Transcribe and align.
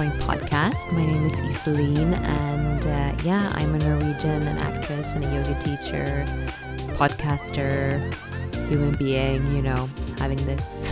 Point 0.00 0.14
podcast. 0.20 0.90
My 0.92 1.04
name 1.04 1.26
is 1.26 1.40
Iselin, 1.40 2.14
and 2.22 2.86
uh, 2.86 3.22
yeah, 3.22 3.52
I'm 3.54 3.74
a 3.74 3.78
Norwegian, 3.80 4.44
an 4.44 4.56
actress, 4.56 5.12
and 5.12 5.22
a 5.22 5.30
yoga 5.30 5.54
teacher, 5.60 6.24
podcaster, 6.96 8.00
human 8.66 8.94
being, 8.94 9.54
you 9.54 9.60
know, 9.60 9.90
having 10.16 10.42
this 10.46 10.90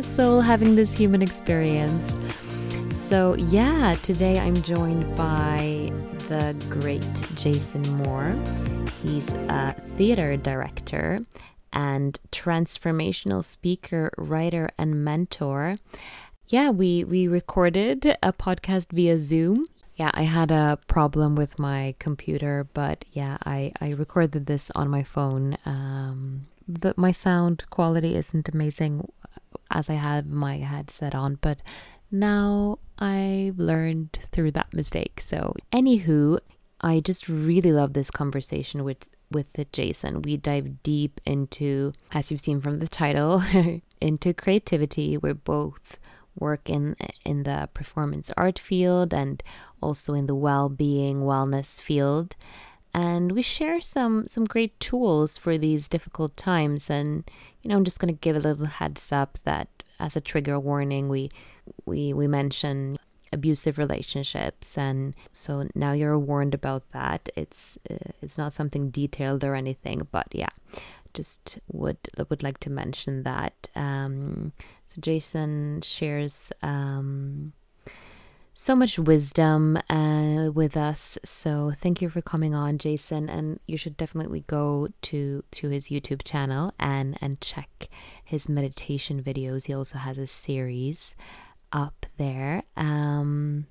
soul, 0.00 0.40
having 0.40 0.74
this 0.74 0.94
human 0.94 1.20
experience. 1.20 2.18
So, 2.90 3.34
yeah, 3.34 3.94
today 4.02 4.38
I'm 4.38 4.62
joined 4.62 5.14
by 5.14 5.92
the 6.28 6.56
great 6.70 7.04
Jason 7.34 7.82
Moore. 7.96 8.34
He's 9.02 9.34
a 9.34 9.74
theater 9.98 10.38
director 10.38 11.20
and 11.74 12.18
transformational 12.32 13.44
speaker, 13.44 14.10
writer, 14.16 14.70
and 14.78 15.04
mentor. 15.04 15.76
Yeah, 16.50 16.70
we 16.70 17.04
we 17.04 17.28
recorded 17.28 18.04
a 18.24 18.32
podcast 18.32 18.90
via 18.92 19.20
Zoom. 19.20 19.66
Yeah, 19.94 20.10
I 20.14 20.22
had 20.22 20.50
a 20.50 20.80
problem 20.88 21.36
with 21.36 21.60
my 21.60 21.94
computer, 22.00 22.66
but 22.74 23.04
yeah, 23.12 23.36
I 23.46 23.70
I 23.80 23.90
recorded 23.92 24.46
this 24.46 24.68
on 24.74 24.88
my 24.88 25.04
phone. 25.04 25.56
Um, 25.64 26.48
the, 26.66 26.92
my 26.96 27.12
sound 27.12 27.62
quality 27.70 28.16
isn't 28.16 28.48
amazing 28.48 29.08
as 29.70 29.88
I 29.88 29.94
have 29.94 30.26
my 30.26 30.56
headset 30.56 31.14
on, 31.14 31.38
but 31.40 31.62
now 32.10 32.80
I've 32.98 33.60
learned 33.60 34.18
through 34.20 34.50
that 34.52 34.74
mistake. 34.74 35.20
So, 35.20 35.54
anywho, 35.72 36.40
I 36.80 36.98
just 36.98 37.28
really 37.28 37.70
love 37.70 37.92
this 37.92 38.10
conversation 38.10 38.82
with 38.82 39.08
with 39.30 39.54
Jason. 39.70 40.22
We 40.22 40.36
dive 40.36 40.82
deep 40.82 41.20
into, 41.24 41.92
as 42.10 42.32
you've 42.32 42.40
seen 42.40 42.60
from 42.60 42.80
the 42.80 42.88
title, 42.88 43.40
into 44.00 44.34
creativity. 44.34 45.16
We're 45.16 45.34
both 45.34 45.99
work 46.40 46.68
in 46.68 46.96
in 47.24 47.42
the 47.44 47.68
performance 47.74 48.32
art 48.36 48.58
field 48.58 49.14
and 49.14 49.42
also 49.80 50.14
in 50.14 50.26
the 50.26 50.34
well-being 50.34 51.20
wellness 51.20 51.80
field. 51.80 52.36
And 52.92 53.32
we 53.32 53.42
share 53.42 53.80
some 53.80 54.26
some 54.26 54.44
great 54.44 54.78
tools 54.80 55.38
for 55.38 55.56
these 55.58 55.88
difficult 55.88 56.36
times. 56.36 56.90
And 56.90 57.24
you 57.62 57.68
know 57.68 57.76
i'm 57.76 57.84
just 57.84 58.00
going 58.00 58.12
to 58.14 58.20
give 58.20 58.36
a 58.36 58.40
little 58.40 58.66
heads 58.66 59.12
up 59.12 59.38
that 59.44 59.68
as 59.98 60.16
a 60.16 60.20
trigger 60.20 60.58
warning 60.58 61.08
we 61.08 61.30
we 61.84 62.12
we 62.12 62.26
mention 62.26 62.98
abusive 63.32 63.78
relationships. 63.78 64.76
And 64.76 65.14
so 65.32 65.68
now 65.76 65.92
you're 65.92 66.18
warned 66.18 66.54
about 66.54 66.90
that. 66.90 67.28
It's 67.36 67.78
uh, 67.88 68.10
it's 68.22 68.36
not 68.36 68.52
something 68.52 68.90
detailed 68.90 69.44
or 69.44 69.54
anything 69.54 70.08
but 70.10 70.26
yeah 70.32 70.48
just 71.14 71.58
would 71.70 71.98
would 72.28 72.42
like 72.42 72.58
to 72.58 72.70
mention 72.70 73.22
that 73.22 73.68
um, 73.74 74.52
so 74.88 74.96
jason 75.00 75.80
shares 75.82 76.52
um, 76.62 77.52
so 78.52 78.74
much 78.76 78.98
wisdom 78.98 79.78
uh, 79.88 80.50
with 80.52 80.76
us 80.76 81.18
so 81.24 81.72
thank 81.80 82.02
you 82.02 82.08
for 82.10 82.20
coming 82.20 82.54
on 82.54 82.78
jason 82.78 83.28
and 83.28 83.58
you 83.66 83.76
should 83.76 83.96
definitely 83.96 84.44
go 84.46 84.88
to 85.02 85.42
to 85.50 85.68
his 85.68 85.88
youtube 85.88 86.22
channel 86.24 86.70
and 86.78 87.16
and 87.20 87.40
check 87.40 87.88
his 88.24 88.48
meditation 88.48 89.22
videos 89.22 89.66
he 89.66 89.74
also 89.74 89.98
has 89.98 90.18
a 90.18 90.26
series 90.26 91.14
up 91.72 92.06
there. 92.16 92.62
Um, 92.76 93.66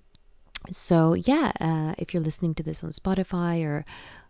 so 0.72 1.14
yeah, 1.14 1.52
uh, 1.60 1.96
if 1.98 2.14
you're 2.14 2.24
listening 2.24 2.54
to 2.56 2.64
this 2.64 2.84
on 2.84 2.92
Spotify 2.92 3.64
or 3.64 3.86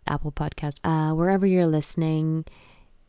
Apple 0.06 0.32
Podcast, 0.32 0.78
uh, 0.84 1.14
wherever 1.14 1.46
you're 1.46 1.66
listening, 1.66 2.44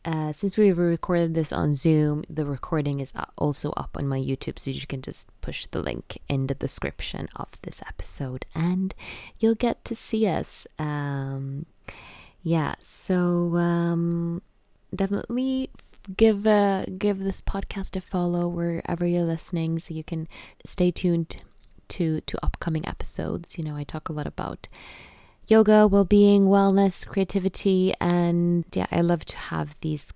uh, 0.04 0.32
since 0.32 0.56
we 0.58 0.72
recorded 0.72 1.34
this 1.34 1.52
on 1.52 1.74
Zoom, 1.74 2.24
the 2.28 2.44
recording 2.44 3.00
is 3.00 3.12
also 3.38 3.70
up 3.72 3.96
on 3.96 4.08
my 4.08 4.18
YouTube, 4.18 4.58
so 4.58 4.70
you 4.70 4.86
can 4.86 5.00
just 5.02 5.28
push 5.40 5.66
the 5.66 5.80
link 5.80 6.18
in 6.28 6.48
the 6.48 6.54
description 6.54 7.28
of 7.36 7.48
this 7.62 7.82
episode, 7.86 8.44
and 8.54 8.94
you'll 9.38 9.54
get 9.54 9.84
to 9.84 9.94
see 9.94 10.26
us. 10.26 10.66
Um, 10.78 11.66
yeah, 12.42 12.74
so 12.80 13.56
um, 13.56 14.42
definitely 14.94 15.70
give 16.16 16.46
uh, 16.46 16.84
give 16.98 17.20
this 17.20 17.40
podcast 17.40 17.94
a 17.94 18.00
follow 18.00 18.48
wherever 18.48 19.06
you're 19.06 19.22
listening, 19.22 19.78
so 19.78 19.94
you 19.94 20.02
can 20.02 20.26
stay 20.64 20.90
tuned 20.90 21.36
to 21.88 22.20
to 22.22 22.44
upcoming 22.44 22.86
episodes. 22.88 23.56
You 23.56 23.64
know, 23.64 23.76
I 23.76 23.84
talk 23.84 24.08
a 24.08 24.12
lot 24.12 24.26
about 24.26 24.66
yoga, 25.48 25.86
well-being, 25.86 26.46
wellness, 26.46 27.06
creativity, 27.06 27.94
and 28.00 28.64
yeah, 28.74 28.86
I 28.90 29.00
love 29.00 29.24
to 29.26 29.36
have 29.36 29.78
these 29.80 30.12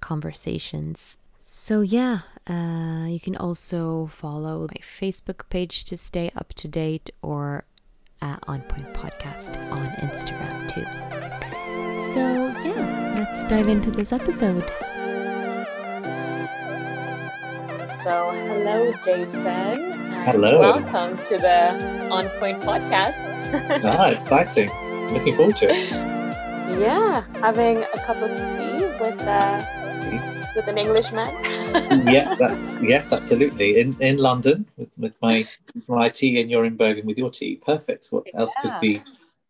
conversations. 0.00 1.18
So 1.42 1.80
yeah, 1.80 2.20
uh, 2.46 3.06
you 3.06 3.20
can 3.20 3.36
also 3.36 4.06
follow 4.06 4.60
my 4.60 4.80
Facebook 4.80 5.48
page 5.48 5.84
to 5.86 5.96
stay 5.96 6.30
up 6.36 6.52
to 6.54 6.68
date, 6.68 7.10
or 7.22 7.64
uh, 8.20 8.36
On 8.46 8.60
Point 8.62 8.92
Podcast 8.94 9.56
on 9.72 9.86
Instagram 10.06 10.68
too. 10.68 10.84
So 12.12 12.22
yeah, 12.66 13.14
let's 13.16 13.44
dive 13.44 13.68
into 13.68 13.90
this 13.90 14.12
episode. 14.12 14.70
So, 18.04 18.30
hello, 18.30 18.92
Jason. 19.04 19.92
Hello. 20.26 20.60
Welcome 20.60 21.16
to 21.24 21.38
the 21.38 22.08
On 22.08 22.28
Point 22.38 22.62
podcast. 22.62 23.35
Ah, 23.84 24.08
exciting. 24.08 24.70
Looking 25.12 25.34
forward 25.34 25.56
to 25.56 25.70
it. 25.70 25.90
Yeah, 26.80 27.24
having 27.40 27.84
a 27.84 27.98
cup 28.04 28.16
of 28.18 28.30
tea 28.30 28.84
with 29.00 29.20
uh, 29.22 29.64
with 30.54 30.66
an 30.68 30.78
Englishman. 30.78 31.28
yeah, 32.06 32.34
that's 32.38 32.76
yes, 32.82 33.12
absolutely. 33.12 33.78
In 33.78 33.96
in 34.00 34.18
London 34.18 34.66
with, 34.76 34.90
with 34.98 35.14
my 35.22 35.44
my 35.86 36.08
tea, 36.08 36.40
and 36.40 36.50
you're 36.50 36.64
in 36.64 36.76
Bergen 36.76 37.06
with 37.06 37.18
your 37.18 37.30
tea. 37.30 37.56
Perfect. 37.56 38.08
What 38.10 38.24
else 38.34 38.54
could 38.62 38.80
be 38.80 39.00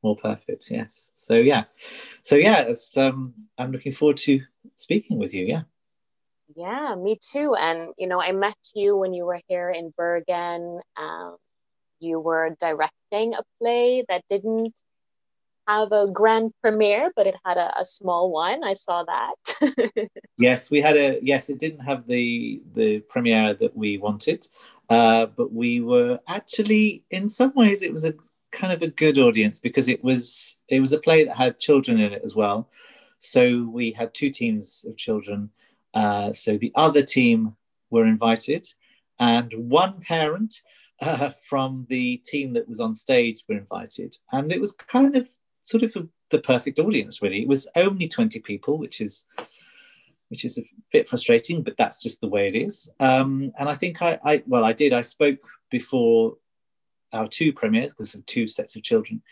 more 0.03 0.17
perfect? 0.17 0.71
Yes. 0.71 1.11
So 1.17 1.35
yeah, 1.35 1.65
so 2.23 2.37
yeah, 2.37 2.71
um, 2.97 3.35
I'm 3.59 3.73
looking 3.73 3.93
forward 3.93 4.19
to 4.19 4.41
speaking 4.77 5.19
with 5.19 5.35
you. 5.35 5.47
Yeah. 5.47 5.63
Yeah, 6.55 6.95
me 6.95 7.19
too. 7.21 7.55
And, 7.59 7.93
you 7.99 8.07
know, 8.07 8.21
I 8.21 8.33
met 8.33 8.57
you 8.75 8.97
when 8.97 9.13
you 9.13 9.25
were 9.27 9.41
here 9.49 9.71
in 9.71 9.93
Bergen. 9.97 10.81
Um, 10.97 11.37
you 12.01 12.21
were 12.21 12.57
directing 12.61 13.35
a 13.35 13.43
play 13.61 14.05
that 14.09 14.25
didn't 14.29 14.75
have 15.69 15.91
a 15.93 16.07
grand 16.07 16.53
premiere, 16.63 17.11
but 17.17 17.27
it 17.27 17.35
had 17.45 17.57
a, 17.57 17.81
a 17.81 17.85
small 17.85 18.31
one. 18.31 18.63
I 18.63 18.75
saw 18.75 19.05
that. 19.05 20.11
yes, 20.39 20.71
we 20.71 20.81
had 20.81 20.97
a, 20.97 21.19
yes, 21.23 21.51
it 21.51 21.59
didn't 21.59 21.81
have 21.81 22.07
the, 22.07 22.63
the 22.75 23.01
premiere 23.01 23.55
that 23.55 23.77
we 23.77 23.99
wanted. 23.99 24.47
Uh, 24.89 25.27
but 25.27 25.53
we 25.53 25.81
were 25.81 26.21
actually, 26.29 27.05
in 27.11 27.29
some 27.29 27.53
ways, 27.55 27.83
it 27.83 27.91
was 27.91 28.05
a 28.05 28.15
kind 28.53 28.73
of 28.73 28.83
a 28.83 28.89
good 28.89 29.19
audience 29.19 29.59
because 29.59 29.89
it 29.89 30.05
was, 30.05 30.57
it 30.69 30.81
was 30.81 30.93
a 30.93 31.01
play 31.01 31.25
that 31.25 31.37
had 31.37 31.59
children 31.59 31.99
in 31.99 32.13
it 32.13 32.23
as 32.25 32.37
well. 32.37 32.71
So 33.19 33.69
we 33.73 33.91
had 33.91 34.15
two 34.15 34.31
teams 34.31 34.85
of 34.89 34.97
children 34.97 35.51
uh, 35.97 36.31
so 36.31 36.59
the 36.59 36.73
other 36.75 37.01
team 37.01 37.57
were 37.89 38.05
invited, 38.05 38.69
and 39.19 39.51
one 39.55 39.99
parent 40.01 40.61
uh, 41.01 41.31
from 41.49 41.87
the 41.89 42.19
team 42.19 42.53
that 42.55 42.69
was 42.69 42.81
on 42.81 42.95
stage 42.95 43.45
were 43.49 43.57
invited. 43.57 44.15
And 44.33 44.53
it 44.53 44.61
was 44.61 44.73
kind 44.73 45.17
of 45.17 45.29
sort 45.63 45.83
of 45.83 45.95
a, 45.97 46.09
the 46.31 46.41
perfect 46.41 46.79
audience, 46.79 47.23
really. 47.23 47.43
It 47.43 47.49
was 47.49 47.69
only 47.77 48.09
20 48.09 48.41
people, 48.41 48.79
which 48.79 49.01
is 49.01 49.25
which 50.29 50.45
is 50.45 50.59
a 50.59 50.69
bit 50.93 51.09
frustrating, 51.09 51.63
but 51.63 51.77
that's 51.77 52.03
just 52.03 52.21
the 52.21 52.29
way 52.29 52.49
it 52.49 52.57
is. 52.57 52.91
Um, 52.99 53.53
and 53.59 53.69
I 53.69 53.75
think 53.75 54.03
I, 54.03 54.19
I, 54.25 54.43
well, 54.47 54.65
I 54.65 54.73
did. 54.73 54.93
I 54.93 55.03
spoke 55.03 55.39
before 55.71 56.37
our 57.13 57.29
two 57.29 57.53
premieres 57.53 57.93
because 57.93 58.15
of 58.15 58.27
two 58.27 58.49
sets 58.49 58.75
of 58.75 58.83
children, 58.83 59.23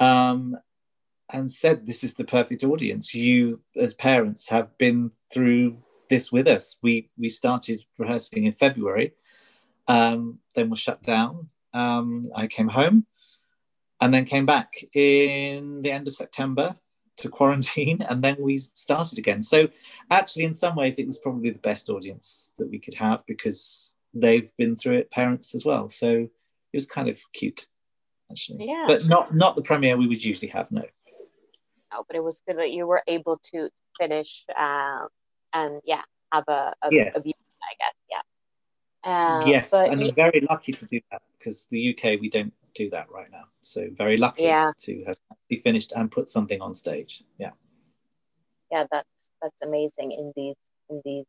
um, 0.00 0.56
and 1.32 1.48
said 1.48 1.86
this 1.86 2.02
is 2.02 2.14
the 2.14 2.24
perfect 2.24 2.64
audience. 2.64 3.14
You, 3.14 3.60
as 3.76 3.94
parents, 3.94 4.48
have 4.48 4.76
been 4.76 5.12
through 5.32 5.78
this 6.08 6.32
with 6.32 6.48
us. 6.48 6.76
We 6.82 7.10
we 7.16 7.28
started 7.28 7.84
rehearsing 7.96 8.46
in 8.46 8.52
February, 8.52 9.12
um, 9.90 10.38
then 10.54 10.70
was 10.70 10.78
shut 10.78 11.02
down. 11.02 11.48
Um, 11.74 12.24
I 12.34 12.46
came 12.46 12.68
home, 12.68 13.06
and 14.00 14.14
then 14.14 14.24
came 14.24 14.46
back 14.46 14.72
in 14.94 15.82
the 15.82 15.90
end 15.90 16.06
of 16.06 16.14
September 16.14 16.76
to 17.18 17.28
quarantine, 17.38 18.00
and 18.08 18.22
then 18.22 18.36
we 18.38 18.58
started 18.58 19.18
again. 19.18 19.42
So 19.42 19.68
actually, 20.10 20.44
in 20.44 20.54
some 20.54 20.76
ways, 20.76 20.98
it 20.98 21.06
was 21.06 21.18
probably 21.18 21.50
the 21.50 21.58
best 21.58 21.90
audience 21.90 22.52
that 22.58 22.70
we 22.70 22.78
could 22.78 22.94
have 22.94 23.24
because 23.26 23.92
they've 24.14 24.50
been 24.56 24.76
through 24.76 24.98
it, 24.98 25.10
parents 25.10 25.54
as 25.54 25.64
well. 25.64 25.88
So 25.88 26.10
it 26.10 26.76
was 26.76 26.86
kind 26.86 27.08
of 27.08 27.18
cute, 27.32 27.66
actually. 28.30 28.66
Yeah. 28.66 28.84
But 28.86 29.06
not 29.06 29.34
not 29.34 29.56
the 29.56 29.62
premiere 29.62 29.96
we 29.96 30.06
would 30.06 30.22
usually 30.22 30.52
have. 30.52 30.70
No. 30.70 30.84
No, 31.92 32.04
but 32.06 32.14
it 32.14 32.22
was 32.22 32.40
good 32.46 32.58
that 32.58 32.70
you 32.70 32.86
were 32.86 33.02
able 33.08 33.40
to 33.52 33.68
finish 33.98 34.44
uh, 34.56 35.06
and 35.52 35.80
yeah, 35.84 36.02
have 36.32 36.44
a, 36.46 36.72
a, 36.82 36.88
yeah. 36.92 37.10
a 37.16 37.20
view, 37.20 37.32
I 37.60 37.74
guess. 37.80 37.94
Uh, 39.02 39.42
yes, 39.46 39.72
and 39.72 40.02
I'm 40.02 40.14
very 40.14 40.46
lucky 40.48 40.72
to 40.72 40.86
do 40.86 41.00
that 41.10 41.22
because 41.38 41.66
the 41.70 41.94
UK 41.94 42.20
we 42.20 42.28
don't 42.28 42.52
do 42.74 42.90
that 42.90 43.10
right 43.10 43.30
now. 43.30 43.44
So 43.62 43.88
very 43.96 44.16
lucky 44.16 44.42
yeah. 44.44 44.72
to 44.80 45.04
have 45.06 45.16
be 45.48 45.60
finished 45.60 45.92
and 45.96 46.10
put 46.10 46.28
something 46.28 46.60
on 46.60 46.74
stage. 46.74 47.24
Yeah. 47.38 47.50
Yeah, 48.70 48.84
that's 48.90 49.08
that's 49.42 49.62
amazing 49.62 50.12
in 50.12 50.32
these 50.36 50.56
in 50.88 51.00
these 51.04 51.24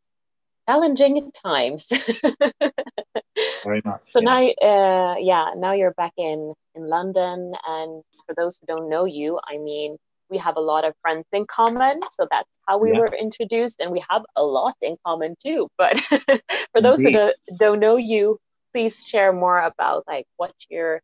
challenging 0.68 1.32
times. 1.32 1.88
Very 3.64 3.82
much. 3.86 4.02
So 4.12 4.22
yeah. 4.22 4.26
now, 4.26 4.68
uh, 4.68 5.16
yeah, 5.20 5.52
now 5.56 5.72
you're 5.72 5.94
back 5.94 6.14
in 6.18 6.54
in 6.76 6.88
London, 6.88 7.54
and 7.68 8.04
for 8.26 8.36
those 8.36 8.58
who 8.58 8.68
don't 8.68 8.90
know 8.90 9.06
you, 9.06 9.40
I 9.48 9.58
mean, 9.58 9.98
we 10.32 10.38
have 10.38 10.56
a 10.56 10.62
lot 10.62 10.86
of 10.86 10.96
friends 11.02 11.26
in 11.34 11.46
common, 11.46 12.00
so 12.12 12.28
that's 12.32 12.50
how 12.68 12.78
we 12.80 12.92
Yeah. 12.92 13.00
were 13.00 13.08
introduced, 13.08 13.82
and 13.82 13.92
we 13.92 14.02
have 14.10 14.24
a 14.36 14.44
lot 14.44 14.76
in 14.82 14.96
common 15.06 15.36
too. 15.44 15.68
But 15.78 16.00
for 16.72 16.82
those 16.82 17.00
who 17.00 17.10
Indeed. 17.10 17.18
don't, 17.18 17.36
don't 17.60 17.80
know 17.80 17.98
you, 17.98 18.40
please 18.74 19.06
share 19.06 19.34
more 19.34 19.60
about 19.60 20.06
like 20.08 20.26
what 20.38 20.54
you're 20.70 21.02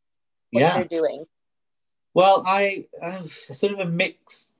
what 0.51 0.61
Yeah. 0.61 0.77
you're 0.77 0.85
doing. 1.01 1.25
Well, 2.13 2.41
I 2.47 2.85
have 3.01 3.31
sort 3.31 3.73
of 3.73 3.79
a 3.79 3.85
mixed 3.85 4.53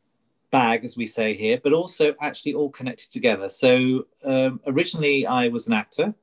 bag, 0.52 0.84
as 0.86 0.96
we 0.96 1.08
say 1.08 1.34
here, 1.34 1.60
but 1.64 1.74
also 1.74 2.14
actually 2.22 2.54
all 2.54 2.70
connected 2.70 3.12
together. 3.12 3.50
So 3.50 4.06
um, 4.24 4.60
originally, 4.68 5.26
I 5.26 5.48
was 5.48 5.66
an 5.68 5.74
actor 5.74 6.14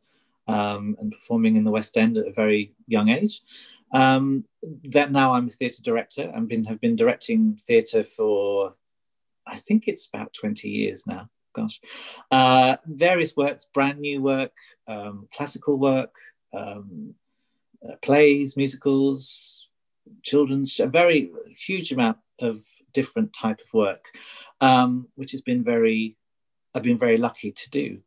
um, 0.46 0.96
and 1.00 1.10
performing 1.10 1.56
in 1.56 1.64
the 1.64 1.70
West 1.70 1.96
End 1.96 2.16
at 2.18 2.26
a 2.26 2.32
very 2.32 2.72
young 2.86 3.08
age. 3.08 3.42
Um, 3.94 4.44
that 4.90 5.12
now 5.12 5.32
I'm 5.32 5.46
a 5.46 5.50
theatre 5.50 5.82
director 5.82 6.30
and 6.34 6.48
been 6.48 6.64
have 6.64 6.80
been 6.80 6.96
directing 6.96 7.56
theatre 7.66 8.04
for, 8.04 8.74
I 9.46 9.56
think 9.56 9.86
it's 9.86 10.08
about 10.08 10.34
twenty 10.34 10.68
years 10.68 11.06
now. 11.06 11.30
Gosh, 11.54 11.80
uh, 12.30 12.76
various 12.86 13.36
works, 13.36 13.68
brand 13.72 14.00
new 14.00 14.20
work, 14.20 14.52
um, 14.88 15.28
classical 15.32 15.78
work, 15.78 16.12
um, 16.52 17.14
uh, 17.88 17.94
plays, 18.02 18.56
musicals, 18.56 19.68
children's 20.22 20.80
a 20.80 20.86
very 20.86 21.30
huge 21.56 21.92
amount 21.92 22.18
of 22.40 22.64
different 22.92 23.32
type 23.32 23.60
of 23.60 23.72
work 23.72 24.04
um, 24.60 25.08
which 25.14 25.32
has 25.32 25.40
been 25.40 25.64
very 25.64 26.16
i've 26.74 26.82
been 26.82 26.98
very 26.98 27.16
lucky 27.16 27.52
to 27.52 27.70
do. 27.70 27.98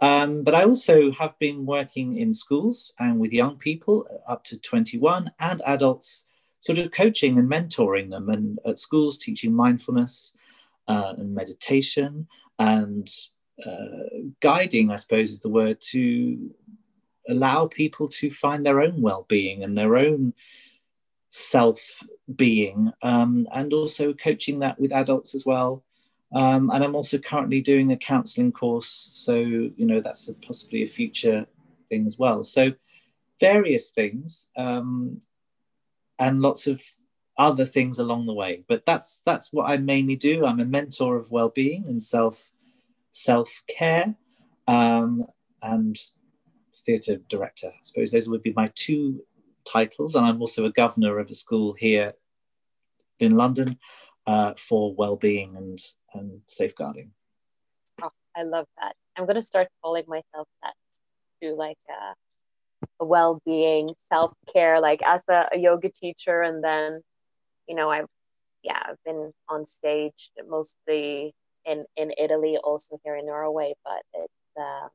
Um, 0.00 0.44
but 0.44 0.54
i 0.54 0.64
also 0.64 1.10
have 1.12 1.38
been 1.38 1.66
working 1.66 2.16
in 2.16 2.32
schools 2.32 2.92
and 2.98 3.18
with 3.18 3.32
young 3.32 3.56
people 3.56 4.06
up 4.26 4.44
to 4.44 4.58
21 4.58 5.30
and 5.38 5.62
adults 5.66 6.24
sort 6.60 6.78
of 6.78 6.90
coaching 6.90 7.38
and 7.38 7.50
mentoring 7.50 8.10
them 8.10 8.28
and 8.28 8.58
at 8.66 8.78
schools 8.78 9.18
teaching 9.18 9.54
mindfulness 9.54 10.32
uh, 10.88 11.14
and 11.18 11.34
meditation 11.34 12.26
and 12.58 13.08
uh, 13.66 14.04
guiding 14.40 14.90
i 14.90 14.96
suppose 14.96 15.30
is 15.30 15.40
the 15.40 15.48
word 15.48 15.78
to 15.80 16.50
allow 17.28 17.66
people 17.66 18.08
to 18.08 18.30
find 18.30 18.64
their 18.64 18.80
own 18.80 19.00
well-being 19.00 19.62
and 19.62 19.76
their 19.76 19.96
own 19.96 20.32
self 21.28 22.02
being 22.34 22.92
um, 23.02 23.46
and 23.52 23.72
also 23.72 24.12
coaching 24.12 24.60
that 24.60 24.78
with 24.80 24.92
adults 24.92 25.34
as 25.34 25.46
well 25.46 25.84
um, 26.32 26.70
and 26.70 26.84
i'm 26.84 26.94
also 26.94 27.18
currently 27.18 27.60
doing 27.60 27.92
a 27.92 27.96
counseling 27.96 28.52
course 28.52 29.08
so 29.12 29.34
you 29.34 29.86
know 29.86 30.00
that's 30.00 30.28
a, 30.28 30.34
possibly 30.34 30.82
a 30.82 30.86
future 30.86 31.46
thing 31.90 32.06
as 32.06 32.18
well. 32.18 32.42
So 32.42 32.72
various 33.38 33.90
things 33.90 34.48
um, 34.56 35.20
and 36.18 36.40
lots 36.40 36.66
of 36.66 36.80
other 37.36 37.66
things 37.66 37.98
along 37.98 38.26
the 38.26 38.32
way. 38.32 38.64
But 38.68 38.86
that's 38.86 39.20
that's 39.26 39.52
what 39.52 39.68
i 39.68 39.76
mainly 39.76 40.16
do. 40.16 40.46
I'm 40.46 40.60
a 40.60 40.64
mentor 40.64 41.16
of 41.16 41.30
well-being 41.30 41.84
and 41.86 42.02
self 42.02 42.46
self-care 43.10 44.14
um, 44.68 45.26
and 45.62 45.98
theatre 46.86 47.16
director. 47.28 47.68
I 47.68 47.82
suppose 47.82 48.12
those 48.12 48.28
would 48.28 48.42
be 48.42 48.54
my 48.54 48.70
two 48.74 49.24
titles, 49.70 50.14
and 50.14 50.24
I'm 50.24 50.40
also 50.40 50.64
a 50.64 50.72
governor 50.72 51.18
of 51.18 51.28
a 51.28 51.34
school 51.34 51.74
here 51.74 52.14
in 53.18 53.36
London 53.36 53.78
uh, 54.30 54.54
for 54.56 54.94
well-being 54.94 55.56
and, 55.56 55.82
and 56.14 56.40
safeguarding. 56.46 57.10
Oh, 58.00 58.10
I 58.36 58.44
love 58.44 58.66
that. 58.80 58.94
I'm 59.16 59.26
gonna 59.26 59.42
start 59.42 59.66
calling 59.82 60.04
myself 60.06 60.46
that 60.62 60.74
to 61.42 61.54
like 61.54 61.78
uh, 61.90 62.14
a 63.00 63.04
well-being, 63.04 63.90
self-care, 63.98 64.80
like 64.80 65.02
as 65.04 65.24
a, 65.28 65.46
a 65.52 65.58
yoga 65.58 65.90
teacher, 65.90 66.42
and 66.42 66.62
then 66.62 67.00
you 67.68 67.74
know 67.74 67.90
I've 67.90 68.06
yeah 68.62 68.80
I've 68.88 69.02
been 69.04 69.32
on 69.48 69.66
stage 69.66 70.30
mostly 70.48 71.34
in 71.64 71.84
in 71.96 72.12
Italy, 72.16 72.56
also 72.62 73.00
here 73.04 73.16
in 73.16 73.26
Norway, 73.26 73.74
but 73.84 74.02
it's 74.14 74.56
uh, 74.56 74.88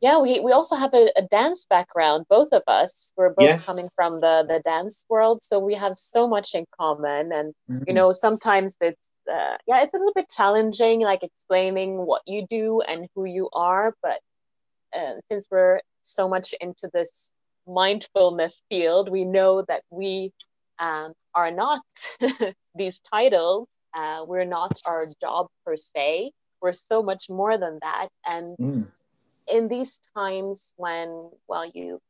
yeah 0.00 0.18
we, 0.18 0.40
we 0.40 0.52
also 0.52 0.76
have 0.76 0.92
a, 0.94 1.10
a 1.16 1.22
dance 1.22 1.64
background 1.68 2.24
both 2.28 2.48
of 2.52 2.62
us 2.66 3.12
we're 3.16 3.32
both 3.34 3.44
Yes. 3.44 3.66
coming 3.66 3.88
from 3.96 4.20
the 4.20 4.44
the 4.48 4.60
dance 4.64 5.04
world 5.08 5.42
so 5.42 5.58
we 5.58 5.74
have 5.74 5.98
so 5.98 6.26
much 6.28 6.54
in 6.54 6.64
common 6.78 7.32
and 7.32 7.54
Mm-hmm. 7.70 7.84
you 7.86 7.94
know 7.94 8.12
sometimes 8.12 8.76
it's 8.80 9.08
uh, 9.32 9.56
yeah 9.66 9.82
it's 9.82 9.94
a 9.94 9.98
little 9.98 10.12
bit 10.14 10.28
challenging 10.28 11.00
like 11.00 11.22
explaining 11.22 11.98
what 12.06 12.22
you 12.26 12.46
do 12.48 12.80
and 12.82 13.06
who 13.14 13.24
you 13.24 13.48
are 13.52 13.94
but 14.02 14.20
uh, 14.96 15.14
since 15.30 15.46
we're 15.50 15.80
so 16.02 16.28
much 16.28 16.54
into 16.60 16.88
this 16.92 17.30
mindfulness 17.66 18.62
field 18.70 19.10
we 19.10 19.24
know 19.24 19.62
that 19.68 19.82
we 19.90 20.32
um, 20.78 21.12
are 21.34 21.50
not 21.50 21.82
these 22.74 23.00
titles 23.00 23.68
uh, 23.96 24.24
we're 24.26 24.44
not 24.44 24.72
our 24.86 25.06
job 25.22 25.46
per 25.64 25.76
se 25.76 26.30
we're 26.60 26.72
so 26.72 27.02
much 27.02 27.26
more 27.28 27.56
than 27.58 27.78
that 27.82 28.08
and 28.26 28.56
Mm. 28.60 28.86
In 29.48 29.68
these 29.68 30.00
times 30.16 30.72
when 30.76 31.30
well 31.48 31.70
you 31.74 32.00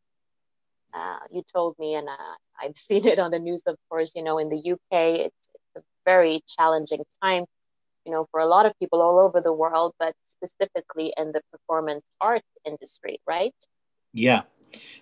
uh, 0.94 1.18
you 1.30 1.42
told 1.52 1.76
me 1.78 1.94
and 1.94 2.08
uh, 2.08 2.34
i've 2.62 2.76
seen 2.88 3.06
it 3.06 3.18
on 3.18 3.30
the 3.30 3.38
news 3.38 3.62
of 3.66 3.76
course 3.88 4.14
you 4.14 4.22
know 4.22 4.38
in 4.38 4.48
the 4.48 4.72
uk 4.72 4.80
it's, 4.92 5.48
it's 5.54 5.76
a 5.76 5.82
very 6.04 6.42
challenging 6.46 7.04
time 7.22 7.44
you 8.04 8.12
know 8.12 8.26
for 8.30 8.40
a 8.40 8.46
lot 8.46 8.66
of 8.66 8.72
people 8.78 9.02
all 9.02 9.18
over 9.18 9.40
the 9.40 9.52
world 9.52 9.94
but 9.98 10.14
specifically 10.24 11.12
in 11.16 11.32
the 11.32 11.42
performance 11.52 12.04
arts 12.20 12.48
industry 12.64 13.18
right 13.26 13.54
Yeah, 14.12 14.42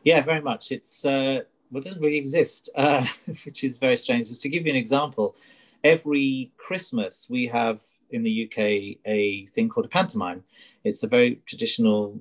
yeah, 0.02 0.20
very 0.22 0.40
much. 0.40 0.72
It's 0.72 1.04
uh, 1.04 1.42
well, 1.70 1.80
it 1.80 1.84
doesn't 1.84 2.02
really 2.02 2.16
exist, 2.16 2.68
uh, 2.74 3.06
which 3.44 3.62
is 3.64 3.78
very 3.78 3.96
strange. 3.96 4.28
Just 4.28 4.42
to 4.42 4.48
give 4.48 4.66
you 4.66 4.72
an 4.72 4.76
example, 4.76 5.36
every 5.82 6.52
Christmas 6.56 7.26
we 7.28 7.46
have 7.46 7.80
in 8.10 8.22
the 8.22 8.44
UK 8.46 8.98
a 9.06 9.46
thing 9.46 9.68
called 9.68 9.86
a 9.86 9.88
pantomime. 9.88 10.44
It's 10.84 11.02
a 11.02 11.08
very 11.08 11.40
traditional 11.46 12.20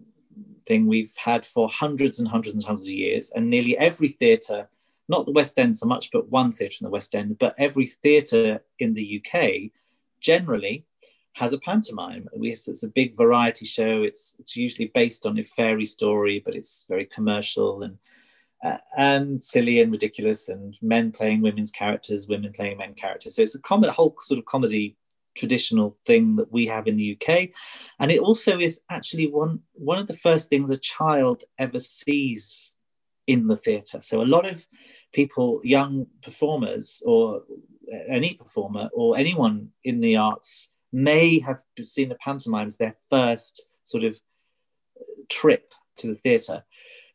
thing 0.65 0.87
we've 0.87 1.15
had 1.17 1.45
for 1.45 1.69
hundreds 1.69 2.19
and 2.19 2.27
hundreds 2.27 2.55
and 2.55 2.63
hundreds 2.63 2.87
of 2.87 2.93
years, 2.93 3.31
and 3.31 3.49
nearly 3.49 3.77
every 3.77 4.07
theatre, 4.07 4.69
not 5.07 5.25
the 5.25 5.31
West 5.31 5.59
End 5.59 5.77
so 5.77 5.85
much, 5.85 6.09
but 6.11 6.29
one 6.29 6.51
theatre 6.51 6.77
in 6.81 6.85
the 6.85 6.91
West 6.91 7.15
End, 7.15 7.37
but 7.39 7.55
every 7.57 7.85
theatre 7.85 8.61
in 8.79 8.93
the 8.93 9.21
UK 9.21 9.71
generally 10.19 10.85
has 11.33 11.51
a 11.51 11.59
pantomime. 11.59 12.27
It's 12.33 12.83
a 12.83 12.87
big 12.87 13.17
variety 13.17 13.65
show. 13.65 14.03
It's 14.03 14.35
it's 14.39 14.55
usually 14.55 14.91
based 14.93 15.25
on 15.25 15.37
a 15.37 15.43
fairy 15.43 15.85
story, 15.85 16.41
but 16.43 16.55
it's 16.55 16.85
very 16.87 17.05
commercial 17.05 17.83
and 17.83 17.97
uh, 18.63 18.77
and 18.95 19.43
silly 19.43 19.81
and 19.81 19.91
ridiculous, 19.91 20.47
and 20.47 20.77
men 20.81 21.11
playing 21.11 21.41
women's 21.41 21.71
characters, 21.71 22.27
women 22.27 22.53
playing 22.53 22.77
men 22.77 22.93
characters. 22.93 23.35
So 23.35 23.41
it's 23.41 23.55
a 23.55 23.59
com- 23.59 23.83
a 23.83 23.91
whole 23.91 24.15
sort 24.19 24.39
of 24.39 24.45
comedy 24.45 24.95
traditional 25.35 25.95
thing 26.05 26.35
that 26.35 26.51
we 26.51 26.65
have 26.67 26.87
in 26.87 26.95
the 26.95 27.17
UK, 27.17 27.49
and 27.99 28.11
it 28.11 28.19
also 28.19 28.59
is 28.59 28.81
actually 28.89 29.27
one 29.27 29.61
one 29.73 29.99
of 29.99 30.07
the 30.07 30.17
first 30.17 30.49
things 30.49 30.69
a 30.69 30.77
child 30.77 31.43
ever 31.57 31.79
sees 31.79 32.73
in 33.27 33.47
the 33.47 33.55
theatre. 33.55 34.01
So 34.01 34.21
a 34.21 34.23
lot 34.23 34.45
of 34.45 34.67
people, 35.13 35.61
young 35.63 36.07
performers, 36.21 37.01
or 37.05 37.43
any 38.07 38.35
performer, 38.35 38.89
or 38.93 39.17
anyone 39.17 39.69
in 39.83 40.01
the 40.01 40.17
arts 40.17 40.69
may 40.91 41.39
have 41.39 41.61
seen 41.81 42.11
a 42.11 42.15
pantomime 42.15 42.67
as 42.67 42.77
their 42.77 42.95
first 43.09 43.65
sort 43.83 44.03
of 44.03 44.19
uh, 44.99 45.03
trip 45.29 45.73
to 45.97 46.07
the 46.07 46.15
theatre. 46.15 46.63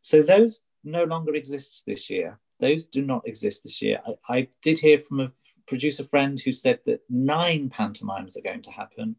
So 0.00 0.22
those 0.22 0.62
no 0.84 1.04
longer 1.04 1.34
exist 1.34 1.84
this 1.86 2.10
year. 2.10 2.38
Those 2.60 2.86
do 2.86 3.02
not 3.02 3.26
exist 3.26 3.62
this 3.62 3.80
year. 3.80 4.00
I, 4.06 4.36
I 4.36 4.48
did 4.62 4.78
hear 4.78 5.00
from 5.00 5.20
a 5.20 5.32
producer 5.68 6.04
friend 6.04 6.40
who 6.40 6.52
said 6.52 6.80
that 6.86 7.02
nine 7.08 7.68
pantomimes 7.68 8.36
are 8.36 8.42
going 8.42 8.62
to 8.62 8.72
happen, 8.72 9.16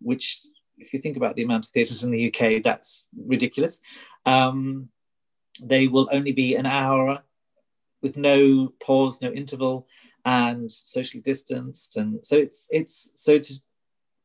which, 0.00 0.42
if 0.78 0.92
you 0.92 1.00
think 1.00 1.16
about 1.16 1.34
the 1.34 1.42
amount 1.42 1.64
of 1.64 1.70
theatres 1.70 2.04
in 2.04 2.10
the 2.10 2.28
UK, 2.28 2.62
that's 2.62 3.08
ridiculous. 3.16 3.80
Um, 4.24 4.90
they 5.62 5.88
will 5.88 6.08
only 6.12 6.32
be 6.32 6.54
an 6.54 6.66
hour 6.66 7.22
with 8.02 8.16
no 8.16 8.72
pause, 8.80 9.22
no 9.22 9.32
interval, 9.32 9.88
and 10.24 10.70
socially 10.70 11.22
distanced. 11.22 11.96
And 11.96 12.24
so 12.24 12.36
it's 12.36 12.68
it's 12.70 13.10
so 13.14 13.38
to 13.38 13.54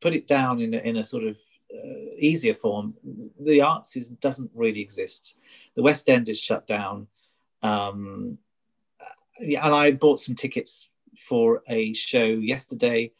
put 0.00 0.14
it 0.14 0.26
down 0.26 0.60
in 0.60 0.74
a, 0.74 0.78
in 0.78 0.96
a 0.96 1.04
sort 1.04 1.24
of 1.24 1.36
uh, 1.72 2.14
easier 2.18 2.54
form, 2.54 2.94
the 3.40 3.62
arts 3.62 3.96
is, 3.96 4.08
doesn't 4.08 4.50
really 4.54 4.80
exist. 4.80 5.38
The 5.74 5.82
West 5.82 6.08
End 6.10 6.28
is 6.28 6.38
shut 6.38 6.66
down. 6.66 7.06
Um, 7.62 8.38
and 9.38 9.56
I 9.56 9.92
bought 9.92 10.20
some 10.20 10.34
tickets 10.34 10.90
for 11.16 11.62
a 11.68 11.92
show 11.92 12.24
yesterday, 12.24 13.12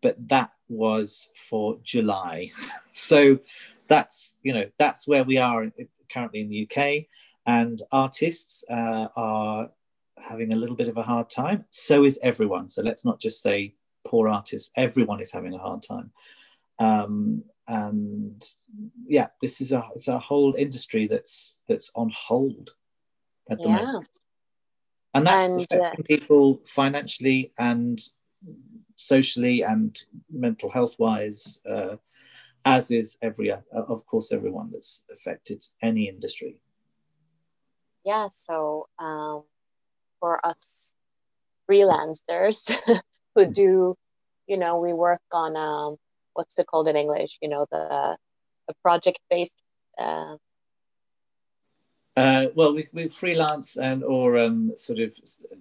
but 0.00 0.16
that 0.28 0.50
was 0.68 1.30
for 1.48 1.78
July. 1.82 2.50
so 2.92 3.38
that's 3.88 4.38
you 4.42 4.52
know 4.54 4.66
that's 4.78 5.06
where 5.06 5.24
we 5.24 5.38
are 5.38 5.70
currently 6.12 6.40
in 6.40 6.48
the 6.48 6.68
UK, 6.68 7.06
and 7.46 7.82
artists 7.90 8.64
uh, 8.70 9.08
are 9.16 9.70
having 10.18 10.52
a 10.52 10.56
little 10.56 10.76
bit 10.76 10.88
of 10.88 10.96
a 10.96 11.02
hard 11.02 11.28
time. 11.28 11.64
So 11.70 12.04
is 12.04 12.18
everyone. 12.22 12.68
So 12.68 12.82
let's 12.82 13.04
not 13.04 13.20
just 13.20 13.42
say 13.42 13.74
poor 14.04 14.28
artists. 14.28 14.70
Everyone 14.76 15.20
is 15.20 15.32
having 15.32 15.54
a 15.54 15.58
hard 15.58 15.82
time. 15.82 16.10
Um, 16.78 17.44
and 17.68 18.44
yeah, 19.06 19.28
this 19.40 19.60
is 19.60 19.72
a 19.72 19.84
it's 19.94 20.08
a 20.08 20.18
whole 20.18 20.54
industry 20.54 21.06
that's 21.06 21.58
that's 21.68 21.90
on 21.94 22.10
hold 22.14 22.70
at 23.50 23.58
the 23.58 23.64
yeah. 23.64 23.76
moment. 23.76 24.08
And 25.14 25.26
that's 25.26 25.48
And, 25.48 25.60
uh, 25.60 25.64
affecting 25.64 26.04
people 26.04 26.60
financially 26.66 27.52
and 27.58 28.00
socially 28.96 29.62
and 29.62 30.00
mental 30.30 30.70
health 30.70 30.98
wise, 30.98 31.60
uh, 31.68 31.96
as 32.64 32.90
is 32.90 33.18
every, 33.20 33.50
uh, 33.50 33.60
of 33.72 34.06
course, 34.06 34.32
everyone 34.32 34.70
that's 34.72 35.04
affected 35.12 35.64
any 35.82 36.08
industry. 36.08 36.60
yeah 38.04 38.28
so 38.30 38.88
um, 38.98 39.44
for 40.20 40.44
us 40.44 40.94
freelancers 41.68 42.76
who 43.34 43.46
do 43.46 43.96
you 44.46 44.56
know 44.56 44.78
we 44.78 44.92
work 44.92 45.22
on 45.32 45.56
um, 45.56 45.96
what's 46.34 46.58
it 46.58 46.66
called 46.66 46.88
in 46.88 46.96
english 46.96 47.38
you 47.40 47.48
know 47.48 47.66
the 47.70 48.16
a 48.68 48.74
project 48.82 49.18
based 49.30 49.56
uh, 49.98 50.36
Uh, 52.14 52.46
well, 52.54 52.74
we, 52.74 52.86
we 52.92 53.08
freelance 53.08 53.78
and 53.78 54.04
or 54.04 54.36
um, 54.38 54.70
sort 54.76 54.98
of 54.98 55.18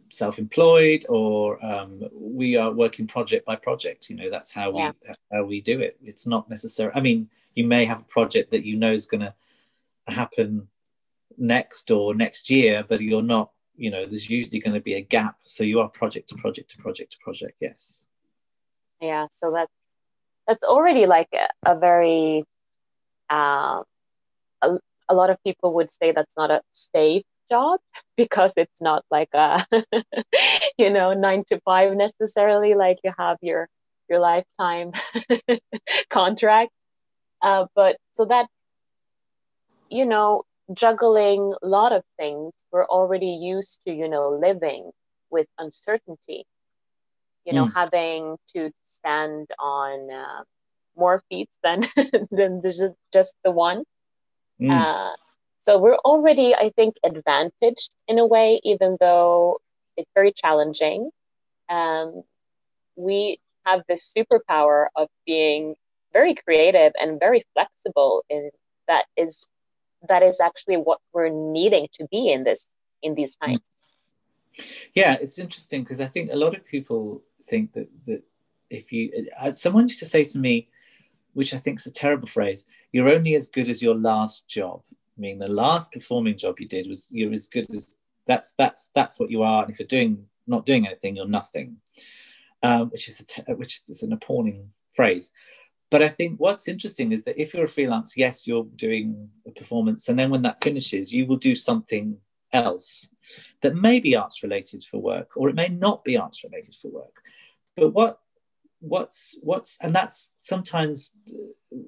self-employed, 0.09 1.05
or 1.07 1.63
um, 1.65 2.03
we 2.13 2.57
are 2.57 2.71
working 2.71 3.07
project 3.07 3.45
by 3.45 3.55
project. 3.55 4.09
You 4.09 4.17
know, 4.17 4.29
that's 4.29 4.51
how 4.51 4.73
Yeah. 4.73 4.91
we 5.01 5.15
how 5.31 5.43
we 5.45 5.61
do 5.61 5.79
it. 5.79 5.97
It's 6.03 6.27
not 6.27 6.49
necessary. 6.49 6.91
I 6.93 6.99
mean, 6.99 7.29
you 7.55 7.63
may 7.65 7.85
have 7.85 8.01
a 8.01 8.13
project 8.17 8.51
that 8.51 8.65
you 8.65 8.75
know 8.75 8.91
is 8.91 9.05
going 9.05 9.21
to 9.21 9.33
happen 10.07 10.67
next 11.37 11.89
or 11.89 12.13
next 12.13 12.49
year, 12.49 12.83
but 12.87 12.99
you're 13.01 13.21
not. 13.21 13.51
You 13.77 13.89
know, 13.89 14.05
there's 14.05 14.29
usually 14.29 14.59
going 14.59 14.73
to 14.73 14.81
be 14.81 14.95
a 14.95 15.01
gap, 15.01 15.37
so 15.45 15.63
you 15.63 15.79
are 15.79 15.87
project 15.87 16.29
to 16.29 16.35
project 16.35 16.71
to 16.71 16.77
project 16.77 17.13
to 17.13 17.17
project. 17.19 17.55
Yes. 17.61 18.05
yeah 19.01 19.25
so 19.31 19.51
that's 19.51 19.71
that's 20.47 20.63
already 20.65 21.05
like 21.05 21.29
a, 21.33 21.47
a 21.71 21.79
very 21.79 22.43
a, 24.61 24.77
a 25.09 25.13
lot 25.15 25.29
of 25.29 25.37
people 25.43 25.73
would 25.75 25.89
say 25.89 26.11
that's 26.11 26.35
not 26.37 26.51
a 26.51 26.61
safe 26.71 27.23
job 27.51 27.79
because 28.17 28.53
it's 28.57 28.81
not 28.81 29.03
like 29.11 29.29
a 29.33 29.59
you 30.77 30.89
know 30.91 31.13
nine 31.13 31.43
to 31.49 31.59
five 31.65 31.93
necessarily 31.95 32.73
like 32.75 32.97
you 33.03 33.11
have 33.17 33.37
your 33.41 33.67
your 34.09 34.19
lifetime 34.19 34.91
contract 36.09 36.71
uh, 37.41 37.65
but 37.75 37.97
so 38.11 38.25
that 38.25 38.47
you 39.89 40.05
know 40.05 40.43
juggling 40.73 41.53
a 41.61 41.67
lot 41.67 41.91
of 41.91 42.03
things 42.17 42.53
we're 42.71 42.85
already 42.87 43.27
used 43.41 43.81
to 43.85 43.93
you 43.93 44.07
know 44.07 44.29
living 44.29 44.91
with 45.29 45.47
uncertainty 45.57 46.45
you 47.45 47.53
know 47.53 47.65
Mm. 47.65 47.73
having 47.73 48.37
to 48.55 48.69
stand 48.85 49.47
on 49.59 50.09
uh, 50.11 50.43
more 50.95 51.21
feet 51.29 51.49
than 51.63 51.81
than 52.31 52.61
just 52.61 52.95
just 53.13 53.35
the 53.43 53.51
one 53.51 53.83
Mm. 54.61 54.69
uh, 54.69 55.15
so 55.59 55.79
we're 55.79 55.97
already 55.97 56.53
i 56.55 56.69
think 56.75 56.95
advantaged 57.03 57.91
in 58.07 58.19
a 58.19 58.25
way 58.25 58.61
even 58.63 58.97
though 58.99 59.59
it's 59.97 60.11
very 60.13 60.31
challenging. 60.31 61.09
Um, 61.69 62.23
we 62.95 63.39
have 63.65 63.81
this 63.87 64.13
superpower 64.15 64.87
of 64.95 65.07
being 65.25 65.75
very 66.13 66.35
creative 66.35 66.93
and 66.99 67.19
very 67.19 67.43
flexible 67.53 68.23
in 68.29 68.49
that 68.87 69.05
is 69.15 69.47
that 70.09 70.23
is 70.23 70.39
actually 70.39 70.77
what 70.77 70.99
we're 71.13 71.29
needing 71.29 71.87
to 71.93 72.07
be 72.11 72.31
in 72.31 72.43
this 72.43 72.67
in 73.01 73.15
these 73.15 73.35
times. 73.35 73.61
Yeah, 74.93 75.13
it's 75.21 75.39
interesting 75.39 75.83
because 75.83 76.01
I 76.01 76.07
think 76.07 76.31
a 76.31 76.35
lot 76.35 76.55
of 76.55 76.65
people 76.65 77.21
think 77.47 77.73
that 77.73 77.87
that 78.07 78.23
if 78.69 78.91
you, 78.91 79.27
uh, 79.39 79.53
someone 79.53 79.83
used 79.83 79.99
to 79.99 80.05
say 80.05 80.23
to 80.23 80.39
me, 80.39 80.69
which 81.33 81.53
I 81.53 81.57
think 81.57 81.79
is 81.79 81.85
a 81.85 81.91
terrible 81.91 82.27
phrase, 82.27 82.67
you're 82.91 83.09
only 83.09 83.35
as 83.35 83.47
good 83.47 83.69
as 83.69 83.81
your 83.81 83.95
last 83.95 84.47
job. 84.47 84.81
I 84.89 85.21
mean, 85.21 85.39
the 85.39 85.47
last 85.47 85.91
performing 85.91 86.37
job 86.37 86.59
you 86.59 86.67
did 86.67 86.87
was 86.87 87.07
you're 87.11 87.33
as 87.33 87.47
good 87.47 87.69
as 87.75 87.95
that's 88.27 88.53
that's 88.57 88.91
that's 88.95 89.19
what 89.19 89.31
you 89.31 89.43
are. 89.43 89.63
And 89.63 89.71
if 89.71 89.79
you're 89.79 89.87
doing 89.87 90.25
not 90.47 90.65
doing 90.65 90.87
anything, 90.87 91.15
you're 91.15 91.27
nothing. 91.27 91.77
Um, 92.63 92.89
which 92.91 93.07
is 93.07 93.19
a 93.19 93.25
te- 93.25 93.53
which 93.53 93.81
is 93.87 94.03
an 94.03 94.13
appalling 94.13 94.69
phrase. 94.93 95.31
But 95.89 96.01
I 96.01 96.09
think 96.09 96.39
what's 96.39 96.67
interesting 96.67 97.11
is 97.11 97.23
that 97.23 97.41
if 97.41 97.53
you're 97.53 97.65
a 97.65 97.67
freelance, 97.67 98.15
yes, 98.15 98.47
you're 98.47 98.67
doing 98.75 99.29
a 99.45 99.51
performance, 99.51 100.07
and 100.07 100.17
then 100.17 100.29
when 100.29 100.43
that 100.43 100.63
finishes, 100.63 101.13
you 101.13 101.25
will 101.25 101.37
do 101.37 101.53
something 101.53 102.17
else 102.53 103.09
that 103.61 103.75
may 103.75 103.99
be 103.99 104.15
arts 104.15 104.41
related 104.41 104.83
for 104.83 105.01
work, 105.01 105.31
or 105.35 105.49
it 105.49 105.55
may 105.55 105.67
not 105.67 106.03
be 106.03 106.17
arts 106.17 106.43
related 106.43 106.75
for 106.75 106.89
work. 106.89 107.21
But 107.75 107.89
what 107.89 108.20
what's 108.81 109.37
what's 109.41 109.77
and 109.81 109.95
that's 109.95 110.33
sometimes 110.41 111.15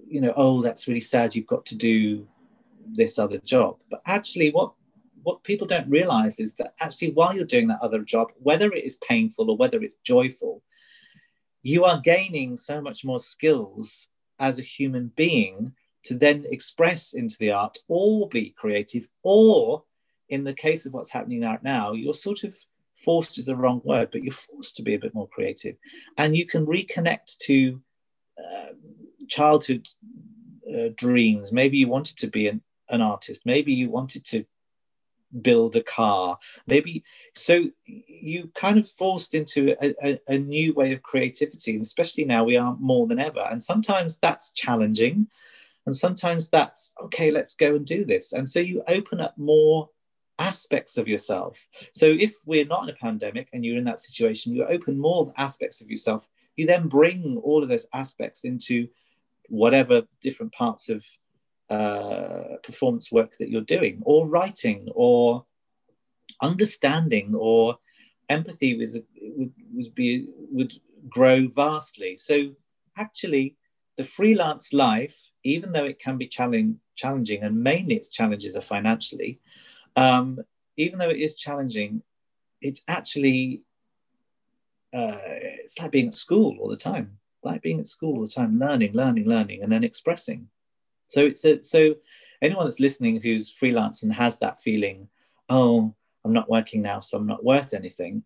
you 0.08 0.22
know 0.22 0.32
oh 0.36 0.62
that's 0.62 0.88
really 0.88 1.02
sad 1.02 1.36
you've 1.36 1.48
got 1.48 1.66
to 1.66 1.76
do 1.76 2.26
this 2.96 3.18
other 3.20 3.40
job. 3.40 3.78
But 3.90 4.02
actually 4.06 4.52
what 4.52 4.74
what 5.24 5.44
people 5.44 5.68
don't 5.68 5.90
realize 5.90 6.40
is 6.40 6.54
that 6.56 6.74
actually 6.80 7.12
while 7.12 7.36
you're 7.36 7.46
doing 7.46 7.68
that 7.68 7.82
other 7.82 8.00
job 8.00 8.28
whether 8.40 8.72
it 8.72 8.84
is 8.84 8.98
painful 9.08 9.50
or 9.50 9.58
whether 9.58 9.82
it's 9.82 9.98
joyful 10.04 10.62
you 11.62 11.86
are 11.86 12.02
gaining 12.02 12.58
so 12.58 12.82
much 12.82 13.06
more 13.06 13.22
skills 13.22 14.08
as 14.40 14.60
a 14.60 14.64
human 14.64 15.12
being 15.16 15.72
to 16.04 16.14
then 16.16 16.46
express 16.52 17.14
into 17.14 17.38
the 17.40 17.52
art 17.52 17.78
or 17.88 18.28
be 18.28 18.54
creative 18.58 19.08
or 19.24 19.84
in 20.28 20.44
the 20.44 20.54
case 20.54 20.86
of 20.86 20.94
what's 20.94 21.12
happening 21.12 21.46
out 21.46 21.64
now 21.64 21.94
you're 21.94 22.14
sort 22.14 22.44
of 22.44 22.54
forced 23.04 23.38
is 23.38 23.48
the 23.48 23.56
wrong 23.56 23.82
word 23.84 24.10
but 24.12 24.24
you're 24.24 24.34
forced 24.34 24.78
to 24.78 24.84
be 24.84 24.96
a 24.96 25.00
bit 25.00 25.14
more 25.14 25.28
creative. 25.28 25.76
And 26.18 26.36
you 26.36 26.46
can 26.46 26.66
reconnect 26.66 27.38
to 27.44 27.82
uh, 28.38 28.74
childhood 29.28 29.88
uh, 30.74 30.90
dreams. 30.96 31.52
Maybe 31.52 31.78
you 31.78 31.88
wanted 31.88 32.18
to 32.18 32.28
be 32.28 32.48
an, 32.48 32.62
an 32.90 33.02
artist. 33.02 33.44
Maybe 33.46 33.74
you 33.74 33.90
wanted 33.90 34.26
to 34.26 34.46
build 35.42 35.76
a 35.76 35.84
car. 35.84 36.38
Maybe 36.68 37.04
so 37.36 37.70
you 37.86 38.52
kind 38.56 38.78
of 38.78 38.88
forced 38.88 39.34
into 39.34 39.76
a, 39.82 39.94
a, 40.04 40.20
a 40.28 40.38
new 40.38 40.74
way 40.74 40.94
of 40.94 41.02
creativity 41.02 41.74
and 41.74 41.82
especially 41.82 42.26
now 42.26 42.44
we 42.44 42.58
are 42.58 42.76
more 42.80 43.08
than 43.08 43.20
ever. 43.20 43.46
And 43.50 43.62
sometimes 43.62 44.18
that's 44.20 44.52
challenging 44.52 45.28
and 45.86 45.96
sometimes 45.96 46.50
that's 46.50 46.94
okay 47.04 47.32
let's 47.32 47.56
go 47.56 47.76
and 47.76 47.86
do 47.86 48.06
this. 48.06 48.34
And 48.34 48.50
so 48.50 48.60
you 48.60 48.84
open 48.88 49.20
up 49.20 49.38
more 49.38 49.90
aspects 50.40 50.98
of 50.98 51.08
yourself. 51.08 51.68
So 51.94 52.08
if 52.08 52.36
we're 52.46 52.66
not 52.66 52.84
in 52.84 52.90
a 52.90 52.98
pandemic 52.98 53.50
and 53.54 53.64
you're 53.64 53.78
in 53.78 53.84
that 53.86 54.00
situation 54.00 54.56
you 54.56 54.66
open 54.66 54.98
more 54.98 55.32
aspects 55.38 55.82
of 55.82 55.90
yourself 55.90 56.28
you 56.56 56.66
then 56.66 56.88
bring 56.88 57.38
all 57.44 57.64
of 57.64 57.70
those 57.70 57.88
aspects 57.94 58.44
into 58.44 58.88
whatever 59.50 60.04
different 60.22 60.52
parts 60.54 60.90
of 60.90 61.04
uh, 61.70 62.58
performance 62.64 63.12
work 63.12 63.36
that 63.38 63.50
you're 63.50 63.62
doing 63.62 64.02
or 64.06 64.28
writing 64.28 64.88
or 64.96 65.46
understanding 66.42 67.34
or 67.36 67.78
empathy 68.30 68.78
was, 68.78 68.98
would, 69.22 69.52
would 69.74 69.96
be 69.96 70.28
would 70.52 70.74
grow 71.10 71.48
vastly. 71.48 72.18
So 72.18 72.52
actually 72.98 73.56
the 73.98 74.04
freelance 74.04 74.74
life 74.74 75.20
even 75.44 75.72
though 75.72 75.86
it 75.86 76.00
can 76.00 76.18
be 76.18 76.28
challenging 76.28 76.80
challenging 76.96 77.44
and 77.44 77.64
mainly 77.64 77.96
its 77.96 78.10
challenges 78.10 78.56
are 78.56 78.62
financially 78.62 79.40
um, 79.96 80.40
even 80.78 81.00
though 81.00 81.10
it 81.10 81.18
is 81.18 81.36
challenging 81.36 82.02
it's 82.62 82.84
actually 82.88 83.62
uh, 84.94 85.18
it's 85.24 85.80
like 85.80 85.92
being 85.92 86.08
at 86.08 86.14
school 86.14 86.58
all 86.60 86.70
the 86.70 86.78
time. 86.78 87.18
Like 87.44 87.62
being 87.62 87.80
at 87.80 87.88
school 87.88 88.16
all 88.16 88.22
the 88.22 88.30
time 88.30 88.58
learning 88.58 88.94
learning 88.94 89.26
learning 89.26 89.64
and 89.64 89.72
then 89.72 89.84
expressing. 89.84 90.48
So 91.10 91.26
it's 91.26 91.44
a, 91.44 91.62
so 91.62 91.96
anyone 92.44 92.66
that's 92.66 92.80
listening 92.80 93.22
who's 93.22 93.50
freelance 93.50 94.04
and 94.04 94.14
has 94.14 94.38
that 94.40 94.62
feeling 94.62 95.08
oh 95.50 95.96
i'm 96.24 96.34
not 96.34 96.50
working 96.50 96.82
now 96.82 97.00
so 97.00 97.18
i'm 97.18 97.26
not 97.26 97.44
worth 97.44 97.74
anything 97.74 98.24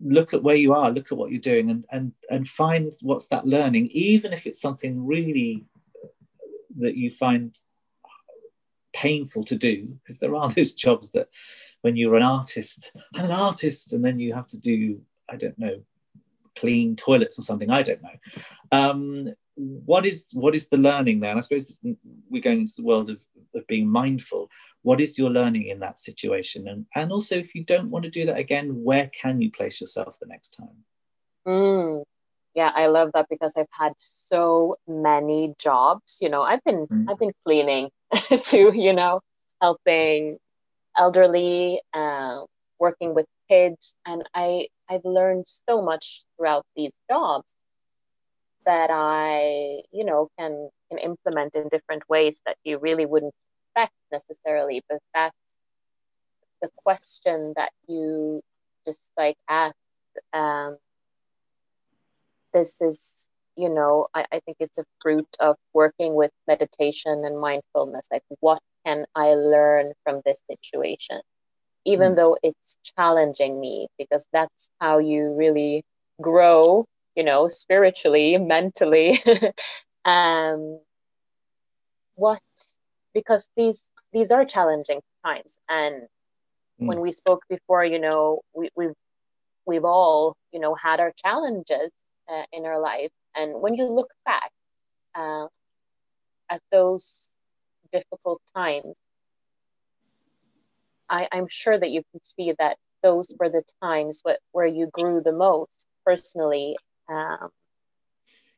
look 0.00 0.34
at 0.34 0.42
where 0.42 0.56
you 0.56 0.72
are 0.72 0.90
look 0.90 1.12
at 1.12 1.18
what 1.18 1.30
you're 1.30 1.40
doing 1.40 1.70
and 1.70 1.84
and 1.92 2.12
and 2.30 2.48
find 2.48 2.92
what's 3.02 3.28
that 3.28 3.46
learning 3.46 3.86
even 3.92 4.32
if 4.32 4.46
it's 4.46 4.60
something 4.60 5.06
really 5.06 5.64
that 6.78 6.96
you 6.96 7.10
find 7.10 7.58
painful 9.00 9.44
to 9.44 9.56
do 9.56 9.76
because 10.02 10.18
there 10.18 10.34
are 10.34 10.50
those 10.56 10.74
jobs 10.74 11.10
that 11.12 11.28
when 11.82 11.96
you're 11.96 12.16
an 12.16 12.22
artist 12.22 12.92
i'm 13.14 13.24
an 13.24 13.30
artist 13.48 13.92
and 13.92 14.04
then 14.04 14.18
you 14.18 14.34
have 14.34 14.46
to 14.46 14.60
do 14.60 15.00
i 15.28 15.36
don't 15.36 15.58
know 15.58 15.76
clean 16.56 16.96
toilets 16.96 17.38
or 17.38 17.42
something 17.42 17.70
i 17.70 17.82
don't 17.82 18.02
know 18.02 18.18
um, 18.72 19.28
what 19.56 20.04
is 20.04 20.26
what 20.32 20.54
is 20.54 20.68
the 20.68 20.76
learning 20.76 21.20
there 21.20 21.30
and 21.30 21.38
i 21.38 21.42
suppose 21.42 21.78
we're 22.28 22.42
going 22.42 22.60
into 22.60 22.74
the 22.76 22.88
world 22.90 23.08
of, 23.10 23.20
of 23.54 23.66
being 23.66 23.88
mindful 23.88 24.48
what 24.82 25.00
is 25.00 25.18
your 25.18 25.30
learning 25.30 25.66
in 25.68 25.78
that 25.80 25.98
situation 25.98 26.68
and 26.68 26.84
and 26.94 27.12
also 27.12 27.36
if 27.36 27.54
you 27.54 27.64
don't 27.64 27.90
want 27.90 28.04
to 28.04 28.10
do 28.10 28.26
that 28.26 28.38
again 28.38 28.82
where 28.82 29.08
can 29.08 29.40
you 29.40 29.50
place 29.50 29.80
yourself 29.80 30.18
the 30.20 30.26
next 30.26 30.50
time 30.50 30.84
Mm. 31.46 32.02
Yeah, 32.54 32.72
I 32.74 32.86
love 32.86 33.10
that 33.14 33.26
because 33.30 33.54
I've 33.56 33.66
had 33.70 33.92
so 33.96 34.76
many 34.86 35.54
jobs. 35.58 36.18
You 36.20 36.28
know, 36.28 36.42
I've 36.42 36.62
been 36.64 36.86
Mm. 36.86 37.06
I've 37.08 37.18
been 37.18 37.32
cleaning 37.44 37.90
to, 38.50 38.72
you 38.74 38.92
know, 38.92 39.20
helping 39.60 40.38
elderly, 40.96 41.80
uh, 41.94 42.40
working 42.78 43.14
with 43.14 43.26
kids, 43.48 43.94
and 44.06 44.22
I 44.34 44.68
I've 44.88 45.04
learned 45.04 45.46
so 45.68 45.82
much 45.82 46.24
throughout 46.36 46.64
these 46.76 46.94
jobs 47.10 47.54
that 48.66 48.90
I, 48.92 49.82
you 49.92 50.04
know, 50.04 50.28
can 50.38 50.70
can 50.90 50.98
implement 50.98 51.54
in 51.54 51.68
different 51.68 52.08
ways 52.08 52.40
that 52.46 52.56
you 52.64 52.78
really 52.78 53.06
wouldn't 53.06 53.34
expect 53.74 53.94
necessarily. 54.12 54.82
But 54.88 55.00
that's 55.14 55.36
the 56.62 56.70
question 56.84 57.54
that 57.56 57.72
you 57.88 58.42
just 58.86 59.12
like 59.16 59.36
asked, 59.48 59.76
um, 60.32 60.76
this 62.52 62.80
is, 62.80 63.26
you 63.60 63.68
know, 63.68 64.06
I, 64.14 64.24
I 64.32 64.40
think 64.40 64.56
it's 64.60 64.78
a 64.78 64.84
fruit 65.00 65.28
of 65.38 65.56
working 65.74 66.14
with 66.14 66.30
meditation 66.48 67.24
and 67.24 67.38
mindfulness. 67.38 68.08
Like, 68.10 68.22
what 68.40 68.62
can 68.86 69.04
I 69.14 69.34
learn 69.34 69.92
from 70.02 70.22
this 70.24 70.40
situation? 70.50 71.20
Even 71.84 72.12
mm. 72.12 72.16
though 72.16 72.38
it's 72.42 72.76
challenging 72.96 73.60
me, 73.60 73.88
because 73.98 74.26
that's 74.32 74.70
how 74.80 74.98
you 74.98 75.34
really 75.34 75.84
grow, 76.22 76.86
you 77.14 77.22
know, 77.22 77.48
spiritually, 77.48 78.38
mentally. 78.38 79.22
um, 80.06 80.80
what, 82.14 82.40
because 83.12 83.48
these 83.56 83.90
these 84.12 84.30
are 84.30 84.44
challenging 84.44 85.00
times 85.24 85.58
and 85.68 86.02
mm. 86.02 86.06
when 86.86 87.00
we 87.00 87.12
spoke 87.12 87.42
before 87.48 87.84
you 87.84 88.00
know 88.00 88.40
we, 88.54 88.68
we've 88.74 88.94
we've 89.66 89.84
all 89.84 90.36
you 90.52 90.60
know 90.60 90.74
had 90.74 90.98
our 91.00 91.12
challenges 91.16 91.90
uh, 92.30 92.44
in 92.52 92.64
our 92.64 92.80
life. 92.80 93.10
And 93.34 93.60
when 93.60 93.74
you 93.74 93.84
look 93.84 94.10
back 94.24 94.50
uh, 95.14 95.46
at 96.50 96.60
those 96.72 97.30
difficult 97.92 98.40
times, 98.54 98.98
I, 101.08 101.28
I'm 101.32 101.48
sure 101.48 101.78
that 101.78 101.90
you 101.90 102.02
can 102.12 102.22
see 102.22 102.54
that 102.58 102.76
those 103.02 103.34
were 103.38 103.48
the 103.48 103.62
times 103.82 104.22
wh- 104.26 104.54
where 104.54 104.66
you 104.66 104.88
grew 104.92 105.20
the 105.22 105.32
most 105.32 105.86
personally. 106.04 106.76
Um, 107.08 107.50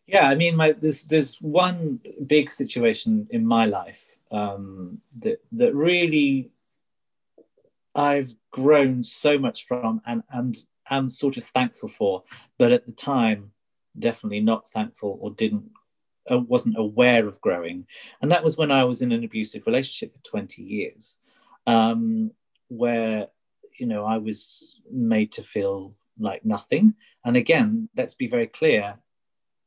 yeah, 0.07 0.29
I 0.29 0.35
mean, 0.35 0.57
my, 0.57 0.73
there's 0.73 1.05
there's 1.05 1.37
one 1.37 2.01
big 2.27 2.51
situation 2.51 3.29
in 3.31 3.47
my 3.47 3.67
life 3.67 4.17
um, 4.31 5.01
that 5.21 5.41
that 5.53 5.75
really 5.75 6.51
I've 7.95 8.35
grown 8.51 9.03
so 9.03 9.39
much 9.39 9.67
from 9.67 10.03
and 10.07 10.23
and 10.31 10.57
am 10.91 11.09
sort 11.09 11.37
of 11.37 11.45
thankful 11.45 11.89
for. 11.89 12.25
But 12.59 12.73
at 12.73 12.85
the 12.85 12.93
time, 12.93 13.53
definitely 13.99 14.41
not 14.41 14.69
thankful 14.69 15.19
or 15.21 15.31
didn't 15.31 15.71
uh, 16.31 16.39
wasn't 16.39 16.79
aware 16.79 17.27
of 17.27 17.41
growing. 17.41 17.87
And 18.21 18.31
that 18.31 18.45
was 18.45 18.57
when 18.57 18.71
i 18.71 18.85
was 18.85 19.03
in 19.03 19.13
an 19.13 19.25
abusive 19.25 19.67
relationship 19.67 20.13
for 20.15 20.23
20 20.23 20.63
years 20.63 21.17
um, 21.67 22.31
where 22.69 23.29
you 23.79 23.87
know 23.87 24.05
i 24.05 24.19
was 24.19 24.81
made 24.91 25.33
to 25.33 25.43
feel 25.43 25.95
like 26.19 26.45
nothing. 26.45 26.95
And 27.25 27.37
again 27.37 27.89
let's 27.97 28.15
be 28.15 28.29
very 28.29 28.47
clear 28.47 28.99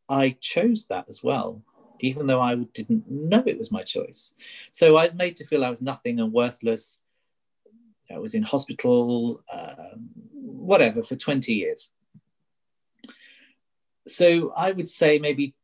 i 0.10 0.38
chose 0.40 0.86
that 0.86 1.06
as 1.10 1.24
well 1.24 1.64
even 2.02 2.28
though 2.28 2.42
i 2.42 2.54
didn't 2.56 3.10
know 3.10 3.44
it 3.46 3.58
was 3.58 3.72
my 3.72 3.82
choice. 3.82 4.34
So 4.72 4.98
i 4.98 5.04
was 5.04 5.14
made 5.14 5.36
to 5.38 5.46
feel 5.46 5.66
i 5.66 5.70
was 5.70 5.82
nothing 5.82 6.20
and 6.20 6.32
worthless. 6.32 7.02
I 8.14 8.20
was 8.20 8.36
in 8.36 8.44
hospital 8.44 9.42
um, 9.52 10.10
whatever 10.32 11.02
for 11.02 11.16
20 11.16 11.54
years 11.54 11.90
so 14.08 14.54
I 14.56 14.72
would 14.72 14.90
say 14.90 15.20
maybe 15.20 15.56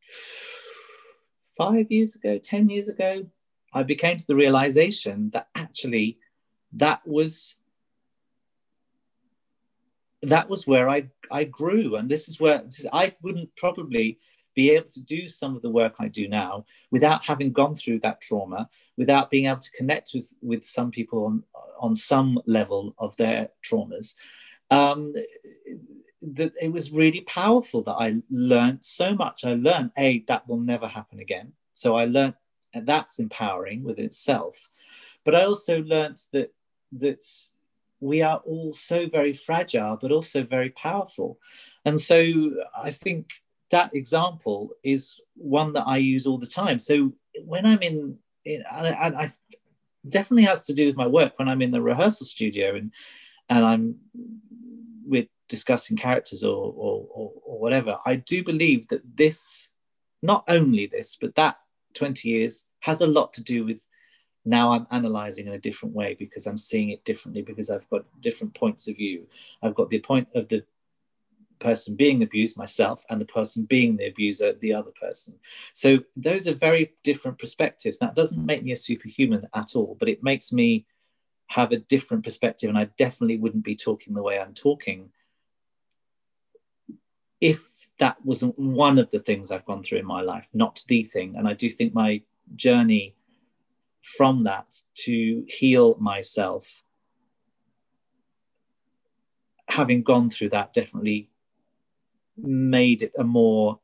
five 1.56 1.90
years 1.90 2.16
ago, 2.16 2.38
10 2.38 2.68
years 2.68 2.88
ago, 2.88 3.26
I 3.72 3.82
became 3.82 4.16
to 4.16 4.26
the 4.26 4.36
realization 4.36 5.30
that 5.32 5.48
actually 5.54 6.18
that 6.74 7.06
was 7.06 7.56
that 10.22 10.48
was 10.48 10.66
where 10.66 10.88
I, 10.88 11.08
I 11.30 11.44
grew. 11.44 11.96
And 11.96 12.08
this 12.08 12.28
is 12.28 12.38
where 12.38 12.62
I 12.92 13.14
wouldn't 13.22 13.54
probably 13.56 14.18
be 14.54 14.70
able 14.70 14.88
to 14.90 15.02
do 15.02 15.26
some 15.26 15.56
of 15.56 15.62
the 15.62 15.70
work 15.70 15.94
I 15.98 16.08
do 16.08 16.28
now 16.28 16.64
without 16.90 17.24
having 17.24 17.52
gone 17.52 17.74
through 17.74 18.00
that 18.00 18.20
trauma, 18.20 18.68
without 18.96 19.30
being 19.30 19.46
able 19.46 19.58
to 19.58 19.70
connect 19.72 20.10
with, 20.14 20.32
with 20.40 20.64
some 20.64 20.90
people 20.90 21.24
on, 21.24 21.42
on 21.80 21.96
some 21.96 22.38
level 22.46 22.94
of 22.98 23.16
their 23.16 23.48
traumas. 23.64 24.14
Um, 24.70 25.12
that 26.22 26.52
it 26.60 26.72
was 26.72 26.92
really 26.92 27.22
powerful 27.22 27.82
that 27.82 27.94
I 27.94 28.22
learned 28.30 28.84
so 28.84 29.14
much. 29.14 29.44
I 29.44 29.54
learned 29.54 29.90
a 29.96 30.24
that 30.28 30.48
will 30.48 30.58
never 30.58 30.86
happen 30.86 31.20
again. 31.20 31.52
So 31.74 31.94
I 31.96 32.04
learned, 32.06 32.34
and 32.74 32.86
that's 32.86 33.18
empowering 33.18 33.82
within 33.82 34.06
itself. 34.06 34.70
But 35.24 35.34
I 35.34 35.44
also 35.44 35.82
learned 35.82 36.20
that 36.32 36.52
that 36.92 37.24
we 38.00 38.20
are 38.20 38.38
all 38.38 38.72
so 38.72 39.08
very 39.08 39.32
fragile, 39.32 39.96
but 40.00 40.12
also 40.12 40.42
very 40.42 40.70
powerful. 40.70 41.38
And 41.84 42.00
so 42.00 42.52
I 42.76 42.90
think 42.90 43.30
that 43.70 43.94
example 43.94 44.70
is 44.82 45.20
one 45.34 45.72
that 45.74 45.84
I 45.86 45.98
use 45.98 46.26
all 46.26 46.38
the 46.38 46.46
time. 46.46 46.78
So 46.78 47.12
when 47.44 47.64
I'm 47.64 47.80
in, 47.82 48.18
and 48.44 48.64
I 48.68 49.30
definitely 50.08 50.44
has 50.44 50.62
to 50.62 50.74
do 50.74 50.86
with 50.86 50.96
my 50.96 51.06
work 51.06 51.38
when 51.38 51.48
I'm 51.48 51.62
in 51.62 51.70
the 51.70 51.80
rehearsal 51.80 52.26
studio 52.26 52.74
and 52.74 52.90
and 53.48 53.64
I'm 53.64 53.96
with 55.04 55.28
discussing 55.52 55.98
characters 55.98 56.42
or, 56.42 56.72
or, 56.74 57.06
or, 57.10 57.32
or 57.44 57.60
whatever, 57.60 57.98
I 58.06 58.16
do 58.16 58.42
believe 58.42 58.88
that 58.88 59.02
this, 59.16 59.68
not 60.22 60.44
only 60.48 60.86
this, 60.86 61.14
but 61.20 61.34
that 61.34 61.56
20 61.94 62.26
years 62.26 62.64
has 62.80 63.02
a 63.02 63.06
lot 63.06 63.34
to 63.34 63.42
do 63.42 63.66
with 63.66 63.84
now 64.44 64.70
I'm 64.70 64.86
analyzing 64.90 65.46
in 65.46 65.52
a 65.52 65.58
different 65.58 65.94
way 65.94 66.16
because 66.18 66.46
I'm 66.46 66.58
seeing 66.58 66.88
it 66.88 67.04
differently 67.04 67.42
because 67.42 67.68
I've 67.70 67.88
got 67.90 68.06
different 68.20 68.54
points 68.54 68.88
of 68.88 68.96
view. 68.96 69.28
I've 69.62 69.74
got 69.74 69.90
the 69.90 70.00
point 70.00 70.28
of 70.34 70.48
the 70.48 70.64
person 71.60 71.94
being 71.94 72.22
abused, 72.22 72.56
myself, 72.56 73.04
and 73.10 73.20
the 73.20 73.34
person 73.38 73.64
being 73.64 73.96
the 73.96 74.08
abuser, 74.08 74.54
the 74.54 74.72
other 74.72 74.90
person. 75.00 75.34
So 75.74 75.98
those 76.16 76.48
are 76.48 76.54
very 76.54 76.94
different 77.04 77.38
perspectives. 77.38 77.98
That 77.98 78.16
doesn't 78.16 78.44
make 78.44 78.64
me 78.64 78.72
a 78.72 78.76
superhuman 78.88 79.46
at 79.54 79.76
all, 79.76 79.96
but 80.00 80.08
it 80.08 80.24
makes 80.24 80.50
me 80.50 80.86
have 81.48 81.70
a 81.70 81.84
different 81.94 82.24
perspective. 82.24 82.68
And 82.68 82.78
I 82.78 82.86
definitely 82.96 83.36
wouldn't 83.36 83.64
be 83.64 83.76
talking 83.76 84.14
the 84.14 84.22
way 84.22 84.40
I'm 84.40 84.54
talking 84.54 85.10
if 87.42 87.68
that 87.98 88.24
wasn't 88.24 88.56
one 88.56 88.98
of 88.98 89.10
the 89.10 89.18
things 89.18 89.50
I've 89.50 89.66
gone 89.66 89.82
through 89.82 89.98
in 89.98 90.06
my 90.06 90.22
life, 90.22 90.46
not 90.54 90.82
the 90.86 91.02
thing. 91.02 91.34
And 91.36 91.46
I 91.46 91.54
do 91.54 91.68
think 91.68 91.92
my 91.92 92.22
journey 92.54 93.16
from 94.00 94.44
that 94.44 94.72
to 95.04 95.44
heal 95.48 95.96
myself, 95.98 96.84
having 99.68 100.02
gone 100.02 100.30
through 100.30 100.50
that, 100.50 100.72
definitely 100.72 101.30
made 102.36 103.02
it 103.02 103.12
a 103.18 103.24
more 103.24 103.80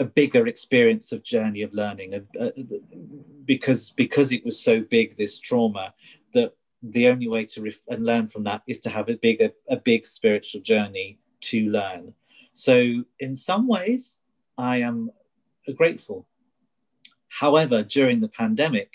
a 0.00 0.04
bigger 0.04 0.48
experience 0.48 1.12
of 1.12 1.22
journey 1.22 1.62
of 1.62 1.72
learning 1.72 2.26
uh, 2.40 2.50
because 3.44 3.90
because 3.90 4.32
it 4.32 4.44
was 4.44 4.60
so 4.60 4.80
big 4.80 5.16
this 5.16 5.38
trauma 5.38 5.94
that 6.32 6.52
the 6.90 7.08
only 7.08 7.28
way 7.28 7.44
to 7.44 7.62
ref- 7.62 7.80
and 7.88 8.04
learn 8.04 8.26
from 8.26 8.44
that 8.44 8.62
is 8.66 8.80
to 8.80 8.90
have 8.90 9.08
a 9.08 9.16
big 9.16 9.40
a, 9.68 9.76
big 9.76 10.06
spiritual 10.06 10.60
journey 10.60 11.18
to 11.40 11.70
learn. 11.70 12.12
So 12.52 13.04
in 13.18 13.34
some 13.34 13.66
ways 13.66 14.18
i 14.56 14.76
am 14.78 15.10
grateful. 15.76 16.26
However 17.28 17.82
during 17.82 18.20
the 18.20 18.28
pandemic 18.28 18.90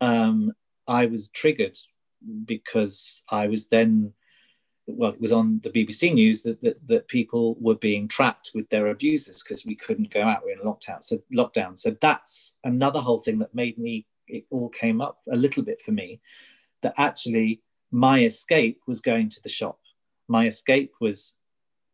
um, 0.00 0.52
i 0.86 1.06
was 1.06 1.28
triggered 1.28 1.78
because 2.44 3.22
i 3.30 3.46
was 3.46 3.68
then 3.68 4.12
well 4.86 5.12
it 5.12 5.20
was 5.20 5.32
on 5.32 5.60
the 5.62 5.70
bbc 5.70 6.12
news 6.12 6.42
that, 6.42 6.60
that, 6.62 6.86
that 6.86 7.08
people 7.08 7.56
were 7.60 7.76
being 7.76 8.08
trapped 8.08 8.50
with 8.54 8.68
their 8.70 8.88
abusers 8.88 9.42
because 9.42 9.64
we 9.64 9.74
couldn't 9.76 10.12
go 10.12 10.22
out 10.22 10.44
we 10.44 10.52
are 10.52 10.60
in 10.60 10.66
lockdown 10.66 11.02
so 11.02 11.18
lockdown. 11.32 11.78
So 11.78 11.96
that's 12.00 12.58
another 12.64 13.00
whole 13.00 13.18
thing 13.18 13.38
that 13.38 13.54
made 13.54 13.78
me 13.78 14.06
it 14.26 14.44
all 14.50 14.68
came 14.68 15.00
up 15.00 15.20
a 15.30 15.36
little 15.36 15.62
bit 15.62 15.80
for 15.80 15.92
me 15.92 16.20
that 16.82 16.94
actually 16.96 17.62
my 17.90 18.20
escape 18.24 18.80
was 18.86 19.00
going 19.00 19.28
to 19.30 19.42
the 19.42 19.48
shop. 19.48 19.78
My 20.28 20.46
escape 20.46 20.94
was 21.00 21.34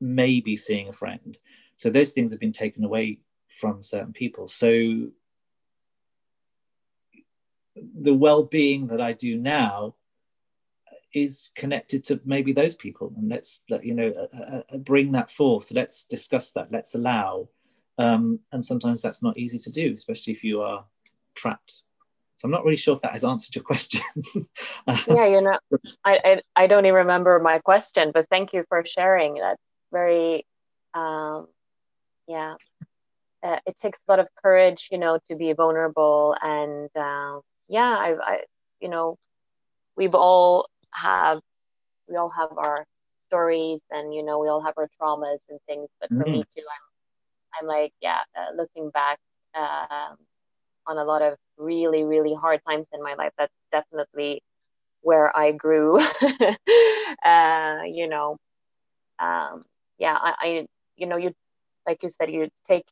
maybe 0.01 0.57
seeing 0.57 0.88
a 0.88 0.92
friend. 0.92 1.38
So 1.77 1.90
those 1.90 2.12
things 2.12 2.33
have 2.33 2.40
been 2.40 2.53
taken 2.53 2.85
away 2.85 3.20
from 3.49 3.83
certain 3.83 4.12
people. 4.12 4.49
So 4.49 5.09
the 7.99 8.14
well-being 8.14 8.88
that 8.88 9.01
I 9.01 9.12
do 9.12 9.37
now 9.37 9.94
is 11.14 11.51
connected 11.55 12.05
to 12.05 12.20
maybe 12.25 12.53
those 12.53 12.75
people, 12.75 13.12
and 13.16 13.29
let's 13.29 13.62
you 13.83 13.94
know 13.94 14.09
uh, 14.11 14.62
uh, 14.68 14.79
bring 14.79 15.12
that 15.12 15.31
forth. 15.31 15.70
Let's 15.72 16.05
discuss 16.05 16.53
that. 16.53 16.68
Let's 16.70 16.94
allow. 16.94 17.49
Um, 17.99 18.40
and 18.53 18.62
sometimes 18.62 19.01
that's 19.01 19.22
not 19.22 19.38
easy 19.38 19.59
to 19.61 19.70
do, 19.70 19.92
especially 19.94 20.35
if 20.35 20.44
you 20.44 20.61
are 20.61 20.85
trapped 21.35 21.83
so 22.37 22.46
I'm 22.46 22.53
not 22.53 22.64
really 22.64 22.77
sure 22.77 22.94
if 22.94 23.01
that 23.01 23.12
has 23.12 23.25
answered 23.25 23.55
your 23.55 23.64
question. 23.64 24.03
yeah, 25.09 25.27
you 25.27 25.40
know, 25.40 25.59
I, 26.05 26.20
I, 26.25 26.40
I 26.55 26.66
don't 26.66 26.85
even 26.85 26.96
remember 26.96 27.38
my 27.40 27.59
question, 27.61 28.11
but 28.12 28.29
thank 28.29 28.53
you 28.53 28.64
for 28.68 28.85
sharing. 28.85 29.37
That's 29.37 29.61
very, 29.90 30.44
um, 30.92 31.46
yeah. 32.29 32.55
Uh, 33.42 33.59
it 33.66 33.79
takes 33.79 34.01
a 34.07 34.11
lot 34.11 34.18
of 34.18 34.29
courage, 34.42 34.88
you 34.92 34.99
know, 34.99 35.18
to 35.31 35.37
be 35.37 35.53
vulnerable, 35.53 36.37
and 36.42 36.90
uh, 36.96 37.40
yeah, 37.68 37.96
I, 37.96 38.14
I, 38.20 38.38
you 38.81 38.88
know, 38.88 39.16
we've 39.96 40.14
all 40.14 40.66
have, 40.90 41.40
we 42.09 42.16
all 42.16 42.31
have 42.31 42.51
our 42.57 42.85
stories, 43.29 43.81
and 43.90 44.12
you 44.12 44.22
know, 44.22 44.38
we 44.38 44.49
all 44.49 44.62
have 44.62 44.75
our 44.77 44.88
traumas 45.01 45.38
and 45.49 45.59
things. 45.66 45.88
But 46.01 46.11
for 46.11 46.16
mm-hmm. 46.16 46.33
me 46.33 46.42
too, 46.42 46.62
I'm, 46.62 47.62
I'm 47.62 47.66
like, 47.66 47.92
yeah, 48.03 48.20
uh, 48.37 48.55
looking 48.57 48.90
back. 48.90 49.18
Um, 49.55 50.16
on 50.87 50.99
a 50.99 51.05
lot 51.05 51.22
of 51.22 51.37
really 51.59 52.05
really 52.05 52.35
hard 52.35 52.61
times 52.68 52.88
in 52.92 53.03
my 53.03 53.14
life. 53.14 53.33
That's 53.38 53.53
definitely 53.72 54.42
where 55.03 55.35
i 55.37 55.53
grew. 55.53 55.99
Uh, 57.25 57.83
you 57.87 58.09
know 58.09 58.37
um, 59.18 59.64
yeah 59.99 60.16
I, 60.20 60.35
I 60.40 60.66
you 60.96 61.07
know 61.07 61.16
you 61.16 61.33
like 61.87 62.03
you 62.03 62.09
said 62.09 62.31
you 62.31 62.49
take 62.64 62.85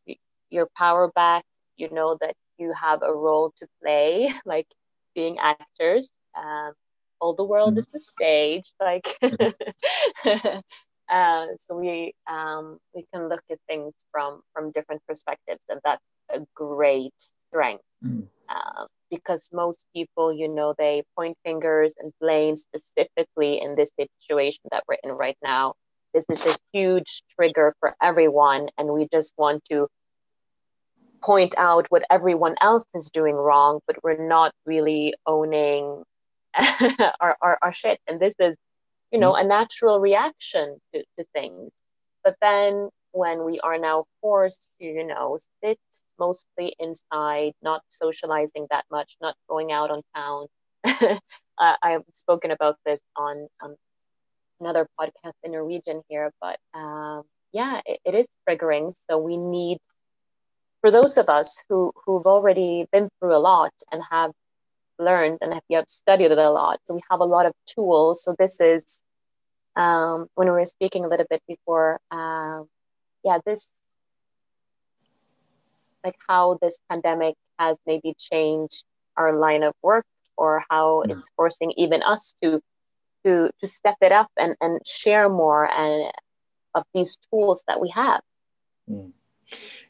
your 0.51 0.69
power 0.77 1.11
back. 1.15 1.45
You 1.77 1.91
know 1.91 2.17
that 2.21 2.35
you 2.59 2.73
have 2.73 3.03
a 3.03 3.13
role 3.13 3.53
to 3.59 3.67
play 3.83 4.33
like 4.47 4.67
being 5.15 5.39
actors. 5.39 6.11
Um, 6.37 6.73
all 7.21 7.35
the 7.35 7.45
world 7.45 7.75
mm-hmm. 7.75 7.79
is 7.79 7.89
the 7.89 8.01
stage 8.01 8.73
like 8.81 9.19
uh, 11.11 11.47
so 11.59 11.77
we 11.77 12.13
um, 12.29 12.79
we 12.95 13.07
can 13.13 13.29
look 13.29 13.43
at 13.51 13.59
things 13.69 13.95
from 14.11 14.43
from 14.53 14.73
different 14.73 15.03
perspectives 15.07 15.63
and 15.69 15.81
that's 15.85 16.03
a 16.31 16.41
great 16.55 17.13
strength 17.19 17.85
mm. 18.05 18.27
uh, 18.49 18.87
because 19.11 19.51
most 19.53 19.87
people 19.95 20.33
you 20.33 20.49
know 20.49 20.75
they 20.77 21.03
point 21.17 21.37
fingers 21.45 21.95
and 21.99 22.13
blame 22.21 22.57
specifically 22.57 23.61
in 23.61 23.75
this 23.75 23.91
situation 23.99 24.63
that 24.71 24.85
we're 24.89 24.97
in 25.03 25.11
right 25.11 25.39
now 25.43 25.75
this 26.13 26.25
is 26.31 26.47
a 26.47 26.57
huge 26.73 27.23
trigger 27.37 27.75
for 27.81 27.95
everyone 28.03 28.69
and 28.79 28.89
we 28.89 29.09
just 29.13 29.33
want 29.37 29.65
to 29.65 29.87
point 31.23 31.55
out 31.57 31.87
what 31.89 32.05
everyone 32.11 32.55
else 32.61 32.85
is 32.95 33.11
doing 33.11 33.35
wrong 33.35 33.81
but 33.87 33.97
we're 34.03 34.27
not 34.27 34.53
really 34.67 35.15
owning 35.27 36.03
our, 37.21 37.37
our, 37.41 37.59
our 37.63 37.73
shit 37.73 37.99
and 38.07 38.21
this 38.21 38.35
is 38.39 38.57
you 39.15 39.21
know, 39.21 39.37
a 39.37 39.45
natural 39.45 40.01
reaction 40.01 40.81
to, 40.93 41.05
to 41.17 41.25
things. 41.33 41.71
But 42.25 42.35
then 42.43 42.89
when 43.15 43.45
we 43.45 43.61
are 43.61 43.79
now 43.79 44.05
forced 44.21 44.69
to, 44.81 44.85
you 44.85 45.07
know, 45.07 45.39
sit 45.63 45.79
mostly 46.19 46.75
inside, 46.81 47.53
not 47.63 47.81
socializing 47.89 48.67
that 48.71 48.85
much, 48.91 49.17
not 49.23 49.37
going 49.49 49.71
out 49.71 49.91
on 49.91 50.03
town. 50.17 50.47
uh, 51.59 51.77
I've 51.81 52.03
spoken 52.13 52.51
about 52.51 52.77
this 52.85 52.99
on 53.17 53.47
um, 53.63 53.77
another 54.61 54.89
podcast 55.01 55.35
in 55.45 55.53
Norwegian 55.53 56.03
here, 56.09 56.33
but 56.41 56.59
um, 56.75 57.23
yeah, 57.53 57.81
it, 57.87 58.01
it 58.05 58.15
is 58.17 58.27
triggering. 58.49 58.93
So 59.09 59.17
we 59.19 59.37
need, 59.37 59.79
for 60.81 60.91
those 60.91 61.17
of 61.17 61.29
us 61.29 61.63
who 61.69 61.93
who've 62.05 62.27
already 62.27 62.87
been 62.91 63.09
through 63.21 63.37
a 63.37 63.39
lot 63.39 63.73
and 63.93 64.03
have 64.11 64.33
learned 64.99 65.39
and 65.41 65.53
if 65.53 65.63
you 65.69 65.77
have 65.77 65.89
studied 65.89 66.33
it 66.33 66.39
a 66.39 66.51
lot, 66.51 66.81
so 66.83 66.95
we 66.95 67.01
have 67.11 67.21
a 67.21 67.25
lot 67.25 67.47
of 67.47 67.53
tools. 67.67 68.25
So 68.25 68.35
this 68.37 68.61
is 68.61 69.05
um, 69.77 70.27
when 70.35 70.49
we 70.49 70.53
were 70.53 70.65
speaking 70.65 71.05
a 71.05 71.09
little 71.09 71.27
bit 71.31 71.43
before, 71.47 72.01
um, 72.11 72.67
yeah, 73.25 73.39
this 73.45 73.73
like 76.05 76.17
how 76.29 76.59
this 76.61 76.79
pandemic 76.91 77.35
has 77.59 77.79
maybe 77.87 78.15
changed 78.19 78.85
our 79.17 79.33
line 79.39 79.63
of 79.63 79.75
work 79.83 80.05
or 80.37 80.63
how 80.69 81.03
yeah. 81.07 81.17
it's 81.17 81.31
forcing 81.37 81.73
even 81.77 82.03
us 82.03 82.35
to 82.43 82.61
to 83.25 83.51
to 83.61 83.67
step 83.67 83.97
it 84.03 84.13
up 84.13 84.31
and 84.37 84.55
and 84.61 84.87
share 84.87 85.29
more 85.29 85.71
and 85.71 86.13
of 86.75 86.85
these 86.93 87.17
tools 87.31 87.65
that 87.69 87.81
we 87.81 87.89
have. 87.91 88.21
Mm. 88.91 89.13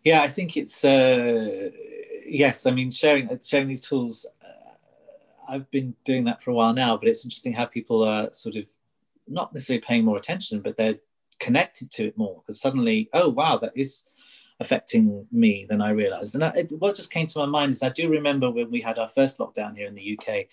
Yeah, 0.04 0.22
I 0.22 0.28
think 0.28 0.56
it's 0.56 0.84
uh, 0.84 1.70
yes. 2.26 2.66
I 2.66 2.70
mean, 2.70 2.90
sharing 2.90 3.28
sharing 3.42 3.68
these 3.68 3.80
tools. 3.80 4.26
Uh, 4.44 4.48
I've 5.48 5.70
been 5.70 5.94
doing 6.04 6.24
that 6.24 6.42
for 6.42 6.50
a 6.50 6.54
while 6.54 6.72
now, 6.72 6.96
but 6.96 7.08
it's 7.08 7.24
interesting 7.24 7.52
how 7.52 7.66
people 7.66 8.02
are 8.02 8.32
sort 8.32 8.56
of 8.56 8.64
not 9.26 9.52
necessarily 9.52 9.82
paying 9.82 10.04
more 10.04 10.16
attention, 10.16 10.60
but 10.60 10.76
they're 10.76 10.98
connected 11.40 11.90
to 11.92 12.06
it 12.06 12.18
more 12.18 12.42
because 12.42 12.60
suddenly, 12.60 13.08
oh 13.12 13.28
wow, 13.28 13.58
that 13.58 13.72
is 13.76 14.04
affecting 14.60 15.26
me 15.32 15.66
than 15.68 15.80
I 15.80 15.90
realized. 15.90 16.34
And 16.34 16.44
I, 16.44 16.52
it, 16.54 16.72
what 16.78 16.96
just 16.96 17.12
came 17.12 17.26
to 17.26 17.38
my 17.40 17.46
mind 17.46 17.72
is 17.72 17.82
I 17.82 17.88
do 17.88 18.08
remember 18.08 18.50
when 18.50 18.70
we 18.70 18.80
had 18.80 18.98
our 18.98 19.08
first 19.08 19.38
lockdown 19.38 19.76
here 19.76 19.86
in 19.86 19.94
the 19.94 20.18
UK, 20.18 20.46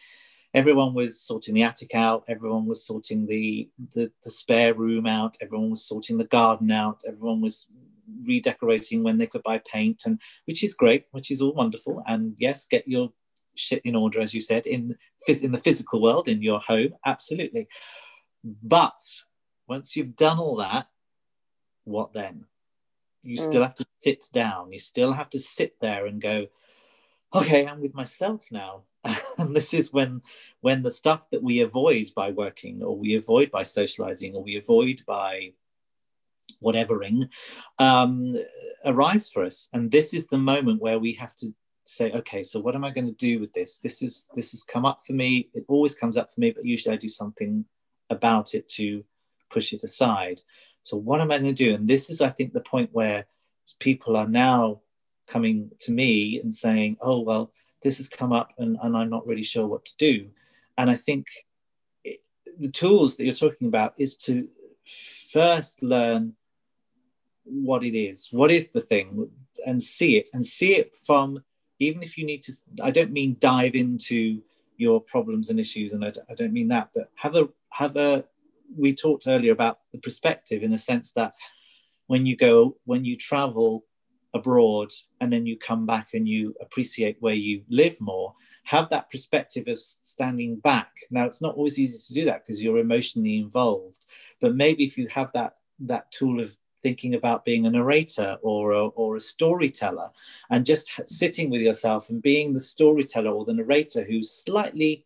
everyone 0.54 0.94
was 0.94 1.22
sorting 1.22 1.54
the 1.54 1.64
attic 1.64 1.94
out, 1.94 2.26
everyone 2.28 2.66
was 2.66 2.86
sorting 2.86 3.26
the, 3.26 3.70
the, 3.94 4.12
the 4.24 4.32
spare 4.32 4.74
room 4.74 5.06
out, 5.06 5.38
everyone 5.42 5.70
was 5.70 5.86
sorting 5.86 6.18
the 6.18 6.26
garden 6.26 6.72
out, 6.72 7.02
everyone 7.08 7.42
was 7.42 7.68
redecorating 8.26 9.04
when 9.04 9.18
they 9.18 9.28
could 9.28 9.44
buy 9.44 9.62
paint, 9.72 10.02
and 10.06 10.20
which 10.46 10.64
is 10.64 10.74
great, 10.74 11.06
which 11.12 11.32
is 11.32 11.42
all 11.42 11.54
wonderful. 11.54 12.04
And 12.08 12.36
yes, 12.38 12.66
get 12.66 12.88
your 12.88 13.10
shit 13.56 13.82
in 13.86 13.96
order, 13.96 14.20
as 14.22 14.34
you 14.34 14.42
said, 14.42 14.66
in 14.66 14.96
in 15.28 15.52
the 15.52 15.60
physical 15.60 16.02
world, 16.02 16.28
in 16.28 16.42
your 16.42 16.60
home, 16.60 16.94
absolutely. 17.06 17.68
But 18.44 19.00
once 19.72 19.96
you've 19.96 20.18
done 20.18 20.38
all 20.38 20.58
that, 20.58 20.88
what 21.86 22.12
then? 22.12 22.44
You 23.24 23.38
mm. 23.38 23.42
still 23.42 23.62
have 23.62 23.76
to 23.76 23.86
sit 24.00 24.26
down. 24.34 24.74
You 24.74 24.80
still 24.80 25.14
have 25.14 25.30
to 25.30 25.40
sit 25.40 25.80
there 25.80 26.08
and 26.08 26.22
go, 26.22 26.48
okay, 27.34 27.66
I'm 27.66 27.80
with 27.80 27.96
myself 27.96 28.42
now. 28.52 28.84
and 29.38 29.56
this 29.56 29.74
is 29.74 29.94
when 29.94 30.22
when 30.60 30.84
the 30.84 30.92
stuff 30.92 31.22
that 31.32 31.42
we 31.42 31.62
avoid 31.62 32.12
by 32.14 32.32
working 32.32 32.84
or 32.84 32.98
we 32.98 33.16
avoid 33.16 33.50
by 33.50 33.64
socializing 33.64 34.36
or 34.36 34.44
we 34.44 34.58
avoid 34.58 35.02
by 35.08 35.54
whatevering 36.62 37.30
um, 37.80 38.36
arrives 38.86 39.32
for 39.32 39.44
us 39.44 39.70
and 39.74 39.90
this 39.90 40.14
is 40.14 40.28
the 40.28 40.38
moment 40.38 40.82
where 40.82 41.00
we 41.00 41.14
have 41.14 41.34
to 41.34 41.48
say 41.86 42.12
okay 42.12 42.44
so 42.44 42.60
what 42.60 42.76
am 42.76 42.84
i 42.84 42.92
going 42.92 43.08
to 43.08 43.26
do 43.28 43.40
with 43.40 43.52
this 43.54 43.80
this 43.80 44.04
is 44.04 44.28
this 44.36 44.52
has 44.52 44.62
come 44.62 44.86
up 44.86 45.00
for 45.04 45.14
me 45.14 45.50
it 45.56 45.66
always 45.68 45.96
comes 45.96 46.16
up 46.16 46.32
for 46.32 46.40
me 46.40 46.52
but 46.52 46.64
usually 46.64 46.94
i 46.94 46.98
do 46.98 47.10
something 47.10 47.66
about 48.12 48.54
it 48.54 48.70
to 48.70 49.04
push 49.52 49.74
it 49.74 49.84
aside. 49.84 50.42
So, 50.82 50.98
what 50.98 51.22
am 51.22 51.32
I 51.32 51.38
going 51.38 51.54
to 51.54 51.66
do? 51.66 51.74
And 51.74 51.88
this 51.88 52.10
is, 52.10 52.22
I 52.22 52.30
think, 52.30 52.54
the 52.54 52.62
point 52.62 52.90
where 52.94 53.26
people 53.80 54.16
are 54.16 54.28
now 54.28 54.82
coming 55.28 55.72
to 55.80 55.92
me 55.92 56.40
and 56.40 56.54
saying, 56.54 56.98
oh, 57.02 57.22
well, 57.22 57.52
this 57.84 57.98
has 57.98 58.10
come 58.10 58.32
up 58.32 58.52
and, 58.58 58.78
and 58.82 58.96
I'm 58.96 59.10
not 59.10 59.26
really 59.26 59.44
sure 59.44 59.68
what 59.68 59.86
to 59.86 59.98
do. 59.98 60.30
And 60.78 60.90
I 60.90 60.96
think 60.96 61.28
it, 62.04 62.22
the 62.60 62.70
tools 62.70 63.16
that 63.16 63.26
you're 63.26 63.34
talking 63.34 63.68
about 63.68 63.94
is 63.98 64.16
to 64.18 64.48
first 65.32 65.82
learn 65.82 66.34
what 67.44 67.84
it 67.84 67.98
is, 67.98 68.30
what 68.32 68.52
is 68.52 68.70
the 68.70 68.82
thing, 68.82 69.30
and 69.66 69.82
see 69.82 70.18
it, 70.18 70.30
and 70.34 70.46
see 70.46 70.76
it 70.76 70.96
from 70.96 71.44
even 71.80 72.04
if 72.04 72.18
you 72.18 72.26
need 72.26 72.44
to. 72.44 72.54
I 72.82 72.92
don't 72.92 73.12
mean 73.12 73.38
dive 73.40 73.76
into 73.76 74.42
your 74.78 75.02
problems 75.02 75.50
and 75.50 75.60
issues, 75.60 75.94
and 75.94 76.06
I, 76.06 76.14
I 76.30 76.36
don't 76.36 76.54
mean 76.54 76.68
that, 76.70 76.90
but 76.94 77.10
have 77.16 77.36
a 77.36 77.50
have 77.70 77.98
a 77.98 78.26
we 78.78 78.94
talked 78.94 79.28
earlier 79.28 79.52
about 79.52 79.80
the 79.92 80.00
perspective 80.00 80.64
in 80.64 80.72
the 80.72 80.78
sense 80.78 81.12
that 81.14 81.34
when 82.08 82.26
you 82.26 82.36
go 82.36 82.78
when 82.86 83.06
you 83.06 83.16
travel 83.16 83.86
abroad 84.34 84.90
and 85.20 85.32
then 85.32 85.46
you 85.46 85.58
come 85.58 85.86
back 85.86 86.10
and 86.14 86.28
you 86.28 86.56
appreciate 86.62 87.18
where 87.20 87.34
you 87.34 87.64
live 87.70 88.00
more 88.00 88.34
have 88.64 88.90
that 88.90 89.10
perspective 89.10 89.68
of 89.68 89.78
standing 89.80 90.56
back. 90.58 90.92
Now 91.10 91.26
it's 91.26 91.42
not 91.42 91.56
always 91.56 91.80
easy 91.80 91.98
to 92.08 92.14
do 92.14 92.26
that 92.26 92.46
because 92.46 92.64
you're 92.64 92.78
emotionally 92.78 93.38
involved 93.38 94.06
but 94.42 94.56
maybe 94.56 94.84
if 94.84 94.98
you 94.98 95.08
have 95.08 95.32
that 95.34 95.56
that 95.80 96.12
tool 96.12 96.42
of 96.42 96.56
thinking 96.84 97.14
about 97.14 97.46
being 97.46 97.66
a 97.66 97.70
narrator 97.70 98.38
or 98.42 98.72
a, 98.72 98.88
or 98.88 99.16
a 99.16 99.20
storyteller 99.20 100.10
and 100.50 100.66
just 100.66 100.92
sitting 101.06 101.50
with 101.50 101.62
yourself 101.62 102.10
and 102.10 102.22
being 102.22 102.54
the 102.54 102.60
storyteller 102.60 103.32
or 103.32 103.46
the 103.46 103.54
narrator 103.54 104.04
who's 104.04 104.32
slightly 104.32 105.06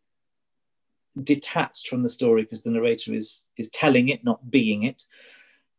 detached 1.23 1.87
from 1.87 2.03
the 2.03 2.09
story 2.09 2.43
because 2.43 2.61
the 2.61 2.69
narrator 2.69 3.13
is 3.13 3.45
is 3.57 3.69
telling 3.69 4.09
it 4.09 4.23
not 4.23 4.51
being 4.51 4.83
it. 4.83 5.05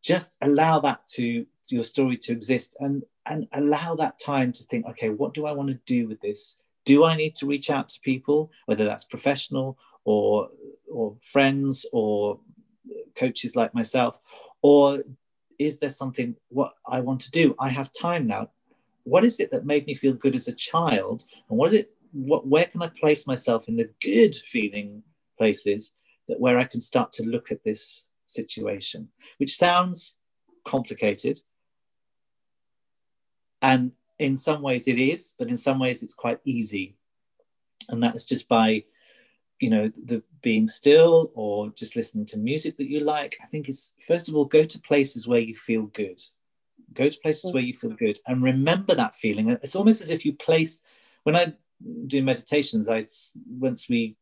Just 0.01 0.35
allow 0.41 0.79
that 0.79 1.05
to 1.15 1.45
your 1.69 1.83
story 1.83 2.17
to 2.17 2.31
exist 2.31 2.75
and 2.79 3.03
and 3.25 3.47
allow 3.53 3.95
that 3.95 4.19
time 4.19 4.51
to 4.53 4.63
think 4.63 4.85
okay 4.85 5.09
what 5.09 5.33
do 5.33 5.45
i 5.45 5.51
want 5.51 5.69
to 5.69 5.79
do 5.85 6.07
with 6.07 6.19
this? 6.21 6.57
Do 6.85 7.03
i 7.03 7.15
need 7.15 7.35
to 7.35 7.45
reach 7.45 7.69
out 7.69 7.89
to 7.89 7.99
people 7.99 8.51
whether 8.65 8.85
that's 8.85 9.05
professional 9.05 9.77
or 10.05 10.49
or 10.91 11.15
friends 11.21 11.85
or 11.91 12.39
coaches 13.15 13.55
like 13.55 13.73
myself? 13.73 14.19
Or 14.61 15.03
is 15.59 15.79
there 15.79 15.89
something 15.89 16.35
what 16.49 16.73
i 16.85 16.99
want 16.99 17.21
to 17.21 17.31
do? 17.31 17.55
I 17.59 17.69
have 17.69 17.91
time 17.91 18.27
now. 18.27 18.49
What 19.03 19.23
is 19.23 19.39
it 19.39 19.51
that 19.51 19.65
made 19.65 19.85
me 19.85 19.93
feel 19.93 20.13
good 20.13 20.35
as 20.35 20.47
a 20.47 20.53
child? 20.53 21.25
And 21.49 21.57
what 21.57 21.73
is 21.73 21.79
it 21.79 21.91
what 22.13 22.47
where 22.47 22.65
can 22.65 22.81
i 22.81 22.87
place 22.87 23.27
myself 23.27 23.67
in 23.67 23.75
the 23.75 23.89
good 24.01 24.33
feeling 24.33 25.03
places 25.37 25.93
that 26.27 26.39
where 26.39 26.59
I 26.59 26.65
can 26.65 26.81
start 26.81 27.11
to 27.13 27.23
look 27.23 27.51
at 27.51 27.63
this 27.63 28.07
situation, 28.25 29.09
which 29.37 29.55
sounds 29.55 30.17
complicated. 30.65 31.41
And 33.61 33.91
in 34.19 34.35
some 34.35 34.61
ways 34.61 34.87
it 34.87 34.99
is, 34.99 35.33
but 35.37 35.47
in 35.47 35.57
some 35.57 35.79
ways 35.79 36.03
it's 36.03 36.13
quite 36.13 36.39
easy. 36.43 36.95
And 37.89 38.03
that 38.03 38.15
is 38.15 38.25
just 38.25 38.47
by, 38.47 38.83
you 39.59 39.69
know, 39.69 39.89
the 39.89 40.21
being 40.41 40.67
still 40.67 41.31
or 41.33 41.69
just 41.69 41.95
listening 41.95 42.25
to 42.27 42.37
music 42.37 42.77
that 42.77 42.89
you 42.89 42.99
like. 42.99 43.37
I 43.41 43.47
think 43.47 43.69
it's 43.69 43.91
first 44.07 44.27
of 44.27 44.35
all, 44.35 44.45
go 44.45 44.65
to 44.65 44.79
places 44.81 45.27
where 45.27 45.39
you 45.39 45.55
feel 45.55 45.83
good. 45.83 46.21
Go 46.93 47.09
to 47.09 47.19
places 47.19 47.53
where 47.53 47.63
you 47.63 47.73
feel 47.73 47.91
good 47.91 48.19
and 48.27 48.41
remember 48.41 48.95
that 48.95 49.15
feeling. 49.15 49.49
It's 49.49 49.75
almost 49.75 50.01
as 50.01 50.09
if 50.09 50.25
you 50.25 50.33
place 50.33 50.79
when 51.23 51.35
I 51.35 51.53
do 52.07 52.23
meditations, 52.23 52.89
I 52.89 53.05
once 53.59 53.89
we 53.89 54.15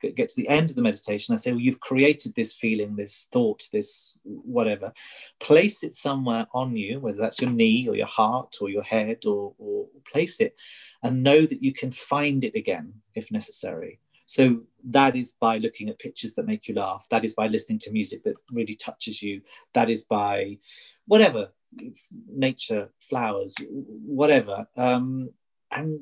get 0.00 0.28
to 0.28 0.36
the 0.36 0.48
end 0.48 0.70
of 0.70 0.76
the 0.76 0.82
meditation, 0.82 1.34
I 1.34 1.38
say, 1.38 1.52
well, 1.52 1.60
you've 1.60 1.80
created 1.80 2.34
this 2.34 2.54
feeling, 2.54 2.96
this 2.96 3.28
thought, 3.32 3.62
this 3.72 4.14
whatever. 4.24 4.92
Place 5.40 5.82
it 5.82 5.94
somewhere 5.94 6.46
on 6.52 6.76
you, 6.76 7.00
whether 7.00 7.18
that's 7.18 7.40
your 7.40 7.50
knee 7.50 7.88
or 7.88 7.96
your 7.96 8.06
heart 8.06 8.56
or 8.60 8.68
your 8.68 8.82
head, 8.82 9.24
or, 9.26 9.54
or 9.58 9.86
place 10.10 10.40
it, 10.40 10.54
and 11.02 11.22
know 11.22 11.44
that 11.44 11.62
you 11.62 11.72
can 11.72 11.92
find 11.92 12.44
it 12.44 12.54
again 12.54 12.94
if 13.14 13.30
necessary. 13.30 14.00
So 14.26 14.62
that 14.84 15.16
is 15.16 15.32
by 15.32 15.58
looking 15.58 15.88
at 15.88 15.98
pictures 15.98 16.34
that 16.34 16.46
make 16.46 16.68
you 16.68 16.74
laugh. 16.74 17.06
That 17.10 17.24
is 17.24 17.34
by 17.34 17.48
listening 17.48 17.80
to 17.80 17.92
music 17.92 18.24
that 18.24 18.36
really 18.50 18.74
touches 18.74 19.22
you. 19.22 19.42
That 19.74 19.90
is 19.90 20.04
by 20.04 20.58
whatever 21.06 21.50
nature, 22.28 22.90
flowers, 23.00 23.54
whatever. 23.68 24.66
Um, 24.76 25.30
and 25.70 26.00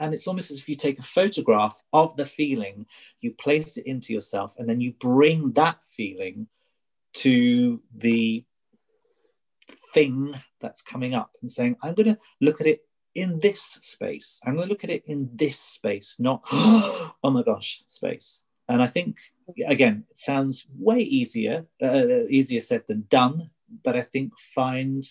and 0.00 0.14
it's 0.14 0.26
almost 0.26 0.50
as 0.50 0.58
if 0.58 0.68
you 0.68 0.74
take 0.74 0.98
a 0.98 1.04
photograph 1.04 1.80
of 1.92 2.16
the 2.16 2.26
feeling, 2.26 2.86
you 3.20 3.32
place 3.32 3.76
it 3.76 3.86
into 3.86 4.12
yourself, 4.12 4.54
and 4.58 4.68
then 4.68 4.80
you 4.80 4.92
bring 4.92 5.52
that 5.52 5.84
feeling 5.84 6.48
to 7.12 7.80
the 7.94 8.44
thing 9.92 10.34
that's 10.60 10.82
coming 10.82 11.14
up 11.14 11.32
and 11.42 11.52
saying, 11.52 11.76
I'm 11.82 11.94
going 11.94 12.14
to 12.14 12.18
look 12.40 12.60
at 12.60 12.66
it 12.66 12.80
in 13.14 13.38
this 13.40 13.62
space. 13.62 14.40
I'm 14.44 14.54
going 14.54 14.68
to 14.68 14.72
look 14.72 14.84
at 14.84 14.90
it 14.90 15.04
in 15.06 15.30
this 15.34 15.58
space, 15.58 16.16
not, 16.18 16.42
oh 16.52 17.12
my 17.24 17.42
gosh, 17.42 17.82
space. 17.86 18.42
And 18.68 18.82
I 18.82 18.86
think, 18.86 19.18
again, 19.66 20.04
it 20.10 20.16
sounds 20.18 20.66
way 20.78 20.98
easier, 20.98 21.66
uh, 21.82 22.24
easier 22.30 22.60
said 22.60 22.84
than 22.88 23.06
done. 23.10 23.50
But 23.84 23.96
I 23.96 24.02
think 24.02 24.32
find 24.54 25.04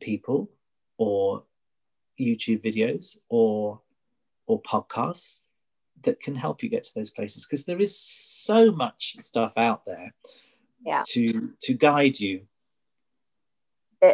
people 0.00 0.50
or 0.96 1.44
YouTube 2.18 2.64
videos 2.64 3.16
or 3.28 3.80
or 4.46 4.62
podcasts 4.62 5.40
that 6.02 6.20
can 6.20 6.34
help 6.34 6.62
you 6.62 6.68
get 6.68 6.84
to 6.84 6.94
those 6.94 7.10
places 7.10 7.46
because 7.46 7.64
there 7.64 7.80
is 7.80 7.98
so 7.98 8.70
much 8.70 9.16
stuff 9.20 9.52
out 9.56 9.84
there 9.84 10.14
yeah. 10.84 11.02
to 11.06 11.50
to 11.62 11.74
guide 11.74 12.18
you 12.18 12.42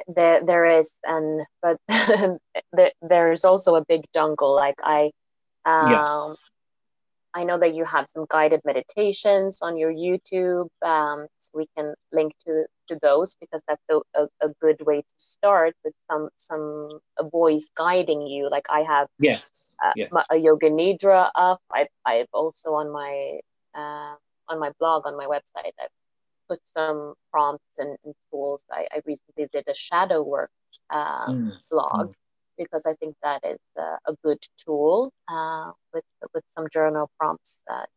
there, 0.09 0.41
there 0.45 0.65
is 0.67 0.95
and 1.05 1.43
but 1.61 1.79
there's 3.03 3.45
also 3.45 3.75
a 3.75 3.85
big 3.85 4.05
jungle 4.15 4.55
like 4.55 4.77
i 4.83 5.11
um 5.65 5.91
yeah. 5.91 6.35
I 7.35 7.45
know 7.45 7.59
that 7.59 7.75
you 7.75 7.85
have 7.85 8.09
some 8.09 8.27
guided 8.29 8.61
meditations 8.65 9.59
on 9.63 9.77
your 9.77 9.93
youtube 9.93 10.69
um 10.83 11.27
so 11.39 11.51
we 11.55 11.67
can 11.77 11.95
link 12.13 12.33
to 12.45 12.67
to 12.89 12.99
those 13.03 13.37
because 13.41 13.63
that's 13.67 13.83
a, 13.91 13.99
a, 14.15 14.27
a 14.41 14.49
good 14.61 14.81
way 14.85 15.01
to 15.01 15.17
start 15.17 15.75
with 15.85 15.95
some 16.11 16.29
some 16.37 17.01
a 17.19 17.29
voice 17.29 17.71
guiding 17.77 18.27
you 18.27 18.49
like 18.51 18.67
i 18.71 18.81
have 18.81 19.09
yes, 19.19 19.67
uh, 19.85 19.93
yes. 19.97 20.11
a 20.31 20.37
yoga 20.37 20.71
nidra 20.71 21.31
up 21.35 21.61
i've, 21.73 21.89
I've 22.05 22.29
also 22.33 22.75
on 22.75 22.93
my 22.93 23.41
uh, 23.75 24.15
on 24.49 24.59
my 24.59 24.71
blog 24.79 25.07
on 25.07 25.17
my 25.17 25.27
website 25.27 25.73
i've 25.81 25.97
put 26.49 26.61
some 26.65 27.15
prompts 27.31 27.79
and, 27.79 27.97
and 28.05 28.15
tools. 28.31 28.65
I, 28.71 28.87
I, 28.93 29.01
recently 29.07 29.49
did 29.53 29.65
a 29.69 29.75
shadow 29.75 30.23
work 30.23 30.51
uh, 30.91 31.29
mm. 31.29 31.53
blog 31.71 32.09
mm. 32.09 32.15
Because 32.65 32.87
I 32.87 32.95
think 32.95 33.17
that 33.23 33.41
is 33.45 33.59
a, 33.77 34.15
good 34.23 34.39
tool 34.65 35.13
uh, 35.29 35.73
with 35.93 36.05
with 36.35 36.45
some 36.51 36.67
journal 36.73 37.11
prompts 37.19 37.63
that 37.69 37.89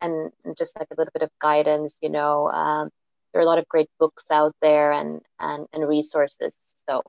and 0.00 0.32
just 0.58 0.78
like 0.78 0.88
a 0.90 0.94
little 0.98 1.12
bit 1.14 1.22
of 1.22 1.30
guidance. 1.40 1.98
You 2.02 2.10
know, 2.10 2.48
um, 2.48 2.90
there 3.32 3.40
are 3.40 3.44
a 3.44 3.46
lot 3.46 3.58
of 3.58 3.68
great 3.68 3.88
books 3.98 4.30
out 4.30 4.54
there 4.60 4.92
and 4.92 5.20
and 5.40 5.66
and 5.72 5.88
resources. 5.88 6.56
So 6.88 7.02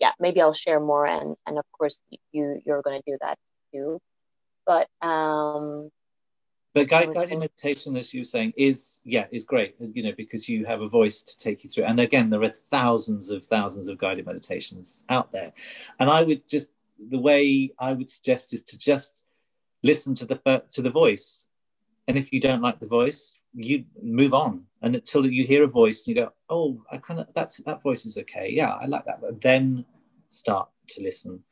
yeah, 0.00 0.12
maybe 0.18 0.40
I'll 0.40 0.52
share 0.52 0.80
more 0.80 1.06
and 1.06 1.36
and 1.46 1.58
of 1.58 1.64
course 1.72 2.02
you 2.32 2.60
you're 2.64 2.82
going 2.82 3.00
to 3.00 3.10
do 3.10 3.18
that 3.20 3.38
too. 3.72 4.00
But 4.66 4.88
um, 5.02 5.90
but 6.72 6.88
guide, 6.88 7.12
guided 7.12 7.38
meditation, 7.38 7.96
as 7.96 8.14
you 8.14 8.20
were 8.20 8.24
saying, 8.24 8.52
is 8.56 9.00
yeah, 9.04 9.26
is 9.32 9.44
great. 9.44 9.74
You 9.80 10.04
know, 10.04 10.12
because 10.16 10.48
you 10.48 10.64
have 10.66 10.82
a 10.82 10.88
voice 10.88 11.22
to 11.22 11.38
take 11.38 11.64
you 11.64 11.70
through. 11.70 11.84
And 11.84 11.98
again, 11.98 12.30
there 12.30 12.42
are 12.42 12.48
thousands 12.48 13.30
of 13.30 13.44
thousands 13.44 13.88
of 13.88 13.98
guided 13.98 14.26
meditations 14.26 15.04
out 15.08 15.32
there. 15.32 15.52
And 15.98 16.08
I 16.08 16.22
would 16.22 16.46
just 16.48 16.70
the 17.08 17.18
way 17.18 17.72
I 17.78 17.92
would 17.92 18.08
suggest 18.08 18.52
is 18.52 18.62
to 18.64 18.78
just 18.78 19.22
listen 19.82 20.14
to 20.16 20.26
the 20.26 20.64
to 20.70 20.82
the 20.82 20.90
voice. 20.90 21.44
And 22.06 22.16
if 22.16 22.32
you 22.32 22.40
don't 22.40 22.62
like 22.62 22.78
the 22.78 22.86
voice, 22.86 23.38
you 23.54 23.84
move 24.02 24.34
on. 24.34 24.64
And 24.82 24.94
until 24.94 25.26
you 25.26 25.44
hear 25.44 25.64
a 25.64 25.68
voice 25.68 26.06
and 26.06 26.16
you 26.16 26.22
go, 26.22 26.32
oh, 26.48 26.82
I 26.90 26.98
kind 26.98 27.20
of 27.20 27.26
that's 27.34 27.56
that 27.58 27.82
voice 27.82 28.06
is 28.06 28.16
okay. 28.18 28.48
Yeah, 28.50 28.74
I 28.74 28.86
like 28.86 29.04
that. 29.06 29.20
But 29.20 29.40
then 29.40 29.84
start 30.28 30.68
to 30.90 31.02
listen 31.02 31.42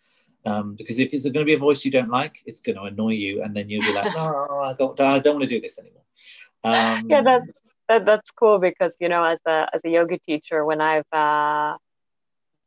um, 0.44 0.74
because 0.74 0.98
if 0.98 1.12
it's 1.12 1.24
going 1.24 1.34
to 1.34 1.44
be 1.44 1.54
a 1.54 1.58
voice 1.58 1.84
you 1.84 1.90
don't 1.90 2.10
like, 2.10 2.42
it's 2.46 2.60
going 2.60 2.76
to 2.76 2.82
annoy 2.82 3.12
you, 3.12 3.42
and 3.42 3.54
then 3.54 3.68
you'll 3.68 3.82
be 3.82 3.92
like, 3.92 4.14
"No, 4.16 4.60
I 4.62 4.74
don't, 4.78 4.98
I 5.00 5.18
don't 5.18 5.34
want 5.34 5.44
to 5.44 5.48
do 5.48 5.60
this 5.60 5.78
anymore." 5.78 6.02
Um, 6.64 7.08
yeah, 7.08 7.22
that, 7.22 7.42
that 7.88 8.04
that's 8.06 8.30
cool 8.30 8.58
because 8.58 8.96
you 9.00 9.08
know, 9.08 9.24
as 9.24 9.40
a 9.46 9.66
as 9.72 9.84
a 9.84 9.90
yoga 9.90 10.18
teacher, 10.18 10.64
when 10.64 10.80
I've 10.80 11.12
uh, 11.12 11.76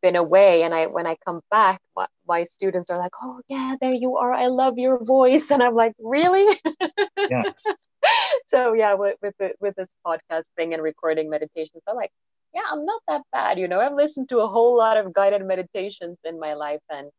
been 0.02 0.16
away 0.16 0.64
and 0.64 0.74
I 0.74 0.88
when 0.88 1.08
I 1.08 1.16
come 1.26 1.42
back, 1.50 1.80
my, 1.96 2.08
my, 2.28 2.44
students 2.44 2.90
are 2.90 2.98
like, 2.98 3.14
"Oh 3.22 3.42
yeah, 3.48 3.76
there 3.80 3.94
you 3.94 4.18
are. 4.18 4.34
I 4.34 4.48
love 4.48 4.78
your 4.78 5.04
voice," 5.04 5.52
and 5.52 5.64
I'm 5.64 5.76
like, 5.76 5.94
"Really?" 6.00 6.60
Yeah. 7.30 7.44
so 8.46 8.74
yeah, 8.74 8.96
with 8.96 9.18
with, 9.22 9.36
the, 9.40 9.52
with 9.60 9.76
this 9.76 9.90
podcast 10.06 10.44
thing 10.58 10.74
and 10.74 10.84
recording 10.84 11.30
meditations, 11.30 11.84
I'm 11.88 11.96
like, 11.96 12.12
"Yeah, 12.54 12.62
I'm 12.70 12.86
not 12.86 13.02
that 13.08 13.22
bad." 13.32 13.60
You 13.60 13.68
know, 13.68 13.80
I've 13.80 13.94
listened 13.94 14.30
to 14.30 14.40
a 14.40 14.48
whole 14.48 14.78
lot 14.78 14.98
of 14.98 15.14
guided 15.14 15.46
meditations 15.46 16.18
in 16.26 16.40
my 16.40 16.54
life, 16.54 16.82
and 16.90 17.10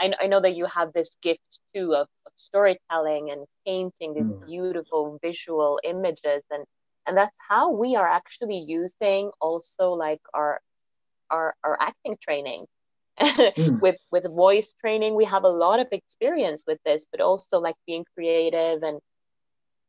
I, 0.00 0.12
I 0.22 0.26
know 0.26 0.40
that 0.40 0.56
you 0.56 0.66
have 0.66 0.92
this 0.92 1.10
gift 1.22 1.60
too 1.74 1.94
of, 1.94 2.08
of 2.26 2.32
storytelling 2.34 3.30
and 3.30 3.44
painting 3.66 4.14
these 4.14 4.30
mm. 4.30 4.46
beautiful 4.46 5.18
visual 5.22 5.78
images 5.84 6.42
and 6.50 6.64
and 7.06 7.16
that's 7.16 7.38
how 7.48 7.70
we 7.70 7.96
are 7.96 8.08
actually 8.08 8.58
using 8.58 9.30
also 9.40 9.92
like 9.92 10.20
our 10.34 10.60
our, 11.30 11.54
our 11.62 11.76
acting 11.80 12.16
training 12.20 12.66
mm. 13.20 13.80
with 13.82 13.96
with 14.10 14.26
voice 14.28 14.74
training 14.80 15.14
we 15.14 15.24
have 15.24 15.44
a 15.44 15.48
lot 15.48 15.80
of 15.80 15.88
experience 15.92 16.64
with 16.66 16.78
this 16.84 17.06
but 17.10 17.20
also 17.20 17.58
like 17.58 17.76
being 17.86 18.04
creative 18.14 18.82
and 18.82 19.00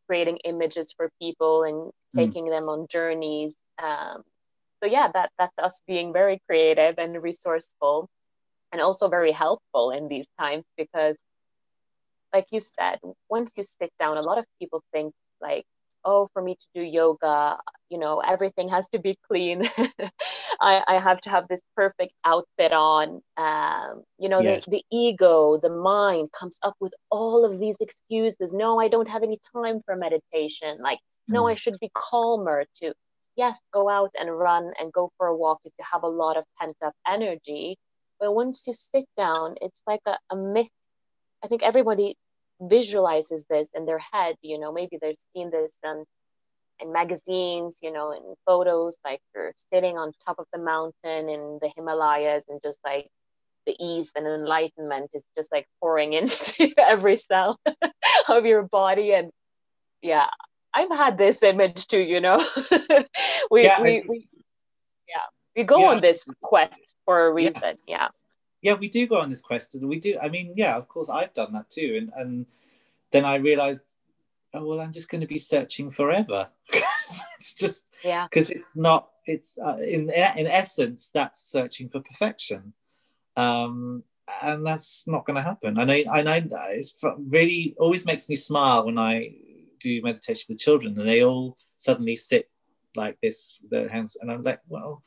creating 0.08 0.38
images 0.44 0.94
for 0.96 1.10
people 1.22 1.64
and 1.64 1.76
mm. 1.76 1.92
taking 2.16 2.46
mm. 2.46 2.58
them 2.58 2.68
on 2.70 2.86
journeys 2.90 3.56
um, 3.82 4.24
so 4.84 4.90
yeah 4.90 5.08
that 5.14 5.32
that's 5.40 5.58
us 5.58 5.82
being 5.88 6.12
very 6.12 6.42
creative 6.48 6.96
and 6.98 7.24
resourceful 7.24 8.10
and 8.72 8.82
also 8.82 9.10
very 9.10 9.32
helpful 9.32 9.92
in 9.92 10.08
these 10.08 10.28
times 10.40 10.64
because 10.78 11.18
like 12.34 12.46
you 12.52 12.60
said 12.60 13.00
once 13.30 13.54
you 13.58 13.64
sit 13.64 13.92
down 14.00 14.18
a 14.18 14.22
lot 14.22 14.38
of 14.38 14.46
people 14.60 14.84
think 14.94 15.14
like 15.42 15.66
oh 16.06 16.28
for 16.34 16.42
me 16.42 16.56
to 16.56 16.68
do 16.74 16.82
yoga 16.82 17.58
you 17.92 17.98
know 17.98 18.20
everything 18.20 18.70
has 18.70 18.88
to 18.90 19.00
be 19.00 19.16
clean. 19.28 19.70
I, 20.60 20.84
I 20.88 21.00
have 21.00 21.22
to 21.22 21.30
have 21.30 21.48
this 21.48 21.62
perfect 21.76 22.14
outfit 22.24 22.72
on. 22.72 23.22
Um, 23.38 24.04
you 24.18 24.30
know 24.30 24.40
yes. 24.40 24.66
the, 24.66 24.72
the 24.72 24.84
ego 24.92 25.60
the 25.62 25.70
mind 25.70 26.32
comes 26.32 26.58
up 26.64 26.76
with 26.80 26.94
all 27.12 27.46
of 27.46 27.60
these 27.60 27.78
excuses. 27.80 28.54
No 28.54 28.80
i 28.80 28.88
don't 28.88 29.10
have 29.10 29.24
any 29.24 29.40
time 29.54 29.82
for 29.86 29.96
meditation. 29.96 30.80
Like 30.80 31.00
mm. 31.00 31.34
no 31.36 31.48
i 31.48 31.56
should 31.56 31.78
be 31.80 31.92
calmer 31.94 32.66
to 32.78 32.94
yes 33.36 33.62
go 33.74 33.90
out 33.90 34.12
and 34.20 34.36
run 34.36 34.72
and 34.80 34.92
go 34.92 35.12
for 35.18 35.28
a 35.28 35.36
walk 35.36 35.60
if 35.66 35.74
you 35.78 35.86
have 35.92 36.04
a 36.04 36.08
lot 36.08 36.38
of 36.38 36.44
pent 36.60 36.76
up 36.84 36.94
energy 37.08 37.78
but 38.22 38.34
once 38.34 38.66
you 38.68 38.74
sit 38.76 39.06
down, 39.18 39.56
it's 39.62 39.82
like 39.88 40.02
a, 40.06 40.18
a 40.30 40.36
myth. 40.36 40.70
I 41.44 41.48
think 41.48 41.64
everybody 41.64 42.16
visualizes 42.62 43.46
this 43.50 43.68
in 43.74 43.86
their 43.86 44.00
head, 44.00 44.36
you 44.44 44.60
know, 44.60 44.72
maybe 44.72 45.00
they've 45.02 45.18
seen 45.36 45.50
this 45.50 45.78
in, 45.84 46.06
in 46.80 46.94
magazines, 46.94 47.80
you 47.82 47.92
know, 47.92 48.12
in 48.12 48.22
photos, 48.46 48.96
like 49.04 49.20
you're 49.34 49.54
sitting 49.74 49.98
on 49.98 50.12
top 50.24 50.38
of 50.38 50.46
the 50.54 50.60
mountain 50.60 51.30
in 51.30 51.58
the 51.62 51.72
Himalayas 51.76 52.46
and 52.48 52.62
just 52.64 52.80
like 52.86 53.08
the 53.66 53.76
ease 53.80 54.12
and 54.16 54.28
enlightenment 54.28 55.10
is 55.16 55.24
just 55.36 55.52
like 55.52 55.68
pouring 55.80 56.14
into 56.22 56.72
every 56.78 57.18
cell 57.18 57.60
of 58.30 58.46
your 58.46 58.62
body. 58.62 59.14
And 59.14 59.32
yeah, 60.04 60.28
I've 60.74 60.92
had 60.92 61.18
this 61.18 61.42
image 61.42 61.88
too, 61.88 62.00
you 62.00 62.22
know. 62.22 62.44
we, 63.52 63.64
yeah, 63.64 63.82
we, 63.82 64.04
we 64.08 64.28
we 65.56 65.64
go 65.64 65.80
yeah. 65.80 65.88
on 65.88 66.02
this 66.02 66.26
quest 66.42 66.96
for 67.06 67.28
a 67.28 67.34
reason 67.34 67.78
yeah. 67.88 67.98
yeah 68.04 68.08
yeah 68.62 68.74
we 68.74 68.88
do 68.88 69.08
go 69.08 69.18
on 69.18 69.30
this 69.30 69.42
quest 69.42 69.76
and 69.76 69.88
we 69.88 70.00
do 70.00 70.18
i 70.22 70.30
mean 70.30 70.54
yeah 70.56 70.76
of 70.76 70.88
course 70.88 71.10
i've 71.10 71.34
done 71.34 71.52
that 71.54 71.70
too 71.70 71.98
and 72.00 72.12
and 72.16 72.46
then 73.12 73.26
i 73.26 73.36
realized 73.36 73.96
oh 74.54 74.66
well 74.66 74.80
i'm 74.80 74.92
just 74.92 75.10
going 75.10 75.22
to 75.22 75.28
be 75.28 75.38
searching 75.38 75.92
forever 75.92 76.48
it's 77.38 77.54
just 77.54 77.84
yeah 78.04 78.28
because 78.28 78.50
it's 78.50 78.76
not 78.76 79.10
it's 79.26 79.58
uh, 79.64 79.78
in 79.78 80.10
in 80.10 80.48
essence 80.48 81.10
that's 81.14 81.42
searching 81.42 81.90
for 81.90 82.00
perfection 82.02 82.74
um 83.38 84.04
and 84.42 84.66
that's 84.66 85.08
not 85.08 85.26
going 85.26 85.36
to 85.36 85.42
happen 85.42 85.78
and 85.80 85.92
i 85.92 86.06
i 86.12 86.22
know 86.22 86.40
it's 86.70 86.96
really 87.28 87.76
always 87.78 88.06
makes 88.06 88.30
me 88.30 88.36
smile 88.36 88.86
when 88.86 88.98
i 88.98 89.34
do 89.80 90.02
meditation 90.04 90.46
with 90.50 90.60
children 90.60 90.98
and 90.98 91.10
they 91.10 91.24
all 91.24 91.58
suddenly 91.78 92.16
sit 92.16 92.50
like 92.96 93.18
this 93.22 93.58
their 93.70 93.88
hands 93.88 94.18
and 94.22 94.32
i'm 94.32 94.44
like 94.44 94.60
well 94.68 95.02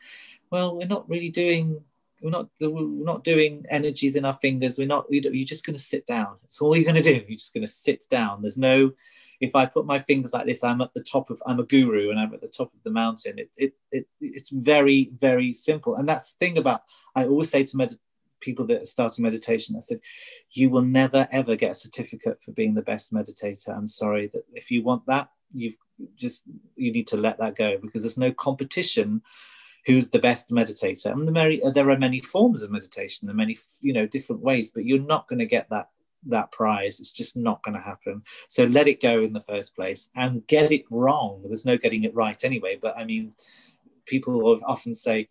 well, 0.50 0.76
we're 0.76 0.86
not 0.86 1.08
really 1.08 1.30
doing 1.30 1.82
we're 2.24 2.30
not 2.30 2.48
we're 2.58 3.04
not 3.04 3.22
doing 3.22 3.66
energies 3.68 4.16
in 4.16 4.24
our 4.24 4.38
fingers. 4.40 4.78
We're 4.78 4.86
not. 4.86 5.04
You're 5.10 5.44
just 5.44 5.66
going 5.66 5.76
to 5.76 5.82
sit 5.82 6.06
down. 6.06 6.36
That's 6.40 6.60
all 6.62 6.74
you're 6.74 6.90
going 6.90 7.02
to 7.02 7.02
do. 7.02 7.22
You're 7.28 7.36
just 7.36 7.52
going 7.52 7.66
to 7.66 7.72
sit 7.72 8.08
down. 8.08 8.40
There's 8.40 8.56
no. 8.56 8.92
If 9.40 9.54
I 9.54 9.66
put 9.66 9.84
my 9.84 9.98
fingers 10.00 10.32
like 10.32 10.46
this, 10.46 10.64
I'm 10.64 10.80
at 10.80 10.94
the 10.94 11.02
top 11.02 11.28
of. 11.28 11.42
I'm 11.46 11.60
a 11.60 11.64
guru, 11.64 12.10
and 12.10 12.18
I'm 12.18 12.32
at 12.32 12.40
the 12.40 12.48
top 12.48 12.72
of 12.72 12.82
the 12.82 12.90
mountain. 12.90 13.38
It 13.38 13.50
it, 13.58 13.74
it 13.92 14.06
it's 14.22 14.48
very 14.48 15.10
very 15.18 15.52
simple, 15.52 15.96
and 15.96 16.08
that's 16.08 16.30
the 16.30 16.36
thing 16.46 16.56
about. 16.56 16.82
I 17.14 17.26
always 17.26 17.50
say 17.50 17.62
to 17.62 17.76
med- 17.76 17.98
people 18.40 18.66
that 18.68 18.82
are 18.82 18.86
starting 18.86 19.22
meditation, 19.22 19.76
I 19.76 19.80
said, 19.80 20.00
you 20.52 20.70
will 20.70 20.82
never 20.82 21.28
ever 21.30 21.56
get 21.56 21.72
a 21.72 21.74
certificate 21.74 22.38
for 22.42 22.52
being 22.52 22.74
the 22.74 22.82
best 22.82 23.12
meditator. 23.12 23.76
I'm 23.76 23.88
sorry 23.88 24.30
that 24.32 24.44
if 24.54 24.70
you 24.70 24.82
want 24.82 25.04
that, 25.08 25.28
you've 25.52 25.76
just 26.16 26.44
you 26.76 26.90
need 26.90 27.08
to 27.08 27.18
let 27.18 27.38
that 27.38 27.56
go 27.56 27.76
because 27.76 28.02
there's 28.02 28.18
no 28.18 28.32
competition 28.32 29.20
who's 29.86 30.10
the 30.10 30.18
best 30.18 30.50
meditator. 30.50 31.12
And 31.12 31.28
the 31.28 31.32
many, 31.32 31.60
there 31.72 31.90
are 31.90 31.98
many 31.98 32.20
forms 32.20 32.62
of 32.62 32.70
meditation, 32.70 33.26
there 33.26 33.34
are 33.34 33.36
many 33.36 33.58
you 33.80 33.92
know 33.92 34.06
different 34.06 34.42
ways, 34.42 34.70
but 34.70 34.84
you're 34.84 34.98
not 34.98 35.28
going 35.28 35.40
to 35.40 35.46
get 35.46 35.68
that 35.70 35.90
that 36.26 36.52
prize. 36.52 37.00
It's 37.00 37.12
just 37.12 37.36
not 37.36 37.62
going 37.62 37.74
to 37.74 37.82
happen. 37.82 38.22
So 38.48 38.64
let 38.64 38.88
it 38.88 39.02
go 39.02 39.20
in 39.20 39.32
the 39.34 39.44
first 39.48 39.76
place 39.76 40.08
and 40.16 40.46
get 40.46 40.72
it 40.72 40.84
wrong. 40.90 41.42
There's 41.44 41.66
no 41.66 41.76
getting 41.76 42.04
it 42.04 42.14
right 42.14 42.42
anyway. 42.44 42.78
But 42.80 42.96
I 42.96 43.04
mean, 43.04 43.34
people 44.06 44.60
often 44.66 44.94
say, 44.94 45.28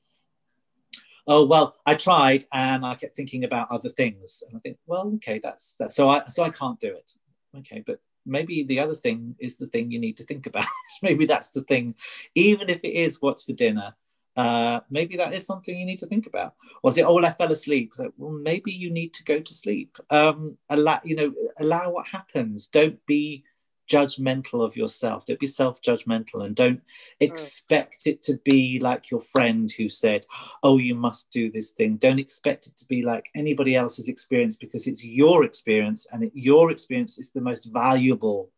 oh 1.28 1.46
well 1.46 1.76
i 1.86 1.96
tried 1.96 2.44
and 2.52 2.86
i 2.86 2.96
kept 2.96 3.16
thinking 3.16 3.44
about 3.44 3.72
other 3.72 3.90
things 3.90 4.44
and 4.48 4.58
i 4.58 4.60
think 4.60 4.78
well 4.86 5.12
okay 5.16 5.40
that's 5.42 5.76
that 5.76 5.92
so 5.92 6.10
i 6.10 6.22
so 6.24 6.44
i 6.44 6.50
can't 6.50 6.80
do 6.80 6.94
it 6.94 7.12
okay 7.58 7.84
but 7.86 8.00
maybe 8.26 8.64
the 8.64 8.80
other 8.80 8.96
thing 8.96 9.36
is 9.40 9.58
the 9.58 9.68
thing 9.68 9.92
you 9.92 10.00
need 10.00 10.18
to 10.18 10.24
think 10.24 10.46
about 10.46 10.66
maybe 11.02 11.26
that's 11.26 11.50
the 11.50 11.62
thing 11.62 11.96
even 12.36 12.70
if 12.70 12.80
it 12.84 12.94
is 12.94 13.22
what's 13.22 13.44
for 13.44 13.54
dinner 13.54 13.96
uh, 14.36 14.80
maybe 14.90 15.18
that 15.18 15.34
is 15.34 15.46
something 15.46 15.78
you 15.78 15.86
need 15.86 16.00
to 16.00 16.08
think 16.08 16.28
about. 16.28 16.56
Or 16.82 16.92
is 16.92 16.98
it, 16.98 17.04
oh, 17.04 17.14
well, 17.14 17.26
I 17.26 17.32
fell 17.32 17.52
asleep? 17.52 17.94
So, 17.96 18.12
well, 18.18 18.32
maybe 18.32 18.72
you 18.72 18.90
need 18.90 19.14
to 19.16 19.24
go 19.24 19.40
to 19.40 19.54
sleep. 19.54 19.98
Um, 20.10 20.58
allow, 20.70 21.00
you 21.04 21.16
know, 21.16 21.34
allow 21.60 21.92
what 21.92 22.08
happens. 22.08 22.68
Don't 22.68 23.00
be 23.06 23.44
judgmental 23.92 24.66
of 24.66 24.76
yourself. 24.76 25.26
Don't 25.26 25.40
be 25.40 25.46
self-judgmental, 25.46 26.46
and 26.46 26.56
don't 26.56 26.82
expect 27.20 28.08
it 28.08 28.22
to 28.24 28.40
be 28.46 28.80
like 28.80 29.12
your 29.12 29.20
friend 29.20 29.70
who 29.78 29.90
said, 29.90 30.26
"Oh, 30.64 30.78
you 30.78 30.96
must 30.96 31.30
do 31.32 31.52
this 31.52 31.72
thing." 31.72 31.98
Don't 31.98 32.20
expect 32.20 32.68
it 32.68 32.78
to 32.78 32.86
be 32.86 33.04
like 33.04 33.26
anybody 33.36 33.76
else's 33.76 34.08
experience 34.08 34.56
because 34.58 34.88
it's 34.88 35.04
your 35.04 35.44
experience, 35.44 36.08
and 36.12 36.24
it, 36.24 36.32
your 36.34 36.72
experience 36.72 37.20
is 37.20 37.32
the 37.32 37.42
most 37.42 37.66
valuable, 37.66 38.52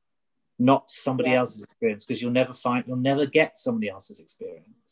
not 0.59 0.89
somebody 0.91 1.31
yeah. 1.31 1.37
else's 1.37 1.63
experience. 1.63 2.05
Because 2.05 2.21
you'll 2.21 2.31
never 2.31 2.53
find, 2.53 2.85
you'll 2.87 2.97
never 2.97 3.25
get 3.25 3.57
somebody 3.57 3.89
else's 3.89 4.19
experience. 4.19 4.84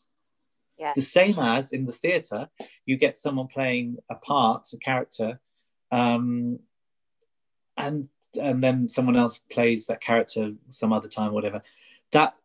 The 0.96 1.02
same 1.02 1.40
as 1.40 1.72
in 1.72 1.86
the 1.86 1.92
theatre, 1.92 2.50
you 2.86 2.98
get 2.98 3.18
someone 3.18 3.48
playing 3.48 3.98
a 4.10 4.16
part, 4.16 4.68
a 4.74 4.78
character, 4.78 5.40
um, 5.92 6.60
and 7.78 8.10
and 8.42 8.64
then 8.64 8.90
someone 8.90 9.16
else 9.16 9.40
plays 9.52 9.86
that 9.88 10.02
character 10.02 10.54
some 10.70 10.92
other 10.92 11.08
time, 11.08 11.34
whatever. 11.34 11.62
That 12.12 12.36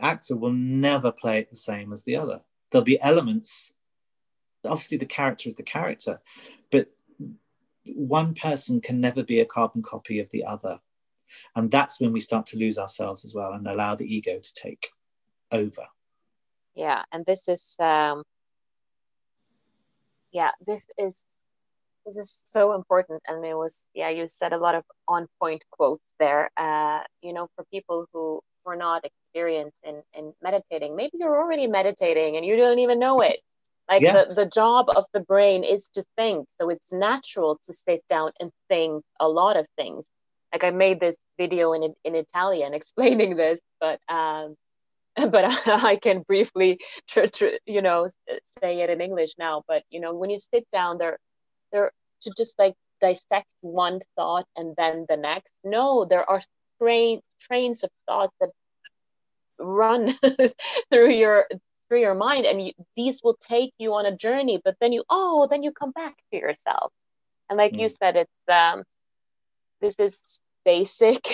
actor 0.00 0.36
will 0.36 0.52
never 0.52 1.12
play 1.12 1.38
it 1.40 1.50
the 1.50 1.56
same 1.56 1.92
as 1.92 2.04
the 2.04 2.16
other. 2.16 2.40
There'll 2.70 2.84
be 2.84 3.00
elements. 3.00 3.72
Obviously, 4.64 4.98
the 4.98 5.06
character 5.06 5.48
is 5.48 5.56
the 5.56 5.64
character, 5.64 6.20
but 6.70 6.88
one 7.94 8.34
person 8.34 8.80
can 8.80 9.00
never 9.00 9.24
be 9.24 9.40
a 9.40 9.44
carbon 9.44 9.82
copy 9.82 10.20
of 10.20 10.30
the 10.30 10.44
other. 10.44 10.80
And 11.56 11.70
that's 11.70 12.00
when 12.00 12.12
we 12.12 12.20
start 12.20 12.46
to 12.46 12.58
lose 12.58 12.78
ourselves 12.78 13.24
as 13.24 13.34
well 13.34 13.52
and 13.52 13.66
allow 13.66 13.96
the 13.96 14.14
ego 14.14 14.38
to 14.38 14.54
take 14.54 14.90
over 15.50 15.86
yeah 16.74 17.02
and 17.12 17.24
this 17.26 17.48
is 17.48 17.76
um 17.80 18.22
yeah 20.32 20.50
this 20.66 20.86
is 20.98 21.24
this 22.06 22.18
is 22.18 22.30
so 22.46 22.74
important 22.74 23.22
and 23.28 23.44
it 23.44 23.54
was 23.54 23.88
yeah 23.94 24.08
you 24.08 24.26
said 24.26 24.52
a 24.52 24.58
lot 24.58 24.74
of 24.74 24.84
on 25.06 25.26
point 25.40 25.64
quotes 25.70 26.02
there. 26.18 26.50
Uh 26.56 27.00
you 27.22 27.32
know 27.32 27.48
for 27.54 27.64
people 27.72 28.06
who 28.12 28.40
were 28.64 28.76
not 28.76 29.04
experienced 29.04 29.76
in 29.84 30.02
in 30.14 30.32
meditating 30.42 30.96
maybe 30.96 31.12
you're 31.14 31.40
already 31.40 31.66
meditating 31.66 32.36
and 32.36 32.46
you 32.46 32.56
don't 32.56 32.78
even 32.78 32.98
know 32.98 33.18
it. 33.18 33.40
Like 33.88 34.02
yeah. 34.02 34.24
the, 34.24 34.34
the 34.34 34.46
job 34.46 34.86
of 34.88 35.04
the 35.12 35.20
brain 35.20 35.64
is 35.64 35.88
to 35.94 36.04
think 36.16 36.46
so 36.60 36.70
it's 36.70 36.92
natural 36.92 37.58
to 37.66 37.72
sit 37.72 38.02
down 38.08 38.32
and 38.40 38.50
think 38.68 39.04
a 39.20 39.28
lot 39.28 39.56
of 39.56 39.66
things. 39.76 40.08
Like 40.52 40.64
i 40.64 40.70
made 40.70 41.00
this 41.00 41.16
video 41.38 41.72
in 41.72 41.94
in 42.04 42.14
italian 42.14 42.74
explaining 42.80 43.36
this 43.36 43.60
but 43.80 44.00
um 44.08 44.54
but 45.30 45.44
I 45.84 45.96
can 45.96 46.22
briefly, 46.22 46.80
tr- 47.08 47.26
tr- 47.32 47.60
you 47.66 47.82
know, 47.82 48.08
say 48.60 48.80
it 48.80 48.90
in 48.90 49.00
English 49.00 49.34
now. 49.38 49.62
But 49.66 49.84
you 49.90 50.00
know, 50.00 50.14
when 50.14 50.30
you 50.30 50.38
sit 50.38 50.68
down 50.70 50.98
there, 50.98 51.18
there 51.70 51.92
to 52.22 52.32
just 52.36 52.58
like 52.58 52.74
dissect 53.00 53.48
one 53.60 54.00
thought 54.16 54.46
and 54.56 54.74
then 54.76 55.06
the 55.08 55.16
next. 55.16 55.50
No, 55.64 56.04
there 56.04 56.28
are 56.28 56.40
train 56.80 57.20
trains 57.40 57.84
of 57.84 57.90
thoughts 58.06 58.32
that 58.40 58.50
run 59.58 60.12
through 60.90 61.10
your 61.10 61.46
through 61.88 62.00
your 62.00 62.14
mind, 62.14 62.46
and 62.46 62.66
you, 62.66 62.72
these 62.96 63.20
will 63.22 63.36
take 63.36 63.74
you 63.78 63.94
on 63.94 64.06
a 64.06 64.16
journey. 64.16 64.60
But 64.64 64.76
then 64.80 64.92
you, 64.92 65.04
oh, 65.10 65.46
then 65.50 65.62
you 65.62 65.72
come 65.72 65.90
back 65.90 66.16
to 66.32 66.38
yourself, 66.38 66.90
and 67.50 67.58
like 67.58 67.74
mm. 67.74 67.80
you 67.80 67.88
said, 67.90 68.16
it's 68.16 68.48
um, 68.48 68.84
this 69.82 69.94
is 69.98 70.40
basic, 70.64 71.26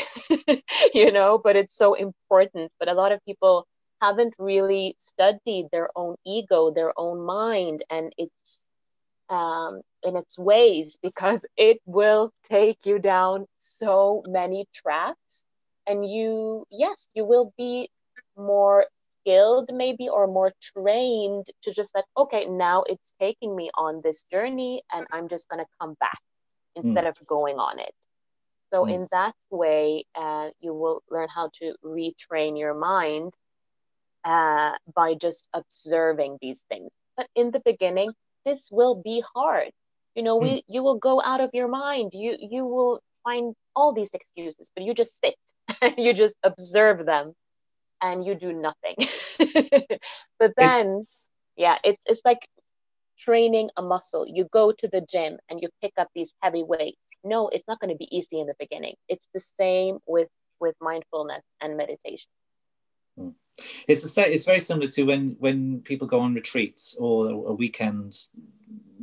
you 0.95 1.13
know, 1.13 1.39
but 1.43 1.57
it's 1.57 1.77
so 1.77 1.95
important. 1.95 2.71
But 2.79 2.89
a 2.89 2.95
lot 2.95 3.13
of 3.13 3.25
people 3.25 3.67
haven't 4.01 4.35
really 4.39 4.97
studied 4.99 5.69
their 5.73 5.89
own 5.97 6.17
ego, 6.25 6.71
their 6.71 6.93
own 6.99 7.25
mind, 7.25 7.85
and 7.91 8.13
its 8.17 8.67
um, 9.29 9.83
in 10.03 10.17
its 10.17 10.39
ways 10.39 10.99
because 11.03 11.45
it 11.57 11.79
will 11.85 12.33
take 12.45 12.87
you 12.87 12.99
down 12.99 13.47
so 13.59 14.23
many 14.27 14.67
tracks. 14.75 15.45
And 15.87 16.09
you, 16.09 16.67
yes, 16.71 17.09
you 17.15 17.25
will 17.25 17.53
be 17.57 17.91
more 18.37 18.87
skilled, 19.21 19.71
maybe, 19.73 20.09
or 20.09 20.27
more 20.27 20.53
trained 20.61 21.47
to 21.63 21.73
just 21.73 21.95
like, 21.95 22.05
okay, 22.17 22.45
now 22.47 22.85
it's 22.87 23.15
taking 23.19 23.57
me 23.57 23.71
on 23.75 24.03
this 24.03 24.25
journey, 24.31 24.83
and 24.93 25.05
I'm 25.13 25.29
just 25.29 25.49
gonna 25.49 25.67
come 25.81 25.95
back 25.99 26.21
instead 26.77 27.05
mm. 27.05 27.09
of 27.09 27.27
going 27.27 27.57
on 27.57 27.79
it. 27.79 27.95
So 28.73 28.85
mm. 28.85 28.95
in 28.95 29.09
that 29.13 29.35
way, 29.51 30.05
uh, 30.15 30.51
you 30.61 30.75
will 30.75 31.03
learn 31.11 31.29
how 31.35 31.51
to 31.55 31.75
retrain 31.85 32.59
your 32.59 32.75
mind 32.75 33.35
uh, 34.25 34.77
by 34.95 35.15
just 35.15 35.49
observing 35.53 36.39
these 36.41 36.65
things. 36.69 36.91
But 37.17 37.29
in 37.35 37.51
the 37.51 37.61
beginning, 37.61 38.11
this 38.45 38.71
will 38.71 38.95
be 38.95 39.23
hard. 39.35 39.71
You 40.15 40.23
know, 40.23 40.37
we 40.37 40.49
mm. 40.49 40.63
you 40.69 40.83
will 40.83 40.99
go 40.99 41.23
out 41.23 41.41
of 41.41 41.51
your 41.53 41.69
mind. 41.69 42.13
You 42.15 42.37
you 42.39 42.65
will 42.65 43.01
find 43.25 43.55
all 43.75 43.93
these 43.93 44.11
excuses, 44.13 44.71
but 44.75 44.85
you 44.85 44.95
just 44.95 45.21
sit 45.21 45.37
and 45.81 45.95
you 45.99 46.13
just 46.13 46.37
observe 46.43 47.07
them, 47.07 47.35
and 48.03 48.25
you 48.25 48.35
do 48.35 48.53
nothing. 48.53 48.97
but 50.39 50.53
then, 50.57 50.87
it's... 51.01 51.11
yeah, 51.57 51.79
it's 51.85 52.03
it's 52.07 52.23
like 52.25 52.49
training 53.19 53.71
a 53.77 53.83
muscle. 53.83 54.27
You 54.27 54.49
go 54.53 54.73
to 54.73 54.89
the 54.89 55.01
gym 55.01 55.39
and 55.49 55.61
you 55.61 55.69
pick 55.83 55.93
up 55.99 56.09
these 56.15 56.35
heavy 56.41 56.63
weights. 56.63 57.11
No, 57.25 57.49
it's 57.49 57.65
not 57.69 57.81
going 57.81 57.91
to 57.91 57.97
be 57.97 58.17
easy 58.17 58.41
in 58.41 58.47
the 58.47 58.55
beginning. 58.59 58.95
It's 59.09 59.29
the 59.35 59.41
same 59.41 59.99
with 60.07 60.29
with 60.61 60.75
mindfulness 60.81 61.45
and 61.61 61.77
meditation. 61.77 62.31
Mm. 63.19 63.35
It's 63.87 64.03
the 64.03 64.09
same. 64.09 64.33
It's 64.33 64.45
very 64.45 64.61
similar 64.61 64.87
to 64.87 65.03
when 65.05 65.37
when 65.39 65.81
people 65.81 66.07
go 66.07 66.21
on 66.21 66.35
retreats 66.35 66.97
or 66.99 67.29
a 67.31 67.55
weekend 67.55 68.27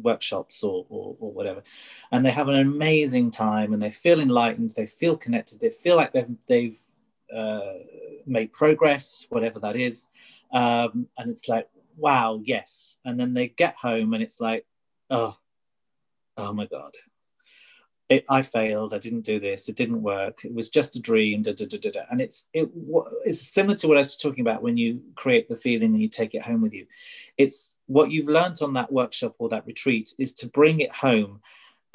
workshops 0.02 0.64
or, 0.64 0.86
or, 0.90 1.16
or 1.20 1.32
whatever, 1.32 1.64
and 2.12 2.26
they 2.26 2.32
have 2.32 2.48
an 2.48 2.56
amazing 2.56 3.32
time 3.32 3.74
and 3.74 3.82
they 3.82 3.92
feel 3.92 4.20
enlightened, 4.20 4.72
they 4.72 4.86
feel 4.86 5.18
connected, 5.18 5.60
they 5.60 5.70
feel 5.70 5.96
like 5.96 6.14
they've 6.14 6.36
they've 6.48 6.80
uh, 7.34 7.74
made 8.26 8.52
progress, 8.54 9.26
whatever 9.30 9.60
that 9.60 9.76
is, 9.76 10.08
um, 10.54 11.08
and 11.18 11.30
it's 11.30 11.50
like 11.50 11.68
wow, 11.98 12.42
yes. 12.44 12.98
And 13.06 13.20
then 13.20 13.34
they 13.34 13.48
get 13.48 13.76
home 13.76 14.14
and 14.14 14.24
it's 14.24 14.40
like, 14.40 14.66
oh, 15.10 15.38
oh 16.38 16.54
my 16.54 16.66
God. 16.66 16.94
It, 18.08 18.24
I 18.30 18.44
failed. 18.44 18.94
I 18.94 19.00
didn't 19.00 19.22
do 19.22 19.40
this. 19.40 19.68
It 19.68 19.76
didn't 19.76 20.04
work. 20.04 20.46
It 20.46 20.54
was 20.54 20.70
just 20.70 20.96
a 20.96 21.00
dream. 21.00 21.42
Da, 21.42 21.54
da, 21.54 21.66
da. 21.66 22.02
And 22.12 22.22
it's 22.22 22.48
it, 22.54 22.70
it's 23.26 23.42
similar 23.42 23.76
to 23.78 23.88
what 23.88 23.98
I 23.98 24.02
was 24.02 24.18
talking 24.18 24.42
about 24.42 24.62
when 24.62 24.78
you 24.78 25.02
create 25.16 25.50
the 25.50 25.56
feeling 25.56 25.94
and 25.94 26.02
you 26.02 26.10
take 26.10 26.36
it 26.36 26.44
home 26.44 26.62
with 26.62 26.74
you. 26.74 26.86
It's 27.36 27.72
what 27.88 28.12
you've 28.12 28.28
learned 28.28 28.58
on 28.62 28.74
that 28.74 28.92
workshop 28.92 29.34
or 29.40 29.50
that 29.50 29.66
retreat 29.66 30.14
is 30.20 30.36
to 30.36 30.48
bring 30.48 30.82
it 30.82 30.92
home, 30.92 31.42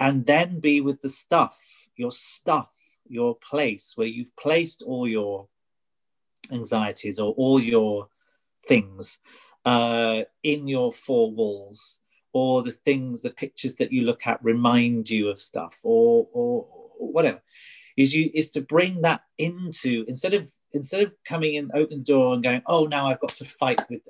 and 0.00 0.24
then 0.26 0.58
be 0.58 0.80
with 0.80 1.00
the 1.00 1.08
stuff, 1.08 1.88
your 1.94 2.10
stuff, 2.10 2.74
your 3.06 3.36
place 3.36 3.92
where 3.94 4.06
you've 4.06 4.34
placed 4.36 4.82
all 4.82 5.06
your 5.06 5.46
anxieties 6.50 7.20
or 7.20 7.34
all 7.34 7.60
your 7.60 8.08
things 8.66 9.18
uh, 9.64 10.22
in 10.42 10.68
your 10.68 10.92
four 10.92 11.30
walls 11.30 11.98
or 12.32 12.62
the 12.62 12.72
things 12.72 13.22
the 13.22 13.30
pictures 13.30 13.74
that 13.76 13.92
you 13.92 14.02
look 14.02 14.26
at 14.26 14.42
remind 14.44 15.10
you 15.10 15.28
of 15.28 15.38
stuff 15.38 15.76
or 15.82 16.28
or, 16.32 16.66
whatever 16.98 17.40
is 17.96 18.14
you 18.14 18.30
is 18.34 18.50
to 18.50 18.60
bring 18.60 19.00
that 19.02 19.22
into 19.38 20.04
instead 20.06 20.34
of 20.34 20.52
instead 20.72 21.02
of 21.02 21.12
coming 21.26 21.54
in 21.54 21.70
open 21.74 21.98
the 21.98 22.04
door 22.04 22.34
and 22.34 22.42
going 22.44 22.62
oh 22.66 22.84
now 22.84 23.08
i've 23.10 23.20
got 23.20 23.30
to 23.30 23.44
fight 23.44 23.80
with 23.88 24.00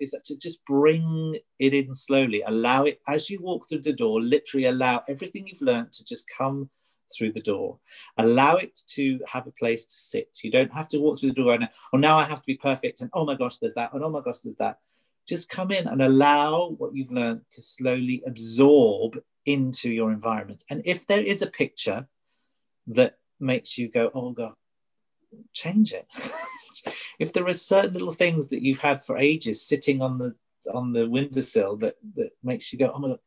is 0.00 0.10
that 0.10 0.24
to 0.24 0.36
just 0.36 0.64
bring 0.64 1.38
it 1.58 1.72
in 1.72 1.94
slowly. 1.94 2.42
Allow 2.46 2.84
it 2.84 3.00
as 3.08 3.30
you 3.30 3.40
walk 3.40 3.68
through 3.68 3.82
the 3.82 3.92
door 3.92 4.20
literally 4.20 4.66
allow 4.66 5.02
everything 5.08 5.46
you've 5.46 5.62
learned 5.62 5.92
to 5.92 6.04
just 6.04 6.26
come 6.36 6.68
through 7.14 7.32
the 7.32 7.40
door. 7.40 7.78
Allow 8.18 8.56
it 8.56 8.78
to 8.88 9.20
have 9.26 9.46
a 9.46 9.52
place 9.52 9.84
to 9.84 9.94
sit. 9.94 10.38
You 10.42 10.50
don't 10.50 10.72
have 10.72 10.88
to 10.88 10.98
walk 10.98 11.18
through 11.18 11.30
the 11.30 11.42
door 11.42 11.54
and, 11.54 11.68
oh, 11.92 11.98
now 11.98 12.18
I 12.18 12.24
have 12.24 12.40
to 12.40 12.46
be 12.46 12.56
perfect. 12.56 13.00
And 13.00 13.10
oh 13.12 13.24
my 13.24 13.36
gosh, 13.36 13.58
there's 13.58 13.74
that. 13.74 13.92
And 13.92 14.02
oh 14.02 14.10
my 14.10 14.20
gosh, 14.20 14.38
there's 14.40 14.56
that. 14.56 14.78
just 15.26 15.48
come 15.48 15.70
in 15.72 15.86
and 15.88 16.02
allow 16.02 16.70
what 16.78 16.94
you've 16.94 17.12
learned 17.12 17.42
to 17.50 17.62
slowly 17.62 18.22
absorb 18.26 19.18
into 19.44 19.90
your 19.90 20.12
environment. 20.12 20.64
And 20.70 20.82
if 20.84 21.06
there 21.06 21.20
is 21.20 21.42
a 21.42 21.46
picture 21.46 22.06
that 22.88 23.18
makes 23.40 23.76
you 23.78 23.88
go, 23.88 24.10
oh 24.14 24.30
God, 24.30 24.54
change 25.52 25.92
it. 25.92 26.06
if 27.18 27.32
there 27.32 27.46
are 27.46 27.52
certain 27.52 27.92
little 27.92 28.12
things 28.12 28.48
that 28.48 28.62
you've 28.62 28.80
had 28.80 29.04
for 29.04 29.18
ages 29.18 29.66
sitting 29.66 30.02
on 30.02 30.18
the 30.18 30.34
on 30.74 30.92
the 30.92 31.08
windowsill 31.08 31.76
that 31.76 31.94
that 32.16 32.30
makes 32.42 32.72
you 32.72 32.78
go, 32.78 32.90
oh 32.92 32.98
my 32.98 33.08
God, 33.08 33.18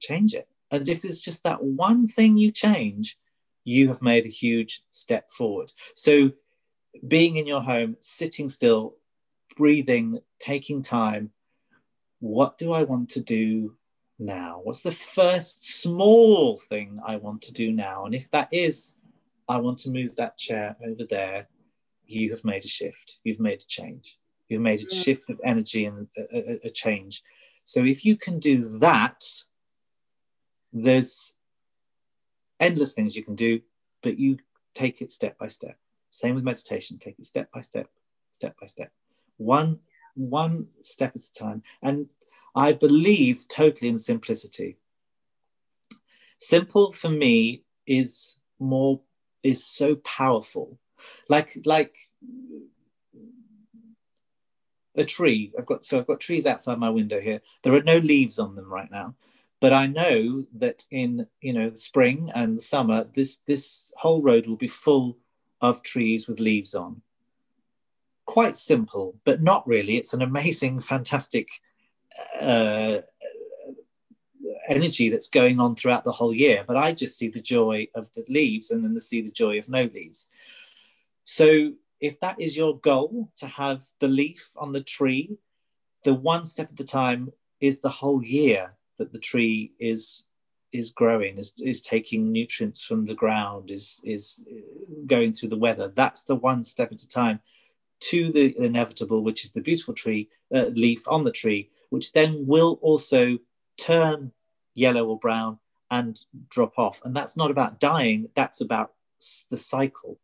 change 0.00 0.34
it. 0.34 0.48
And 0.72 0.88
if 0.88 1.04
it's 1.04 1.20
just 1.20 1.44
that 1.44 1.62
one 1.62 2.08
thing 2.08 2.36
you 2.36 2.50
change, 2.50 3.18
you 3.64 3.88
have 3.88 4.02
made 4.02 4.26
a 4.26 4.30
huge 4.30 4.82
step 4.90 5.30
forward. 5.30 5.70
So 5.94 6.32
being 7.06 7.36
in 7.36 7.46
your 7.46 7.62
home, 7.62 7.96
sitting 8.00 8.48
still, 8.48 8.96
breathing, 9.56 10.18
taking 10.38 10.82
time. 10.82 11.30
What 12.20 12.58
do 12.58 12.72
I 12.72 12.82
want 12.84 13.10
to 13.10 13.20
do 13.20 13.76
now? 14.18 14.60
What's 14.62 14.82
the 14.82 14.92
first 14.92 15.66
small 15.80 16.56
thing 16.56 17.00
I 17.06 17.16
want 17.16 17.42
to 17.42 17.52
do 17.52 17.72
now? 17.72 18.06
And 18.06 18.14
if 18.14 18.30
that 18.30 18.48
is, 18.50 18.94
I 19.48 19.58
want 19.58 19.78
to 19.80 19.90
move 19.90 20.16
that 20.16 20.38
chair 20.38 20.76
over 20.86 21.04
there, 21.08 21.48
you 22.06 22.30
have 22.30 22.44
made 22.44 22.64
a 22.64 22.68
shift. 22.68 23.18
You've 23.24 23.40
made 23.40 23.60
a 23.60 23.66
change. 23.66 24.18
You've 24.48 24.62
made 24.62 24.84
a 24.84 24.94
shift 24.94 25.30
of 25.30 25.40
energy 25.44 25.86
and 25.86 26.06
a, 26.16 26.36
a, 26.36 26.60
a 26.64 26.70
change. 26.70 27.22
So 27.64 27.84
if 27.84 28.04
you 28.04 28.16
can 28.16 28.38
do 28.38 28.78
that, 28.78 29.22
there's 30.72 31.34
endless 32.60 32.92
things 32.92 33.16
you 33.16 33.24
can 33.24 33.34
do, 33.34 33.60
but 34.02 34.18
you 34.18 34.38
take 34.74 35.02
it 35.02 35.10
step 35.10 35.38
by 35.38 35.48
step. 35.48 35.76
Same 36.10 36.34
with 36.34 36.44
meditation, 36.44 36.98
take 36.98 37.18
it 37.18 37.26
step 37.26 37.50
by 37.52 37.60
step, 37.60 37.88
step 38.32 38.54
by 38.60 38.66
step, 38.66 38.90
one 39.36 39.78
one 40.14 40.68
step 40.82 41.12
at 41.16 41.22
a 41.22 41.32
time. 41.32 41.62
And 41.82 42.06
I 42.54 42.72
believe 42.72 43.48
totally 43.48 43.88
in 43.88 43.98
simplicity. 43.98 44.76
Simple 46.38 46.92
for 46.92 47.08
me 47.08 47.64
is 47.86 48.38
more 48.58 49.00
is 49.42 49.64
so 49.64 49.96
powerful. 49.96 50.78
Like 51.28 51.58
like 51.64 51.94
a 54.94 55.04
tree. 55.04 55.52
I've 55.58 55.66
got 55.66 55.84
so 55.84 55.98
I've 55.98 56.06
got 56.06 56.20
trees 56.20 56.46
outside 56.46 56.78
my 56.78 56.90
window 56.90 57.20
here. 57.20 57.40
There 57.62 57.74
are 57.74 57.82
no 57.82 57.98
leaves 57.98 58.38
on 58.38 58.54
them 58.54 58.70
right 58.70 58.90
now, 58.90 59.14
but 59.62 59.72
I 59.72 59.86
know 59.86 60.44
that 60.58 60.82
in 60.90 61.24
you 61.40 61.52
know 61.52 61.72
spring 61.74 62.32
and 62.34 62.60
summer, 62.60 63.06
this 63.14 63.38
this 63.46 63.92
whole 63.96 64.20
road 64.20 64.48
will 64.48 64.56
be 64.56 64.66
full 64.66 65.18
of 65.60 65.84
trees 65.84 66.26
with 66.26 66.40
leaves 66.40 66.74
on. 66.74 67.00
Quite 68.26 68.56
simple, 68.56 69.14
but 69.24 69.40
not 69.40 69.64
really. 69.68 69.96
It's 69.96 70.14
an 70.14 70.22
amazing, 70.22 70.80
fantastic 70.80 71.46
uh, 72.40 73.02
energy 74.68 75.10
that's 75.10 75.28
going 75.28 75.60
on 75.60 75.76
throughout 75.76 76.02
the 76.02 76.10
whole 76.10 76.34
year. 76.34 76.64
But 76.66 76.76
I 76.76 76.92
just 76.92 77.16
see 77.16 77.28
the 77.28 77.40
joy 77.40 77.86
of 77.94 78.12
the 78.14 78.24
leaves 78.28 78.72
and 78.72 78.82
then 78.82 78.98
see 78.98 79.22
the 79.22 79.30
joy 79.30 79.58
of 79.58 79.68
no 79.68 79.84
leaves. 79.94 80.26
So 81.22 81.74
if 82.00 82.18
that 82.18 82.40
is 82.40 82.56
your 82.56 82.80
goal 82.80 83.30
to 83.36 83.46
have 83.46 83.84
the 84.00 84.08
leaf 84.08 84.50
on 84.56 84.72
the 84.72 84.82
tree, 84.82 85.38
the 86.02 86.14
one 86.14 86.46
step 86.46 86.70
at 86.72 86.80
a 86.80 86.84
time 86.84 87.30
is 87.60 87.78
the 87.78 87.96
whole 88.00 88.24
year 88.24 88.74
that 89.02 89.12
the 89.12 89.18
tree 89.18 89.72
is 89.78 90.26
is 90.72 90.90
growing, 90.90 91.36
is, 91.36 91.52
is 91.58 91.82
taking 91.82 92.32
nutrients 92.32 92.82
from 92.82 93.04
the 93.04 93.14
ground, 93.14 93.70
is, 93.70 94.00
is 94.04 94.42
going 95.06 95.32
through 95.32 95.50
the 95.50 95.56
weather. 95.56 95.92
That's 95.94 96.22
the 96.22 96.34
one 96.34 96.62
step 96.62 96.92
at 96.92 97.02
a 97.02 97.08
time 97.08 97.40
to 98.10 98.32
the 98.32 98.58
inevitable, 98.58 99.22
which 99.22 99.44
is 99.44 99.52
the 99.52 99.60
beautiful 99.60 99.94
tree 99.94 100.30
uh, 100.54 100.70
leaf 100.72 101.06
on 101.06 101.24
the 101.24 101.30
tree, 101.30 101.70
which 101.90 102.12
then 102.12 102.46
will 102.46 102.78
also 102.80 103.38
turn 103.78 104.32
yellow 104.74 105.06
or 105.06 105.18
brown 105.18 105.58
and 105.90 106.18
drop 106.48 106.78
off. 106.78 107.02
And 107.04 107.14
that's 107.14 107.36
not 107.36 107.50
about 107.50 107.78
dying, 107.78 108.30
that's 108.34 108.62
about 108.62 108.92
the 109.50 109.58
cycle. 109.58 110.18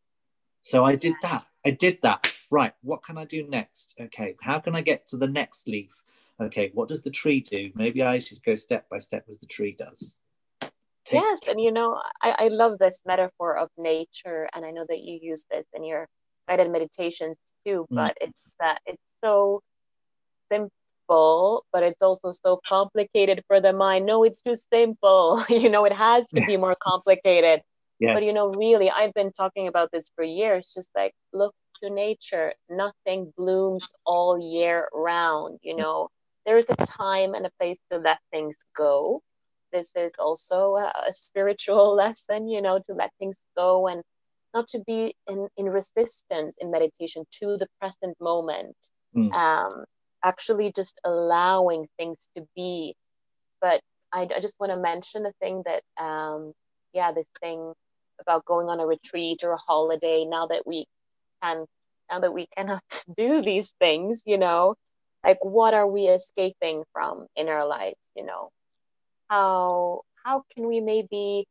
So 0.63 0.85
I 0.85 0.97
did 0.97 1.15
that. 1.23 1.45
I 1.65 1.71
did 1.73 1.99
that. 2.03 2.35
Right. 2.51 2.73
What 2.83 3.05
can 3.05 3.19
I 3.19 3.27
do 3.27 3.47
next? 3.47 3.95
Okay. 4.01 4.35
How 4.41 4.59
can 4.61 4.75
I 4.75 4.81
get 4.81 5.07
to 5.09 5.19
the 5.19 5.27
next 5.27 5.69
leaf? 5.69 5.93
Okay. 6.41 6.71
What 6.75 6.89
does 6.89 7.03
the 7.03 7.11
tree 7.11 7.41
do? 7.41 7.71
Maybe 7.75 8.03
I 8.03 8.19
should 8.19 8.43
go 8.43 8.55
step 8.55 8.89
by 8.89 8.99
step 8.99 9.25
as 9.29 9.39
the 9.39 9.47
tree 9.47 9.75
does. 9.77 10.17
Take 11.05 11.23
yes, 11.23 11.49
and 11.49 11.61
you 11.61 11.73
know, 11.73 12.01
I, 12.23 12.37
I 12.39 12.49
love 12.49 12.79
this 12.79 13.01
metaphor 13.07 13.57
of 13.57 13.71
nature, 13.79 14.47
and 14.55 14.63
I 14.63 14.73
know 14.73 14.85
that 14.87 14.99
you 14.99 15.19
use 15.23 15.45
this 15.51 15.65
in 15.73 15.83
your 15.83 16.07
guided 16.47 16.71
meditations 16.71 17.39
too. 17.67 17.87
Mm. 17.91 17.97
But 17.97 18.19
it's 18.21 18.33
that 18.61 18.81
it's 18.87 19.03
so 19.25 19.63
simple, 20.53 21.65
but 21.73 21.83
it's 21.83 22.03
also 22.03 22.33
so 22.33 22.61
complicated 22.67 23.43
for 23.47 23.61
the 23.61 23.73
mind. 23.73 24.05
No, 24.05 24.23
it's 24.23 24.43
too 24.43 24.55
simple. 24.55 25.43
you 25.49 25.71
know, 25.71 25.85
it 25.87 25.93
has 25.93 26.27
to 26.29 26.45
be 26.45 26.57
more 26.67 26.77
complicated. 26.81 27.63
Yes. 27.99 28.15
But 28.15 28.25
you 28.25 28.33
know, 28.33 28.49
really, 28.51 28.91
I've 28.91 29.15
been 29.15 29.33
talking 29.33 29.67
about 29.67 29.91
this 29.93 30.11
for 30.15 30.25
years. 30.25 30.73
Just 30.75 30.91
like 30.95 31.15
look 31.33 31.55
to 31.83 31.91
nature, 31.91 32.53
nothing 32.69 33.33
blooms 33.37 33.87
all 34.05 34.39
year 34.39 34.89
round. 34.93 35.59
You 35.63 35.77
know, 35.77 36.09
there's 36.49 36.71
a 36.71 36.77
time 36.77 37.35
and 37.35 37.45
a 37.45 37.51
place 37.61 37.79
to 37.93 37.99
let 37.99 38.19
things 38.33 38.57
go 38.75 39.23
this 39.73 39.93
is 39.97 40.13
also 40.19 40.75
a, 40.75 40.93
a 41.09 41.13
spiritual 41.13 41.95
lesson, 42.03 42.49
you 42.49 42.63
know, 42.63 42.79
to 42.79 42.95
let 42.95 43.11
things 43.19 43.47
go 43.57 43.89
and 43.89 44.03
not 44.55 44.69
to 44.69 44.81
be 44.87 45.15
in, 45.29 45.49
in 45.57 45.67
resistance 45.67 46.57
in 46.59 46.71
meditation 46.71 47.25
to 47.41 47.57
the 47.59 47.67
present 47.81 48.17
moment. 48.21 48.77
Mm. 49.15 49.33
Um, 49.33 49.85
actually 50.25 50.73
just 50.75 50.99
allowing 51.05 51.87
things 51.99 52.29
to 52.37 52.47
be. 52.57 52.95
But 53.61 53.81
I, 54.13 54.29
I 54.35 54.41
just 54.41 54.59
want 54.59 54.73
to 54.73 54.79
mention 54.79 55.27
a 55.27 55.33
thing 55.41 55.63
that, 55.67 55.83
um, 56.03 56.53
yeah, 56.93 57.13
this 57.13 57.29
thing 57.41 57.73
about 58.21 58.45
going 58.45 58.69
on 58.69 58.81
a 58.81 58.87
retreat 58.87 59.45
or 59.45 59.53
a 59.53 59.59
holiday 59.59 60.25
now 60.25 60.47
that 60.47 60.67
we 60.67 60.87
can, 61.43 61.67
now 62.11 62.21
that 62.21 62.33
we 62.33 62.49
cannot 62.57 62.83
do 63.17 63.43
these 63.43 63.75
things, 63.79 64.23
you 64.27 64.39
know, 64.39 64.75
like 65.29 65.45
what 65.45 65.75
are 65.75 65.87
we 65.87 66.03
escaping 66.07 66.85
from 66.93 67.27
in 67.37 67.49
our 67.49 67.67
lives, 67.67 68.13
you 68.17 68.25
know? 68.25 68.51
how 69.29 70.03
how 70.25 70.43
can 70.55 70.67
we 70.67 70.81
maybe 70.81 71.47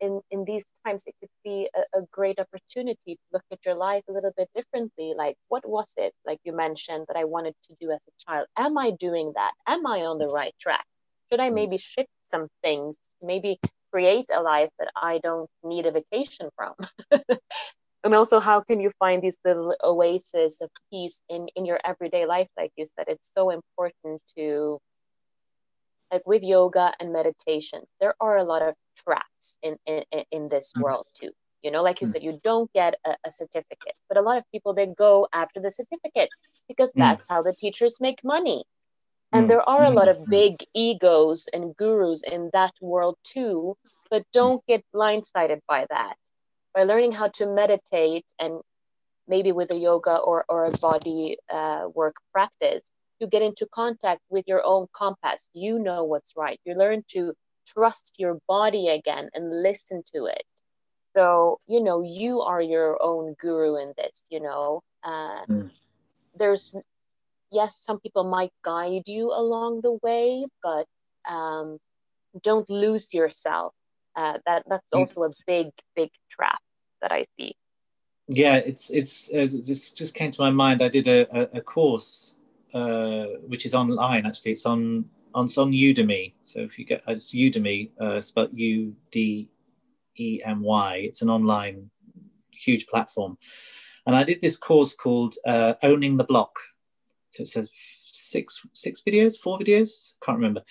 in 0.00 0.20
in 0.30 0.44
these 0.44 0.64
times 0.84 1.04
it 1.06 1.14
could 1.20 1.34
be 1.44 1.68
a, 1.74 1.98
a, 1.98 2.02
great 2.10 2.38
opportunity 2.38 3.14
to 3.16 3.24
look 3.32 3.42
at 3.52 3.58
your 3.66 3.74
life 3.74 4.02
a 4.08 4.12
little 4.12 4.32
bit 4.36 4.48
differently. 4.54 5.12
Like 5.16 5.36
what 5.48 5.68
was 5.68 5.92
it 5.96 6.12
like 6.24 6.38
you 6.44 6.52
mentioned 6.52 7.06
that 7.08 7.16
i 7.16 7.24
wanted 7.24 7.54
to 7.64 7.74
do 7.80 7.90
as 7.90 8.02
a 8.08 8.24
child? 8.24 8.46
Am 8.56 8.78
i 8.78 8.92
doing 8.92 9.32
that? 9.34 9.52
Am 9.66 9.86
i 9.86 10.00
on 10.10 10.18
the 10.18 10.28
right 10.28 10.54
track? 10.58 10.86
Should 11.30 11.40
i 11.40 11.48
hmm. 11.48 11.54
maybe 11.54 11.78
shift 11.78 12.10
some 12.24 12.48
things 12.62 12.96
maybe 13.22 13.58
create 13.92 14.26
a 14.34 14.40
life 14.40 14.70
that 14.78 14.90
i 14.96 15.18
don't 15.18 15.50
need 15.62 15.84
a 15.84 15.90
vacation 15.90 16.48
from 16.56 16.74
and 18.04 18.14
also 18.14 18.40
how 18.40 18.60
can 18.60 18.80
you 18.80 18.90
find 18.98 19.22
these 19.22 19.36
little 19.44 19.74
oases 19.82 20.60
of 20.60 20.70
peace 20.90 21.20
in 21.28 21.48
in 21.56 21.66
your 21.66 21.80
everyday 21.84 22.26
life? 22.26 22.48
Like 22.56 22.72
you 22.76 22.86
said 22.86 23.06
it's 23.08 23.30
so 23.36 23.50
important 23.50 24.22
to 24.36 24.78
like 26.12 26.26
with 26.26 26.42
yoga 26.42 26.92
and 26.98 27.12
meditation 27.12 27.82
there 28.00 28.14
are 28.20 28.38
a 28.38 28.44
lot 28.44 28.62
of 28.62 28.74
traps 28.96 29.58
in 29.62 29.76
in, 29.86 30.02
in 30.30 30.48
this 30.48 30.72
mm. 30.76 30.82
world 30.82 31.06
too. 31.14 31.30
You 31.62 31.70
know 31.70 31.82
like 31.82 32.00
you 32.00 32.06
mm. 32.06 32.12
said 32.12 32.22
you 32.22 32.40
don't 32.42 32.72
get 32.72 32.94
a, 33.04 33.16
a, 33.24 33.30
certificate 33.30 33.94
but 34.08 34.16
a 34.16 34.22
lot 34.22 34.38
of 34.38 34.44
people 34.50 34.72
they 34.72 34.86
go 34.86 35.28
after 35.32 35.60
the 35.60 35.70
certificate 35.70 36.30
because 36.68 36.90
mm. 36.92 37.00
that's 37.00 37.26
how 37.28 37.42
the 37.42 37.52
teachers 37.52 38.00
make 38.00 38.24
money. 38.24 38.64
And 39.32 39.48
there 39.48 39.62
are 39.62 39.84
a 39.84 39.90
lot 39.90 40.08
of 40.08 40.26
big 40.26 40.56
egos 40.74 41.48
and 41.52 41.76
gurus 41.76 42.24
in 42.24 42.50
that 42.52 42.72
world 42.80 43.16
too 43.22 43.76
but 44.10 44.24
don't 44.32 44.60
get 44.66 44.84
blindsided 44.92 45.60
by 45.68 45.86
that 45.88 46.16
by 46.74 46.84
learning 46.84 47.12
how 47.12 47.28
to 47.28 47.46
meditate 47.46 48.26
and 48.38 48.60
maybe 49.26 49.52
with 49.52 49.70
a 49.70 49.76
yoga 49.76 50.16
or, 50.16 50.44
or 50.48 50.66
a 50.66 50.78
body 50.78 51.36
uh, 51.52 51.88
work 51.94 52.16
practice 52.32 52.90
you 53.20 53.26
get 53.26 53.42
into 53.42 53.66
contact 53.66 54.22
with 54.30 54.46
your 54.48 54.62
own 54.64 54.86
compass. 54.92 55.48
You 55.52 55.78
know 55.78 56.04
what's 56.04 56.32
right. 56.36 56.58
You 56.64 56.74
learn 56.74 57.04
to 57.08 57.34
trust 57.66 58.14
your 58.18 58.38
body 58.48 58.88
again 58.88 59.28
and 59.34 59.62
listen 59.62 60.02
to 60.14 60.24
it. 60.24 60.44
So, 61.14 61.60
you 61.66 61.80
know, 61.80 62.02
you 62.02 62.40
are 62.40 62.62
your 62.62 63.00
own 63.02 63.34
guru 63.38 63.76
in 63.76 63.92
this, 63.96 64.24
you 64.30 64.40
know. 64.40 64.82
Uh, 65.04 65.44
mm. 65.46 65.70
There's, 66.34 66.74
yes, 67.52 67.82
some 67.84 68.00
people 68.00 68.24
might 68.24 68.52
guide 68.64 69.06
you 69.06 69.32
along 69.32 69.82
the 69.82 69.98
way, 70.02 70.46
but 70.62 70.86
um, 71.28 71.78
don't 72.42 72.68
lose 72.70 73.12
yourself. 73.12 73.74
Uh, 74.16 74.38
that 74.46 74.64
that's 74.68 74.92
mm. 74.92 74.98
also 74.98 75.24
a 75.24 75.30
big, 75.46 75.68
big 75.94 76.10
trap 76.30 76.60
that 77.00 77.12
I 77.12 77.26
see. 77.36 77.54
Yeah, 78.28 78.56
it's 78.56 78.90
it's 78.90 79.28
uh, 79.30 79.46
just 79.64 79.96
just 79.96 80.14
came 80.14 80.30
to 80.30 80.42
my 80.42 80.50
mind. 80.50 80.82
I 80.82 80.88
did 80.88 81.08
a, 81.08 81.26
a, 81.36 81.58
a 81.58 81.60
course 81.60 82.36
uh, 82.74 83.24
which 83.46 83.66
is 83.66 83.74
online 83.74 84.26
actually. 84.26 84.52
It's 84.52 84.66
on 84.66 85.06
on 85.34 85.46
it's 85.46 85.58
on 85.58 85.72
Udemy. 85.72 86.34
So 86.42 86.60
if 86.60 86.78
you 86.78 86.84
get 86.84 87.02
uh, 87.08 87.12
it's 87.12 87.32
Udemy, 87.34 87.90
uh, 88.00 88.20
spelled 88.20 88.50
U 88.52 88.94
D 89.10 89.48
E 90.16 90.40
M 90.44 90.62
Y. 90.62 90.96
It's 91.04 91.22
an 91.22 91.30
online 91.30 91.90
huge 92.52 92.86
platform, 92.86 93.38
and 94.06 94.14
I 94.14 94.22
did 94.22 94.40
this 94.40 94.56
course 94.56 94.94
called 94.94 95.34
uh, 95.46 95.74
Owning 95.82 96.16
the 96.16 96.24
Block. 96.24 96.52
So 97.30 97.42
it 97.42 97.48
says 97.48 97.68
six 97.74 98.60
six 98.74 99.00
videos, 99.00 99.38
four 99.38 99.58
videos, 99.58 100.12
can't 100.24 100.38
remember. 100.38 100.62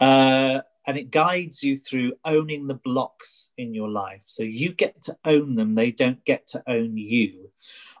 Uh, 0.00 0.60
and 0.86 0.96
it 0.96 1.10
guides 1.10 1.62
you 1.62 1.76
through 1.76 2.12
owning 2.24 2.66
the 2.66 2.80
blocks 2.84 3.50
in 3.56 3.74
your 3.74 3.88
life. 3.88 4.22
So 4.24 4.42
you 4.42 4.72
get 4.72 5.02
to 5.02 5.16
own 5.24 5.54
them; 5.56 5.74
they 5.74 5.90
don't 5.90 6.24
get 6.24 6.46
to 6.48 6.62
own 6.66 6.96
you. 6.96 7.50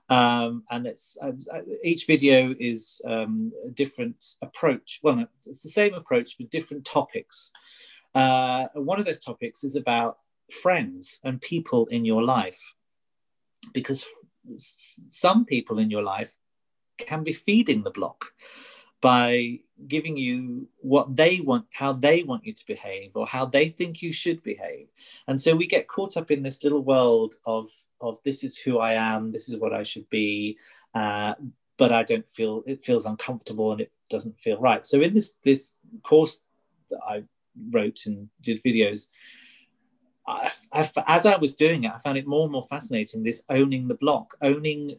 Um, 0.08 0.62
and 0.70 0.86
it's 0.86 1.18
uh, 1.20 1.32
each 1.82 2.06
video 2.06 2.54
is 2.60 3.00
um, 3.04 3.52
a 3.66 3.70
different 3.70 4.24
approach. 4.40 5.00
Well, 5.02 5.26
it's 5.46 5.62
the 5.62 5.68
same 5.68 5.94
approach 5.94 6.36
but 6.38 6.50
different 6.50 6.84
topics. 6.84 7.50
Uh, 8.14 8.66
one 8.74 8.98
of 8.98 9.04
those 9.04 9.18
topics 9.18 9.64
is 9.64 9.76
about 9.76 10.18
friends 10.50 11.20
and 11.24 11.40
people 11.40 11.86
in 11.86 12.04
your 12.04 12.22
life, 12.22 12.74
because 13.74 14.06
some 15.08 15.44
people 15.44 15.80
in 15.80 15.90
your 15.90 16.02
life 16.02 16.34
can 16.98 17.24
be 17.24 17.32
feeding 17.32 17.82
the 17.82 17.90
block 17.90 18.26
by 19.00 19.58
giving 19.88 20.16
you 20.16 20.68
what 20.78 21.16
they 21.16 21.40
want, 21.40 21.66
how 21.72 21.92
they 21.92 22.22
want 22.22 22.44
you 22.44 22.52
to 22.52 22.66
behave, 22.66 23.12
or 23.14 23.26
how 23.26 23.44
they 23.46 23.68
think 23.68 24.02
you 24.02 24.12
should 24.12 24.42
behave. 24.42 24.88
And 25.28 25.40
so 25.40 25.54
we 25.54 25.66
get 25.66 25.88
caught 25.88 26.16
up 26.16 26.30
in 26.30 26.42
this 26.42 26.64
little 26.64 26.82
world 26.82 27.34
of 27.44 27.70
of 28.00 28.18
this 28.24 28.44
is 28.44 28.58
who 28.58 28.78
I 28.78 28.92
am, 28.92 29.32
this 29.32 29.48
is 29.48 29.56
what 29.56 29.72
I 29.72 29.82
should 29.82 30.08
be, 30.10 30.58
uh, 30.94 31.34
but 31.78 31.92
I 31.92 32.02
don't 32.02 32.28
feel 32.28 32.62
it 32.66 32.84
feels 32.84 33.06
uncomfortable 33.06 33.72
and 33.72 33.80
it 33.80 33.92
doesn't 34.08 34.40
feel 34.40 34.58
right. 34.58 34.84
So 34.84 35.00
in 35.00 35.14
this 35.14 35.34
this 35.44 35.74
course 36.02 36.40
that 36.90 37.00
I 37.06 37.24
wrote 37.70 38.06
and 38.06 38.28
did 38.40 38.62
videos, 38.62 39.08
I, 40.26 40.50
I, 40.72 40.90
as 41.06 41.26
I 41.26 41.36
was 41.36 41.54
doing 41.54 41.84
it, 41.84 41.92
I 41.94 41.98
found 41.98 42.18
it 42.18 42.26
more 42.26 42.44
and 42.44 42.52
more 42.52 42.64
fascinating. 42.64 43.22
This 43.22 43.42
owning 43.48 43.88
the 43.88 43.94
block, 43.94 44.36
owning 44.42 44.96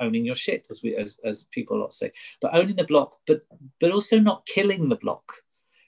owning 0.00 0.24
your 0.24 0.34
shit, 0.34 0.66
as 0.70 0.82
we 0.82 0.96
as 0.96 1.18
as 1.24 1.44
people 1.50 1.76
a 1.76 1.80
lot 1.80 1.94
say, 1.94 2.12
but 2.40 2.54
owning 2.54 2.76
the 2.76 2.84
block, 2.84 3.16
but 3.26 3.42
but 3.80 3.92
also 3.92 4.18
not 4.18 4.46
killing 4.46 4.88
the 4.88 4.96
block, 4.96 5.24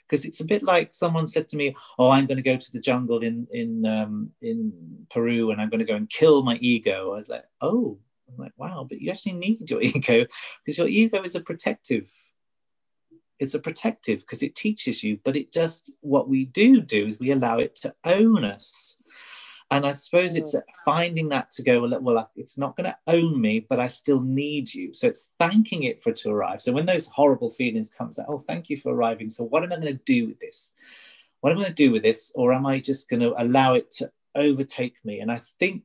because 0.09 0.25
it's 0.25 0.41
a 0.41 0.45
bit 0.45 0.63
like 0.63 0.93
someone 0.93 1.27
said 1.27 1.49
to 1.49 1.57
me, 1.57 1.75
"Oh, 1.99 2.11
I'm 2.11 2.27
going 2.27 2.37
to 2.37 2.43
go 2.43 2.57
to 2.57 2.73
the 2.73 2.81
jungle 2.81 3.21
in 3.21 3.47
in 3.53 3.87
um, 3.87 4.33
in 4.43 5.07
Peru, 5.11 5.51
and 5.51 5.61
I'm 5.61 5.71
going 5.71 5.81
to 5.81 5.93
go 5.93 5.97
and 5.97 6.09
kill 6.09 6.43
my 6.43 6.57
ego." 6.61 7.13
I 7.15 7.19
was 7.19 7.29
like, 7.29 7.45
"Oh." 7.61 7.99
I'm 8.33 8.45
like, 8.45 8.53
wow, 8.57 8.87
but 8.89 9.01
you 9.01 9.11
actually 9.11 9.33
need 9.33 9.69
your 9.69 9.83
ego 9.83 10.25
because 10.65 10.79
your 10.79 10.87
ego 10.87 11.21
is 11.23 11.35
a 11.35 11.41
protective 11.41 12.09
it's 13.41 13.55
a 13.55 13.59
protective 13.59 14.21
because 14.21 14.43
it 14.43 14.55
teaches 14.55 15.03
you 15.03 15.19
but 15.25 15.35
it 15.35 15.51
just 15.51 15.91
what 16.01 16.29
we 16.29 16.45
do 16.45 16.81
do 16.81 17.07
is 17.07 17.19
we 17.19 17.33
allow 17.33 17.59
it 17.59 17.75
to 17.75 17.93
own 18.05 18.45
us 18.45 18.97
and 19.71 19.87
I 19.87 19.93
suppose 19.93 20.35
it's 20.35 20.55
mm. 20.55 20.63
finding 20.85 21.29
that 21.29 21.51
to 21.53 21.63
go, 21.63 21.87
well, 22.01 22.31
it's 22.35 22.59
not 22.59 22.77
going 22.77 22.91
to 22.91 22.97
own 23.07 23.41
me, 23.41 23.61
but 23.61 23.79
I 23.79 23.87
still 23.87 24.21
need 24.21 24.73
you. 24.73 24.93
So 24.93 25.07
it's 25.07 25.27
thanking 25.39 25.85
it 25.85 26.03
for 26.03 26.11
it 26.11 26.17
to 26.17 26.31
arrive. 26.31 26.61
So 26.61 26.73
when 26.73 26.87
those 26.87 27.07
horrible 27.07 27.51
feelings 27.51 27.93
come, 27.97 28.09
it's 28.09 28.19
like, 28.19 28.27
oh, 28.29 28.39
thank 28.39 28.69
you 28.69 28.79
for 28.79 28.93
arriving. 28.93 29.31
So 29.31 29.45
what 29.45 29.63
am 29.63 29.73
I 29.73 29.77
going 29.77 29.97
to 29.97 30.05
do 30.05 30.27
with 30.27 30.41
this? 30.41 30.73
What 31.41 31.53
am 31.53 31.59
I 31.59 31.63
going 31.63 31.75
to 31.75 31.85
do 31.87 31.93
with 31.93 32.03
this? 32.03 32.33
Or 32.35 32.53
am 32.53 32.67
I 32.67 32.81
just 32.81 33.09
going 33.09 33.21
to 33.21 33.41
allow 33.41 33.75
it 33.75 33.93
to 33.93 34.11
overtake 34.35 34.97
me? 35.05 35.21
And 35.21 35.31
I 35.31 35.41
think 35.61 35.85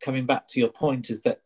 coming 0.00 0.26
back 0.26 0.48
to 0.48 0.60
your 0.60 0.70
point 0.70 1.08
is 1.08 1.22
that 1.22 1.40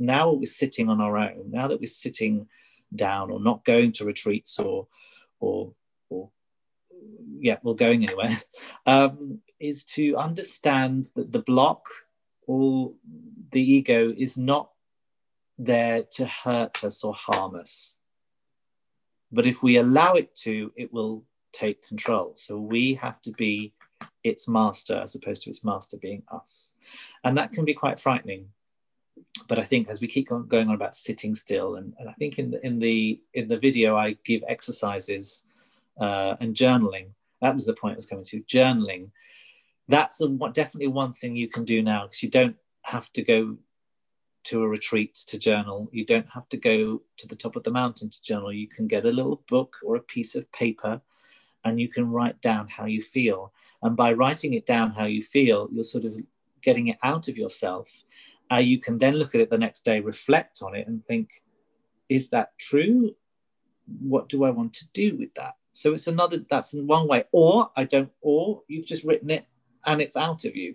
now 0.00 0.32
we're 0.32 0.46
sitting 0.46 0.88
on 0.88 1.00
our 1.00 1.16
own, 1.16 1.50
now 1.50 1.68
that 1.68 1.80
we're 1.80 1.86
sitting 1.86 2.48
down 2.94 3.30
or 3.30 3.40
not 3.40 3.64
going 3.64 3.92
to 3.92 4.04
retreats 4.04 4.58
or, 4.58 4.88
or, 5.38 5.72
or 6.10 6.30
yeah, 7.38 7.58
we're 7.62 7.74
going 7.74 8.04
anywhere, 8.04 8.36
um, 8.86 9.40
is 9.64 9.84
to 9.84 10.16
understand 10.16 11.10
that 11.16 11.32
the 11.32 11.38
block 11.40 11.88
or 12.46 12.92
the 13.50 13.62
ego 13.62 14.12
is 14.16 14.36
not 14.36 14.70
there 15.58 16.02
to 16.02 16.26
hurt 16.26 16.84
us 16.84 17.02
or 17.02 17.14
harm 17.14 17.54
us. 17.54 17.96
But 19.32 19.46
if 19.46 19.62
we 19.62 19.76
allow 19.76 20.14
it 20.14 20.34
to, 20.46 20.72
it 20.76 20.92
will 20.92 21.24
take 21.52 21.86
control. 21.88 22.32
So 22.36 22.58
we 22.58 22.94
have 22.94 23.20
to 23.22 23.32
be 23.32 23.72
its 24.22 24.46
master 24.48 24.96
as 24.96 25.14
opposed 25.14 25.42
to 25.44 25.50
its 25.50 25.64
master 25.64 25.96
being 25.96 26.22
us. 26.30 26.72
And 27.24 27.38
that 27.38 27.52
can 27.52 27.64
be 27.64 27.74
quite 27.74 28.00
frightening. 28.00 28.48
But 29.48 29.58
I 29.58 29.64
think 29.64 29.88
as 29.88 30.00
we 30.00 30.08
keep 30.08 30.30
on 30.30 30.46
going 30.46 30.68
on 30.68 30.74
about 30.74 30.96
sitting 30.96 31.34
still, 31.34 31.76
and, 31.76 31.94
and 31.98 32.08
I 32.08 32.12
think 32.14 32.38
in 32.38 32.50
the 32.50 32.66
in 32.66 32.78
the 32.78 33.20
in 33.32 33.48
the 33.48 33.58
video 33.58 33.96
I 33.96 34.16
give 34.24 34.42
exercises 34.48 35.42
uh, 35.98 36.34
and 36.40 36.54
journaling. 36.54 37.08
That 37.40 37.54
was 37.54 37.66
the 37.66 37.74
point 37.74 37.94
I 37.94 37.96
was 37.96 38.06
coming 38.06 38.24
to. 38.26 38.42
Journaling 38.42 39.10
that's 39.88 40.20
a, 40.20 40.28
definitely 40.28 40.88
one 40.88 41.12
thing 41.12 41.36
you 41.36 41.48
can 41.48 41.64
do 41.64 41.82
now 41.82 42.04
because 42.04 42.22
you 42.22 42.30
don't 42.30 42.56
have 42.82 43.12
to 43.12 43.22
go 43.22 43.56
to 44.44 44.62
a 44.62 44.68
retreat 44.68 45.14
to 45.14 45.38
journal. 45.38 45.88
You 45.92 46.04
don't 46.04 46.28
have 46.32 46.48
to 46.50 46.56
go 46.56 47.02
to 47.16 47.26
the 47.26 47.36
top 47.36 47.56
of 47.56 47.64
the 47.64 47.70
mountain 47.70 48.10
to 48.10 48.22
journal. 48.22 48.52
You 48.52 48.68
can 48.68 48.86
get 48.86 49.06
a 49.06 49.10
little 49.10 49.42
book 49.48 49.76
or 49.82 49.96
a 49.96 50.00
piece 50.00 50.34
of 50.34 50.50
paper 50.52 51.00
and 51.64 51.80
you 51.80 51.88
can 51.88 52.10
write 52.10 52.40
down 52.40 52.68
how 52.68 52.84
you 52.84 53.02
feel. 53.02 53.52
And 53.82 53.96
by 53.96 54.12
writing 54.12 54.54
it 54.54 54.66
down 54.66 54.90
how 54.90 55.06
you 55.06 55.22
feel, 55.22 55.68
you're 55.72 55.84
sort 55.84 56.04
of 56.04 56.18
getting 56.62 56.88
it 56.88 56.98
out 57.02 57.28
of 57.28 57.36
yourself. 57.36 58.04
Uh, 58.52 58.56
you 58.56 58.78
can 58.78 58.98
then 58.98 59.14
look 59.14 59.34
at 59.34 59.40
it 59.40 59.50
the 59.50 59.58
next 59.58 59.84
day, 59.84 60.00
reflect 60.00 60.60
on 60.62 60.74
it, 60.74 60.86
and 60.86 61.04
think, 61.06 61.42
is 62.08 62.28
that 62.30 62.56
true? 62.58 63.14
What 64.00 64.28
do 64.28 64.44
I 64.44 64.50
want 64.50 64.74
to 64.74 64.86
do 64.92 65.16
with 65.16 65.34
that? 65.34 65.54
So 65.72 65.94
it's 65.94 66.06
another, 66.06 66.38
that's 66.50 66.74
one 66.74 67.08
way. 67.08 67.24
Or 67.32 67.70
I 67.76 67.84
don't, 67.84 68.12
or 68.20 68.62
you've 68.68 68.86
just 68.86 69.04
written 69.04 69.30
it 69.30 69.46
and 69.86 70.00
it's 70.00 70.16
out 70.16 70.44
of 70.44 70.56
you. 70.56 70.74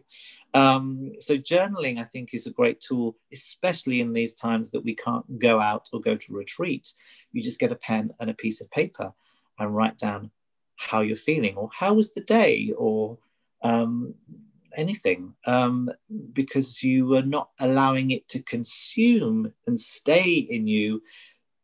Um, 0.54 1.14
so 1.20 1.38
journaling, 1.38 2.00
I 2.00 2.04
think, 2.04 2.34
is 2.34 2.48
a 2.48 2.52
great 2.52 2.80
tool, 2.80 3.16
especially 3.32 4.02
in 4.02 4.14
these 4.14 4.34
times 4.34 4.72
that 4.72 4.84
we 4.84 4.96
can't 4.96 5.40
go 5.40 5.60
out 5.60 5.90
or 5.94 6.02
go 6.02 6.16
to 6.16 6.34
retreat. 6.34 6.94
You 7.32 7.44
just 7.44 7.60
get 7.60 7.72
a 7.72 7.76
pen 7.76 8.12
and 8.20 8.30
a 8.30 8.34
piece 8.34 8.62
of 8.62 8.72
paper 8.72 9.14
and 9.60 9.76
write 9.76 9.98
down 9.98 10.32
how 10.76 11.02
you're 11.02 11.16
feeling, 11.16 11.56
or 11.56 11.70
how 11.78 11.94
was 11.94 12.14
the 12.14 12.22
day, 12.22 12.74
or 12.78 13.18
um, 13.64 14.16
anything, 14.76 15.34
um, 15.46 15.92
because 16.32 16.82
you 16.82 17.16
are 17.16 17.22
not 17.22 17.50
allowing 17.60 18.12
it 18.12 18.28
to 18.30 18.42
consume 18.42 19.54
and 19.68 19.80
stay 19.80 20.32
in 20.32 20.68
you, 20.68 21.04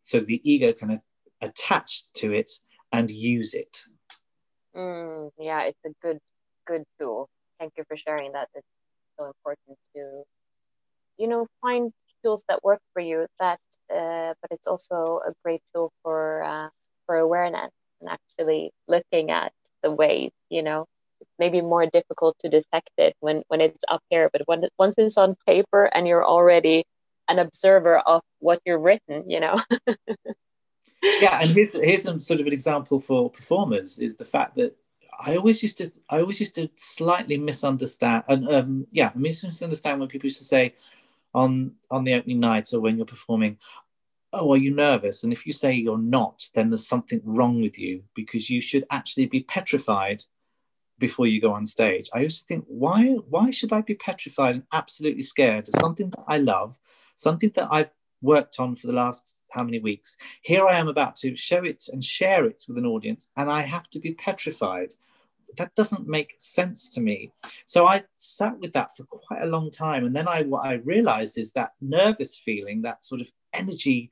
so 0.02 0.20
the 0.20 0.42
ego 0.44 0.74
can 0.74 1.02
attach 1.42 2.12
to 2.14 2.34
it 2.34 2.52
and 2.92 3.10
use 3.10 3.54
it. 3.54 3.84
Mm, 4.76 5.32
yeah, 5.40 5.64
it's 5.64 5.80
a 5.86 5.90
good 6.02 6.20
good 6.68 6.84
tool 7.00 7.30
thank 7.60 7.74
you 7.78 7.84
for 7.88 7.98
sharing 7.98 8.34
that. 8.34 8.50
It's 8.56 8.68
so 9.18 9.26
important 9.26 9.78
to, 9.96 10.24
you 11.18 11.28
know, 11.28 11.48
find 11.62 11.92
tools 12.24 12.44
that 12.50 12.64
work 12.64 12.82
for 12.94 13.02
you. 13.02 13.28
That, 13.40 13.60
uh, 13.94 14.34
but 14.42 14.52
it's 14.52 14.68
also 14.68 15.22
a 15.26 15.32
great 15.44 15.62
tool 15.74 15.92
for 16.04 16.44
uh, 16.44 16.70
for 17.06 17.18
awareness 17.18 17.72
and 18.02 18.10
actually 18.10 18.72
looking 18.88 19.32
at 19.32 19.54
the 19.84 19.92
ways. 19.92 20.32
You 20.50 20.64
know, 20.64 20.86
it's 21.22 21.30
maybe 21.40 21.62
more 21.62 21.86
difficult 21.86 22.36
to 22.40 22.50
detect 22.50 22.92
it 22.98 23.16
when 23.20 23.44
when 23.48 23.62
it's 23.62 23.84
up 23.88 24.02
here, 24.10 24.30
but 24.32 24.42
when 24.46 24.64
once 24.78 24.96
it's 24.98 25.18
on 25.18 25.36
paper 25.48 25.86
and 25.86 26.08
you're 26.08 26.26
already 26.26 26.86
an 27.28 27.40
observer 27.40 27.98
of 27.98 28.22
what 28.40 28.62
you're 28.66 28.80
written, 28.80 29.30
you 29.30 29.40
know. 29.40 29.56
yeah, 31.04 31.40
and 31.42 31.50
here's 31.50 31.74
here's 31.74 32.04
some 32.04 32.20
sort 32.20 32.40
of 32.40 32.48
an 32.48 32.54
example 32.54 33.00
for 33.00 33.30
performers 33.30 34.00
is 34.00 34.16
the 34.16 34.26
fact 34.26 34.56
that 34.56 34.76
I 35.20 35.36
always 35.36 35.62
used 35.64 35.78
to 35.78 35.92
I 36.10 36.20
always 36.20 36.40
used 36.40 36.56
to 36.56 36.70
slightly 36.76 37.38
misunderstand 37.38 38.24
and 38.28 38.50
um, 38.50 38.88
yeah 38.92 39.12
misunderstand 39.16 40.00
when 40.00 40.10
people 40.10 40.28
used 40.28 40.40
to 40.40 40.46
say 40.46 40.76
on 41.34 41.74
on 41.92 42.04
the 42.04 42.14
opening 42.14 42.40
night 42.40 42.74
or 42.74 42.80
when 42.80 42.98
you're 42.98 43.06
performing 43.06 43.58
oh 44.34 44.52
are 44.52 44.58
you 44.58 44.72
nervous? 44.72 45.24
And 45.24 45.32
if 45.32 45.46
you 45.46 45.54
say 45.54 45.74
you're 45.74 45.98
not 45.98 46.50
then 46.54 46.70
there's 46.70 46.88
something 46.88 47.22
wrong 47.24 47.62
with 47.62 47.78
you 47.78 48.04
because 48.16 48.50
you 48.50 48.62
should 48.62 48.86
actually 48.92 49.28
be 49.28 49.44
petrified 49.44 50.24
before 50.98 51.28
you 51.28 51.42
go 51.42 51.52
on 51.52 51.66
stage. 51.66 52.10
I 52.14 52.20
used 52.20 52.42
to 52.42 52.48
think 52.48 52.66
why 52.68 53.06
why 53.30 53.52
should 53.52 53.74
I 53.74 53.82
be 53.82 53.96
petrified 53.96 54.56
and 54.56 54.64
absolutely 54.72 55.24
scared 55.24 55.68
of 55.68 55.80
something 55.80 56.10
that 56.12 56.24
I 56.28 56.38
love 56.38 56.78
something 57.16 57.52
that 57.56 57.68
I've 57.72 57.92
worked 58.22 58.60
on 58.60 58.76
for 58.76 58.88
the 58.88 58.94
last 58.94 59.38
how 59.56 59.64
many 59.64 59.80
weeks. 59.80 60.18
Here 60.42 60.68
I 60.68 60.78
am 60.78 60.88
about 60.88 61.16
to 61.18 61.36
show 61.36 61.64
it 61.64 61.86
and 61.92 62.04
share 62.04 62.46
it 62.46 62.64
with 62.68 62.78
an 62.78 62.86
audience, 62.86 63.32
and 63.38 63.50
I 63.50 63.62
have 63.62 63.90
to 63.92 64.00
be 64.00 64.14
petrified. 64.14 64.94
That 65.58 65.74
doesn't 65.74 66.08
make 66.08 66.36
sense 66.38 66.90
to 66.92 67.02
me. 67.02 67.32
So 67.66 67.88
I 67.88 68.04
sat 68.18 68.60
with 68.60 68.74
that 68.74 68.96
for 68.96 69.06
quite 69.06 69.42
a 69.42 69.48
long 69.48 69.72
time. 69.72 70.06
And 70.06 70.14
then 70.14 70.28
I 70.28 70.42
what 70.44 70.66
I 70.66 70.74
realized 70.74 71.38
is 71.38 71.54
that 71.54 71.72
nervous 71.82 72.38
feeling, 72.38 72.82
that 72.82 73.06
sort 73.06 73.22
of 73.22 73.28
energy, 73.54 74.12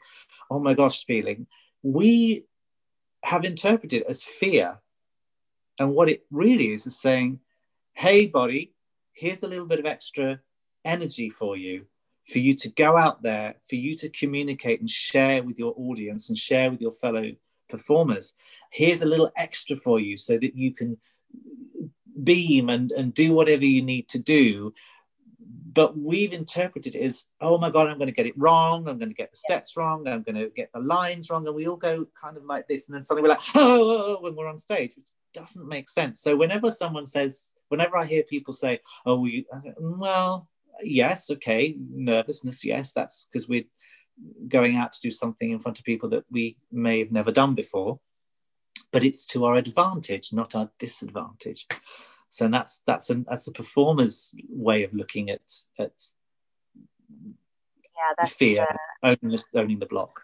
oh 0.50 0.60
my 0.60 0.74
gosh 0.74 1.06
feeling, 1.06 1.48
we 1.82 2.46
have 3.24 3.44
interpreted 3.44 4.04
as 4.08 4.24
fear. 4.24 4.80
And 5.80 5.94
what 5.94 6.08
it 6.08 6.26
really 6.32 6.72
is 6.72 6.88
is 6.88 6.98
saying, 6.98 7.40
hey, 7.94 8.28
body, 8.28 8.74
here's 9.12 9.44
a 9.44 9.48
little 9.48 9.66
bit 9.66 9.80
of 9.80 9.86
extra 9.86 10.40
energy 10.86 11.30
for 11.30 11.58
you 11.58 11.88
for 12.28 12.40
you 12.40 12.56
to 12.56 12.70
go 12.70 12.96
out 12.98 13.22
there, 13.22 13.56
for 13.68 13.76
you 13.76 13.96
to 13.98 14.10
communicate 14.10 14.80
and 14.80 14.90
share 14.90 15.44
with 15.44 15.60
your 15.60 15.74
audience 15.78 16.30
and 16.30 16.38
share 16.38 16.72
with 16.72 16.82
your 16.82 16.92
fellow 16.92 17.32
performers. 17.70 18.34
Here's 18.72 19.02
a 19.02 19.08
little 19.08 19.32
extra 19.36 19.76
for 19.76 20.00
you 20.00 20.16
so 20.18 20.38
that 20.38 20.56
you 20.56 20.74
can 20.74 20.98
beam 22.24 22.70
and, 22.70 22.92
and 22.92 23.14
do 23.14 23.34
whatever 23.34 23.66
you 23.66 23.82
need 23.82 24.08
to 24.10 24.20
do. 24.20 24.74
But 25.74 25.98
we've 25.98 26.34
interpreted 26.34 26.96
it 26.96 27.04
as 27.04 27.26
oh 27.42 27.58
my 27.58 27.72
god 27.72 27.88
i'm 27.88 27.98
going 27.98 28.08
to 28.08 28.14
get 28.14 28.28
it 28.28 28.38
wrong 28.38 28.88
i'm 28.88 29.00
going 29.00 29.10
to 29.10 29.16
get 29.16 29.32
the 29.32 29.38
steps 29.38 29.76
wrong 29.76 30.08
i'm 30.08 30.22
going 30.22 30.36
to 30.36 30.52
get 30.56 30.70
the 30.72 30.80
lines 30.80 31.32
wrong 31.32 31.48
and 31.48 31.56
we 31.56 31.68
all 31.68 31.78
go 31.78 32.06
kind 32.22 32.38
of 32.38 32.46
like 32.46 32.68
this 32.68 32.88
and 32.88 32.94
then 32.94 33.02
suddenly 33.02 33.28
we're 33.28 33.34
like 33.34 33.56
oh, 33.56 33.90
oh, 33.90 34.04
oh 34.06 34.22
when 34.22 34.36
we're 34.36 34.48
on 34.48 34.58
stage 34.58 34.94
which 34.96 35.10
doesn't 35.34 35.68
make 35.68 35.90
sense. 35.90 36.22
So 36.22 36.36
whenever 36.36 36.70
someone 36.70 37.08
says 37.08 37.48
whenever 37.70 37.98
i 37.98 38.06
hear 38.06 38.22
people 38.22 38.54
say 38.54 38.80
oh 39.08 39.20
we 39.20 39.48
say, 39.64 39.74
mm, 39.82 39.98
well 39.98 40.48
yes 40.82 41.30
okay 41.30 41.76
nervousness 41.92 42.66
yes 42.66 42.94
that's 42.94 43.28
because 43.32 43.48
we're 43.48 43.66
going 44.48 44.76
out 44.76 44.92
to 44.92 45.00
do 45.02 45.12
something 45.12 45.50
in 45.50 45.60
front 45.60 45.80
of 45.80 45.86
people 45.86 46.10
that 46.10 46.24
we 46.30 46.58
may 46.72 47.00
have 47.00 47.12
never 47.12 47.32
done 47.32 47.56
before 47.56 48.00
but 48.92 49.04
it's 49.04 49.26
to 49.26 49.46
our 49.46 49.56
advantage 49.56 50.32
not 50.32 50.56
our 50.56 50.70
disadvantage. 50.80 51.68
So 52.30 52.48
that's 52.48 52.82
that's 52.88 53.10
a 53.10 53.16
that's 53.30 53.48
a 53.48 53.52
performer's 53.52 54.34
way 54.50 54.84
of 54.84 54.94
looking 54.94 55.30
at 55.30 55.42
at 55.78 55.92
yeah 57.96 58.14
that's 58.18 58.34
fear 58.34 58.66
uh, 59.04 59.16
owning, 59.22 59.38
the, 59.38 59.44
owning 59.60 59.80
the 59.80 59.86
block. 59.86 60.22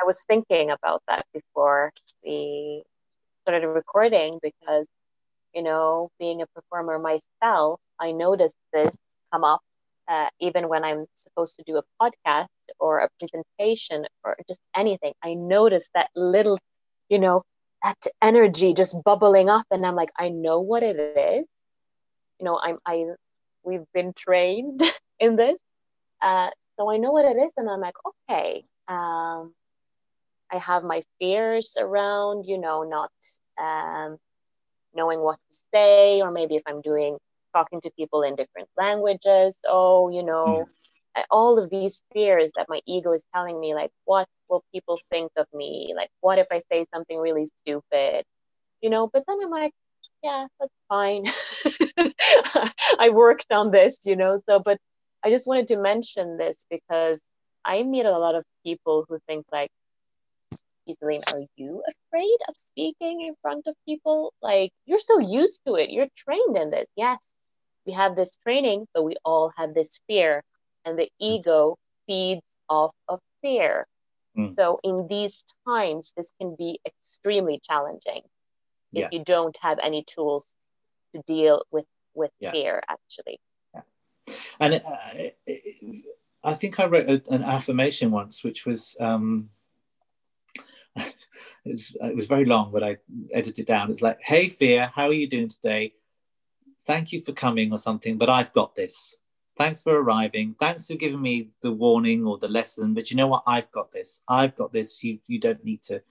I 0.00 0.04
was 0.06 0.22
thinking 0.24 0.70
about 0.70 1.02
that 1.08 1.26
before 1.32 1.92
we 2.24 2.84
started 3.42 3.66
recording 3.66 4.38
because 4.42 4.86
you 5.54 5.62
know 5.62 6.10
being 6.18 6.42
a 6.42 6.46
performer 6.46 6.98
myself 6.98 7.78
i 8.00 8.10
noticed 8.10 8.56
this 8.72 8.96
come 9.34 9.52
up 9.54 9.68
uh, 10.10 10.30
even 10.40 10.68
when 10.68 10.84
i'm 10.84 11.06
supposed 11.14 11.56
to 11.56 11.64
do 11.66 11.78
a 11.78 12.02
podcast 12.02 12.48
or 12.80 13.00
a 13.00 13.08
presentation 13.20 14.04
or 14.24 14.36
just 14.48 14.60
anything 14.76 15.14
i 15.24 15.34
notice 15.34 15.90
that 15.94 16.10
little 16.16 16.58
you 17.08 17.18
know 17.20 17.42
that 17.84 18.06
energy 18.22 18.74
just 18.74 19.02
bubbling 19.04 19.50
up 19.50 19.66
and 19.70 19.86
i'm 19.86 19.96
like 19.96 20.10
i 20.18 20.28
know 20.30 20.60
what 20.60 20.82
it 20.94 21.14
is. 21.14 21.46
You 22.38 22.46
know 22.46 22.58
i'm 22.62 22.78
i 22.86 23.04
we've 23.64 23.86
been 23.94 24.12
trained 24.14 24.82
in 25.20 25.36
this 25.36 25.60
uh, 26.22 26.50
so 26.78 26.90
i 26.90 26.96
know 26.96 27.12
what 27.12 27.24
it 27.24 27.36
is 27.38 27.52
and 27.56 27.68
i'm 27.70 27.80
like 27.80 27.96
okay 28.06 28.64
um, 28.88 29.52
i 30.52 30.58
have 30.58 30.82
my 30.84 31.02
fears 31.18 31.76
around 31.80 32.44
you 32.46 32.58
know 32.58 32.82
not 32.82 33.12
um, 33.58 34.18
knowing 34.94 35.20
what 35.20 35.38
to 35.52 35.58
say 35.74 36.20
or 36.22 36.30
maybe 36.30 36.56
if 36.56 36.62
i'm 36.66 36.80
doing 36.82 37.18
talking 37.54 37.80
to 37.80 37.90
people 37.98 38.22
in 38.22 38.34
different 38.34 38.68
languages 38.76 39.60
oh 39.66 40.10
you 40.10 40.22
know 40.22 40.66
mm. 41.16 41.22
all 41.30 41.58
of 41.58 41.70
these 41.70 42.02
fears 42.12 42.52
that 42.56 42.66
my 42.68 42.80
ego 42.86 43.12
is 43.12 43.24
telling 43.32 43.58
me 43.60 43.74
like 43.74 43.90
what 44.04 44.28
will 44.48 44.64
people 44.72 44.98
think 45.10 45.32
of 45.36 45.46
me? 45.52 45.94
Like, 45.96 46.10
what 46.20 46.38
if 46.38 46.46
I 46.50 46.60
say 46.70 46.86
something 46.92 47.18
really 47.18 47.48
stupid? 47.62 48.24
You 48.80 48.90
know, 48.90 49.08
but 49.12 49.24
then 49.26 49.38
I'm 49.42 49.50
like, 49.50 49.72
yeah, 50.22 50.46
that's 50.58 50.72
fine. 50.88 51.26
I 52.98 53.10
worked 53.12 53.50
on 53.50 53.70
this, 53.70 54.00
you 54.04 54.16
know. 54.16 54.38
So, 54.48 54.58
but 54.58 54.78
I 55.24 55.30
just 55.30 55.46
wanted 55.46 55.68
to 55.68 55.76
mention 55.78 56.36
this 56.38 56.66
because 56.70 57.22
I 57.64 57.82
meet 57.82 58.06
a 58.06 58.18
lot 58.18 58.34
of 58.34 58.44
people 58.64 59.04
who 59.08 59.18
think 59.26 59.46
like, 59.52 59.70
Iselin, 60.88 61.22
are 61.32 61.40
you 61.56 61.82
afraid 61.88 62.38
of 62.48 62.54
speaking 62.56 63.22
in 63.22 63.34
front 63.40 63.66
of 63.66 63.74
people? 63.86 64.34
Like, 64.42 64.70
you're 64.84 64.98
so 64.98 65.18
used 65.18 65.60
to 65.66 65.74
it. 65.76 65.90
You're 65.90 66.08
trained 66.16 66.56
in 66.56 66.70
this. 66.70 66.86
Yes, 66.94 67.33
we 67.86 67.92
have 67.92 68.16
this 68.16 68.36
training, 68.42 68.86
but 68.94 69.02
we 69.02 69.16
all 69.24 69.52
have 69.56 69.74
this 69.74 70.00
fear, 70.06 70.42
and 70.84 70.98
the 70.98 71.08
ego 71.18 71.76
feeds 72.06 72.42
off 72.68 72.94
of 73.08 73.20
fear. 73.42 73.86
Mm. 74.36 74.56
So 74.56 74.80
in 74.82 75.06
these 75.08 75.44
times, 75.66 76.12
this 76.16 76.32
can 76.40 76.56
be 76.56 76.80
extremely 76.86 77.60
challenging 77.62 78.22
if 78.92 79.12
you 79.12 79.24
don't 79.24 79.56
have 79.60 79.78
any 79.82 80.04
tools 80.04 80.46
to 81.14 81.22
deal 81.26 81.64
with 81.70 81.86
with 82.14 82.30
yeah. 82.40 82.52
fear. 82.52 82.82
Actually, 82.88 83.40
yeah. 83.74 84.34
and 84.60 84.74
uh, 84.74 85.52
I 86.42 86.54
think 86.54 86.80
I 86.80 86.86
wrote 86.86 87.08
a, 87.08 87.22
an 87.32 87.42
affirmation 87.42 88.10
once, 88.10 88.44
which 88.44 88.66
was. 88.66 88.96
Um, 89.00 89.50
it 90.96 91.14
was, 91.64 91.96
it 92.00 92.14
was 92.14 92.26
very 92.26 92.44
long, 92.44 92.70
but 92.70 92.84
I 92.84 92.98
edited 93.32 93.60
it 93.60 93.66
down. 93.66 93.90
It's 93.90 94.00
like, 94.02 94.18
"Hey, 94.22 94.48
fear, 94.48 94.92
how 94.94 95.08
are 95.08 95.12
you 95.12 95.28
doing 95.28 95.48
today? 95.48 95.92
Thank 96.86 97.12
you 97.12 97.22
for 97.22 97.32
coming, 97.32 97.72
or 97.72 97.78
something. 97.78 98.18
But 98.18 98.28
I've 98.28 98.52
got 98.52 98.74
this 98.74 99.16
thanks 99.56 99.82
for 99.82 100.00
arriving. 100.00 100.54
Thanks 100.58 100.86
for 100.86 100.94
giving 100.94 101.20
me 101.20 101.50
the 101.62 101.72
warning 101.72 102.26
or 102.26 102.38
the 102.38 102.48
lesson. 102.48 102.94
But 102.94 103.10
you 103.10 103.16
know 103.16 103.28
what? 103.28 103.42
I've 103.46 103.70
got 103.72 103.92
this. 103.92 104.20
I've 104.28 104.56
got 104.56 104.72
this. 104.72 105.02
You 105.02 105.18
you 105.26 105.38
don't 105.38 105.64
need 105.64 105.82
to 105.84 106.02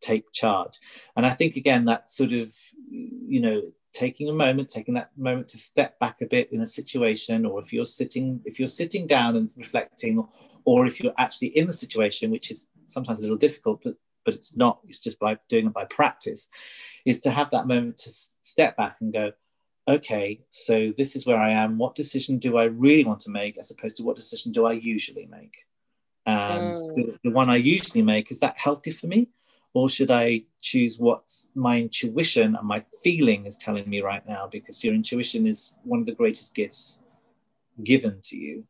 take 0.00 0.30
charge. 0.32 0.78
And 1.16 1.24
I 1.24 1.30
think 1.30 1.56
again 1.56 1.84
that 1.86 2.08
sort 2.08 2.32
of 2.32 2.54
you 2.90 3.40
know 3.40 3.62
taking 3.92 4.28
a 4.28 4.32
moment, 4.32 4.68
taking 4.68 4.94
that 4.94 5.16
moment 5.16 5.48
to 5.48 5.58
step 5.58 5.98
back 6.00 6.20
a 6.20 6.26
bit 6.26 6.52
in 6.52 6.60
a 6.62 6.66
situation, 6.66 7.46
or 7.46 7.60
if 7.60 7.72
you're 7.72 7.84
sitting 7.84 8.40
if 8.44 8.58
you're 8.58 8.68
sitting 8.68 9.06
down 9.06 9.36
and 9.36 9.50
reflecting, 9.56 10.26
or 10.64 10.86
if 10.86 11.00
you're 11.00 11.14
actually 11.18 11.48
in 11.48 11.66
the 11.66 11.72
situation, 11.72 12.30
which 12.30 12.50
is 12.50 12.68
sometimes 12.86 13.18
a 13.18 13.22
little 13.22 13.36
difficult, 13.36 13.80
but 13.82 13.94
but 14.24 14.34
it's 14.34 14.56
not. 14.56 14.80
It's 14.88 15.00
just 15.00 15.18
by 15.18 15.38
doing 15.48 15.66
it 15.66 15.72
by 15.72 15.84
practice, 15.84 16.48
is 17.04 17.20
to 17.20 17.30
have 17.30 17.50
that 17.50 17.66
moment 17.66 17.98
to 17.98 18.10
step 18.42 18.76
back 18.76 18.96
and 19.00 19.12
go 19.12 19.32
okay, 19.86 20.40
so 20.50 20.92
this 20.96 21.16
is 21.16 21.26
where 21.26 21.38
I 21.38 21.52
am. 21.52 21.78
What 21.78 21.94
decision 21.94 22.38
do 22.38 22.56
I 22.56 22.64
really 22.64 23.04
want 23.04 23.20
to 23.20 23.30
make 23.30 23.58
as 23.58 23.70
opposed 23.70 23.96
to 23.98 24.02
what 24.02 24.16
decision 24.16 24.52
do 24.52 24.66
I 24.66 24.72
usually 24.72 25.26
make? 25.26 25.56
And 26.26 26.74
mm. 26.74 26.94
the, 26.94 27.18
the, 27.24 27.30
one 27.30 27.50
I 27.50 27.56
usually 27.56 28.02
make, 28.02 28.30
is 28.30 28.40
that 28.40 28.56
healthy 28.56 28.90
for 28.90 29.06
me? 29.06 29.28
Or 29.74 29.88
should 29.88 30.10
I 30.10 30.44
choose 30.60 30.98
what 30.98 31.30
my 31.54 31.80
intuition 31.80 32.56
and 32.56 32.66
my 32.66 32.84
feeling 33.02 33.44
is 33.44 33.56
telling 33.56 33.88
me 33.88 34.00
right 34.00 34.26
now? 34.26 34.48
Because 34.50 34.82
your 34.84 34.94
intuition 34.94 35.46
is 35.46 35.74
one 35.82 36.00
of 36.00 36.06
the 36.06 36.12
greatest 36.12 36.54
gifts 36.54 37.02
given 37.82 38.20
to 38.24 38.36
you. 38.36 38.64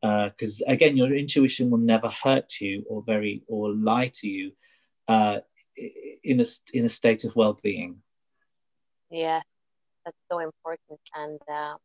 Because 0.00 0.62
uh, 0.66 0.70
again, 0.70 0.96
your 0.96 1.12
intuition 1.12 1.70
will 1.70 1.78
never 1.78 2.08
hurt 2.08 2.60
you 2.60 2.84
or 2.88 3.02
very 3.02 3.42
or 3.48 3.72
lie 3.72 4.10
to 4.14 4.28
you 4.28 4.52
uh, 5.08 5.40
in 6.22 6.40
a 6.40 6.44
in 6.72 6.84
a 6.84 6.88
state 6.88 7.24
of 7.24 7.34
well-being. 7.34 7.96
Yeah, 9.10 9.40
that's 10.08 10.24
so 10.30 10.38
important. 10.38 11.00
And 11.14 11.38
uh, 11.52 11.76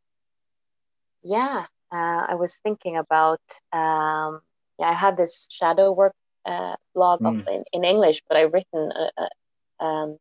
yeah, 1.23 1.65
uh, 1.91 2.25
I 2.29 2.35
was 2.35 2.57
thinking 2.63 2.95
about 2.97 3.41
um, 3.73 4.41
yeah, 4.79 4.89
I 4.89 4.93
had 4.93 5.17
this 5.17 5.47
shadow 5.51 5.91
work 5.91 6.13
uh, 6.45 6.75
blog 6.95 7.19
mm. 7.19 7.47
in, 7.47 7.63
in 7.73 7.83
English, 7.83 8.21
but 8.27 8.37
I've 8.37 8.53
written 8.53 8.91
a, 8.91 9.09
a, 9.21 9.85
um, 9.85 10.17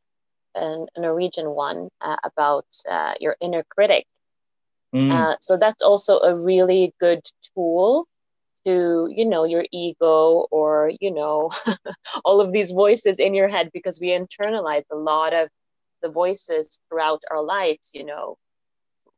a 0.56 1.00
Norwegian 1.00 1.50
one 1.50 1.88
uh, 2.00 2.16
about 2.24 2.66
uh, 2.90 3.14
your 3.20 3.36
inner 3.40 3.62
critic. 3.70 4.06
Mm. 4.94 5.10
Uh, 5.10 5.36
so 5.40 5.56
that's 5.56 5.82
also 5.82 6.18
a 6.18 6.34
really 6.34 6.92
good 6.98 7.22
tool 7.54 8.06
to 8.64 9.08
you 9.10 9.24
know 9.24 9.44
your 9.44 9.64
ego 9.72 10.46
or 10.50 10.92
you 11.00 11.12
know 11.12 11.50
all 12.24 12.40
of 12.40 12.52
these 12.52 12.70
voices 12.70 13.18
in 13.18 13.34
your 13.34 13.48
head 13.48 13.70
because 13.72 13.98
we 14.00 14.08
internalize 14.08 14.84
a 14.92 14.96
lot 14.96 15.32
of 15.32 15.48
the 16.02 16.10
voices 16.10 16.80
throughout 16.88 17.22
our 17.30 17.42
lives 17.42 17.90
you 17.94 18.04
know 18.04 18.36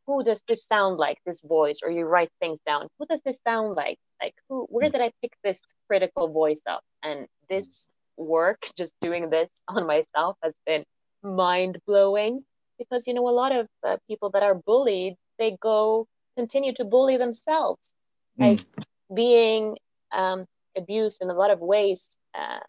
who 0.06 0.22
does 0.22 0.42
this 0.48 0.66
sound 0.66 0.98
like 0.98 1.18
this 1.24 1.40
voice 1.40 1.80
or 1.82 1.90
you 1.90 2.04
write 2.04 2.30
things 2.40 2.60
down 2.66 2.88
who 2.98 3.06
does 3.06 3.22
this 3.22 3.40
sound 3.46 3.74
like? 3.74 3.98
Like 4.22 4.34
who 4.48 4.66
where 4.70 4.90
did 4.90 5.00
i 5.00 5.10
pick 5.20 5.32
this 5.42 5.62
critical 5.86 6.28
voice 6.28 6.62
up? 6.66 6.82
And 7.02 7.26
this 7.48 7.88
work 8.16 8.66
just 8.76 8.92
doing 9.00 9.30
this 9.30 9.50
on 9.68 9.86
myself 9.86 10.36
has 10.42 10.54
been 10.66 10.84
mind 11.22 11.78
blowing 11.86 12.44
because 12.78 13.06
you 13.06 13.14
know 13.14 13.28
a 13.28 13.30
lot 13.30 13.52
of 13.52 13.66
uh, 13.86 13.96
people 14.08 14.30
that 14.30 14.42
are 14.42 14.54
bullied 14.54 15.14
they 15.38 15.56
go 15.60 16.06
continue 16.36 16.72
to 16.74 16.84
bully 16.84 17.16
themselves 17.16 17.94
mm. 18.38 18.50
like 18.50 18.66
being 19.14 19.76
um, 20.12 20.44
abused 20.76 21.22
in 21.22 21.30
a 21.30 21.34
lot 21.34 21.50
of 21.50 21.60
ways 21.60 22.16
uh, 22.34 22.60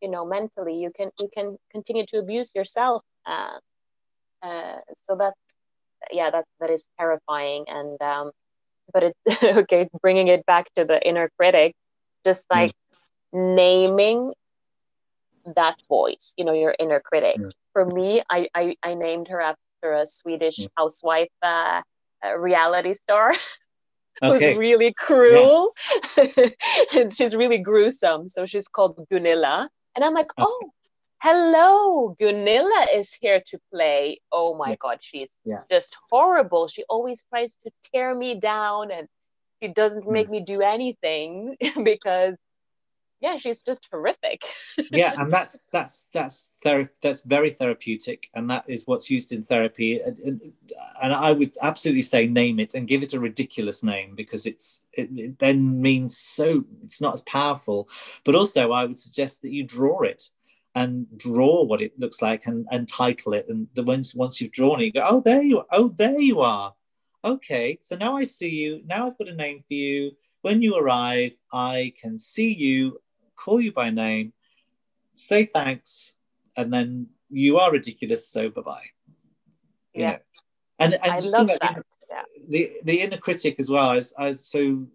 you 0.00 0.10
know 0.10 0.24
mentally. 0.24 0.76
You 0.76 0.90
can 0.90 1.10
you 1.18 1.28
can 1.32 1.56
continue 1.70 2.06
to 2.06 2.18
abuse 2.18 2.54
yourself 2.54 3.02
uh, 3.28 3.58
uh, 4.42 4.78
so 4.94 5.16
that 5.16 5.34
yeah 6.12 6.30
that 6.30 6.44
that 6.60 6.70
is 6.70 6.84
terrifying 6.98 7.64
and 7.68 8.00
um, 8.00 8.30
but 8.92 9.02
it's 9.02 9.44
okay 9.58 9.88
bringing 10.00 10.28
it 10.28 10.44
back 10.46 10.72
to 10.76 10.84
the 10.84 11.06
inner 11.06 11.30
critic 11.38 11.74
just 12.24 12.46
mm. 12.48 12.56
like 12.56 12.72
mm. 13.34 13.56
naming 13.56 14.32
that 15.56 15.76
voice 15.88 16.34
you 16.36 16.44
know 16.44 16.52
your 16.52 16.74
inner 16.78 17.00
critic 17.00 17.36
mm. 17.38 17.50
for 17.72 17.84
me 17.86 18.22
I, 18.30 18.48
I 18.54 18.76
i 18.82 18.94
named 18.94 19.28
her 19.28 19.40
after 19.40 19.92
a 19.92 20.06
swedish 20.06 20.58
mm. 20.58 20.68
housewife 20.76 21.28
uh, 21.42 21.82
reality 22.36 22.94
star 22.94 23.32
who's 24.20 24.44
really 24.44 24.92
cruel 24.92 25.72
yeah. 26.36 27.08
she's 27.08 27.36
really 27.36 27.58
gruesome 27.58 28.28
so 28.28 28.46
she's 28.46 28.68
called 28.68 29.06
gunilla 29.10 29.68
and 29.94 30.04
i'm 30.04 30.12
like 30.12 30.30
oh 30.38 30.70
hello 31.20 32.14
gunilla 32.18 32.86
is 32.94 33.12
here 33.12 33.42
to 33.44 33.58
play 33.72 34.20
oh 34.30 34.54
my 34.54 34.70
yeah. 34.70 34.76
god 34.78 34.98
she's 35.00 35.36
yeah. 35.44 35.62
just 35.70 35.96
horrible 36.10 36.68
she 36.68 36.84
always 36.88 37.24
tries 37.28 37.56
to 37.64 37.70
tear 37.92 38.14
me 38.14 38.38
down 38.38 38.92
and 38.92 39.08
she 39.60 39.68
doesn't 39.68 40.04
hmm. 40.04 40.12
make 40.12 40.28
mm. 40.28 40.32
me 40.32 40.40
do 40.40 40.60
anything 40.60 41.56
because 41.82 42.36
yeah 43.20 43.36
she's 43.36 43.64
just 43.64 43.88
horrific 43.90 44.42
yeah 44.92 45.12
and 45.18 45.32
that's 45.32 45.66
that's 45.72 46.06
that's 46.12 46.50
thera- 46.64 46.88
that's 47.02 47.22
very 47.22 47.50
therapeutic 47.50 48.28
and 48.34 48.48
that 48.48 48.62
is 48.68 48.84
what's 48.86 49.10
used 49.10 49.32
in 49.32 49.42
therapy 49.42 50.00
and, 50.00 50.18
and, 50.20 50.40
and, 51.02 51.12
i 51.12 51.32
would 51.32 51.52
absolutely 51.62 52.02
say 52.02 52.28
name 52.28 52.60
it 52.60 52.74
and 52.74 52.86
give 52.86 53.02
it 53.02 53.14
a 53.14 53.18
ridiculous 53.18 53.82
name 53.82 54.14
because 54.14 54.46
it's 54.46 54.82
it, 54.92 55.08
it, 55.16 55.38
then 55.40 55.82
means 55.82 56.16
so 56.16 56.64
it's 56.82 57.00
not 57.00 57.14
as 57.14 57.22
powerful 57.22 57.88
but 58.22 58.36
also 58.36 58.70
i 58.70 58.84
would 58.84 58.98
suggest 58.98 59.42
that 59.42 59.50
you 59.50 59.64
draw 59.64 60.02
it 60.02 60.30
and 60.78 61.06
draw 61.16 61.62
what 61.62 61.80
it 61.80 61.92
looks 61.98 62.20
like 62.22 62.42
and, 62.46 62.66
and 62.70 62.88
title 62.88 63.32
it 63.38 63.46
and 63.48 63.66
the 63.74 63.82
once 63.82 64.14
once 64.14 64.40
you've 64.40 64.52
drawn 64.58 64.80
it 64.80 64.84
you 64.84 64.92
go 64.92 65.06
oh 65.08 65.20
there 65.20 65.42
you 65.42 65.58
are 65.58 65.66
oh 65.72 65.88
there 66.02 66.20
you 66.20 66.40
are 66.40 66.74
okay 67.24 67.78
so 67.80 67.96
now 67.96 68.16
i 68.16 68.24
see 68.24 68.54
you 68.62 68.80
now 68.86 69.06
i've 69.06 69.18
got 69.18 69.28
a 69.28 69.34
name 69.34 69.58
for 69.66 69.74
you 69.74 70.12
when 70.42 70.62
you 70.62 70.76
arrive, 70.76 71.32
I 71.52 71.92
can 72.00 72.18
see 72.18 72.52
you 72.52 73.00
call 73.36 73.60
you 73.60 73.72
by 73.72 73.90
name, 73.90 74.32
say 75.14 75.46
thanks, 75.46 76.14
and 76.56 76.72
then 76.72 77.08
you 77.30 77.58
are 77.58 77.72
ridiculous, 77.72 78.28
so 78.28 78.48
bye 78.50 78.62
bye. 78.62 78.86
Yeah. 79.94 80.12
Know? 80.12 80.18
And, 80.80 80.94
and 80.94 81.12
I 81.12 81.20
just 81.20 81.34
love 81.34 81.48
that. 81.48 81.60
Yeah. 82.08 82.22
The, 82.48 82.72
the 82.84 83.00
inner 83.00 83.18
critic 83.18 83.56
as 83.58 83.68
well. 83.68 83.90
I 83.90 83.96
was, 83.96 84.14
I 84.16 84.28
was, 84.28 84.46
so 84.46 84.86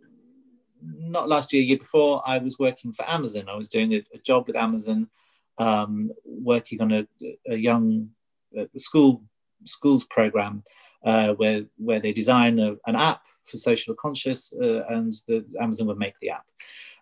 not 0.82 1.28
last 1.28 1.52
year, 1.52 1.62
year 1.62 1.78
before, 1.78 2.24
I 2.26 2.38
was 2.38 2.58
working 2.58 2.94
for 2.94 3.08
Amazon. 3.10 3.50
I 3.50 3.56
was 3.56 3.68
doing 3.68 3.94
a, 3.94 4.04
a 4.14 4.18
job 4.18 4.48
with 4.48 4.56
Amazon, 4.56 5.10
um, 5.58 6.10
working 6.26 6.82
on 6.82 6.92
a, 6.92 7.08
a 7.48 7.56
young 7.56 8.10
uh, 8.58 8.66
school 8.78 9.24
schools 9.66 10.06
program 10.06 10.64
uh, 11.04 11.34
where 11.34 11.66
where 11.78 12.00
they 12.00 12.14
design 12.14 12.60
a, 12.60 12.76
an 12.88 12.96
app 12.96 13.22
for 13.46 13.58
social 13.58 13.94
conscious, 13.96 14.54
uh, 14.62 14.86
and 14.90 15.14
the 15.28 15.46
Amazon 15.60 15.88
would 15.88 15.98
make 15.98 16.16
the 16.22 16.32
app. 16.32 16.46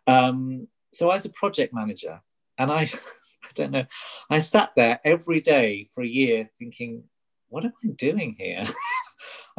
Um, 0.08 0.68
so 0.92 1.10
I 1.10 1.16
was 1.16 1.26
a 1.26 1.30
project 1.30 1.74
manager, 1.74 2.20
and 2.58 2.72
I, 2.72 2.82
I 3.44 3.50
don't 3.54 3.72
know, 3.72 3.86
I 4.30 4.40
sat 4.40 4.72
there 4.76 5.00
every 5.06 5.42
day 5.42 5.90
for 5.94 6.04
a 6.04 6.08
year 6.08 6.50
thinking, 6.58 7.04
what 7.50 7.66
am 7.66 7.74
I 7.84 7.90
doing 7.90 8.36
here? 8.38 8.64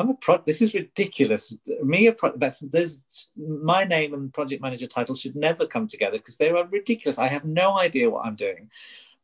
I'm 0.02 0.10
a 0.10 0.14
pro. 0.14 0.42
This 0.44 0.60
is 0.60 0.74
ridiculous. 0.74 1.56
Me, 1.84 2.08
a 2.08 2.12
pro. 2.12 2.32
That's 2.36 2.58
there's 2.58 3.04
my 3.36 3.84
name 3.84 4.14
and 4.14 4.34
project 4.34 4.60
manager 4.60 4.88
title 4.88 5.14
should 5.14 5.36
never 5.36 5.64
come 5.64 5.86
together 5.86 6.18
because 6.18 6.36
they 6.36 6.50
are 6.50 6.66
ridiculous. 6.66 7.20
I 7.20 7.28
have 7.28 7.44
no 7.44 7.78
idea 7.78 8.10
what 8.10 8.26
I'm 8.26 8.34
doing, 8.34 8.68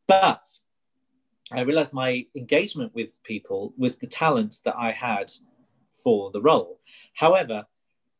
but 0.07 0.47
I 1.51 1.63
realized 1.63 1.93
my 1.93 2.25
engagement 2.33 2.95
with 2.95 3.21
people 3.23 3.73
was 3.77 3.97
the 3.97 4.07
talent 4.07 4.61
that 4.63 4.75
I 4.77 4.91
had 4.91 5.33
for 6.01 6.31
the 6.31 6.41
role. 6.41 6.79
However, 7.13 7.65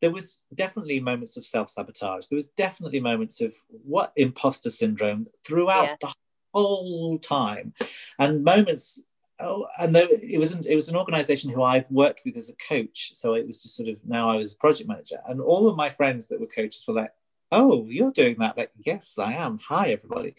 there 0.02 0.12
was 0.12 0.44
definitely 0.54 1.00
moments 1.00 1.36
of 1.36 1.46
self-sabotage 1.46 2.28
there 2.28 2.38
was 2.38 2.46
definitely 2.56 3.02
moments 3.02 3.42
of 3.42 3.52
what 3.68 4.14
imposter 4.16 4.70
syndrome 4.70 5.28
throughout 5.44 5.90
yeah. 5.90 5.96
the 6.00 6.14
whole 6.54 7.20
time 7.20 7.74
and 8.18 8.42
moments 8.42 9.02
oh, 9.40 9.68
and 9.80 9.96
though 9.96 10.08
it 10.10 10.40
was 10.40 10.52
an, 10.52 10.66
it 10.66 10.76
was 10.76 10.90
an 10.90 10.96
organization 10.96 11.50
who 11.50 11.64
I've 11.64 11.90
worked 11.90 12.22
with 12.26 12.38
as 12.38 12.50
a 12.50 12.56
coach 12.56 13.12
so 13.14 13.34
it 13.34 13.46
was 13.46 13.64
just 13.64 13.76
sort 13.76 13.90
of 13.90 13.98
now 14.06 14.30
I 14.30 14.36
was 14.36 14.54
a 14.54 14.58
project 14.58 14.90
manager 14.90 15.20
and 15.28 15.42
all 15.42 15.68
of 15.68 15.76
my 15.76 15.90
friends 15.90 16.28
that 16.28 16.40
were 16.40 16.48
coaches 16.48 16.84
were 16.88 16.94
like 16.94 17.12
oh 17.52 17.86
you're 17.88 18.12
doing 18.12 18.36
that 18.40 18.58
like 18.58 18.72
yes 18.86 19.18
I 19.18 19.34
am 19.34 19.60
hi 19.60 19.92
everybody 19.92 20.36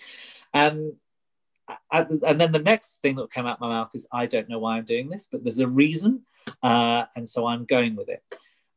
and 0.54 0.94
and 1.92 2.40
then 2.40 2.50
the 2.50 2.58
next 2.58 3.00
thing 3.00 3.14
that 3.16 3.32
came 3.32 3.46
out 3.46 3.60
my 3.60 3.68
mouth 3.68 3.90
is 3.94 4.06
I 4.12 4.26
don't 4.26 4.48
know 4.48 4.58
why 4.58 4.76
I'm 4.76 4.84
doing 4.84 5.08
this 5.08 5.28
but 5.30 5.44
there's 5.44 5.60
a 5.60 5.68
reason 5.68 6.22
uh, 6.62 7.04
and 7.14 7.28
so 7.28 7.46
I'm 7.46 7.64
going 7.64 7.96
with 7.96 8.08
it 8.08 8.22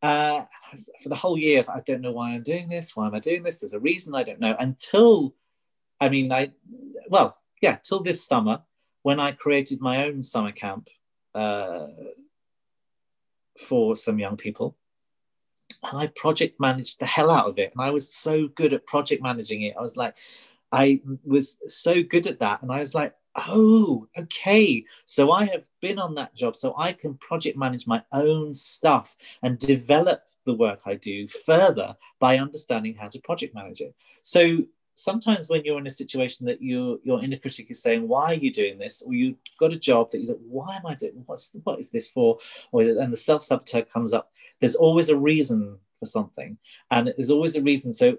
uh, 0.04 0.44
for 1.02 1.08
the 1.08 1.16
whole 1.16 1.38
year, 1.38 1.64
I 1.74 1.80
don't 1.80 2.02
know 2.02 2.12
why 2.12 2.32
I'm 2.32 2.44
doing 2.44 2.68
this. 2.68 2.94
Why 2.94 3.08
am 3.08 3.16
I 3.16 3.20
doing 3.20 3.42
this? 3.42 3.60
There's 3.60 3.74
a 3.74 3.80
reason 3.80 4.14
I 4.14 4.24
don't 4.24 4.42
know. 4.42 4.54
Until, 4.60 5.34
I 6.02 6.10
mean, 6.10 6.30
I, 6.30 6.52
well, 7.08 7.38
yeah, 7.62 7.78
till 7.82 8.04
this 8.04 8.28
summer 8.28 8.62
when 9.04 9.20
I 9.20 9.32
created 9.32 9.80
my 9.80 10.06
own 10.06 10.24
summer 10.24 10.52
camp 10.52 10.90
uh, 11.36 11.88
for 13.58 13.96
some 13.96 14.20
young 14.20 14.38
people. 14.38 14.76
I 15.84 16.08
project 16.08 16.60
managed 16.60 17.00
the 17.00 17.06
hell 17.06 17.30
out 17.30 17.48
of 17.48 17.60
it. 17.60 17.74
And 17.76 17.86
I 17.86 17.92
was 17.92 18.14
so 18.14 18.48
good 18.48 18.74
at 18.74 18.86
project 18.86 19.22
managing 19.22 19.64
it. 19.64 19.76
I 19.78 19.82
was 19.82 19.98
like, 19.98 20.16
I 20.72 21.02
was 21.24 21.58
so 21.68 22.02
good 22.02 22.26
at 22.28 22.40
that. 22.40 22.62
And 22.62 22.72
I 22.72 22.80
was 22.80 22.96
like, 22.96 23.14
oh, 23.36 24.08
okay. 24.18 24.86
So 25.06 25.32
I 25.32 25.46
have 25.46 25.64
been 25.82 26.00
on 26.00 26.16
that 26.16 26.36
job. 26.36 26.56
So 26.56 26.74
I 26.78 26.94
can 26.94 27.16
project 27.16 27.58
manage 27.58 27.86
my 27.86 28.02
own 28.14 28.54
stuff 28.54 29.16
and 29.42 29.60
develop 29.60 30.24
the 30.46 30.54
work 30.54 30.82
I 30.86 30.96
do 30.96 31.28
further 31.28 31.96
by 32.20 32.38
understanding 32.38 32.96
how 32.96 33.08
to 33.10 33.20
project 33.20 33.56
manage 33.56 33.82
it. 33.82 33.96
So 34.22 34.60
sometimes 34.96 35.50
when 35.50 35.64
you're 35.66 35.80
in 35.80 35.88
a 35.88 35.92
situation 35.92 36.46
that 36.46 36.62
you 36.62 37.02
your 37.04 37.24
inner 37.24 37.38
critic 37.38 37.68
is 37.70 37.82
saying 37.82 38.08
why 38.08 38.32
are 38.32 38.34
you 38.36 38.52
doing 38.52 38.78
this? 38.78 39.02
or 39.02 39.14
you've 39.14 39.38
got 39.60 39.74
a 39.74 39.78
job 39.78 40.12
that 40.12 40.22
you 40.22 40.28
like 40.28 40.38
why 40.48 40.76
am 40.76 40.86
i 40.86 40.94
doing 40.94 41.24
what's 41.26 41.56
what 41.64 41.80
is 41.80 41.90
this 41.90 42.10
for? 42.10 42.38
or 42.72 42.82
and 42.82 43.12
the 43.12 43.18
self-sabotage 43.18 43.86
comes 43.92 44.14
up 44.14 44.32
there's 44.60 44.76
always 44.76 45.10
a 45.10 45.18
reason 45.18 45.78
for 46.04 46.10
something. 46.10 46.58
And 46.92 47.14
there's 47.16 47.30
always 47.30 47.56
a 47.56 47.62
reason. 47.62 47.94
So 47.94 48.18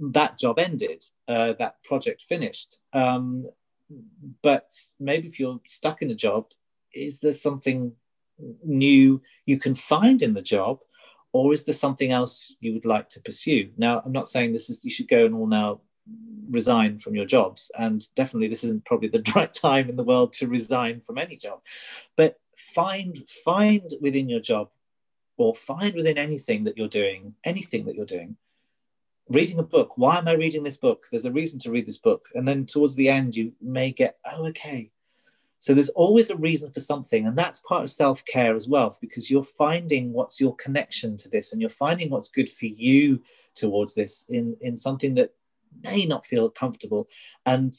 that 0.00 0.38
job 0.38 0.58
ended 0.58 1.04
uh, 1.28 1.54
that 1.58 1.82
project 1.84 2.22
finished. 2.22 2.78
Um, 2.92 3.48
but 4.42 4.72
maybe 4.98 5.28
if 5.28 5.38
you're 5.40 5.60
stuck 5.66 6.02
in 6.02 6.10
a 6.10 6.14
job, 6.14 6.46
is 6.94 7.20
there 7.20 7.32
something 7.32 7.92
new 8.64 9.20
you 9.46 9.58
can 9.58 9.74
find 9.74 10.22
in 10.22 10.34
the 10.34 10.42
job? 10.42 10.80
Or 11.32 11.52
is 11.52 11.64
there 11.64 11.74
something 11.74 12.10
else 12.10 12.52
you 12.58 12.72
would 12.72 12.84
like 12.84 13.08
to 13.10 13.20
pursue? 13.20 13.70
Now, 13.76 14.02
I'm 14.04 14.12
not 14.12 14.26
saying 14.26 14.52
this 14.52 14.70
is 14.70 14.84
you 14.84 14.90
should 14.90 15.08
go 15.08 15.24
and 15.26 15.34
all 15.34 15.46
now 15.46 15.80
resign 16.50 16.98
from 16.98 17.14
your 17.14 17.26
jobs. 17.26 17.70
And 17.78 18.02
definitely 18.14 18.48
this 18.48 18.64
isn't 18.64 18.84
probably 18.84 19.08
the 19.08 19.24
right 19.34 19.52
time 19.52 19.88
in 19.88 19.96
the 19.96 20.04
world 20.04 20.32
to 20.34 20.48
resign 20.48 21.00
from 21.00 21.18
any 21.18 21.36
job. 21.36 21.60
But 22.16 22.38
find 22.56 23.16
find 23.44 23.90
within 24.00 24.28
your 24.28 24.40
job 24.40 24.70
or 25.36 25.54
find 25.54 25.94
within 25.94 26.18
anything 26.18 26.64
that 26.64 26.76
you're 26.76 26.88
doing, 26.88 27.34
anything 27.44 27.86
that 27.86 27.94
you're 27.94 28.04
doing, 28.04 28.36
reading 29.28 29.58
a 29.58 29.62
book. 29.62 29.96
Why 29.96 30.18
am 30.18 30.28
I 30.28 30.32
reading 30.32 30.62
this 30.62 30.76
book? 30.76 31.06
There's 31.10 31.24
a 31.24 31.32
reason 31.32 31.58
to 31.60 31.70
read 31.70 31.86
this 31.86 31.98
book. 31.98 32.26
And 32.34 32.46
then 32.46 32.66
towards 32.66 32.94
the 32.94 33.08
end, 33.08 33.34
you 33.34 33.52
may 33.60 33.90
get, 33.90 34.18
oh, 34.24 34.48
okay. 34.48 34.90
So 35.60 35.72
there's 35.72 35.88
always 35.90 36.30
a 36.30 36.36
reason 36.36 36.72
for 36.72 36.80
something. 36.80 37.26
And 37.26 37.36
that's 37.38 37.60
part 37.60 37.82
of 37.82 37.90
self 37.90 38.24
care 38.24 38.54
as 38.54 38.68
well, 38.68 38.96
because 39.00 39.30
you're 39.30 39.44
finding 39.44 40.12
what's 40.12 40.40
your 40.40 40.54
connection 40.56 41.16
to 41.18 41.28
this 41.28 41.52
and 41.52 41.60
you're 41.60 41.70
finding 41.70 42.10
what's 42.10 42.28
good 42.28 42.48
for 42.48 42.66
you 42.66 43.22
towards 43.54 43.94
this 43.94 44.24
in, 44.28 44.56
in 44.60 44.76
something 44.76 45.14
that 45.14 45.32
may 45.82 46.04
not 46.04 46.26
feel 46.26 46.50
comfortable. 46.50 47.08
And, 47.46 47.74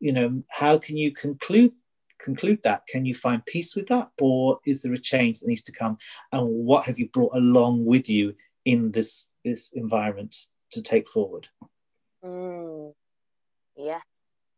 you 0.00 0.12
know, 0.12 0.42
how 0.50 0.78
can 0.78 0.96
you 0.96 1.12
conclude? 1.12 1.72
conclude 2.18 2.60
that 2.62 2.86
can 2.88 3.04
you 3.04 3.12
find 3.12 3.44
peace 3.46 3.74
with 3.74 3.88
that 3.88 4.08
or 4.20 4.60
is 4.64 4.80
there 4.80 4.92
a 4.92 4.96
change 4.96 5.40
that 5.40 5.48
needs 5.48 5.64
to 5.64 5.72
come 5.72 5.98
and 6.30 6.46
what 6.48 6.86
have 6.86 6.96
you 6.96 7.08
brought 7.08 7.34
along 7.34 7.84
with 7.84 8.08
you 8.08 8.32
in 8.64 8.92
this 8.92 9.28
this 9.44 9.70
environment 9.74 10.36
to 10.70 10.82
take 10.82 11.08
forward. 11.08 11.48
Mm. 12.24 12.92
Yeah. 13.76 14.00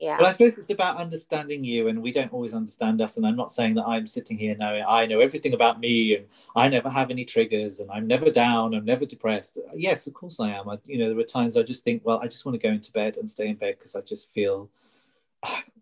Yeah. 0.05 0.19
Well, 0.19 0.27
I 0.27 0.33
suppose 0.33 0.59
it's 0.59 0.69
about 0.69 0.99
understanding 0.99 1.65
you, 1.65 1.89
and 1.89 2.03
we 2.03 2.13
don't 2.13 2.31
always 2.31 2.53
understand 2.53 3.01
us. 3.01 3.17
And 3.17 3.27
I'm 3.27 3.37
not 3.37 3.51
saying 3.51 3.77
that 3.77 3.87
I'm 3.87 4.07
sitting 4.07 4.37
here 4.37 4.55
knowing 4.55 4.85
I 4.87 5.07
know 5.07 5.21
everything 5.21 5.55
about 5.55 5.81
me, 5.81 6.15
and 6.15 6.27
I 6.55 6.69
never 6.69 6.91
have 6.91 7.11
any 7.11 7.25
triggers, 7.25 7.81
and 7.81 7.91
I'm 7.91 8.07
never 8.07 8.31
down, 8.31 8.75
I'm 8.75 8.85
never 8.85 9.07
depressed. 9.07 9.59
Yes, 9.75 10.07
of 10.07 10.13
course 10.13 10.41
I 10.41 10.51
am. 10.51 10.69
I, 10.69 10.77
you 10.85 10.99
know, 10.99 11.09
there 11.09 11.19
are 11.19 11.23
times 11.23 11.57
I 11.57 11.63
just 11.63 11.85
think, 11.85 12.05
well, 12.05 12.21
I 12.23 12.29
just 12.29 12.45
want 12.45 12.53
to 12.53 12.69
go 12.69 12.71
into 12.71 12.93
bed 12.93 13.17
and 13.17 13.31
stay 13.31 13.49
in 13.49 13.57
bed 13.57 13.77
because 13.79 13.97
I 13.97 14.03
just 14.03 14.31
feel. 14.35 14.69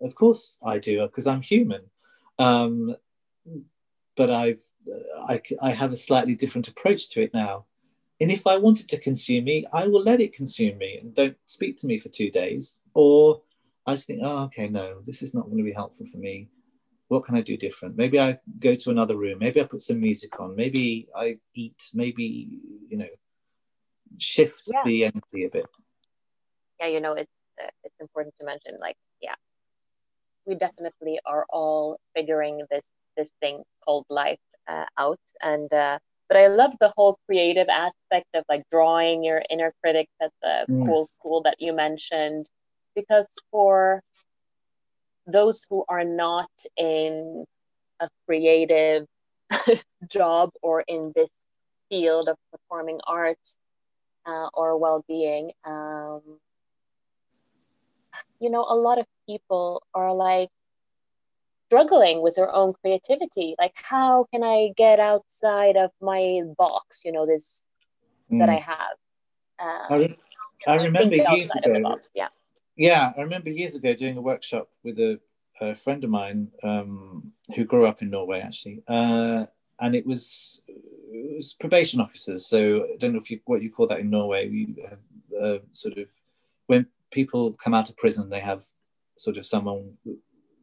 Of 0.01 0.15
course 0.15 0.57
I 0.65 0.79
do, 0.79 1.03
because 1.03 1.27
I'm 1.27 1.43
human. 1.43 1.83
Um, 2.39 2.95
but 4.17 4.31
I've 4.31 4.63
I, 5.29 5.43
I 5.61 5.73
have 5.73 5.91
a 5.91 5.97
slightly 5.97 6.37
different 6.37 6.69
approach 6.69 7.09
to 7.11 7.23
it 7.23 7.35
now. 7.35 7.65
And 8.21 8.31
if 8.31 8.47
I 8.47 8.57
want 8.57 8.79
it 8.79 8.89
to 8.91 9.01
consume 9.01 9.47
me, 9.47 9.67
I 9.73 9.89
will 9.89 10.03
let 10.03 10.21
it 10.21 10.33
consume 10.33 10.79
me 10.79 10.99
and 10.99 11.13
don't 11.13 11.37
speak 11.47 11.77
to 11.79 11.89
me 11.89 11.99
for 11.99 12.09
two 12.09 12.31
days. 12.31 12.79
Or 12.95 13.43
I 13.87 13.95
just 13.95 14.07
think, 14.07 14.21
oh, 14.23 14.45
okay, 14.45 14.69
no, 14.69 15.01
this 15.05 15.23
is 15.23 15.35
not 15.35 15.47
going 15.47 15.59
to 15.59 15.65
be 15.65 15.73
helpful 15.73 16.07
for 16.07 16.19
me. 16.19 16.49
What 17.09 17.25
can 17.25 17.37
I 17.37 17.41
do 17.41 17.57
different? 17.57 17.97
Maybe 17.97 18.19
I 18.19 18.39
go 18.59 18.75
to 18.75 18.91
another 18.91 19.17
room. 19.17 19.39
Maybe 19.39 19.61
I 19.61 19.65
put 19.65 19.81
some 19.81 20.01
music 20.01 20.39
on. 20.41 20.57
Maybe 20.57 21.09
I 21.15 21.37
eat. 21.55 21.91
Maybe, 21.93 22.49
you 22.89 22.97
know, 22.97 23.09
shift 24.19 24.63
yeah. 24.73 24.83
the 24.85 25.05
energy 25.05 25.45
a 25.45 25.51
bit. 25.51 25.67
Yeah, 26.81 26.87
you 26.87 27.01
know, 27.01 27.13
it's, 27.13 27.31
uh, 27.63 27.69
it's 27.85 27.95
important 28.01 28.35
to 28.41 28.47
mention, 28.47 28.77
like, 28.81 28.97
yeah, 29.21 29.35
we 30.47 30.55
definitely 30.55 31.21
are 31.27 31.47
all 31.51 31.99
figuring 32.15 32.63
this 32.71 32.87
this 33.17 33.31
thing 33.41 33.63
called 33.85 34.07
life 34.09 34.41
uh, 34.69 34.87
out 34.99 35.21
and 35.43 35.73
uh, 35.73 35.99
but 36.29 36.37
I 36.37 36.47
love 36.47 36.75
the 36.81 36.91
whole 36.97 37.19
creative 37.27 37.69
aspect 37.69 38.29
of 38.35 38.45
like 38.49 38.63
drawing 38.71 39.23
your 39.23 39.43
inner 39.51 39.75
critic. 39.83 40.09
That's 40.19 40.35
a 40.43 40.65
mm. 40.71 40.87
cool 40.87 41.07
tool 41.23 41.43
that 41.43 41.57
you 41.59 41.75
mentioned. 41.75 42.47
Because 42.95 43.29
for 43.51 44.03
those 45.27 45.67
who 45.69 45.85
are 45.89 46.05
not 46.05 46.51
in 46.77 47.45
a 48.01 48.09
creative 48.27 49.07
job 50.09 50.51
or 50.63 50.83
in 50.87 51.13
this 51.15 51.31
field 51.89 52.29
of 52.29 52.37
performing 52.51 53.01
arts 53.07 53.59
uh, 54.27 54.49
or 54.55 54.79
well-being, 54.79 55.53
um, 55.65 56.21
you 58.41 58.51
know, 58.51 58.67
a 58.69 58.75
lot 58.75 58.99
of 58.99 59.07
people 59.27 59.83
are 59.95 60.13
like 60.15 60.49
struggling 61.73 62.21
with 62.21 62.35
their 62.35 62.55
own 62.55 62.75
creativity. 62.83 63.55
Like, 63.59 63.73
how 63.77 64.27
can 64.33 64.43
I 64.43 64.73
get 64.77 65.01
outside 65.01 65.77
of 65.77 65.91
my 66.03 66.43
box, 66.59 67.03
you 67.05 67.13
know, 67.13 67.25
this 67.25 67.65
mm. 68.31 68.41
that 68.41 68.51
I 68.51 68.57
have? 68.57 68.97
Um, 69.59 69.87
I, 69.89 69.97
re- 69.97 70.19
I 70.67 70.75
remember 70.77 71.17
years 71.17 71.51
ago. 71.55 71.97
Yeah. 72.15 72.29
Yeah, 72.77 73.13
I 73.17 73.21
remember 73.21 73.51
years 73.51 73.75
ago 73.75 73.95
doing 73.95 74.17
a 74.17 74.23
workshop 74.23 74.69
with 74.83 74.99
a, 74.99 75.21
a 75.61 75.75
friend 75.75 76.03
of 76.05 76.11
mine 76.11 76.49
um, 76.63 77.33
who 77.55 77.65
grew 77.65 77.87
up 77.87 78.01
in 78.01 78.11
Norway, 78.11 78.41
actually, 78.41 78.83
uh, 78.89 79.47
and 79.81 79.95
it 79.95 80.07
was 80.07 80.63
it 80.69 81.37
was 81.37 81.53
probation 81.53 82.01
officers. 82.01 82.47
So 82.47 82.85
I 82.85 82.97
don't 82.99 83.13
know 83.13 83.19
if 83.19 83.31
you 83.31 83.41
what 83.45 83.63
you 83.63 83.71
call 83.71 83.87
that 83.89 84.01
in 84.01 84.11
Norway. 84.11 84.49
We 84.49 84.75
have 84.89 84.99
uh, 85.41 85.59
sort 85.73 85.99
of 85.99 86.09
when 86.67 86.87
people 87.11 87.53
come 87.53 87.75
out 87.75 87.91
of 87.91 87.97
prison, 87.97 88.31
they 88.31 88.41
have 88.41 88.65
sort 89.19 89.37
of 89.37 89.45
someone 89.45 89.93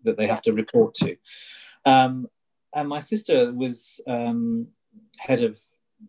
that 0.03 0.17
they 0.17 0.25
have 0.25 0.41
to 0.43 0.53
report 0.53 0.95
to. 0.95 1.15
Um, 1.85 2.27
and 2.73 2.89
my 2.89 2.99
sister 2.99 3.51
was 3.53 4.01
um, 4.07 4.67
head 5.17 5.43
of 5.43 5.59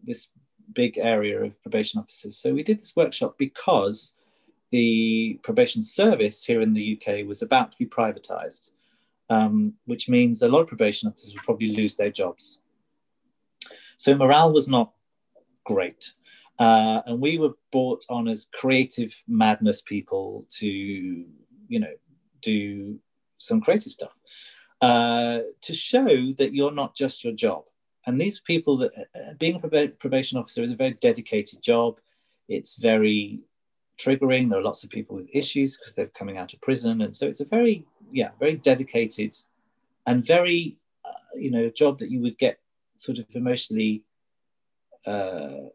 this 0.02 0.28
big 0.72 0.98
area 0.98 1.42
of 1.42 1.60
probation 1.62 2.00
officers. 2.00 2.38
So 2.38 2.54
we 2.54 2.62
did 2.62 2.80
this 2.80 2.96
workshop 2.96 3.34
because 3.38 4.14
the 4.70 5.38
probation 5.42 5.82
service 5.82 6.44
here 6.44 6.60
in 6.60 6.72
the 6.72 6.96
UK 6.96 7.26
was 7.26 7.42
about 7.42 7.72
to 7.72 7.78
be 7.78 7.86
privatized, 7.86 8.70
um, 9.28 9.74
which 9.86 10.08
means 10.08 10.42
a 10.42 10.48
lot 10.48 10.60
of 10.60 10.68
probation 10.68 11.08
officers 11.08 11.34
would 11.34 11.42
probably 11.42 11.74
lose 11.74 11.96
their 11.96 12.10
jobs. 12.10 12.58
So 13.96 14.14
morale 14.14 14.52
was 14.52 14.68
not 14.68 14.92
great. 15.64 16.14
Uh, 16.58 17.00
and 17.06 17.20
we 17.20 17.38
were 17.38 17.54
brought 17.72 18.04
on 18.10 18.28
as 18.28 18.48
creative 18.52 19.14
madness 19.26 19.80
people 19.82 20.46
to, 20.50 20.66
you 20.66 21.80
know, 21.80 21.92
do 22.42 22.98
some 23.38 23.60
creative 23.60 23.92
stuff 23.92 24.12
uh, 24.80 25.40
to 25.62 25.74
show 25.74 26.32
that 26.38 26.54
you're 26.54 26.72
not 26.72 26.94
just 26.94 27.24
your 27.24 27.32
job. 27.32 27.64
And 28.06 28.20
these 28.20 28.40
people 28.40 28.76
that 28.78 28.92
uh, 28.96 29.34
being 29.38 29.56
a 29.56 29.88
probation 29.88 30.38
officer 30.38 30.62
is 30.62 30.72
a 30.72 30.76
very 30.76 30.92
dedicated 30.94 31.62
job. 31.62 32.00
It's 32.48 32.76
very 32.76 33.40
triggering. 34.00 34.48
There 34.48 34.58
are 34.58 34.62
lots 34.70 34.82
of 34.84 34.90
people 34.90 35.16
with 35.16 35.28
issues 35.32 35.76
because 35.76 35.94
they're 35.94 36.18
coming 36.18 36.38
out 36.38 36.52
of 36.52 36.60
prison, 36.60 37.02
and 37.02 37.16
so 37.16 37.26
it's 37.26 37.40
a 37.40 37.44
very, 37.44 37.84
yeah, 38.10 38.30
very 38.38 38.56
dedicated 38.56 39.36
and 40.06 40.26
very, 40.26 40.78
uh, 41.04 41.12
you 41.34 41.50
know, 41.50 41.68
job 41.70 41.98
that 41.98 42.10
you 42.10 42.20
would 42.20 42.38
get 42.38 42.58
sort 42.96 43.18
of 43.18 43.26
emotionally 43.32 44.02
uh, 45.06 45.68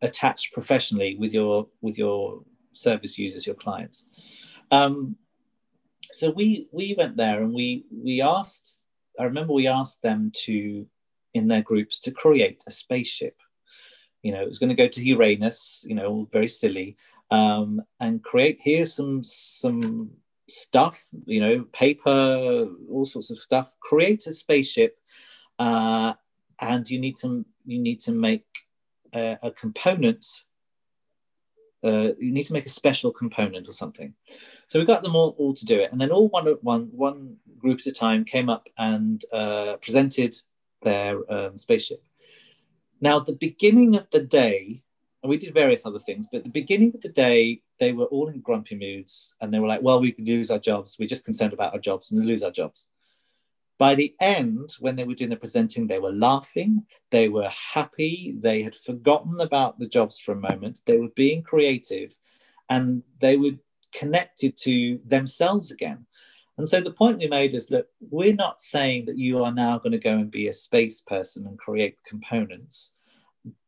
attached 0.00 0.52
professionally 0.52 1.16
with 1.18 1.32
your 1.32 1.68
with 1.80 1.96
your 1.98 2.42
service 2.72 3.18
users, 3.18 3.46
your 3.46 3.56
clients. 3.56 4.06
Um, 4.70 5.16
so 6.10 6.30
we 6.30 6.68
we 6.72 6.94
went 6.96 7.16
there 7.16 7.42
and 7.42 7.52
we 7.54 7.84
we 7.90 8.20
asked. 8.20 8.82
I 9.18 9.24
remember 9.24 9.52
we 9.52 9.66
asked 9.66 10.00
them 10.02 10.32
to, 10.46 10.86
in 11.34 11.46
their 11.48 11.62
groups, 11.62 12.00
to 12.00 12.10
create 12.10 12.64
a 12.66 12.70
spaceship. 12.70 13.36
You 14.22 14.32
know, 14.32 14.40
it 14.40 14.48
was 14.48 14.58
going 14.58 14.70
to 14.70 14.82
go 14.82 14.88
to 14.88 15.04
Uranus. 15.04 15.84
You 15.86 15.94
know, 15.94 16.28
very 16.32 16.48
silly, 16.48 16.96
um, 17.32 17.80
and 17.98 18.22
create. 18.22 18.58
Here's 18.60 18.92
some 18.92 19.24
some 19.24 20.10
stuff. 20.48 21.06
You 21.24 21.40
know, 21.40 21.64
paper, 21.72 22.68
all 22.90 23.06
sorts 23.06 23.30
of 23.30 23.40
stuff. 23.40 23.74
Create 23.80 24.26
a 24.26 24.32
spaceship, 24.32 24.98
uh, 25.58 26.12
and 26.60 26.88
you 26.88 27.00
need 27.00 27.16
to 27.18 27.44
you 27.64 27.80
need 27.80 28.00
to 28.00 28.12
make 28.12 28.44
a, 29.14 29.38
a 29.42 29.50
component. 29.50 30.26
Uh, 31.82 32.12
you 32.20 32.32
need 32.32 32.44
to 32.44 32.52
make 32.52 32.66
a 32.66 32.78
special 32.80 33.10
component 33.10 33.66
or 33.66 33.72
something. 33.72 34.14
So 34.68 34.78
we 34.78 34.84
got 34.84 35.02
them 35.02 35.16
all, 35.16 35.34
all 35.38 35.54
to 35.54 35.64
do 35.64 35.80
it, 35.80 35.90
and 35.90 36.00
then 36.00 36.10
all 36.10 36.28
one 36.28 36.46
one 36.60 36.90
one 36.92 37.36
group 37.58 37.80
at 37.80 37.86
a 37.86 37.92
time 37.92 38.24
came 38.24 38.50
up 38.50 38.68
and 38.76 39.24
uh, 39.32 39.76
presented 39.76 40.36
their 40.82 41.14
um, 41.32 41.56
spaceship. 41.56 42.04
Now, 43.00 43.20
the 43.20 43.34
beginning 43.34 43.96
of 43.96 44.08
the 44.10 44.22
day, 44.22 44.82
and 45.22 45.30
we 45.30 45.36
did 45.36 45.54
various 45.54 45.86
other 45.86 45.98
things, 45.98 46.28
but 46.30 46.42
the 46.42 46.50
beginning 46.50 46.92
of 46.94 47.00
the 47.00 47.08
day, 47.08 47.62
they 47.78 47.92
were 47.92 48.06
all 48.06 48.28
in 48.28 48.40
grumpy 48.40 48.76
moods, 48.76 49.34
and 49.40 49.52
they 49.52 49.60
were 49.60 49.68
like, 49.68 49.82
"Well, 49.82 50.00
we 50.00 50.12
could 50.12 50.26
lose 50.26 50.50
our 50.50 50.58
jobs. 50.58 50.96
We're 50.98 51.08
just 51.08 51.24
concerned 51.24 51.52
about 51.52 51.72
our 51.74 51.80
jobs, 51.80 52.10
and 52.10 52.26
lose 52.26 52.42
our 52.42 52.50
jobs." 52.50 52.88
By 53.78 53.94
the 53.94 54.14
end, 54.20 54.70
when 54.78 54.96
they 54.96 55.04
were 55.04 55.14
doing 55.14 55.30
the 55.30 55.36
presenting, 55.36 55.86
they 55.86 55.98
were 55.98 56.12
laughing, 56.12 56.86
they 57.10 57.28
were 57.28 57.48
happy, 57.48 58.34
they 58.38 58.62
had 58.62 58.76
forgotten 58.76 59.40
about 59.40 59.78
the 59.78 59.88
jobs 59.88 60.18
for 60.20 60.32
a 60.32 60.36
moment, 60.36 60.82
they 60.86 60.98
were 60.98 61.08
being 61.08 61.42
creative, 61.42 62.16
and 62.68 63.02
they 63.20 63.36
were 63.36 63.58
connected 63.92 64.56
to 64.58 65.00
themselves 65.04 65.72
again. 65.72 66.06
And 66.58 66.68
so 66.68 66.80
the 66.80 66.92
point 66.92 67.18
we 67.18 67.28
made 67.28 67.54
is 67.54 67.66
that 67.68 67.86
we're 68.00 68.34
not 68.34 68.60
saying 68.60 69.06
that 69.06 69.18
you 69.18 69.42
are 69.42 69.52
now 69.52 69.78
going 69.78 69.92
to 69.92 69.98
go 69.98 70.16
and 70.16 70.30
be 70.30 70.48
a 70.48 70.52
space 70.52 71.00
person 71.00 71.46
and 71.46 71.58
create 71.58 71.96
components, 72.06 72.92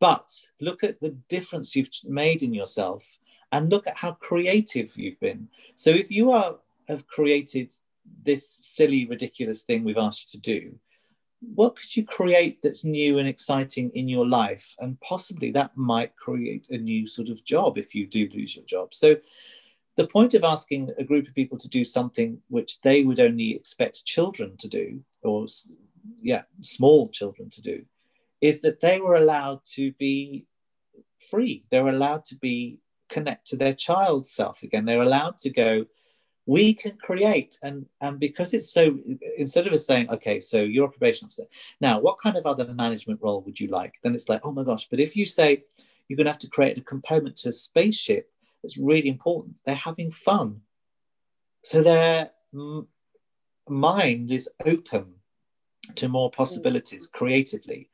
but 0.01 0.31
look 0.61 0.85
at 0.85 1.01
the 1.01 1.17
difference 1.29 1.75
you've 1.75 1.91
made 2.05 2.43
in 2.43 2.55
yourself 2.55 3.19
and 3.53 3.71
look 3.71 3.87
at 3.87 3.97
how 3.97 4.13
creative 4.13 4.97
you've 4.97 5.21
been. 5.21 5.49
So 5.75 5.91
if 5.91 6.11
you 6.11 6.31
are 6.31 6.57
have 6.89 7.07
created 7.07 7.73
this 8.25 8.47
silly, 8.47 9.07
ridiculous 9.07 9.63
thing 9.63 9.85
we've 9.85 9.97
asked 9.97 10.35
you 10.35 10.41
to 10.41 10.61
do, 10.61 10.75
what 11.55 11.77
could 11.77 11.97
you 11.97 12.05
create 12.05 12.63
that's 12.63 12.85
new 12.85 13.19
and 13.19 13.29
exciting 13.29 13.91
in 13.95 14.09
your 14.09 14.27
life? 14.27 14.75
And 14.79 15.01
possibly 15.01 15.51
that 15.53 15.77
might 15.77 16.17
create 16.17 16.67
a 16.71 16.79
new 16.79 17.07
sort 17.07 17.29
of 17.29 17.45
job 17.45 17.79
if 17.79 17.95
you 17.95 18.07
do 18.07 18.29
lose 18.35 18.57
your 18.57 18.65
job. 18.65 18.95
So, 18.95 19.17
the 19.97 20.07
point 20.09 20.35
of 20.35 20.43
asking 20.43 20.91
a 20.99 21.05
group 21.05 21.29
of 21.29 21.35
people 21.35 21.57
to 21.59 21.69
do 21.69 21.85
something 21.85 22.41
which 22.49 22.81
they 22.81 23.05
would 23.05 23.21
only 23.21 23.55
expect 23.55 24.05
children 24.05 24.57
to 24.57 24.69
do, 24.69 25.01
or 25.23 25.47
yeah, 26.21 26.43
small 26.63 27.09
children 27.11 27.49
to 27.51 27.63
do, 27.63 27.85
is 28.45 28.61
that 28.61 28.81
they 28.83 29.01
were 29.01 29.17
allowed 29.17 29.61
to 29.65 29.91
be 29.93 30.45
free. 31.31 31.65
They 31.71 31.81
were 31.81 31.97
allowed 31.99 32.27
to 32.27 32.37
be 32.37 32.79
connect 33.09 33.47
to 33.49 33.57
their 33.57 33.73
child 33.73 34.27
self 34.27 34.63
again. 34.63 34.85
They're 34.85 35.01
allowed 35.01 35.39
to 35.39 35.51
go, 35.51 35.87
we 36.47 36.75
can 36.75 36.95
create 36.99 37.57
and 37.63 37.87
and 38.03 38.21
because 38.21 38.53
it's 38.53 38.71
so 38.71 38.99
instead 39.39 39.67
of 39.67 39.73
us 39.73 39.87
saying 39.87 40.11
okay 40.11 40.39
so 40.41 40.59
you're 40.61 40.89
a 40.89 40.91
probation 40.91 41.25
officer 41.25 41.45
now 41.81 41.99
what 41.99 42.21
kind 42.23 42.37
of 42.37 42.45
other 42.45 42.67
management 42.75 43.19
role 43.23 43.41
would 43.41 43.59
you 43.59 43.69
like 43.69 43.95
then 44.03 44.15
it's 44.15 44.29
like 44.29 44.43
oh 44.45 44.53
my 44.53 44.63
gosh 44.63 44.87
but 44.91 45.01
if 45.01 45.17
you 45.17 45.25
say 45.25 45.63
you're 46.07 46.19
going 46.19 46.27
to 46.27 46.31
have 46.31 46.47
to 46.47 46.51
create 46.51 46.77
a 46.77 46.83
component 46.83 47.35
to 47.35 47.49
a 47.49 47.53
spaceship 47.53 48.31
that's 48.63 48.77
really 48.77 49.09
important 49.09 49.59
they're 49.65 49.75
having 49.75 50.11
fun 50.11 50.61
so 51.63 51.83
their 51.83 52.31
m- 52.53 52.87
mind 53.71 54.31
is 54.31 54.47
open 54.67 55.15
to 55.95 56.09
more 56.09 56.31
possibilities 56.31 57.07
creatively 57.07 57.89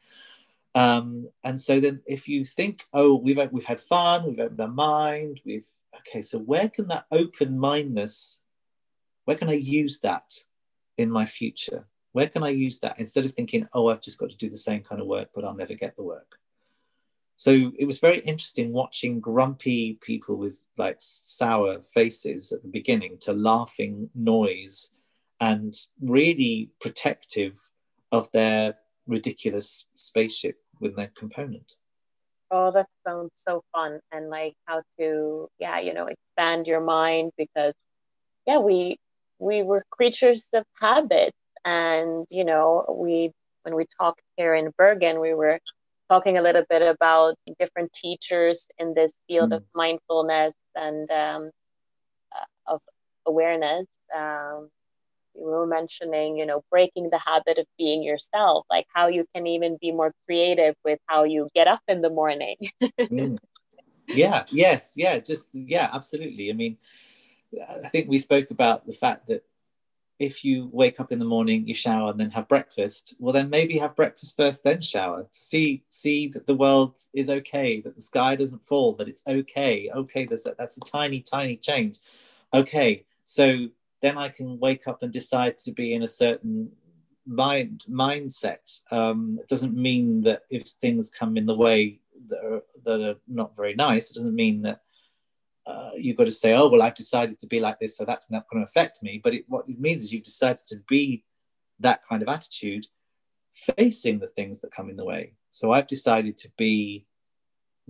um, 0.75 1.29
and 1.45 1.59
so 1.59 1.81
then 1.81 2.01
if 2.07 2.29
you 2.29 2.45
think 2.45 2.83
oh 2.93 3.17
we've 3.17 3.39
we've 3.51 3.65
had 3.65 3.81
fun 3.81 4.25
we've 4.25 4.41
opened 4.41 4.61
our 4.61 4.69
mind 4.69 5.41
we've 5.45 5.65
okay, 6.01 6.23
so 6.23 6.39
where 6.39 6.69
can 6.69 6.89
that 6.89 7.07
open 7.11 7.59
mindedness, 7.59 8.43
where 9.25 9.37
can 9.37 9.49
I 9.49 9.55
use 9.55 10.01
that 10.01 10.33
in 10.99 11.11
my 11.11 11.27
future? 11.27 11.87
Where 12.13 12.29
can 12.29 12.43
I 12.43 12.51
use 12.51 12.81
that 12.81 12.99
instead 12.99 13.25
of 13.25 13.33
thinking, 13.33 13.69
oh, 13.73 13.89
I've 13.89 14.03
just 14.03 14.19
got 14.19 14.31
to 14.31 14.37
do 14.37 14.51
the 14.51 14.57
same 14.57 14.83
kind 14.83 15.01
of 15.01 15.07
work, 15.07 15.29
but 15.35 15.45
I'll 15.45 15.55
never 15.55 15.75
get 15.75 15.97
the 15.97 16.03
work? 16.03 16.37
So 17.37 17.73
it 17.79 17.87
was 17.87 18.01
very 18.01 18.21
interesting 18.21 18.73
watching 18.73 19.21
grumpy 19.21 19.99
people 20.03 20.37
with 20.37 20.63
like 20.77 20.97
sour 20.99 21.81
faces 21.83 22.53
at 22.53 22.63
the 22.63 22.69
beginning 22.69 23.17
to 23.23 23.33
laughing 23.33 24.11
noise 24.15 24.91
and 25.41 25.75
really 26.03 26.71
protective 26.81 27.59
of 28.13 28.31
their 28.33 28.75
ridiculous 29.11 29.85
spaceship 29.95 30.57
with 30.81 30.97
their 30.97 31.11
component. 31.19 31.75
Oh 32.51 32.71
that 32.73 32.87
sounds 33.07 33.33
so 33.35 33.63
fun. 33.73 34.01
And 34.13 34.31
like 34.31 34.55
how 34.65 34.83
to 34.99 35.49
yeah 35.59 35.79
you 35.81 35.93
know 35.93 36.07
expand 36.07 36.67
your 36.67 36.81
mind 36.81 37.33
because 37.37 37.75
yeah 38.47 38.59
we 38.59 38.99
we 39.39 39.63
were 39.63 39.85
creatures 39.91 40.49
of 40.55 40.65
habit. 40.81 41.35
And 41.65 42.27
you 42.31 42.45
know 42.45 42.97
we 42.99 43.33
when 43.63 43.75
we 43.75 43.87
talked 44.01 44.23
here 44.37 44.55
in 44.55 44.73
bergen 44.79 45.21
we 45.21 45.35
were 45.35 45.61
talking 46.09 46.39
a 46.39 46.43
little 46.43 46.65
bit 46.69 46.83
about 46.83 47.37
different 47.59 47.93
teachers 47.93 48.67
in 48.79 48.95
this 48.95 49.15
field 49.29 49.51
mm. 49.51 49.57
of 49.57 49.65
mindfulness 49.75 50.55
and 50.75 51.09
um, 51.11 51.51
uh, 52.35 52.75
of 52.75 52.81
awareness. 53.27 53.87
Um, 54.15 54.71
we 55.41 55.51
were 55.51 55.67
mentioning, 55.67 56.37
you 56.37 56.47
know, 56.47 56.63
breaking 56.71 57.11
the 57.11 57.19
habit 57.19 57.59
of 57.59 57.67
being 57.79 58.03
yourself, 58.03 58.67
like 58.71 58.87
how 58.95 59.09
you 59.09 59.27
can 59.35 59.47
even 59.47 59.79
be 59.81 59.93
more 59.93 60.13
creative 60.27 60.75
with 60.85 60.99
how 61.07 61.25
you 61.25 61.49
get 61.55 61.67
up 61.67 61.83
in 61.89 62.03
the 62.03 62.11
morning. 62.11 62.57
mm. 62.83 63.39
Yeah, 64.13 64.43
yes, 64.51 64.95
yeah, 64.97 65.21
just, 65.21 65.51
yeah, 65.53 65.89
absolutely. 65.93 66.51
I 66.51 66.53
mean, 66.53 66.79
I 67.85 67.89
think 67.89 68.09
we 68.09 68.19
spoke 68.19 68.51
about 68.51 68.85
the 68.85 68.93
fact 68.93 69.29
that 69.29 69.45
if 70.19 70.45
you 70.45 70.69
wake 70.73 70.99
up 70.99 71.13
in 71.13 71.21
the 71.21 71.25
morning, 71.25 71.67
you 71.67 71.75
shower 71.75 72.11
and 72.11 72.19
then 72.19 72.31
have 72.33 72.49
breakfast, 72.49 73.15
well, 73.21 73.33
then 73.33 73.51
maybe 73.51 73.79
have 73.79 73.95
breakfast 73.95 74.37
first, 74.37 74.65
then 74.65 74.81
shower. 74.81 75.29
See, 75.31 75.85
see 75.89 76.29
that 76.29 76.47
the 76.47 76.57
world 76.57 76.99
is 77.15 77.31
okay, 77.31 77.81
that 77.83 77.95
the 77.95 78.03
sky 78.03 78.35
doesn't 78.35 78.67
fall, 78.67 78.95
that 78.97 79.09
it's 79.09 79.23
okay. 79.27 79.91
Okay, 79.95 80.27
there's 80.27 80.45
a, 80.45 80.55
that's 80.59 80.77
a 80.77 80.81
tiny, 80.81 81.21
tiny 81.21 81.57
change. 81.57 82.01
Okay, 82.53 83.07
So 83.25 83.69
then 84.03 84.17
I 84.17 84.29
can 84.29 84.59
wake 84.59 84.89
up 84.89 85.03
and 85.03 85.13
decide 85.13 85.59
to 85.59 85.73
be 85.73 85.95
in 85.95 86.03
a 86.03 86.09
certain 86.09 86.71
mind 87.27 87.85
mindset. 87.89 88.81
Um, 88.91 89.39
it 89.41 89.49
doesn't 89.49 89.75
mean 89.75 90.23
that 90.23 90.43
if 90.51 90.69
things 90.69 91.11
come 91.11 91.37
in 91.37 91.47
the 91.47 91.55
way 91.55 92.01
that 92.29 92.45
are, 92.45 92.63
that 92.85 93.01
are 93.01 93.17
not 93.29 93.57
very 93.57 93.75
nice, 93.75 94.11
it 94.11 94.15
doesn't 94.15 94.35
mean 94.35 94.63
that 94.63 94.81
uh, 95.67 95.91
you've 95.97 96.17
got 96.17 96.25
to 96.25 96.33
say, 96.33 96.55
oh, 96.55 96.69
well, 96.69 96.83
I've 96.83 96.95
decided 96.95 97.39
to 97.41 97.47
be 97.47 97.61
like 97.61 97.79
this, 97.79 97.97
so 97.97 98.05
that's 98.05 98.31
not 98.31 98.47
going 98.51 98.65
to 98.65 98.69
affect 98.69 99.03
me. 99.03 99.21
But 99.23 99.35
it, 99.35 99.45
what 99.49 99.69
it 99.69 99.79
means 99.79 100.03
is 100.03 100.13
you've 100.13 100.25
decided 100.25 100.65
to 100.67 100.77
be 100.89 101.25
that 101.81 102.05
kind 102.05 102.23
of 102.23 102.29
attitude 102.29 102.87
facing 103.53 104.19
the 104.19 104.27
things 104.27 104.61
that 104.61 104.73
come 104.73 104.91
in 104.91 104.97
the 104.97 105.05
way. 105.05 105.35
So 105.51 105.73
I've 105.73 105.87
decided 105.87 106.37
to 106.39 106.51
be 106.57 107.07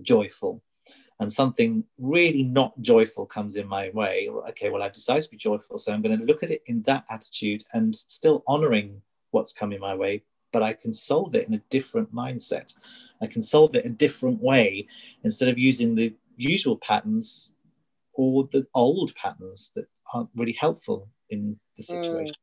joyful 0.03 0.63
and 1.21 1.31
something 1.31 1.85
really 1.99 2.43
not 2.43 2.81
joyful 2.81 3.27
comes 3.27 3.57
in 3.57 3.69
my 3.69 3.91
way, 3.91 4.31
okay, 4.49 4.71
well, 4.71 4.83
I've 4.83 4.95
decided 4.95 5.23
to 5.25 5.31
be 5.31 5.37
joyful. 5.37 5.77
So 5.77 5.93
I'm 5.93 6.01
going 6.01 6.19
to 6.19 6.25
look 6.25 6.43
at 6.43 6.51
it 6.51 6.63
in 6.67 6.81
that 6.83 7.05
attitude 7.11 7.63
and 7.75 7.95
still 7.95 8.43
honoring 8.47 9.03
what's 9.31 9.53
coming 9.53 9.79
my 9.79 9.95
way, 9.95 10.23
but 10.51 10.63
I 10.63 10.73
can 10.73 10.95
solve 10.95 11.35
it 11.35 11.47
in 11.47 11.53
a 11.53 11.63
different 11.69 12.13
mindset. 12.13 12.75
I 13.21 13.27
can 13.27 13.43
solve 13.43 13.75
it 13.75 13.85
a 13.85 13.91
different 13.91 14.41
way 14.41 14.89
instead 15.23 15.51
of 15.51 15.59
using 15.59 15.95
the 15.95 16.15
usual 16.37 16.79
patterns 16.79 17.53
or 18.15 18.49
the 18.51 18.67
old 18.75 19.15
patterns 19.15 19.73
that 19.77 19.85
aren't 20.15 20.31
really 20.35 20.57
helpful 20.59 21.11
in 21.29 21.61
the 21.77 21.83
hmm. 21.83 22.03
situation. 22.03 22.35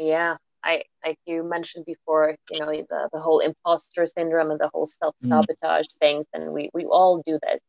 Mm. 0.00 0.08
Yeah. 0.08 0.36
I 0.64 0.84
like 1.04 1.18
you 1.26 1.44
mentioned 1.44 1.84
before, 1.84 2.34
you 2.50 2.58
know, 2.58 2.70
the, 2.70 3.10
the 3.12 3.20
whole 3.20 3.40
imposter 3.40 4.06
syndrome 4.06 4.50
and 4.50 4.58
the 4.58 4.70
whole 4.72 4.86
self-sabotage 4.86 5.84
mm. 5.84 5.98
things, 6.00 6.24
and 6.32 6.50
we, 6.54 6.70
we 6.72 6.86
all 6.86 7.22
do 7.26 7.38
this 7.42 7.60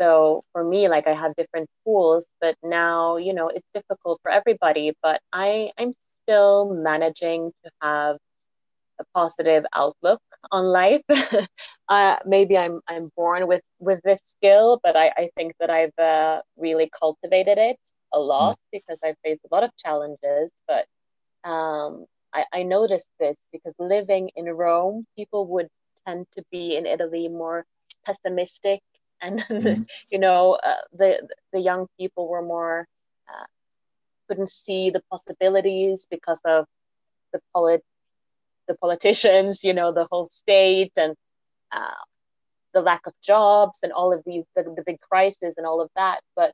so 0.00 0.42
for 0.52 0.64
me 0.64 0.88
like 0.88 1.06
i 1.06 1.14
have 1.14 1.34
different 1.36 1.68
tools 1.84 2.26
but 2.40 2.56
now 2.62 3.16
you 3.16 3.32
know 3.34 3.48
it's 3.48 3.66
difficult 3.74 4.18
for 4.22 4.30
everybody 4.30 4.92
but 5.02 5.20
i 5.32 5.70
i'm 5.78 5.92
still 6.22 6.74
managing 6.74 7.52
to 7.64 7.70
have 7.82 8.16
a 9.00 9.04
positive 9.14 9.64
outlook 9.74 10.20
on 10.52 10.64
life 10.64 11.02
uh, 11.88 12.16
maybe 12.26 12.56
i'm 12.56 12.80
i'm 12.88 13.10
born 13.16 13.46
with 13.46 13.62
with 13.78 14.00
this 14.04 14.20
skill 14.26 14.80
but 14.82 14.96
i 14.96 15.08
i 15.16 15.30
think 15.36 15.52
that 15.60 15.70
i've 15.70 15.98
uh, 15.98 16.40
really 16.56 16.90
cultivated 16.98 17.58
it 17.58 17.78
a 18.12 18.18
lot 18.18 18.56
mm. 18.56 18.60
because 18.72 19.00
i've 19.04 19.16
faced 19.24 19.40
a 19.44 19.54
lot 19.54 19.64
of 19.64 19.70
challenges 19.76 20.50
but 20.68 20.86
um 21.48 22.06
I, 22.32 22.44
I 22.52 22.62
noticed 22.62 23.08
this 23.18 23.36
because 23.52 23.74
living 23.80 24.30
in 24.36 24.44
Rome, 24.46 25.04
people 25.16 25.46
would 25.48 25.68
tend 26.06 26.26
to 26.32 26.44
be 26.50 26.76
in 26.76 26.86
Italy 26.86 27.28
more 27.28 27.64
pessimistic 28.06 28.80
and 29.20 29.40
mm-hmm. 29.40 29.82
you 30.10 30.18
know 30.18 30.52
uh, 30.52 30.82
the 30.92 31.26
the 31.52 31.60
young 31.60 31.86
people 31.98 32.28
were 32.28 32.42
more 32.42 32.86
uh, 33.28 33.46
couldn't 34.28 34.50
see 34.50 34.90
the 34.90 35.02
possibilities 35.10 36.06
because 36.10 36.40
of 36.44 36.66
the 37.32 37.40
polit 37.54 37.82
the 38.68 38.76
politicians 38.76 39.64
you 39.64 39.74
know 39.74 39.92
the 39.92 40.06
whole 40.10 40.26
state 40.26 40.92
and 40.96 41.14
uh, 41.72 42.02
the 42.74 42.80
lack 42.80 43.06
of 43.06 43.14
jobs 43.22 43.80
and 43.82 43.92
all 43.92 44.12
of 44.12 44.22
these 44.24 44.44
the, 44.56 44.62
the 44.62 44.82
big 44.84 45.00
crisis 45.00 45.54
and 45.56 45.66
all 45.66 45.80
of 45.80 45.90
that 45.96 46.20
but 46.36 46.52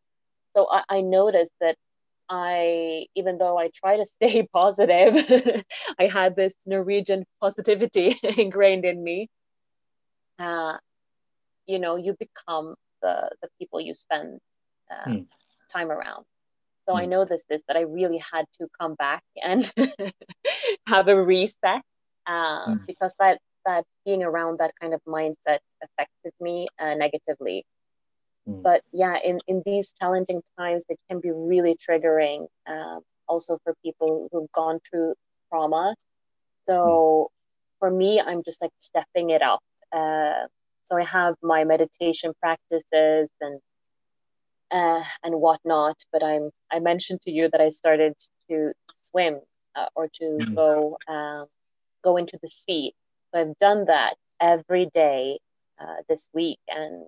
so 0.55 0.67
I, 0.71 0.83
I 0.89 1.01
noticed 1.03 1.53
that 1.61 1.77
I, 2.29 3.07
even 3.15 3.39
though 3.39 3.59
I 3.59 3.71
try 3.75 3.99
to 3.99 4.07
stay 4.07 4.49
positive, 4.53 5.17
I 5.99 6.09
had 6.09 6.37
this 6.37 6.55
Norwegian 6.67 7.25
positivity 7.41 8.17
ingrained 8.37 8.85
in 8.85 9.03
me. 9.03 9.29
Uh, 10.39 10.77
you 11.67 11.79
know 11.79 11.97
you 11.97 12.15
become 12.19 12.75
the 13.03 13.31
the 13.43 13.49
people 13.59 13.81
you 13.81 13.95
spend 13.95 14.41
uh, 14.91 15.09
mm. 15.09 15.27
time 15.73 15.91
around 15.91 16.25
so 16.89 16.95
mm. 16.95 17.01
i 17.01 17.05
hmm. 17.05 17.11
know 17.11 17.25
this 17.25 17.45
is 17.51 17.63
that 17.69 17.77
i 17.77 17.81
really 17.81 18.19
had 18.33 18.45
to 18.59 18.69
come 18.81 18.95
back 18.95 19.23
and 19.43 19.73
have 20.89 21.09
a 21.09 21.23
reset 21.23 21.83
uh, 22.27 22.67
mm. 22.67 22.87
because 22.87 23.15
that 23.19 23.39
that 23.65 23.85
being 24.05 24.23
around 24.23 24.59
that 24.59 24.73
kind 24.81 24.95
of 24.95 25.01
mindset 25.07 25.59
affected 25.83 26.33
me 26.41 26.69
uh, 26.79 26.95
negatively 26.95 27.65
hmm. 28.47 28.63
but 28.63 28.83
yeah 28.93 29.17
in 29.25 29.41
in 29.49 29.63
these 29.67 29.93
challenging 30.01 30.41
times 30.59 30.85
it 30.89 30.99
can 31.11 31.21
be 31.21 31.33
really 31.33 31.77
triggering 31.77 32.47
um, 32.69 33.01
also 33.29 33.59
for 33.65 33.75
people 33.85 34.29
who've 34.31 34.51
gone 34.53 34.79
through 34.89 35.15
trauma 35.49 35.95
so 36.69 37.29
hmm. 37.29 37.75
for 37.81 37.91
me 37.91 38.21
i'm 38.21 38.43
just 38.45 38.63
like 38.63 38.73
stepping 38.79 39.31
it 39.31 39.43
up 39.43 39.61
uh, 39.93 40.47
so 40.87 40.97
I 40.97 41.05
have 41.05 41.35
my 41.43 41.65
meditation 41.65 42.33
practices 42.41 43.29
and 43.41 43.61
uh, 44.71 45.03
and 45.23 45.35
whatnot. 45.41 45.97
But 46.13 46.23
I'm 46.23 46.51
I 46.71 46.79
mentioned 46.79 47.23
to 47.23 47.31
you 47.31 47.49
that 47.51 47.61
I 47.61 47.71
started 47.71 48.15
to 48.49 48.73
swim 48.95 49.41
uh, 49.75 49.89
or 49.95 50.09
to 50.09 50.25
mm-hmm. 50.25 50.55
go 50.55 50.97
um, 51.09 51.47
go 52.03 52.17
into 52.17 52.39
the 52.41 52.49
sea. 52.49 52.95
So 53.31 53.41
I've 53.41 53.59
done 53.59 53.87
that 53.87 54.15
every 54.41 54.87
day 54.87 55.41
uh, 55.81 55.97
this 56.09 56.29
week, 56.33 56.61
and 56.69 57.05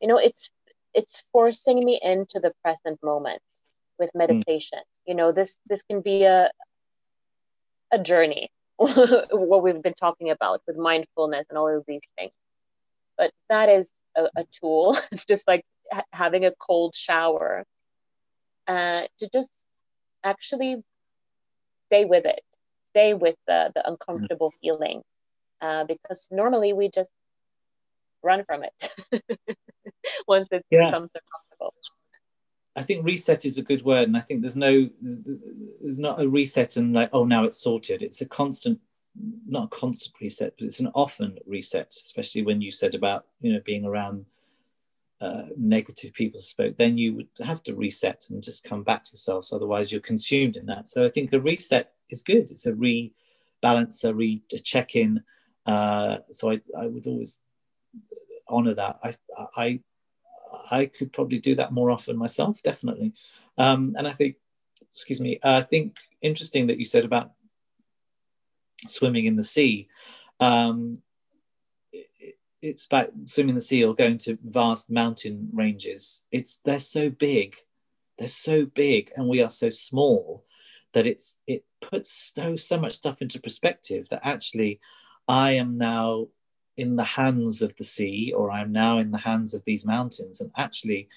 you 0.00 0.08
know 0.08 0.18
it's 0.18 0.50
it's 0.94 1.22
forcing 1.32 1.84
me 1.84 2.00
into 2.02 2.40
the 2.40 2.52
present 2.62 2.98
moment 3.02 3.42
with 3.98 4.10
mm. 4.14 4.18
meditation. 4.18 4.78
Mm. 4.78 5.06
You 5.06 5.14
know 5.16 5.32
this 5.32 5.58
this 5.68 5.82
can 5.82 6.00
be 6.00 6.24
a 6.24 6.50
a 7.92 7.98
journey 7.98 8.50
what 8.76 9.62
we've 9.62 9.82
been 9.82 9.94
talking 9.94 10.30
about 10.30 10.60
with 10.66 10.76
mindfulness 10.76 11.46
and 11.48 11.56
all 11.56 11.68
of 11.68 11.84
these 11.86 12.00
things 12.18 12.32
but 13.16 13.30
that 13.48 13.68
is 13.68 13.90
a, 14.16 14.24
a 14.36 14.44
tool 14.60 14.96
just 15.28 15.46
like 15.46 15.64
ha- 15.92 16.04
having 16.12 16.44
a 16.44 16.52
cold 16.58 16.94
shower 16.94 17.64
uh, 18.66 19.02
to 19.18 19.28
just 19.32 19.64
actually 20.22 20.82
stay 21.88 22.04
with 22.04 22.24
it 22.24 22.42
stay 22.88 23.14
with 23.14 23.36
the, 23.46 23.72
the 23.74 23.88
uncomfortable 23.88 24.50
mm. 24.50 24.60
feeling 24.60 25.02
uh, 25.60 25.84
because 25.84 26.28
normally 26.30 26.72
we 26.72 26.88
just 26.88 27.10
run 28.22 28.44
from 28.44 28.62
it 28.64 28.94
once 30.28 30.48
it 30.50 30.64
yeah. 30.70 30.86
becomes 30.86 31.10
uncomfortable 31.14 31.74
I 32.76 32.82
think 32.82 33.04
reset 33.04 33.44
is 33.44 33.56
a 33.56 33.62
good 33.62 33.84
word, 33.84 34.08
and 34.08 34.16
I 34.16 34.20
think 34.20 34.40
there's 34.40 34.56
no, 34.56 34.88
there's 35.00 36.00
not 36.00 36.20
a 36.20 36.28
reset 36.28 36.76
and 36.76 36.92
like, 36.92 37.10
oh, 37.12 37.24
now 37.24 37.44
it's 37.44 37.56
sorted. 37.56 38.02
It's 38.02 38.20
a 38.20 38.26
constant 38.26 38.80
not 39.46 39.64
a 39.64 39.68
constant 39.68 40.14
reset, 40.20 40.54
but 40.58 40.66
it's 40.66 40.80
an 40.80 40.90
often 40.94 41.38
reset, 41.46 41.88
especially 41.90 42.42
when 42.42 42.60
you 42.60 42.70
said 42.70 42.94
about 42.94 43.26
you 43.40 43.52
know 43.52 43.60
being 43.64 43.84
around 43.84 44.26
uh, 45.20 45.44
negative 45.56 46.12
people 46.12 46.40
spoke, 46.40 46.76
then 46.76 46.98
you 46.98 47.14
would 47.14 47.28
have 47.42 47.62
to 47.62 47.74
reset 47.74 48.26
and 48.30 48.42
just 48.42 48.64
come 48.64 48.82
back 48.82 49.04
to 49.04 49.12
yourself. 49.12 49.46
So 49.46 49.56
otherwise, 49.56 49.90
you're 49.90 50.00
consumed 50.00 50.56
in 50.56 50.66
that. 50.66 50.88
So 50.88 51.06
I 51.06 51.10
think 51.10 51.32
a 51.32 51.40
reset 51.40 51.92
is 52.10 52.22
good. 52.22 52.50
It's 52.50 52.66
a 52.66 52.72
rebalance, 52.72 54.04
a 54.04 54.12
re 54.12 54.42
a 54.52 54.58
check 54.58 54.96
in. 54.96 55.22
Uh, 55.66 56.18
so 56.30 56.50
I, 56.50 56.60
I 56.78 56.86
would 56.86 57.06
always 57.06 57.38
honor 58.48 58.74
that. 58.74 58.98
I, 59.02 59.14
I, 59.56 59.80
I 60.70 60.86
could 60.86 61.12
probably 61.12 61.38
do 61.38 61.54
that 61.54 61.72
more 61.72 61.90
often 61.90 62.16
myself, 62.16 62.60
definitely. 62.64 63.12
Um, 63.56 63.94
and 63.96 64.06
I 64.06 64.12
think, 64.12 64.36
excuse 64.82 65.20
me, 65.20 65.38
I 65.42 65.62
think 65.62 65.96
interesting 66.20 66.66
that 66.66 66.78
you 66.78 66.84
said 66.84 67.04
about 67.04 67.32
swimming 68.86 69.26
in 69.26 69.36
the 69.36 69.44
sea. 69.44 69.88
Um, 70.40 71.02
it, 71.92 72.36
it's 72.62 72.86
about 72.86 73.10
swimming 73.26 73.50
in 73.50 73.56
the 73.56 73.60
sea 73.60 73.84
or 73.84 73.94
going 73.94 74.18
to 74.18 74.38
vast 74.44 74.90
mountain 74.90 75.48
ranges. 75.52 76.20
It's 76.32 76.60
they're 76.64 76.80
so 76.80 77.10
big, 77.10 77.56
they're 78.18 78.28
so 78.28 78.66
big, 78.66 79.12
and 79.16 79.28
we 79.28 79.42
are 79.42 79.50
so 79.50 79.70
small 79.70 80.44
that 80.94 81.06
it's 81.06 81.36
it 81.46 81.64
puts 81.82 82.32
so 82.34 82.56
so 82.56 82.78
much 82.78 82.94
stuff 82.94 83.20
into 83.20 83.40
perspective 83.40 84.08
that 84.08 84.20
actually 84.24 84.80
I 85.28 85.52
am 85.52 85.76
now 85.76 86.28
in 86.76 86.96
the 86.96 87.04
hands 87.04 87.62
of 87.62 87.76
the 87.76 87.84
sea 87.84 88.32
or 88.34 88.50
I'm 88.50 88.72
now 88.72 88.98
in 88.98 89.10
the 89.10 89.18
hands 89.18 89.54
of 89.54 89.62
these 89.64 89.84
mountains 89.84 90.40
and 90.40 90.50
actually 90.56 91.08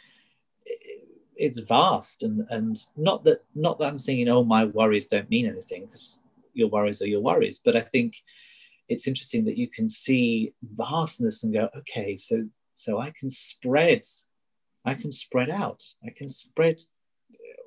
it's 1.36 1.60
vast 1.60 2.24
and 2.24 2.46
and 2.50 2.78
not 2.96 3.24
that 3.24 3.44
not 3.56 3.80
that 3.80 3.88
I'm 3.88 4.00
saying 4.00 4.28
oh 4.28 4.44
my 4.44 4.66
worries 4.66 5.08
don't 5.08 5.30
mean 5.30 5.48
anything 5.48 5.86
because 5.86 6.18
your 6.58 6.70
worries 6.70 7.02
are 7.02 7.08
your 7.08 7.22
worries. 7.22 7.62
But 7.64 7.76
I 7.76 7.82
think 7.82 8.16
it's 8.90 9.08
interesting 9.08 9.46
that 9.46 9.58
you 9.58 9.68
can 9.68 9.88
see 9.90 10.54
vastness 10.62 11.44
and 11.44 11.54
go, 11.54 11.70
okay, 11.78 12.16
so 12.18 12.46
so 12.74 13.00
I 13.00 13.12
can 13.18 13.30
spread, 13.30 14.02
I 14.86 14.94
can 14.94 15.12
spread 15.12 15.50
out, 15.50 15.84
I 16.06 16.12
can 16.16 16.30
spread 16.30 16.80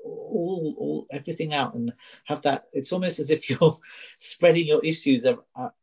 all, 0.04 0.74
all 0.78 1.06
everything 1.10 1.52
out 1.52 1.74
and 1.74 1.92
have 2.26 2.42
that. 2.42 2.66
It's 2.72 2.92
almost 2.92 3.18
as 3.18 3.30
if 3.30 3.50
you're 3.50 3.76
spreading 4.18 4.66
your 4.66 4.84
issues 4.84 5.26
uh, 5.26 5.36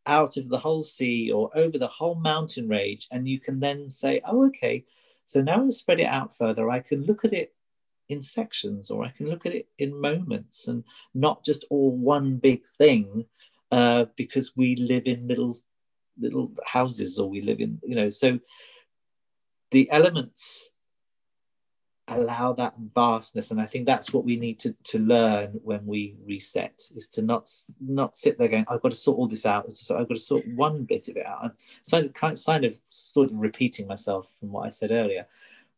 out 0.05 0.37
of 0.37 0.49
the 0.49 0.57
whole 0.57 0.83
sea 0.83 1.31
or 1.31 1.49
over 1.55 1.77
the 1.77 1.87
whole 1.87 2.15
mountain 2.15 2.67
range, 2.67 3.07
and 3.11 3.27
you 3.27 3.39
can 3.39 3.59
then 3.59 3.89
say, 3.89 4.21
oh, 4.25 4.47
okay. 4.47 4.85
So 5.25 5.41
now 5.41 5.65
I 5.65 5.69
spread 5.69 5.99
it 5.99 6.05
out 6.05 6.35
further. 6.35 6.69
I 6.69 6.79
can 6.79 7.03
look 7.03 7.25
at 7.25 7.33
it 7.33 7.53
in 8.09 8.21
sections 8.21 8.89
or 8.89 9.03
I 9.03 9.09
can 9.09 9.29
look 9.29 9.45
at 9.45 9.53
it 9.53 9.67
in 9.77 9.99
moments 9.99 10.67
and 10.67 10.83
not 11.13 11.43
just 11.43 11.65
all 11.69 11.91
one 11.91 12.37
big 12.37 12.65
thing 12.77 13.25
uh, 13.71 14.05
because 14.15 14.55
we 14.55 14.75
live 14.75 15.03
in 15.05 15.27
little 15.27 15.55
little 16.19 16.51
houses 16.65 17.19
or 17.19 17.29
we 17.29 17.41
live 17.41 17.59
in 17.59 17.79
you 17.83 17.95
know 17.95 18.09
so 18.09 18.39
the 19.71 19.89
elements 19.91 20.71
allow 22.07 22.53
that 22.53 22.73
vastness. 22.95 23.51
And 23.51 23.59
i 23.59 23.65
think 23.65 23.85
that's 23.85 24.13
what 24.13 24.23
we 24.23 24.37
need 24.37 24.59
to, 24.59 24.75
to 24.85 24.99
learn 24.99 25.59
when 25.63 25.85
we 25.85 26.15
reset 26.25 26.81
is 26.95 27.09
to 27.09 27.21
not 27.21 27.49
not 27.81 28.15
sit 28.15 28.37
there 28.37 28.47
going 28.47 28.65
i've 28.69 28.81
got 28.81 28.89
to 28.89 28.95
sort 28.95 29.17
all 29.17 29.27
this 29.27 29.45
out. 29.45 29.71
So 29.73 29.97
i've 29.97 30.07
got 30.07 30.15
to 30.15 30.19
sort 30.19 30.47
one 30.55 30.83
bit 30.83 31.09
of 31.09 31.17
it 31.17 31.25
out. 31.25 31.43
And 31.43 31.51
so 31.81 32.07
kind, 32.09 32.37
kind 32.43 32.65
of 32.65 32.79
sort 32.89 33.31
of 33.31 33.37
repeating 33.37 33.87
myself 33.87 34.31
from 34.39 34.51
what 34.51 34.65
i 34.65 34.69
said 34.69 34.91
earlier. 34.91 35.27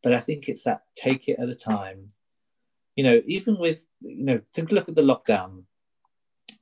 But 0.03 0.13
i 0.13 0.19
think 0.19 0.47
it's 0.47 0.63
that 0.63 0.83
take 0.95 1.27
it 1.27 1.39
at 1.39 1.49
a 1.49 1.55
time 1.55 2.07
you 2.99 3.03
know 3.03 3.21
even 3.25 3.57
with 3.57 3.87
you 4.01 4.25
know 4.25 4.41
think 4.53 4.73
look 4.73 4.89
at 4.89 4.95
the 4.95 5.09
lockdown. 5.11 5.63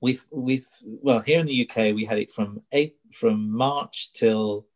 We've 0.02 0.24
we've 0.30 0.70
well 0.84 1.22
here 1.22 1.40
in 1.40 1.48
the 1.48 1.60
uk 1.66 1.76
we 2.00 2.06
had 2.06 2.20
it 2.20 2.32
from 2.32 2.62
eight 2.72 2.96
from 3.12 3.36
march 3.52 4.14
till 4.14 4.68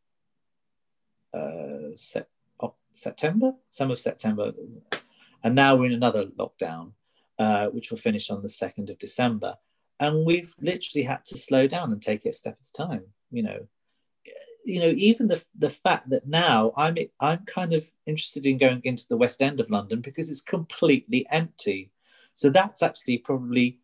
uh, 1.35 1.89
September, 2.93 3.53
some 3.69 3.91
of 3.91 3.99
September, 3.99 4.51
and 5.43 5.53
now 5.53 5.75
we're 5.75 5.85
in 5.85 6.01
another 6.01 6.25
lockdown, 6.25 6.93
uh, 7.37 7.67
which 7.67 7.91
will 7.91 7.99
finish 8.07 8.31
on 8.31 8.41
the 8.41 8.49
second 8.63 8.89
of 8.89 8.97
December, 8.97 9.55
and 9.99 10.25
we've 10.25 10.55
literally 10.59 11.03
had 11.03 11.23
to 11.25 11.37
slow 11.37 11.67
down 11.67 11.91
and 11.91 12.01
take 12.01 12.25
it 12.25 12.29
a 12.29 12.33
step 12.33 12.57
at 12.59 12.67
a 12.67 12.87
time. 12.87 13.03
You 13.29 13.43
know, 13.43 13.59
you 14.63 14.79
know, 14.79 14.93
even 14.95 15.27
the 15.27 15.43
the 15.57 15.69
fact 15.69 16.09
that 16.09 16.27
now 16.27 16.71
I'm 16.77 16.97
I'm 17.19 17.45
kind 17.45 17.73
of 17.73 17.89
interested 18.05 18.45
in 18.45 18.57
going 18.57 18.81
into 18.83 19.07
the 19.07 19.17
West 19.17 19.41
End 19.41 19.59
of 19.59 19.69
London 19.69 20.01
because 20.01 20.29
it's 20.29 20.41
completely 20.41 21.25
empty. 21.31 21.91
So 22.33 22.49
that's 22.49 22.81
actually 22.83 23.19
probably 23.19 23.79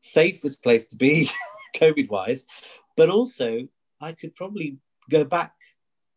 safest 0.00 0.62
place 0.62 0.86
to 0.86 0.96
be, 0.96 1.30
COVID 1.76 2.08
wise. 2.08 2.44
But 2.96 3.08
also, 3.08 3.68
I 4.00 4.12
could 4.12 4.34
probably 4.34 4.78
go 5.10 5.24
back 5.24 5.54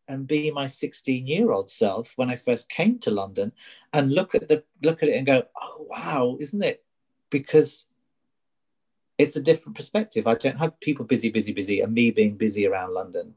and 0.07 0.28
be 0.28 0.51
my 0.51 0.68
16 0.68 1.26
year 1.26 1.51
old 1.51 1.70
self 1.70 2.13
when 2.16 2.30
I 2.30 2.36
first 2.36 2.70
came 2.70 2.99
to 2.99 3.11
London 3.11 3.51
and 3.93 4.11
look 4.11 4.36
at 4.36 4.47
the 4.47 4.63
look 4.84 5.01
at 5.01 5.09
it 5.09 5.16
and 5.16 5.26
go, 5.26 5.43
oh 5.59 5.88
wow, 5.89 6.38
isn't 6.39 6.63
it? 6.63 6.84
Because 7.30 7.88
it's 9.18 9.36
a 9.36 9.41
different 9.41 9.76
perspective. 9.76 10.28
I 10.28 10.36
don't 10.36 10.59
have 10.59 10.80
people 10.80 11.05
busy, 11.05 11.30
busy, 11.30 11.53
busy, 11.53 11.80
and 11.82 11.93
me 11.93 12.11
being 12.11 12.36
busy 12.36 12.68
around 12.68 12.93
London. 12.93 13.34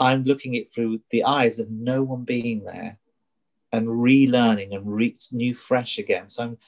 I'm 0.00 0.24
looking 0.24 0.54
it 0.54 0.72
through 0.72 1.02
the 1.10 1.24
eyes 1.24 1.58
of 1.58 1.70
no 1.70 2.02
one 2.02 2.24
being 2.24 2.64
there 2.64 2.98
and 3.70 3.86
relearning 3.86 4.74
and 4.74 4.92
re- 4.92 5.14
new 5.30 5.54
fresh 5.54 5.98
again. 5.98 6.28
So 6.28 6.42
I'm 6.42 6.58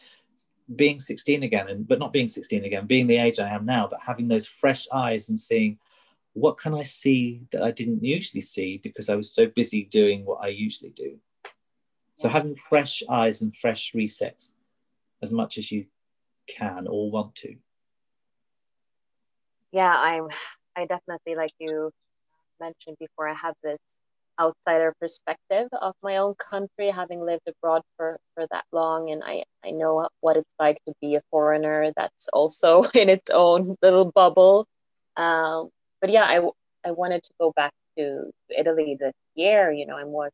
being 0.76 1.00
16 1.00 1.42
again, 1.42 1.68
and 1.68 1.88
but 1.88 1.98
not 1.98 2.12
being 2.12 2.28
16 2.28 2.64
again, 2.64 2.86
being 2.86 3.06
the 3.06 3.16
age 3.16 3.40
I 3.40 3.48
am 3.48 3.64
now, 3.64 3.88
but 3.88 4.00
having 4.00 4.28
those 4.28 4.46
fresh 4.46 4.86
eyes 4.92 5.30
and 5.30 5.40
seeing 5.40 5.78
what 6.34 6.58
can 6.58 6.74
I 6.74 6.82
see 6.82 7.42
that 7.50 7.62
I 7.62 7.70
didn't 7.70 8.04
usually 8.04 8.42
see 8.42 8.78
because 8.82 9.08
I 9.08 9.16
was 9.16 9.34
so 9.34 9.46
busy 9.46 9.84
doing 9.84 10.24
what 10.24 10.42
I 10.42 10.48
usually 10.48 10.90
do? 10.90 11.18
So 12.16 12.28
having 12.28 12.56
fresh 12.56 13.02
eyes 13.08 13.42
and 13.42 13.56
fresh 13.56 13.92
resets 13.92 14.50
as 15.22 15.32
much 15.32 15.58
as 15.58 15.72
you 15.72 15.86
can 16.46 16.86
or 16.86 17.10
want 17.10 17.34
to. 17.36 17.56
Yeah, 19.72 19.94
I'm 19.94 20.28
I 20.76 20.86
definitely 20.86 21.34
like 21.34 21.52
you 21.58 21.92
mentioned 22.62 22.96
before, 22.98 23.28
I 23.28 23.34
have 23.34 23.54
this 23.62 23.78
outsider 24.40 24.94
perspective 25.00 25.68
of 25.80 25.94
my 26.02 26.16
own 26.16 26.34
country, 26.34 26.90
having 26.90 27.20
lived 27.20 27.46
abroad 27.46 27.82
for, 27.96 28.18
for 28.34 28.46
that 28.50 28.64
long. 28.72 29.10
And 29.10 29.22
I, 29.24 29.44
I 29.64 29.70
know 29.70 30.08
what 30.20 30.36
it's 30.36 30.54
like 30.58 30.78
to 30.86 30.94
be 31.00 31.16
a 31.16 31.22
foreigner 31.30 31.92
that's 31.96 32.28
also 32.32 32.82
in 32.94 33.08
its 33.08 33.30
own 33.30 33.76
little 33.82 34.10
bubble. 34.10 34.66
Um, 35.16 35.70
but 36.00 36.10
yeah, 36.10 36.24
I, 36.24 36.40
I 36.84 36.92
wanted 36.92 37.22
to 37.24 37.30
go 37.40 37.52
back 37.54 37.72
to, 37.98 38.30
Italy 38.56 38.96
this 38.98 39.14
year. 39.34 39.70
You 39.70 39.86
know, 39.86 39.96
I'm 39.96 40.08
what 40.08 40.32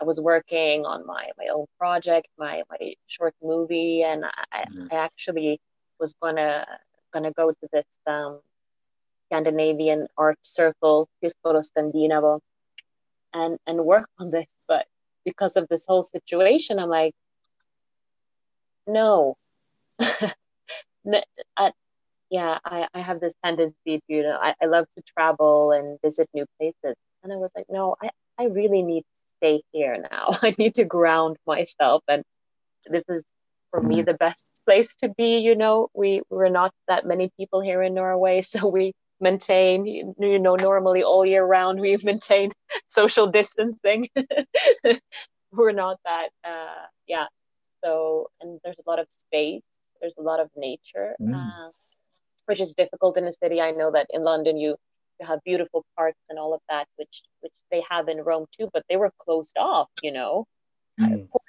I 0.00 0.04
was 0.04 0.20
working 0.20 0.84
on 0.86 1.06
my, 1.06 1.30
my 1.38 1.46
own 1.52 1.66
project, 1.78 2.26
my, 2.38 2.62
my 2.70 2.94
short 3.06 3.34
movie, 3.42 4.02
and 4.02 4.24
I, 4.24 4.64
mm-hmm. 4.64 4.86
I 4.90 4.96
actually 4.96 5.60
was 5.98 6.14
gonna 6.22 6.66
gonna 7.12 7.32
go 7.32 7.50
to 7.50 7.68
this 7.72 7.84
um, 8.06 8.40
Scandinavian 9.30 10.08
art 10.16 10.38
circle, 10.42 11.08
Circolo 11.22 11.62
Scandinavo, 11.64 12.40
and 13.32 13.58
and 13.66 13.84
work 13.84 14.08
on 14.18 14.30
this. 14.30 14.46
But 14.66 14.86
because 15.24 15.56
of 15.56 15.68
this 15.68 15.86
whole 15.86 16.02
situation, 16.02 16.78
I'm 16.78 16.88
like, 16.88 17.14
no. 18.86 19.36
I, 21.56 21.72
yeah, 22.30 22.58
I, 22.64 22.88
I 22.94 23.00
have 23.00 23.20
this 23.20 23.34
tendency 23.44 23.98
to, 23.98 24.00
you 24.08 24.22
know, 24.22 24.38
I, 24.40 24.54
I 24.62 24.66
love 24.66 24.86
to 24.96 25.02
travel 25.02 25.72
and 25.72 25.98
visit 26.02 26.28
new 26.32 26.46
places. 26.58 26.96
And 27.22 27.32
I 27.32 27.36
was 27.36 27.50
like, 27.54 27.66
no, 27.68 27.96
I, 28.00 28.10
I 28.38 28.44
really 28.44 28.82
need 28.82 29.02
to 29.02 29.06
stay 29.38 29.62
here 29.72 29.96
now. 30.10 30.30
I 30.42 30.54
need 30.58 30.74
to 30.74 30.84
ground 30.84 31.36
myself. 31.46 32.02
And 32.08 32.22
this 32.86 33.04
is 33.08 33.24
for 33.70 33.80
me 33.80 33.96
mm-hmm. 33.96 34.04
the 34.04 34.14
best 34.14 34.50
place 34.66 34.94
to 34.96 35.08
be. 35.08 35.38
You 35.38 35.56
know, 35.56 35.88
we 35.94 36.22
we're 36.30 36.48
not 36.48 36.72
that 36.88 37.06
many 37.06 37.30
people 37.36 37.60
here 37.60 37.82
in 37.82 37.94
Norway, 37.94 38.42
so 38.42 38.68
we 38.68 38.92
maintain, 39.20 39.86
you 39.86 40.38
know, 40.38 40.56
normally 40.56 41.02
all 41.02 41.24
year 41.24 41.44
round 41.44 41.80
we've 41.80 42.04
maintained 42.12 42.52
social 42.88 43.26
distancing. 43.26 44.08
we're 45.52 45.72
not 45.72 45.98
that, 46.04 46.28
uh, 46.44 46.86
yeah. 47.06 47.26
So, 47.84 48.28
and 48.40 48.60
there's 48.64 48.76
a 48.78 48.88
lot 48.90 48.98
of 48.98 49.06
space. 49.10 49.62
There's 50.00 50.16
a 50.18 50.22
lot 50.22 50.40
of 50.40 50.50
nature. 50.56 51.14
Mm. 51.20 51.34
Uh, 51.34 51.70
which 52.50 52.60
is 52.60 52.74
difficult 52.74 53.16
in 53.16 53.24
a 53.24 53.32
city. 53.32 53.60
I 53.60 53.70
know 53.70 53.92
that 53.92 54.08
in 54.10 54.24
London 54.24 54.58
you 54.58 54.74
you 55.20 55.26
have 55.26 55.38
beautiful 55.44 55.84
parks 55.96 56.18
and 56.28 56.38
all 56.38 56.52
of 56.52 56.60
that, 56.68 56.88
which 56.96 57.22
which 57.40 57.52
they 57.70 57.82
have 57.88 58.08
in 58.08 58.18
Rome 58.22 58.46
too, 58.56 58.68
but 58.72 58.84
they 58.88 58.96
were 58.96 59.12
closed 59.18 59.56
off. 59.56 59.88
You 60.02 60.12
know, 60.12 60.46
mm. 60.98 61.28
poor, 61.30 61.40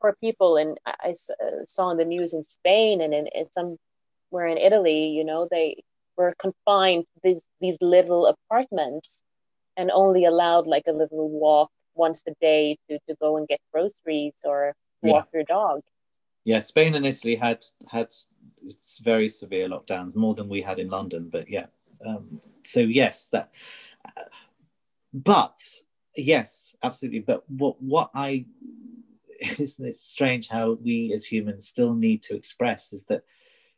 poor 0.00 0.16
people, 0.20 0.56
and 0.56 0.78
I, 0.86 1.10
uh, 1.10 1.64
saw 1.64 1.90
in 1.90 1.96
the 1.96 2.04
news 2.04 2.34
in 2.34 2.44
Spain 2.44 3.00
and 3.00 3.12
in, 3.12 3.26
in 3.34 3.50
somewhere 3.50 4.46
in 4.46 4.58
Italy. 4.58 5.08
You 5.08 5.24
know, 5.24 5.48
they 5.50 5.82
were 6.20 6.34
confined 6.38 7.04
to 7.14 7.20
these 7.24 7.48
these 7.60 7.78
little 7.80 8.26
apartments 8.34 9.22
and 9.76 9.90
only 9.90 10.26
allowed 10.26 10.66
like 10.66 10.86
a 10.86 10.92
little 10.92 11.30
walk 11.30 11.70
once 11.94 12.22
a 12.28 12.34
day 12.40 12.76
to 12.88 12.98
to 13.08 13.16
go 13.20 13.36
and 13.38 13.48
get 13.48 13.60
groceries 13.72 14.36
or 14.44 14.74
walk 15.02 15.26
yeah. 15.26 15.38
your 15.38 15.44
dog. 15.44 15.80
Yeah, 16.44 16.60
Spain 16.60 16.94
and 16.94 17.06
Italy 17.06 17.36
had 17.36 17.64
had 17.88 18.08
very 19.02 19.28
severe 19.28 19.68
lockdowns, 19.68 20.14
more 20.14 20.34
than 20.34 20.48
we 20.48 20.60
had 20.62 20.78
in 20.78 20.90
London. 20.90 21.30
But 21.32 21.48
yeah, 21.48 21.66
um, 22.06 22.40
so 22.64 22.80
yes, 22.80 23.28
that. 23.28 23.50
Uh, 24.04 24.24
but 25.12 25.58
yes, 26.16 26.76
absolutely. 26.82 27.20
But 27.20 27.44
what 27.48 27.76
what 27.80 28.10
I 28.14 28.44
isn't 29.58 29.86
it 29.86 29.96
strange 29.96 30.48
how 30.48 30.78
we 30.86 31.12
as 31.14 31.24
humans 31.24 31.66
still 31.66 31.94
need 31.94 32.22
to 32.24 32.36
express 32.36 32.92
is 32.92 33.04
that 33.04 33.22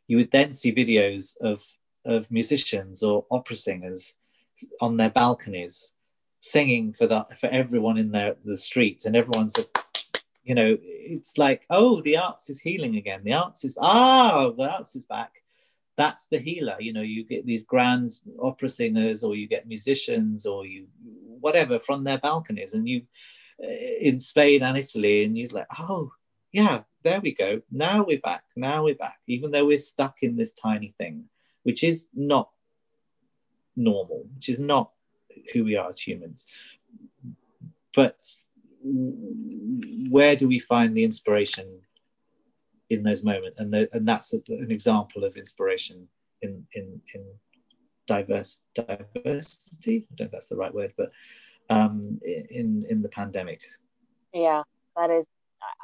you 0.07 0.17
would 0.17 0.31
then 0.31 0.51
see 0.51 0.73
videos 0.73 1.37
of 1.41 1.63
of 2.05 2.29
musicians 2.31 3.03
or 3.03 3.25
opera 3.31 3.55
singers 3.55 4.15
on 4.81 4.97
their 4.97 5.09
balconies 5.09 5.93
singing 6.39 6.91
for 6.91 7.07
the 7.07 7.23
for 7.39 7.47
everyone 7.47 7.97
in 7.97 8.11
their 8.11 8.35
the 8.43 8.57
street. 8.57 9.05
And 9.05 9.15
everyone's 9.15 9.55
you 10.43 10.55
know 10.55 10.77
it's 10.81 11.37
like 11.37 11.65
oh 11.69 12.01
the 12.01 12.17
arts 12.17 12.49
is 12.49 12.59
healing 12.59 12.97
again. 12.97 13.21
The 13.23 13.33
arts 13.33 13.63
is 13.63 13.75
ah 13.79 14.51
the 14.55 14.69
arts 14.69 14.95
is 14.95 15.03
back. 15.03 15.31
That's 15.95 16.27
the 16.27 16.39
healer. 16.39 16.75
You 16.79 16.93
know 16.93 17.01
you 17.01 17.23
get 17.23 17.45
these 17.45 17.63
grand 17.63 18.11
opera 18.41 18.69
singers 18.69 19.23
or 19.23 19.35
you 19.35 19.47
get 19.47 19.67
musicians 19.67 20.45
or 20.45 20.65
you 20.65 20.87
whatever 21.39 21.79
from 21.79 22.03
their 22.03 22.17
balconies. 22.17 22.73
And 22.73 22.87
you 22.87 23.03
eh, 23.63 23.95
in 24.01 24.19
spain 24.19 24.63
and 24.63 24.77
italy 24.77 25.23
and 25.23 25.37
you're 25.37 25.47
like 25.51 25.67
oh 25.79 26.11
yeah 26.51 26.81
there 27.03 27.19
we 27.19 27.33
go. 27.33 27.61
Now 27.69 28.05
we're 28.05 28.19
back. 28.19 28.43
Now 28.55 28.85
we're 28.85 28.95
back. 28.95 29.19
Even 29.27 29.51
though 29.51 29.65
we're 29.65 29.77
stuck 29.77 30.23
in 30.23 30.37
this 30.37 30.53
tiny 30.53 30.93
thing 30.97 31.25
which 31.63 31.83
is 31.83 32.07
not 32.13 32.49
normal 33.75 34.25
which 34.35 34.49
is 34.49 34.59
not 34.59 34.91
who 35.51 35.63
we 35.63 35.75
are 35.75 35.87
as 35.87 35.99
humans 35.99 36.45
but 37.95 38.17
where 38.83 40.35
do 40.35 40.47
we 40.47 40.59
find 40.59 40.95
the 40.95 41.03
inspiration 41.03 41.79
in 42.89 43.03
those 43.03 43.23
moments? 43.23 43.59
And, 43.59 43.73
the, 43.73 43.89
and 43.93 44.07
that's 44.07 44.33
a, 44.33 44.41
an 44.49 44.71
example 44.71 45.23
of 45.23 45.37
inspiration 45.37 46.07
in 46.41 46.65
in 46.73 47.01
in 47.13 47.25
diverse 48.05 48.59
diversity. 48.75 50.07
I 50.11 50.15
don't 50.15 50.19
know 50.19 50.25
if 50.25 50.31
that's 50.31 50.49
the 50.49 50.57
right 50.57 50.73
word, 50.73 50.93
but 50.97 51.11
um, 51.69 52.19
in 52.23 52.85
in 52.89 53.01
the 53.01 53.09
pandemic. 53.09 53.61
Yeah, 54.33 54.63
that 54.97 55.09
is. 55.09 55.25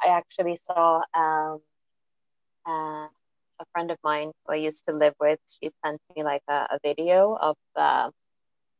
I 0.04 0.08
actually 0.08 0.56
saw 0.56 1.00
um, 1.14 1.60
uh, 2.66 3.06
a 3.60 3.64
friend 3.72 3.90
of 3.90 3.98
mine 4.02 4.32
who 4.46 4.54
I 4.54 4.56
used 4.56 4.86
to 4.88 4.94
live 4.94 5.14
with. 5.20 5.38
She 5.62 5.70
sent 5.84 6.00
me 6.16 6.24
like 6.24 6.42
a, 6.48 6.66
a 6.70 6.78
video 6.82 7.36
of 7.40 7.56
uh, 7.76 8.10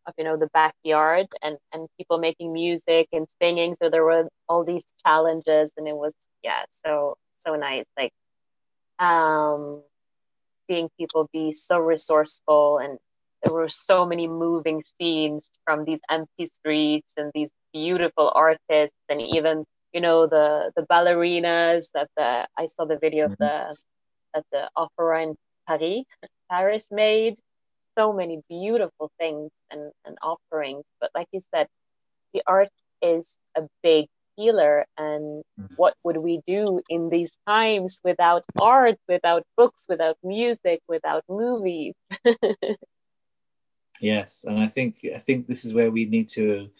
of 0.06 0.14
you 0.18 0.24
know 0.24 0.36
the 0.36 0.48
backyard 0.52 1.26
and 1.42 1.58
and 1.72 1.88
people 1.96 2.18
making 2.18 2.52
music 2.52 3.08
and 3.12 3.26
singing 3.40 3.76
so 3.80 3.90
there 3.90 4.04
were 4.04 4.28
all 4.48 4.64
these 4.64 4.84
challenges 5.04 5.72
and 5.76 5.86
it 5.86 5.96
was 5.96 6.14
yeah 6.42 6.62
so 6.70 7.16
so 7.38 7.54
nice 7.54 7.84
like 7.98 8.12
um 8.98 9.82
seeing 10.68 10.88
people 10.98 11.28
be 11.32 11.52
so 11.52 11.78
resourceful 11.78 12.78
and 12.78 12.98
there 13.42 13.54
were 13.54 13.68
so 13.68 14.04
many 14.06 14.26
moving 14.28 14.82
scenes 14.82 15.50
from 15.64 15.84
these 15.84 16.00
empty 16.10 16.46
streets 16.46 17.14
and 17.16 17.30
these 17.34 17.50
beautiful 17.72 18.32
artists 18.34 18.96
and 19.08 19.20
even 19.20 19.64
you 19.92 20.00
know 20.00 20.26
the 20.26 20.72
the 20.76 20.82
ballerinas 20.82 21.90
that 21.94 22.08
the 22.16 22.46
I 22.56 22.66
saw 22.66 22.84
the 22.84 22.98
video 22.98 23.24
mm-hmm. 23.26 23.32
of 23.32 23.38
the 23.38 23.76
that 24.34 24.44
the 24.52 24.68
opera 24.76 25.22
in 25.22 25.36
Paris 25.66 26.04
Paris 26.50 26.88
made 26.90 27.36
so 27.96 28.12
many 28.12 28.40
beautiful 28.48 29.10
things 29.18 29.50
and, 29.70 29.92
and 30.04 30.16
offerings 30.22 30.84
but 31.00 31.10
like 31.14 31.26
you 31.32 31.40
said 31.40 31.66
the 32.32 32.42
art 32.46 32.68
is 33.02 33.36
a 33.56 33.62
big 33.82 34.06
healer 34.36 34.84
and 34.96 35.42
mm-hmm. 35.60 35.74
what 35.76 35.94
would 36.04 36.16
we 36.16 36.40
do 36.46 36.80
in 36.88 37.10
these 37.10 37.36
times 37.46 38.00
without 38.04 38.44
art 38.60 38.96
without 39.08 39.42
books 39.56 39.86
without 39.88 40.16
music 40.22 40.80
without 40.88 41.22
movies 41.28 41.94
yes 44.00 44.44
and 44.46 44.58
i 44.58 44.68
think 44.68 45.04
i 45.14 45.18
think 45.18 45.46
this 45.46 45.64
is 45.64 45.74
where 45.74 45.90
we 45.90 46.04
need 46.06 46.28
to 46.28 46.70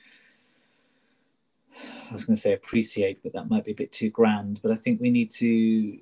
I 2.11 2.13
was 2.13 2.25
going 2.25 2.35
to 2.35 2.41
say 2.41 2.53
appreciate, 2.53 3.23
but 3.23 3.33
that 3.35 3.49
might 3.49 3.65
be 3.65 3.71
a 3.71 3.75
bit 3.75 3.93
too 3.93 4.11
grand. 4.11 4.61
But 4.63 4.73
I 4.73 4.77
think 4.77 5.01
we 5.01 5.11
need 5.11 5.31
to 5.33 5.99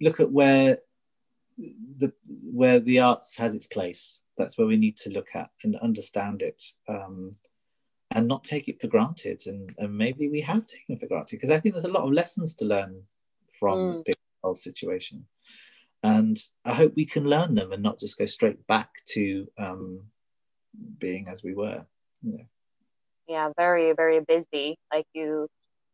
look 0.00 0.18
at 0.18 0.32
where 0.32 0.78
the 1.98 2.12
where 2.26 2.80
the 2.80 3.00
arts 3.00 3.36
has 3.36 3.54
its 3.54 3.66
place. 3.66 4.18
That's 4.36 4.56
where 4.56 4.66
we 4.66 4.76
need 4.76 4.96
to 4.98 5.10
look 5.10 5.28
at 5.34 5.50
and 5.64 5.76
understand 5.76 6.42
it, 6.42 6.62
um, 6.88 7.32
and 8.10 8.26
not 8.26 8.44
take 8.44 8.68
it 8.68 8.80
for 8.80 8.86
granted. 8.86 9.42
And, 9.46 9.74
and 9.78 9.96
maybe 9.96 10.28
we 10.28 10.40
have 10.42 10.66
taken 10.66 10.96
it 10.96 11.00
for 11.00 11.06
granted 11.06 11.36
because 11.36 11.50
I 11.50 11.58
think 11.58 11.74
there's 11.74 11.84
a 11.84 11.90
lot 11.90 12.04
of 12.04 12.12
lessons 12.12 12.54
to 12.56 12.64
learn 12.64 13.02
from 13.58 13.78
mm. 13.78 14.04
this 14.04 14.16
whole 14.42 14.54
situation. 14.54 15.26
And 16.02 16.38
I 16.64 16.72
hope 16.72 16.94
we 16.96 17.04
can 17.04 17.24
learn 17.24 17.54
them 17.54 17.72
and 17.72 17.82
not 17.82 17.98
just 17.98 18.18
go 18.18 18.24
straight 18.24 18.66
back 18.66 18.88
to 19.10 19.46
um, 19.58 20.04
being 20.98 21.28
as 21.28 21.42
we 21.42 21.52
were. 21.52 21.84
You 22.22 22.32
know 22.38 22.44
yeah 23.30 23.48
very 23.56 23.92
very 23.92 24.20
busy 24.20 24.76
like 24.92 25.06
you 25.14 25.48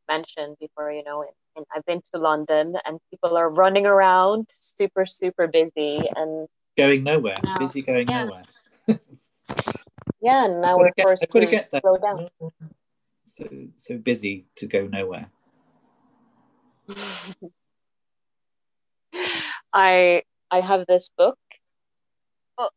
mentioned 0.09 0.57
before 0.59 0.91
you 0.91 1.05
know 1.05 1.23
and 1.57 1.65
i've 1.75 1.85
been 1.87 2.01
to 2.15 2.21
london 2.21 2.77
and 2.85 3.01
people 3.11 3.37
are 3.37 3.49
running 3.49 3.87
around 3.87 4.47
super 4.53 5.05
super 5.07 5.47
busy 5.47 6.09
and 6.15 6.49
going 6.77 7.03
nowhere. 7.03 7.35
Now, 7.43 7.59
busy 7.59 7.83
going 7.83 8.09
yeah. 8.09 8.25
nowhere. 8.25 8.45
Yeah 10.21 10.45
and 10.45 10.63
now 10.63 10.79
we're 10.79 10.93
forced 11.01 11.31
to 11.31 11.47
get 11.47 11.73
slow 11.73 11.97
down. 11.99 12.29
So 13.25 13.49
so 13.77 13.99
busy 13.99 14.47
to 14.57 14.67
go 14.67 14.87
nowhere. 14.87 15.31
I 19.73 20.23
i 20.51 20.61
have 20.61 20.87
this 20.87 21.11
book. 21.17 21.39
Oh. 22.59 22.71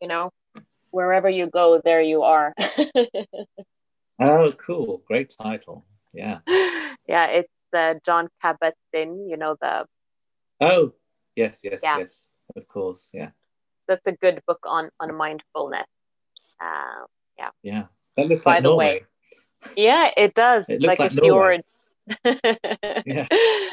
you 0.00 0.08
know 0.08 0.30
wherever 0.90 1.28
you 1.28 1.46
go, 1.48 1.80
there 1.84 2.00
you 2.02 2.22
are. 2.22 2.54
oh, 4.20 4.52
cool! 4.52 5.02
Great 5.06 5.34
title. 5.40 5.84
Yeah. 6.12 6.38
Yeah, 7.06 7.26
it's 7.26 7.52
the 7.70 8.00
Jon 8.06 8.28
Kabat-Zinn. 8.42 9.28
You 9.28 9.36
know 9.36 9.56
the. 9.60 9.84
Oh 10.58 10.94
yes, 11.36 11.60
yes, 11.62 11.80
yeah. 11.82 11.98
yes. 11.98 12.30
Of 12.56 12.66
course, 12.66 13.10
yeah. 13.12 13.28
So 13.80 13.88
that's 13.88 14.06
a 14.06 14.12
good 14.12 14.40
book 14.46 14.60
on 14.64 14.88
on 14.98 15.14
mindfulness. 15.14 15.86
Uh, 16.58 17.04
yeah. 17.36 17.50
Yeah, 17.62 17.84
that 18.16 18.26
looks 18.26 18.44
By 18.44 18.52
like 18.52 18.62
the 18.62 18.68
Norway. 18.70 18.86
way. 18.86 19.72
Yeah, 19.76 20.10
it 20.16 20.32
does. 20.32 20.70
It 20.70 20.80
looks 20.80 20.98
like, 20.98 21.12
like 21.12 21.18
a 21.18 21.20
fjord. 21.20 21.62
yeah. 23.06 23.26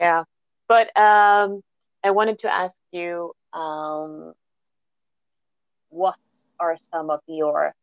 Yeah, 0.00 0.24
but 0.68 0.86
um, 0.98 1.62
I 2.02 2.10
wanted 2.10 2.40
to 2.40 2.52
ask 2.52 2.80
you 2.90 3.32
um, 3.52 4.34
what 5.90 6.16
are 6.58 6.76
some 6.78 7.10
of 7.10 7.20
your 7.28 7.74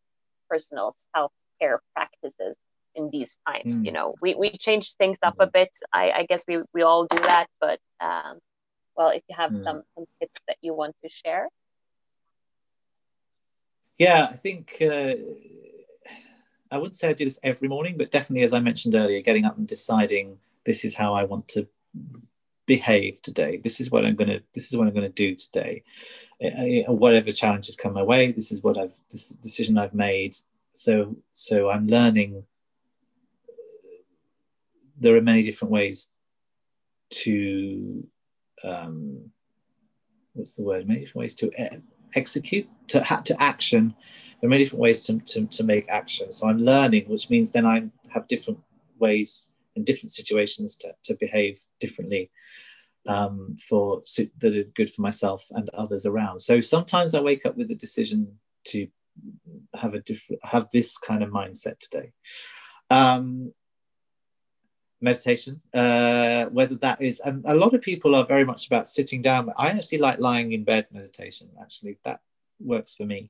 personal 0.50 0.94
self 1.16 1.32
care 1.62 1.82
practices 1.94 2.56
in 2.96 3.10
these 3.12 3.38
times? 3.48 3.82
Mm. 3.82 3.86
You 3.86 3.92
know, 3.92 4.16
we, 4.22 4.36
we 4.36 4.58
change 4.58 4.94
things 4.94 5.18
up 5.24 5.36
a 5.40 5.48
bit. 5.48 5.70
I, 5.94 6.12
I 6.12 6.26
guess 6.26 6.44
we, 6.48 6.62
we 6.74 6.82
all 6.82 7.06
do 7.06 7.18
that, 7.18 7.48
but 7.60 7.80
um, 8.00 8.40
well, 8.96 9.10
if 9.10 9.24
you 9.30 9.36
have 9.38 9.52
mm. 9.52 9.64
some, 9.64 9.84
some 9.96 10.06
tips 10.20 10.40
that 10.48 10.58
you 10.62 10.74
want 10.74 10.96
to 11.04 11.10
share. 11.10 11.48
Yeah, 13.98 14.28
I 14.32 14.36
think 14.36 14.78
uh, 14.82 15.14
I 16.72 16.78
wouldn't 16.78 16.96
say 16.96 17.10
I 17.10 17.14
do 17.14 17.26
this 17.26 17.40
every 17.44 17.68
morning, 17.68 17.96
but 17.98 18.10
definitely, 18.10 18.44
as 18.44 18.54
I 18.54 18.60
mentioned 18.60 18.96
earlier, 18.96 19.22
getting 19.22 19.46
up 19.46 19.58
and 19.58 19.68
deciding 19.68 20.38
this 20.64 20.84
is 20.84 20.96
how 20.96 21.14
I 21.14 21.24
want 21.26 21.48
to 21.50 21.68
behave 22.66 23.22
today. 23.22 23.58
This 23.64 23.80
is 23.80 23.92
what 23.92 24.06
I'm 24.06 24.16
going 24.16 24.30
to. 24.30 24.42
This 24.54 24.68
is 24.70 24.78
what 24.78 24.88
I'm 24.88 24.94
going 24.94 25.06
to 25.06 25.10
do 25.10 25.36
today. 25.36 25.84
Uh, 26.44 26.92
whatever 26.92 27.32
challenges 27.32 27.76
come 27.76 27.94
my 27.94 28.02
way 28.02 28.32
this 28.32 28.52
is 28.52 28.64
what 28.64 28.76
i've 28.76 28.96
this 29.12 29.30
decision 29.30 29.78
i've 29.78 29.94
made 29.94 30.36
so 30.74 31.16
so 31.32 31.70
i'm 31.70 31.88
learning 31.88 32.44
there 34.98 35.16
are 35.16 35.22
many 35.22 35.42
different 35.42 35.72
ways 35.72 36.10
to 37.10 38.08
um 38.64 39.32
what's 40.34 40.54
the 40.54 40.64
word? 40.64 40.88
Many 40.88 41.02
different 41.02 41.22
ways 41.22 41.36
to 41.36 41.52
execute 42.16 42.68
to 42.90 43.22
to 43.26 43.42
action. 43.42 43.96
There 44.40 44.48
are 44.48 44.50
many 44.50 44.64
different 44.64 44.82
ways 44.82 45.02
to, 45.06 45.20
to, 45.20 45.46
to 45.46 45.64
make 45.64 45.88
action. 45.90 46.32
So 46.32 46.48
i'm 46.48 46.60
learning 46.60 47.06
which 47.08 47.30
means 47.30 47.52
then 47.52 47.66
i 47.66 47.84
have 48.10 48.28
different 48.28 48.60
ways 49.00 49.52
in 49.76 49.84
different 49.84 50.12
situations 50.12 50.76
to, 50.76 50.94
to 51.04 51.16
behave 51.16 51.64
differently 51.80 52.30
um, 53.08 53.58
for 53.68 54.02
that 54.40 54.56
are 54.56 54.64
good 54.76 54.90
for 54.90 55.02
myself 55.02 55.46
and 55.52 55.70
others 55.70 56.06
around. 56.06 56.40
So 56.40 56.62
sometimes 56.62 57.16
I 57.16 57.22
wake 57.22 57.46
up 57.46 57.58
with 57.58 57.68
the 57.70 57.76
decision 57.76 58.28
to 58.66 58.88
have 59.76 59.94
a 59.94 60.02
different 60.02 60.42
have 60.44 60.68
this 60.72 60.98
kind 60.98 61.24
of 61.24 61.30
mindset 61.30 61.80
today. 61.80 62.12
Um, 62.90 63.54
meditation, 65.02 65.62
uh, 65.74 66.46
whether 66.46 66.76
that 66.76 67.02
is, 67.02 67.20
and 67.22 67.44
a 67.46 67.56
lot 67.56 67.74
of 67.74 67.82
people 67.82 68.16
are 68.16 68.26
very 68.26 68.46
much 68.46 68.68
about 68.68 68.88
sitting 68.88 69.22
down. 69.22 69.50
I 69.58 69.70
actually 69.70 69.98
like 69.98 70.20
lying 70.20 70.54
in 70.54 70.64
bed 70.64 70.88
meditation. 70.92 71.50
Actually, 71.60 71.98
that 72.04 72.20
works 72.60 72.96
for 72.96 73.06
me. 73.06 73.30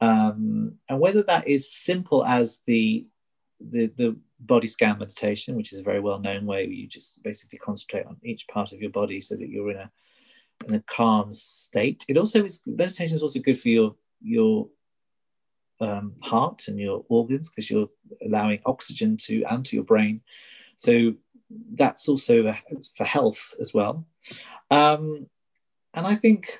Um, 0.00 0.78
and 0.88 0.98
whether 0.98 1.22
that 1.24 1.46
is 1.46 1.72
simple 1.72 2.24
as 2.24 2.60
the 2.66 3.06
the 3.60 3.86
the 3.96 4.16
body 4.40 4.66
scan 4.66 4.98
meditation, 4.98 5.54
which 5.54 5.72
is 5.72 5.78
a 5.78 5.84
very 5.84 6.00
well 6.00 6.18
known 6.18 6.46
way 6.46 6.66
where 6.66 6.74
you 6.74 6.88
just 6.88 7.22
basically 7.22 7.58
concentrate 7.58 8.06
on 8.06 8.16
each 8.24 8.48
part 8.48 8.72
of 8.72 8.80
your 8.80 8.90
body 8.90 9.20
so 9.20 9.36
that 9.36 9.48
you're 9.48 9.70
in 9.70 9.76
a 9.76 9.90
in 10.66 10.74
a 10.74 10.82
calm 10.88 11.32
state. 11.32 12.04
It 12.08 12.16
also 12.16 12.44
is 12.44 12.60
meditation 12.66 13.16
is 13.16 13.22
also 13.22 13.40
good 13.40 13.60
for 13.60 13.68
your 13.68 13.94
your 14.20 14.68
um, 15.82 16.14
heart 16.22 16.68
and 16.68 16.78
your 16.78 17.04
organs 17.08 17.50
because 17.50 17.70
you're 17.70 17.90
allowing 18.24 18.60
oxygen 18.64 19.16
to 19.16 19.42
and 19.50 19.64
to 19.66 19.76
your 19.76 19.84
brain. 19.84 20.20
So 20.76 21.14
that's 21.74 22.08
also 22.08 22.54
for 22.96 23.04
health 23.04 23.54
as 23.60 23.74
well. 23.74 24.06
Um, 24.70 25.26
and 25.94 26.06
I 26.06 26.14
think 26.14 26.58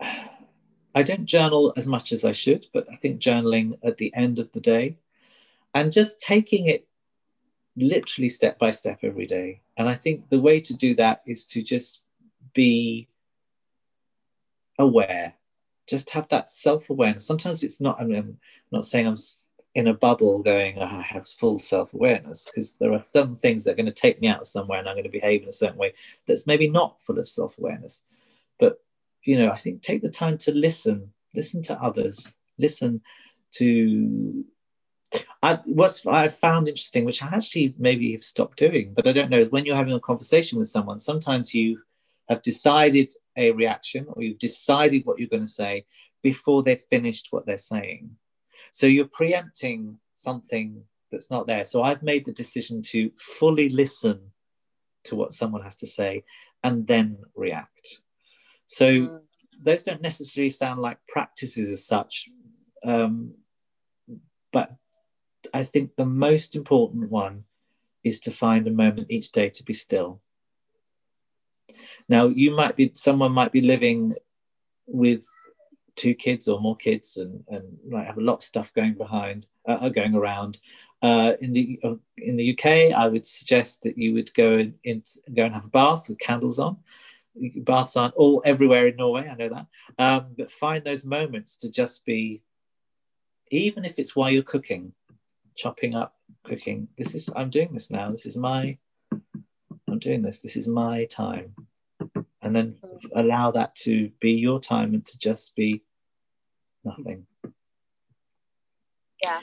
I 0.00 1.02
don't 1.02 1.26
journal 1.26 1.72
as 1.76 1.86
much 1.86 2.12
as 2.12 2.24
I 2.24 2.32
should, 2.32 2.66
but 2.72 2.86
I 2.90 2.96
think 2.96 3.20
journaling 3.20 3.78
at 3.84 3.96
the 3.98 4.12
end 4.14 4.38
of 4.38 4.50
the 4.52 4.60
day 4.60 4.96
and 5.74 5.92
just 5.92 6.20
taking 6.20 6.66
it 6.66 6.86
literally 7.76 8.28
step 8.28 8.58
by 8.58 8.70
step 8.70 8.98
every 9.02 9.26
day. 9.26 9.62
And 9.76 9.88
I 9.88 9.94
think 9.94 10.28
the 10.28 10.40
way 10.40 10.60
to 10.60 10.74
do 10.74 10.94
that 10.96 11.22
is 11.26 11.44
to 11.46 11.62
just 11.62 12.00
be 12.52 13.08
aware, 14.78 15.34
just 15.92 16.10
have 16.10 16.26
that 16.28 16.50
self 16.50 16.90
awareness. 16.90 17.26
Sometimes 17.26 17.62
it's 17.62 17.80
not, 17.80 18.00
I 18.00 18.04
mean, 18.04 18.16
I'm 18.16 18.38
not 18.72 18.86
saying 18.86 19.06
I'm 19.06 19.16
in 19.74 19.88
a 19.88 19.94
bubble 19.94 20.42
going, 20.42 20.78
oh, 20.78 20.84
I 20.84 21.02
have 21.02 21.28
full 21.28 21.58
self 21.58 21.92
awareness, 21.94 22.46
because 22.46 22.72
there 22.74 22.92
are 22.92 23.04
some 23.04 23.36
things 23.36 23.64
that 23.64 23.72
are 23.72 23.76
going 23.76 23.86
to 23.86 23.92
take 23.92 24.20
me 24.20 24.28
out 24.28 24.40
of 24.40 24.46
somewhere 24.48 24.78
and 24.78 24.88
I'm 24.88 24.96
going 24.96 25.04
to 25.04 25.10
behave 25.10 25.42
in 25.42 25.48
a 25.48 25.52
certain 25.52 25.78
way 25.78 25.92
that's 26.26 26.46
maybe 26.46 26.68
not 26.68 27.02
full 27.02 27.18
of 27.18 27.28
self 27.28 27.56
awareness. 27.58 28.02
But, 28.58 28.80
you 29.22 29.38
know, 29.38 29.50
I 29.50 29.58
think 29.58 29.82
take 29.82 30.02
the 30.02 30.10
time 30.10 30.38
to 30.38 30.52
listen, 30.52 31.12
listen 31.34 31.62
to 31.64 31.80
others, 31.80 32.34
listen 32.58 33.02
to 33.52 34.44
I, 35.42 35.58
what's 35.66 36.06
I 36.06 36.28
found 36.28 36.68
interesting, 36.68 37.04
which 37.04 37.22
I 37.22 37.26
actually 37.26 37.74
maybe 37.78 38.12
have 38.12 38.22
stopped 38.22 38.56
doing, 38.56 38.94
but 38.94 39.06
I 39.06 39.12
don't 39.12 39.28
know, 39.28 39.38
is 39.38 39.50
when 39.50 39.66
you're 39.66 39.76
having 39.76 39.92
a 39.92 40.00
conversation 40.00 40.58
with 40.58 40.68
someone, 40.68 41.00
sometimes 41.00 41.54
you 41.54 41.80
have 42.32 42.42
decided 42.42 43.12
a 43.36 43.50
reaction 43.50 44.06
or 44.08 44.22
you've 44.22 44.38
decided 44.38 45.04
what 45.04 45.18
you're 45.18 45.28
going 45.28 45.44
to 45.44 45.58
say 45.62 45.84
before 46.22 46.62
they've 46.62 46.88
finished 46.90 47.28
what 47.30 47.44
they're 47.44 47.58
saying. 47.58 48.10
So 48.72 48.86
you're 48.86 49.10
preempting 49.12 49.98
something 50.16 50.82
that's 51.10 51.30
not 51.30 51.46
there. 51.46 51.64
So 51.64 51.82
I've 51.82 52.02
made 52.02 52.24
the 52.24 52.32
decision 52.32 52.80
to 52.92 53.10
fully 53.18 53.68
listen 53.68 54.32
to 55.04 55.16
what 55.16 55.34
someone 55.34 55.62
has 55.62 55.76
to 55.76 55.86
say 55.86 56.24
and 56.64 56.86
then 56.86 57.18
react. 57.34 58.00
So 58.66 58.86
mm. 58.86 59.20
those 59.62 59.82
don't 59.82 60.00
necessarily 60.00 60.50
sound 60.50 60.80
like 60.80 60.98
practices 61.08 61.70
as 61.70 61.86
such, 61.86 62.28
um, 62.84 63.34
but 64.52 64.70
I 65.52 65.64
think 65.64 65.96
the 65.96 66.06
most 66.06 66.56
important 66.56 67.10
one 67.10 67.44
is 68.04 68.20
to 68.20 68.30
find 68.30 68.66
a 68.66 68.72
moment 68.72 69.10
each 69.10 69.32
day 69.32 69.50
to 69.50 69.64
be 69.64 69.74
still. 69.74 70.21
Now, 72.08 72.26
you 72.26 72.50
might 72.50 72.76
be, 72.76 72.90
someone 72.94 73.32
might 73.32 73.52
be 73.52 73.60
living 73.60 74.14
with 74.86 75.26
two 75.96 76.14
kids 76.14 76.48
or 76.48 76.60
more 76.60 76.76
kids 76.76 77.16
and, 77.16 77.44
and 77.48 77.78
might 77.88 78.06
have 78.06 78.18
a 78.18 78.22
lot 78.22 78.36
of 78.36 78.42
stuff 78.42 78.72
going 78.74 78.94
behind 78.94 79.46
uh, 79.66 79.88
going 79.88 80.14
around. 80.14 80.58
Uh, 81.02 81.32
in 81.40 81.52
the 81.52 81.80
uh, 81.82 81.94
in 82.18 82.36
the 82.36 82.52
UK, 82.52 82.96
I 82.96 83.08
would 83.08 83.26
suggest 83.26 83.82
that 83.82 83.98
you 83.98 84.14
would 84.14 84.32
go 84.34 84.52
in, 84.58 84.74
in, 84.84 85.02
go 85.34 85.44
and 85.44 85.54
have 85.54 85.64
a 85.64 85.68
bath 85.68 86.08
with 86.08 86.18
candles 86.18 86.58
on. 86.58 86.76
Baths 87.56 87.96
aren't 87.96 88.14
all 88.14 88.42
everywhere 88.44 88.86
in 88.86 88.96
Norway, 88.96 89.28
I 89.28 89.34
know 89.34 89.48
that, 89.48 89.66
um, 89.98 90.34
but 90.36 90.52
find 90.52 90.84
those 90.84 91.04
moments 91.04 91.56
to 91.56 91.70
just 91.70 92.04
be, 92.04 92.42
even 93.50 93.84
if 93.84 93.98
it's 93.98 94.14
while 94.14 94.30
you're 94.30 94.42
cooking, 94.42 94.92
chopping 95.56 95.94
up, 95.94 96.14
cooking. 96.44 96.88
This 96.96 97.14
is 97.14 97.28
I'm 97.34 97.50
doing 97.50 97.72
this 97.72 97.90
now. 97.90 98.10
This 98.10 98.26
is 98.26 98.36
my 98.36 98.78
I'm 99.88 99.98
doing 99.98 100.22
this. 100.22 100.40
This 100.40 100.56
is 100.56 100.68
my 100.68 101.06
time, 101.06 101.54
and 102.42 102.54
then 102.54 102.76
allow 103.14 103.50
that 103.52 103.74
to 103.76 104.10
be 104.20 104.32
your 104.32 104.60
time 104.60 104.94
and 104.94 105.04
to 105.04 105.18
just 105.18 105.54
be 105.54 105.82
nothing. 106.84 107.26
Yeah 109.22 109.40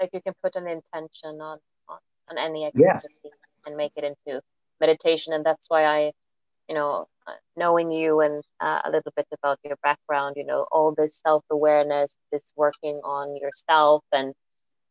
like 0.00 0.10
you 0.12 0.22
can 0.22 0.34
put 0.42 0.56
an 0.56 0.66
intention 0.66 1.40
on 1.40 1.58
on, 1.88 1.98
on 2.30 2.38
any 2.38 2.66
activity 2.66 3.06
yeah. 3.24 3.30
and 3.66 3.76
make 3.76 3.92
it 3.96 4.04
into 4.04 4.40
meditation 4.80 5.32
and 5.32 5.44
that's 5.44 5.68
why 5.68 5.84
i 5.84 6.10
you 6.68 6.74
know 6.74 7.06
uh, 7.26 7.32
knowing 7.56 7.90
you 7.92 8.20
and 8.20 8.42
uh, 8.60 8.80
a 8.84 8.90
little 8.90 9.12
bit 9.14 9.26
about 9.38 9.58
your 9.64 9.76
background 9.82 10.36
you 10.36 10.44
know 10.44 10.66
all 10.72 10.94
this 10.96 11.20
self-awareness 11.20 12.16
this 12.32 12.52
working 12.56 13.00
on 13.04 13.36
yourself 13.36 14.02
and 14.12 14.32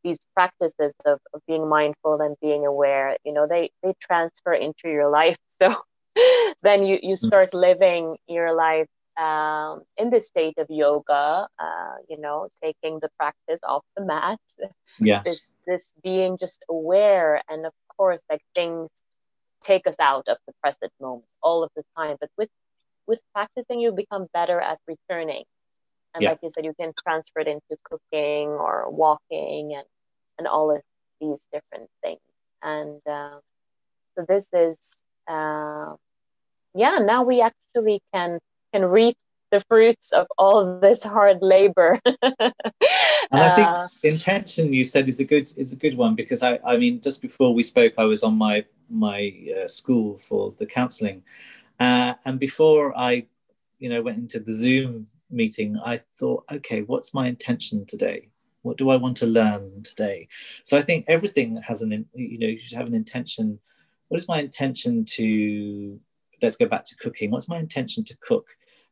these 0.01 0.19
practices 0.33 0.93
of, 1.05 1.19
of 1.33 1.41
being 1.45 1.67
mindful 1.67 2.21
and 2.21 2.35
being 2.41 2.65
aware 2.65 3.17
you 3.25 3.33
know 3.33 3.47
they 3.47 3.69
they 3.83 3.93
transfer 3.99 4.53
into 4.53 4.87
your 4.89 5.09
life 5.09 5.37
so 5.61 5.75
then 6.63 6.83
you 6.83 6.99
you 7.01 7.15
mm. 7.15 7.17
start 7.17 7.53
living 7.53 8.17
your 8.27 8.53
life 8.55 8.87
um, 9.17 9.81
in 9.97 10.09
the 10.09 10.21
state 10.21 10.57
of 10.57 10.67
yoga, 10.69 11.47
uh, 11.59 11.95
you 12.09 12.19
know, 12.19 12.47
taking 12.61 12.99
the 12.99 13.09
practice 13.17 13.59
off 13.63 13.83
the 13.95 14.05
mat. 14.05 14.39
Yeah. 14.99 15.21
This 15.25 15.53
this 15.67 15.93
being 16.03 16.37
just 16.37 16.63
aware, 16.69 17.41
and 17.49 17.65
of 17.65 17.73
course, 17.97 18.23
like 18.29 18.43
things 18.55 18.89
take 19.63 19.87
us 19.87 19.99
out 19.99 20.27
of 20.29 20.37
the 20.47 20.53
present 20.61 20.93
moment 21.01 21.25
all 21.43 21.63
of 21.63 21.71
the 21.75 21.83
time. 21.97 22.17
But 22.19 22.29
with 22.37 22.49
with 23.07 23.21
practicing, 23.33 23.79
you 23.79 23.91
become 23.91 24.27
better 24.33 24.59
at 24.61 24.79
returning. 24.87 25.43
And 26.13 26.23
yeah. 26.23 26.29
like 26.29 26.39
you 26.41 26.49
said, 26.49 26.65
you 26.65 26.73
can 26.73 26.93
transfer 27.03 27.39
it 27.41 27.47
into 27.47 27.77
cooking 27.83 28.49
or 28.49 28.89
walking 28.89 29.75
and 29.75 29.85
and 30.39 30.47
all 30.47 30.71
of 30.71 30.81
these 31.19 31.47
different 31.51 31.89
things. 32.01 32.21
And 32.61 33.01
uh, 33.07 33.39
so 34.17 34.25
this 34.27 34.49
is, 34.53 34.97
uh, 35.27 35.93
yeah. 36.79 36.99
Now 36.99 37.23
we 37.23 37.41
actually 37.41 38.01
can 38.13 38.39
can 38.73 38.85
reap 38.85 39.17
the 39.51 39.59
fruits 39.61 40.11
of 40.11 40.27
all 40.37 40.79
this 40.79 41.03
hard 41.03 41.39
labor. 41.41 41.99
and 42.05 42.53
I 43.31 43.49
think 43.55 43.67
uh, 43.67 43.87
intention 44.03 44.73
you 44.73 44.83
said 44.83 45.09
is 45.09 45.19
a 45.19 45.25
good 45.25 45.51
is 45.57 45.73
a 45.73 45.75
good 45.75 45.97
one 45.97 46.15
because 46.15 46.41
I 46.41 46.59
I 46.65 46.77
mean 46.77 47.01
just 47.01 47.21
before 47.21 47.53
we 47.53 47.63
spoke 47.63 47.93
I 47.97 48.05
was 48.05 48.23
on 48.23 48.35
my 48.37 48.65
my 48.89 49.33
uh, 49.55 49.67
school 49.67 50.17
for 50.17 50.53
the 50.57 50.65
counselling, 50.65 51.23
uh, 51.79 52.13
and 52.25 52.39
before 52.39 52.97
I 52.97 53.25
you 53.77 53.89
know 53.89 54.01
went 54.01 54.17
into 54.17 54.39
the 54.39 54.53
Zoom 54.53 55.07
meeting 55.29 55.77
I 55.83 55.99
thought 56.17 56.45
okay 56.51 56.81
what's 56.81 57.13
my 57.13 57.27
intention 57.27 57.85
today 57.85 58.29
what 58.63 58.77
do 58.77 58.89
I 58.89 58.95
want 58.95 59.17
to 59.17 59.27
learn 59.27 59.83
today 59.83 60.27
so 60.63 60.75
I 60.77 60.81
think 60.81 61.05
everything 61.07 61.61
has 61.61 61.81
an 61.83 62.05
you 62.13 62.39
know 62.39 62.47
you 62.47 62.57
should 62.57 62.77
have 62.77 62.87
an 62.87 62.95
intention 62.95 63.59
what 64.07 64.17
is 64.17 64.27
my 64.27 64.39
intention 64.39 65.05
to 65.05 65.99
let's 66.41 66.57
go 66.57 66.65
back 66.65 66.85
to 66.85 66.95
cooking 66.97 67.31
what's 67.31 67.49
my 67.49 67.59
intention 67.59 68.03
to 68.03 68.15
cook 68.21 68.45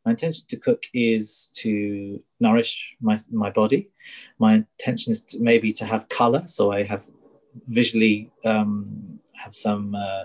my 0.07 0.11
intention 0.11 0.47
to 0.47 0.55
cook 0.55 0.83
is 0.93 1.49
to 1.55 2.23
nourish 2.39 2.95
my, 3.01 3.17
my 3.29 3.49
body. 3.49 3.89
My 4.39 4.53
intention 4.53 5.11
is 5.11 5.19
to 5.25 5.39
maybe 5.41 5.73
to 5.73 5.85
have 5.85 6.07
color, 6.07 6.43
so 6.45 6.71
I 6.71 6.83
have 6.83 7.05
visually 7.67 8.31
um, 8.45 9.19
have 9.33 9.53
some 9.53 9.95
uh, 9.95 10.23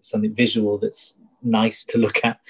something 0.00 0.34
visual 0.34 0.78
that's 0.78 1.16
nice 1.40 1.84
to 1.84 1.98
look 1.98 2.24
at. 2.24 2.40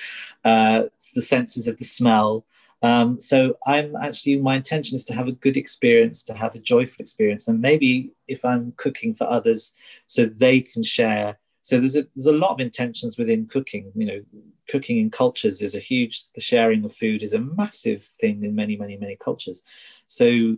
Uh, 0.47 0.85
it's 0.97 1.13
the 1.13 1.21
senses 1.21 1.69
of 1.69 1.77
the 1.77 1.85
smell. 1.85 2.47
Um, 2.81 3.21
so 3.21 3.59
I'm 3.67 3.95
actually 3.97 4.37
my 4.39 4.57
intention 4.57 4.97
is 4.97 5.05
to 5.07 5.15
have 5.15 5.29
a 5.29 5.33
good 5.33 5.59
experience, 5.59 6.23
to 6.25 6.33
have 6.33 6.55
a 6.55 6.59
joyful 6.59 7.03
experience, 7.03 7.49
and 7.49 7.61
maybe 7.61 8.13
if 8.29 8.47
I'm 8.47 8.73
cooking 8.79 9.15
for 9.15 9.29
others, 9.29 9.75
so 10.07 10.25
they 10.25 10.63
can 10.63 10.83
share 10.83 11.39
so 11.67 11.81
there's 11.81 11.97
a 11.97 12.07
there's 12.15 12.27
a 12.27 12.33
lot 12.45 12.53
of 12.53 12.61
intentions 12.61 13.19
within 13.19 13.45
cooking 13.45 13.91
you 13.97 14.07
know 14.07 14.21
cooking 14.69 14.99
in 14.99 15.11
cultures 15.11 15.61
is 15.63 15.75
a 15.75 15.81
huge 15.81 16.31
the 16.37 16.41
sharing 16.41 16.85
of 16.85 16.95
food 16.95 17.25
is 17.25 17.33
a 17.33 17.41
massive 17.41 18.05
thing 18.21 18.45
in 18.45 18.55
many 18.55 18.77
many 18.77 18.97
many 18.97 19.17
cultures. 19.17 19.65
So 20.07 20.57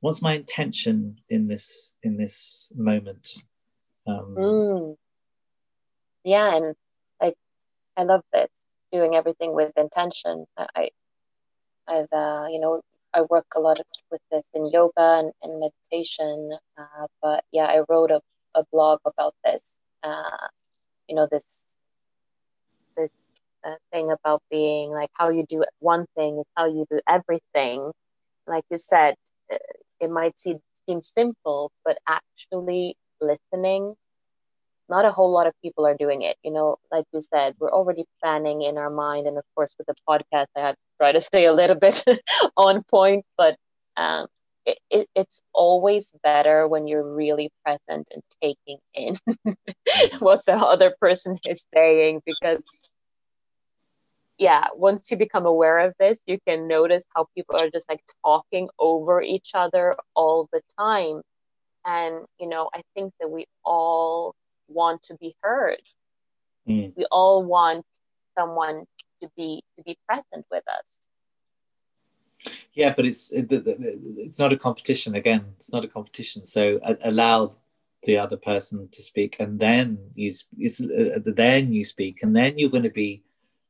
what's 0.00 0.20
my 0.20 0.34
intention 0.34 1.16
in 1.30 1.48
this 1.48 1.94
in 2.02 2.18
this 2.18 2.70
moment? 2.76 3.28
Um, 4.06 4.34
mm. 4.36 4.96
yeah 6.22 6.54
and 6.56 6.74
like 7.18 7.36
i 7.96 8.02
love 8.02 8.24
this 8.32 8.50
doing 8.90 9.14
everything 9.14 9.54
with 9.54 9.72
intention. 9.78 10.44
I 10.58 10.90
i've 11.88 12.12
uh, 12.12 12.46
you 12.50 12.60
know 12.60 12.82
i 13.14 13.22
work 13.22 13.46
a 13.56 13.60
lot 13.60 13.80
with 14.10 14.20
this 14.30 14.46
in 14.52 14.66
yoga 14.66 15.06
and, 15.20 15.32
and 15.42 15.60
meditation 15.60 16.50
uh, 16.76 17.06
but 17.22 17.42
yeah 17.52 17.68
i 17.76 17.78
wrote 17.88 18.10
a, 18.10 18.20
a 18.54 18.64
blog 18.70 18.98
about 19.06 19.34
this 19.44 19.72
uh, 20.02 20.48
you 21.08 21.16
know 21.16 21.28
this 21.30 21.66
this 22.96 23.14
uh, 23.64 23.74
thing 23.92 24.10
about 24.10 24.42
being 24.50 24.90
like 24.90 25.10
how 25.14 25.30
you 25.30 25.44
do 25.48 25.64
one 25.80 26.06
thing 26.16 26.38
is 26.38 26.46
how 26.56 26.66
you 26.66 26.86
do 26.90 27.00
everything. 27.08 27.90
Like 28.46 28.64
you 28.70 28.78
said 28.78 29.14
uh, 29.52 29.56
it 30.00 30.10
might 30.10 30.38
seem, 30.38 30.58
seem 30.88 31.02
simple 31.02 31.70
but 31.84 31.98
actually 32.08 32.96
listening 33.20 33.94
not 34.88 35.04
a 35.04 35.10
whole 35.10 35.32
lot 35.32 35.46
of 35.46 35.54
people 35.62 35.86
are 35.86 35.96
doing 35.96 36.22
it. 36.22 36.36
You 36.42 36.52
know 36.52 36.76
like 36.90 37.04
you 37.12 37.20
said 37.20 37.54
we're 37.58 37.70
already 37.72 38.04
planning 38.22 38.62
in 38.62 38.78
our 38.78 38.90
mind 38.90 39.26
and 39.26 39.38
of 39.38 39.44
course 39.54 39.74
with 39.78 39.86
the 39.86 39.94
podcast 40.08 40.46
i 40.56 40.60
have 40.60 40.74
to 40.74 40.80
try 41.00 41.12
to 41.12 41.20
stay 41.20 41.46
a 41.46 41.52
little 41.52 41.76
bit 41.76 42.04
on 42.56 42.82
point 42.90 43.24
but 43.36 43.56
um, 43.96 44.26
it, 44.64 44.78
it, 44.90 45.08
it's 45.14 45.42
always 45.52 46.12
better 46.22 46.68
when 46.68 46.86
you're 46.86 47.14
really 47.14 47.50
present 47.64 48.08
and 48.12 48.22
taking 48.40 48.78
in 48.94 49.16
what 50.20 50.44
the 50.46 50.52
other 50.52 50.94
person 51.00 51.38
is 51.48 51.66
saying 51.74 52.22
because 52.24 52.62
yeah 54.38 54.66
once 54.74 55.10
you 55.10 55.16
become 55.16 55.46
aware 55.46 55.80
of 55.80 55.94
this 55.98 56.20
you 56.26 56.38
can 56.46 56.68
notice 56.68 57.04
how 57.14 57.26
people 57.34 57.56
are 57.56 57.70
just 57.70 57.88
like 57.88 58.02
talking 58.24 58.68
over 58.78 59.20
each 59.20 59.50
other 59.54 59.96
all 60.14 60.48
the 60.52 60.62
time. 60.78 61.22
And 61.84 62.24
you 62.38 62.48
know 62.48 62.70
i 62.72 62.82
think 62.94 63.12
that 63.20 63.28
we 63.28 63.46
all 63.64 64.34
want 64.68 65.02
to 65.02 65.16
be 65.16 65.34
heard. 65.42 65.82
Mm. 66.68 66.96
we 66.96 67.04
all 67.10 67.44
want 67.44 67.84
someone 68.38 68.84
to 69.20 69.28
be 69.36 69.62
to 69.76 69.82
be 69.82 69.98
present 70.06 70.46
with 70.50 70.62
us 70.68 71.01
yeah, 72.74 72.92
but 72.94 73.06
it's 73.06 73.30
it's 73.32 74.38
not 74.38 74.52
a 74.52 74.56
competition. 74.56 75.14
Again, 75.14 75.44
it's 75.56 75.72
not 75.72 75.84
a 75.84 75.88
competition. 75.88 76.44
So 76.46 76.80
allow 77.02 77.54
the 78.04 78.18
other 78.18 78.36
person 78.36 78.88
to 78.90 79.02
speak, 79.02 79.36
and 79.38 79.58
then 79.58 79.98
you 80.14 80.30
uh, 80.30 81.20
then 81.24 81.72
you 81.72 81.84
speak, 81.84 82.22
and 82.22 82.34
then 82.34 82.58
you're 82.58 82.70
going 82.70 82.82
to 82.82 82.90
be 82.90 83.22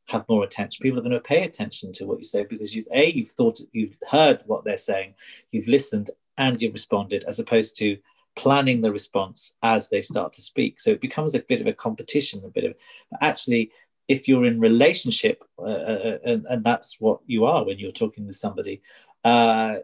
have 0.06 0.28
more 0.28 0.44
attention. 0.44 0.82
People 0.82 0.98
are 0.98 1.02
going 1.02 1.12
to 1.12 1.20
pay 1.20 1.44
attention 1.44 1.92
to 1.94 2.06
what 2.06 2.18
you 2.18 2.24
say 2.24 2.44
because 2.44 2.74
you've 2.74 2.88
a 2.92 3.10
you've 3.10 3.30
thought 3.30 3.60
you've 3.72 3.96
heard 4.08 4.42
what 4.46 4.64
they're 4.64 4.76
saying, 4.76 5.14
you've 5.50 5.68
listened, 5.68 6.10
and 6.38 6.60
you've 6.60 6.72
responded, 6.72 7.24
as 7.24 7.38
opposed 7.38 7.76
to 7.78 7.98
planning 8.34 8.80
the 8.80 8.92
response 8.92 9.54
as 9.62 9.88
they 9.88 10.00
start 10.00 10.32
to 10.32 10.40
speak. 10.40 10.80
So 10.80 10.90
it 10.90 11.00
becomes 11.00 11.34
a 11.34 11.40
bit 11.40 11.60
of 11.60 11.66
a 11.66 11.72
competition, 11.72 12.42
a 12.44 12.48
bit 12.48 12.64
of 12.64 12.74
actually 13.20 13.70
if 14.08 14.28
you're 14.28 14.44
in 14.44 14.60
relationship 14.60 15.42
uh, 15.58 15.62
uh, 15.62 16.18
and, 16.24 16.44
and, 16.48 16.64
that's 16.64 17.00
what 17.00 17.20
you 17.26 17.44
are 17.44 17.64
when 17.64 17.78
you're 17.78 17.92
talking 17.92 18.26
with 18.26 18.36
somebody 18.36 18.82
uh, 19.24 19.76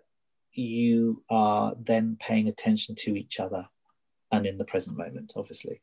you 0.52 1.22
are 1.30 1.74
then 1.80 2.16
paying 2.18 2.48
attention 2.48 2.94
to 2.94 3.16
each 3.16 3.38
other 3.40 3.66
and 4.32 4.46
in 4.46 4.58
the 4.58 4.64
present 4.64 4.96
moment 4.96 5.32
obviously. 5.36 5.80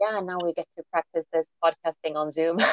Yeah 0.00 0.20
now 0.20 0.38
we 0.42 0.52
get 0.52 0.66
to 0.76 0.84
practice 0.92 1.26
this 1.32 1.48
podcasting 1.62 2.16
on 2.16 2.30
zoom. 2.30 2.58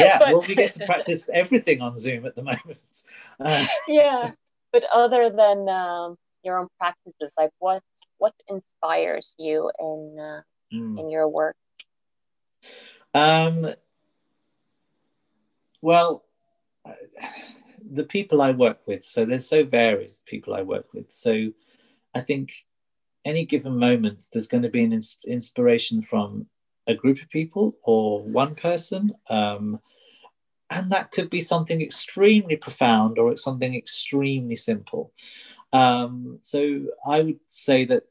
Yeah 0.00 0.18
but... 0.18 0.28
well 0.28 0.44
we 0.48 0.54
get 0.54 0.72
to 0.74 0.86
practice 0.86 1.28
everything 1.32 1.82
on 1.82 1.96
zoom 1.96 2.24
at 2.24 2.34
the 2.34 2.42
moment. 2.42 2.78
Uh, 3.40 3.66
yeah 3.88 4.30
but 4.72 4.84
other 4.92 5.28
than 5.30 5.68
um, 5.68 6.16
your 6.42 6.58
own 6.58 6.68
practices 6.78 7.30
like 7.36 7.50
what 7.58 7.82
what 8.18 8.34
inspires 8.48 9.34
you 9.38 9.70
in 9.78 10.16
uh, 10.18 10.40
mm. 10.72 10.98
in 10.98 11.10
your 11.10 11.28
work 11.28 11.56
um, 13.14 13.74
well, 15.80 16.24
the 17.90 18.04
people 18.04 18.40
I 18.40 18.52
work 18.52 18.80
with, 18.86 19.04
so 19.04 19.24
there's 19.24 19.48
so 19.48 19.64
varied 19.64 20.12
people 20.26 20.54
I 20.54 20.62
work 20.62 20.92
with. 20.94 21.10
So 21.10 21.50
I 22.14 22.20
think 22.20 22.52
any 23.24 23.44
given 23.44 23.78
moment, 23.78 24.28
there's 24.32 24.48
going 24.48 24.62
to 24.62 24.68
be 24.68 24.82
an 24.82 24.92
ins- 24.92 25.18
inspiration 25.26 26.02
from 26.02 26.46
a 26.86 26.94
group 26.94 27.20
of 27.22 27.28
people 27.30 27.76
or 27.82 28.22
one 28.22 28.54
person. 28.54 29.12
Um, 29.28 29.78
and 30.70 30.90
that 30.90 31.10
could 31.10 31.30
be 31.30 31.40
something 31.40 31.82
extremely 31.82 32.56
profound 32.56 33.18
or 33.18 33.30
it's 33.30 33.44
something 33.44 33.74
extremely 33.74 34.56
simple. 34.56 35.12
Um, 35.72 36.38
so 36.40 36.86
I 37.06 37.20
would 37.20 37.40
say 37.46 37.84
that 37.86 38.04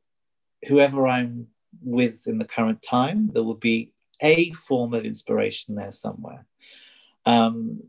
whoever 0.68 1.08
I'm 1.08 1.48
with 1.84 2.28
in 2.28 2.38
the 2.38 2.46
current 2.46 2.82
time, 2.82 3.30
there 3.34 3.44
will 3.44 3.56
be 3.56 3.94
a 4.22 4.52
form 4.54 4.94
of 4.94 5.06
inspiration 5.06 5.76
there 5.76 5.92
somewhere. 5.92 6.46
Um, 7.26 7.84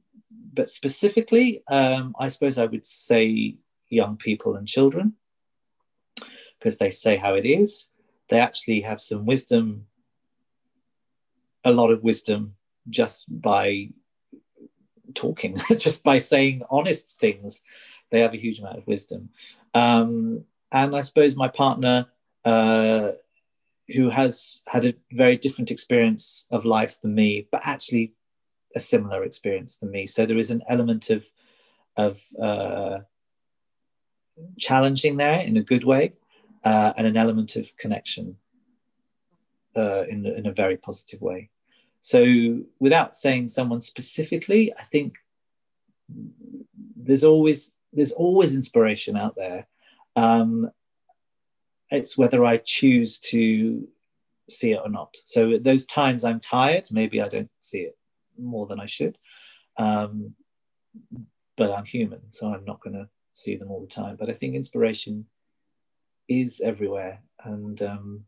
but 0.53 0.69
specifically, 0.69 1.63
um, 1.69 2.15
I 2.19 2.29
suppose 2.29 2.59
I 2.59 2.67
would 2.67 2.87
say 2.87 3.57
young 3.89 4.17
people 4.17 4.57
and 4.57 4.67
children, 4.67 5.15
because 6.59 6.79
they 6.79 6.91
say 6.91 7.17
how 7.17 7.35
it 7.35 7.45
is. 7.45 7.89
They 8.29 8.39
actually 8.41 8.81
have 8.83 9.01
some 9.01 9.27
wisdom, 9.27 9.87
a 11.65 11.73
lot 11.73 11.91
of 11.91 12.03
wisdom, 12.03 12.55
just 12.89 13.27
by 13.29 13.91
talking, 15.15 15.59
just 15.79 16.05
by 16.05 16.19
saying 16.19 16.63
honest 16.71 17.19
things. 17.19 17.63
They 18.11 18.21
have 18.21 18.35
a 18.35 18.39
huge 18.39 18.59
amount 18.61 18.79
of 18.79 18.87
wisdom. 18.87 19.31
Um, 19.75 20.45
and 20.71 20.95
I 20.95 21.01
suppose 21.01 21.37
my 21.37 21.49
partner, 21.49 22.07
uh, 22.45 23.13
who 23.89 24.11
has 24.11 24.63
had 24.67 24.85
a 24.85 24.95
very 25.13 25.37
different 25.37 25.71
experience 25.71 26.47
of 26.51 26.65
life 26.65 27.01
than 27.01 27.15
me, 27.15 27.49
but 27.51 27.63
actually 27.65 28.15
a 28.75 28.81
similar 28.81 29.25
experience 29.25 29.79
than 29.79 29.91
me. 29.91 30.07
So 30.07 30.25
there 30.25 30.39
is 30.39 30.51
an 30.51 30.63
element 30.69 31.11
of 31.11 31.25
of 31.97 32.23
uh, 32.41 33.01
challenging 34.59 35.17
there 35.19 35.41
in 35.41 35.57
a 35.57 35.63
good 35.63 35.85
way, 35.85 36.15
uh, 36.65 36.93
and 36.97 37.07
an 37.07 37.17
element 37.17 37.57
of 37.57 37.77
connection 37.77 38.37
uh, 39.77 40.05
in 40.09 40.25
in 40.27 40.47
a 40.47 40.53
very 40.53 40.77
positive 40.77 41.21
way. 41.21 41.51
So, 42.01 42.65
without 42.81 43.17
saying 43.17 43.49
someone 43.49 43.81
specifically, 43.81 44.73
I 44.77 44.83
think 44.83 45.19
there's 46.97 47.25
always 47.25 47.73
there's 47.93 48.13
always 48.13 48.55
inspiration 48.55 49.17
out 49.17 49.37
there. 49.37 49.67
Um, 50.17 50.71
it's 51.93 52.19
whether 52.19 52.44
I 52.44 52.56
choose 52.56 53.19
to 53.19 53.86
see 54.48 54.73
it 54.73 54.81
or 54.82 54.90
not. 54.90 55.14
So 55.24 55.52
at 55.52 55.64
those 55.64 55.85
times 55.85 56.24
I'm 56.24 56.40
tired, 56.40 56.89
maybe 56.90 57.20
I 57.20 57.28
don't 57.28 57.51
see 57.60 57.81
it 57.81 57.97
more 58.39 58.66
than 58.66 58.81
I 58.81 58.86
should. 58.86 59.19
Um, 59.78 60.35
but 61.56 61.70
I'm 61.70 61.85
human, 61.85 62.20
so 62.31 62.52
I'm 62.52 62.64
not 62.64 62.81
going 62.81 62.94
to 62.94 63.09
see 63.32 63.56
them 63.56 63.70
all 63.70 63.81
the 63.81 63.86
time. 63.86 64.16
But 64.19 64.31
I 64.31 64.32
think 64.32 64.55
inspiration 64.55 65.27
is 66.28 66.60
everywhere, 66.64 67.20
and 67.44 67.81
um, 67.82 68.24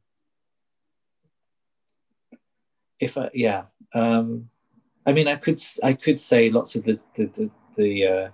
if 3.00 3.16
I, 3.16 3.30
yeah, 3.34 3.64
um, 3.94 4.48
I 5.06 5.12
mean, 5.12 5.26
I 5.26 5.36
could 5.36 5.60
I 5.82 5.94
could 5.94 6.20
say 6.20 6.50
lots 6.50 6.76
of 6.76 6.84
the 6.84 6.98
the 7.14 7.26
the, 7.26 7.50
the 7.76 8.06
uh, 8.06 8.28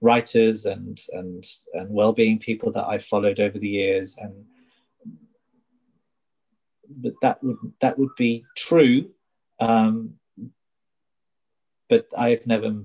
writers 0.00 0.66
and 0.66 0.98
and 1.12 1.44
and 1.74 1.90
well-being 1.90 2.38
people 2.38 2.72
that 2.72 2.86
I've 2.86 3.04
followed 3.04 3.40
over 3.40 3.58
the 3.58 3.68
years, 3.68 4.16
and 4.18 4.44
but 6.88 7.14
that 7.22 7.42
would 7.42 7.58
that 7.80 7.98
would 7.98 8.14
be 8.16 8.44
true, 8.56 9.10
um, 9.58 10.14
but 11.88 12.06
I've 12.16 12.46
never 12.46 12.84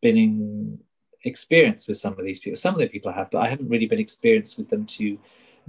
been 0.00 0.16
in 0.16 0.78
experience 1.24 1.86
with 1.86 1.96
some 1.96 2.18
of 2.18 2.24
these 2.24 2.40
people. 2.40 2.56
Some 2.56 2.74
of 2.74 2.80
the 2.80 2.88
people 2.88 3.10
I 3.10 3.14
have, 3.14 3.30
but 3.30 3.42
I 3.42 3.48
haven't 3.48 3.68
really 3.68 3.86
been 3.86 4.00
experienced 4.00 4.58
with 4.58 4.68
them 4.68 4.86
to 4.86 5.18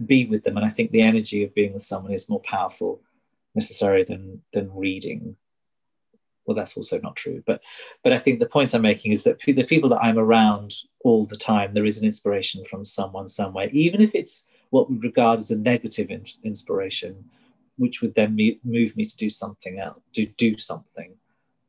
be 0.05 0.25
with 0.25 0.43
them. 0.43 0.57
And 0.57 0.65
I 0.65 0.69
think 0.69 0.91
the 0.91 1.01
energy 1.01 1.43
of 1.43 1.53
being 1.53 1.73
with 1.73 1.83
someone 1.83 2.13
is 2.13 2.29
more 2.29 2.41
powerful 2.41 3.01
necessarily 3.55 4.03
than 4.03 4.41
than 4.51 4.73
reading 4.73 5.35
well 6.45 6.55
that's 6.55 6.77
also 6.77 6.99
not 6.99 7.15
true 7.15 7.41
but 7.45 7.61
but 8.03 8.13
i 8.13 8.17
think 8.17 8.39
the 8.39 8.45
point 8.45 8.73
i'm 8.73 8.81
making 8.81 9.11
is 9.11 9.23
that 9.23 9.39
the 9.45 9.63
people 9.63 9.89
that 9.89 10.03
i'm 10.03 10.17
around 10.17 10.73
all 11.03 11.25
the 11.25 11.37
time 11.37 11.73
there 11.73 11.85
is 11.85 11.99
an 11.99 12.05
inspiration 12.05 12.63
from 12.65 12.83
someone 12.83 13.27
somewhere 13.27 13.69
even 13.69 14.01
if 14.01 14.13
it's 14.13 14.47
what 14.69 14.89
we 14.89 14.97
regard 14.97 15.39
as 15.39 15.51
a 15.51 15.57
negative 15.57 16.09
in- 16.09 16.25
inspiration 16.43 17.23
which 17.77 18.01
would 18.01 18.13
then 18.15 18.35
me- 18.35 18.59
move 18.63 18.95
me 18.95 19.05
to 19.05 19.15
do 19.17 19.29
something 19.29 19.79
else 19.79 19.99
to 20.13 20.25
do 20.37 20.57
something. 20.57 21.13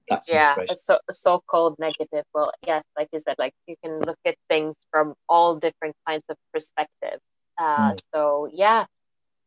That's 0.08 0.30
yeah 0.30 0.54
so, 0.74 0.98
so-called 1.10 1.78
negative. 1.78 2.24
Well 2.34 2.52
yes 2.66 2.84
like 2.96 3.08
you 3.12 3.18
said 3.18 3.36
like 3.38 3.54
you 3.66 3.76
can 3.82 4.00
look 4.00 4.18
at 4.26 4.36
things 4.50 4.74
from 4.90 5.14
all 5.30 5.56
different 5.56 5.96
kinds 6.06 6.24
of 6.28 6.36
perspectives 6.52 7.22
uh, 7.58 7.92
mm. 7.92 7.98
so 8.12 8.50
yeah 8.52 8.84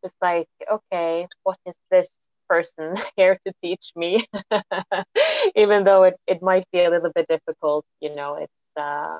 just 0.03 0.15
like 0.19 0.47
okay 0.71 1.27
what 1.43 1.59
is 1.67 1.75
this 1.91 2.09
person 2.47 2.95
here 3.15 3.39
to 3.45 3.53
teach 3.63 3.91
me 3.95 4.25
even 5.55 5.83
though 5.83 6.03
it, 6.03 6.15
it 6.27 6.41
might 6.41 6.65
be 6.71 6.83
a 6.83 6.89
little 6.89 7.11
bit 7.13 7.27
difficult 7.27 7.85
you 8.01 8.13
know 8.15 8.35
it's 8.35 8.53
uh 8.77 9.17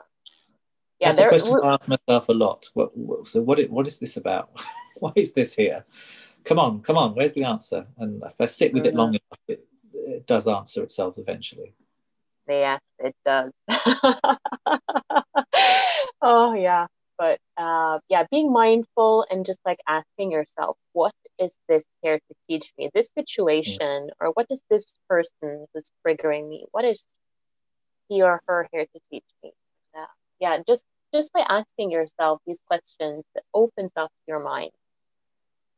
yeah 1.00 1.12
that's 1.12 1.20
a 1.20 1.28
question 1.28 1.60
I 1.64 1.74
ask 1.74 1.90
myself 1.90 2.30
a 2.30 2.34
lot. 2.34 2.70
What, 2.74 2.98
what, 2.98 3.28
so 3.28 3.42
what 3.42 3.60
what 3.70 3.88
is 3.88 4.00
this 4.00 4.18
about? 4.18 4.50
Why 5.00 5.12
is 5.16 5.34
this 5.34 5.56
here? 5.56 5.86
Come 6.44 6.60
on 6.60 6.82
come 6.82 6.98
on 6.98 7.14
where's 7.16 7.34
the 7.34 7.44
answer? 7.44 7.88
And 7.98 8.22
if 8.26 8.40
i 8.42 8.46
sit 8.46 8.74
with 8.74 8.84
mm-hmm. 8.84 8.90
it 8.90 8.96
long 8.96 9.10
enough 9.10 9.44
it, 9.48 9.66
it 9.94 10.26
does 10.26 10.48
answer 10.48 10.84
itself 10.84 11.18
eventually. 11.18 11.74
Yes 12.50 12.82
it 13.00 13.16
does. 13.26 13.52
Oh 16.22 16.54
yeah 16.54 16.88
but 17.18 17.40
uh, 17.58 18.00
yeah 18.10 18.24
being 18.32 18.52
mindful 18.52 19.26
and 19.30 19.46
just 19.46 19.60
like 19.66 19.80
asking 19.88 20.32
yourself 20.32 20.78
what 20.94 21.14
is 21.40 21.58
this 21.68 21.86
here 22.02 22.18
to 22.18 22.36
teach 22.48 22.72
me? 22.78 22.90
This 22.94 23.10
situation 23.18 24.10
or 24.20 24.34
does 24.50 24.62
this 24.70 24.86
person 25.10 25.68
who's 25.74 25.92
triggering 26.06 26.48
me? 26.48 26.66
What 26.72 26.86
is 26.86 27.04
he 28.10 28.22
or 28.22 28.42
her 28.48 28.68
here 28.72 28.86
to 28.86 29.00
teach 29.12 29.26
me? 29.44 29.52
Yeah, 29.96 30.06
yeah 30.40 30.58
just 30.68 30.84
just 31.14 31.32
by 31.34 31.46
asking 31.48 31.92
yourself 31.92 32.42
these 32.46 32.60
questions 32.68 33.24
that 33.34 33.44
opens 33.54 33.92
up 33.96 34.12
your 34.28 34.44
mind. 34.44 34.72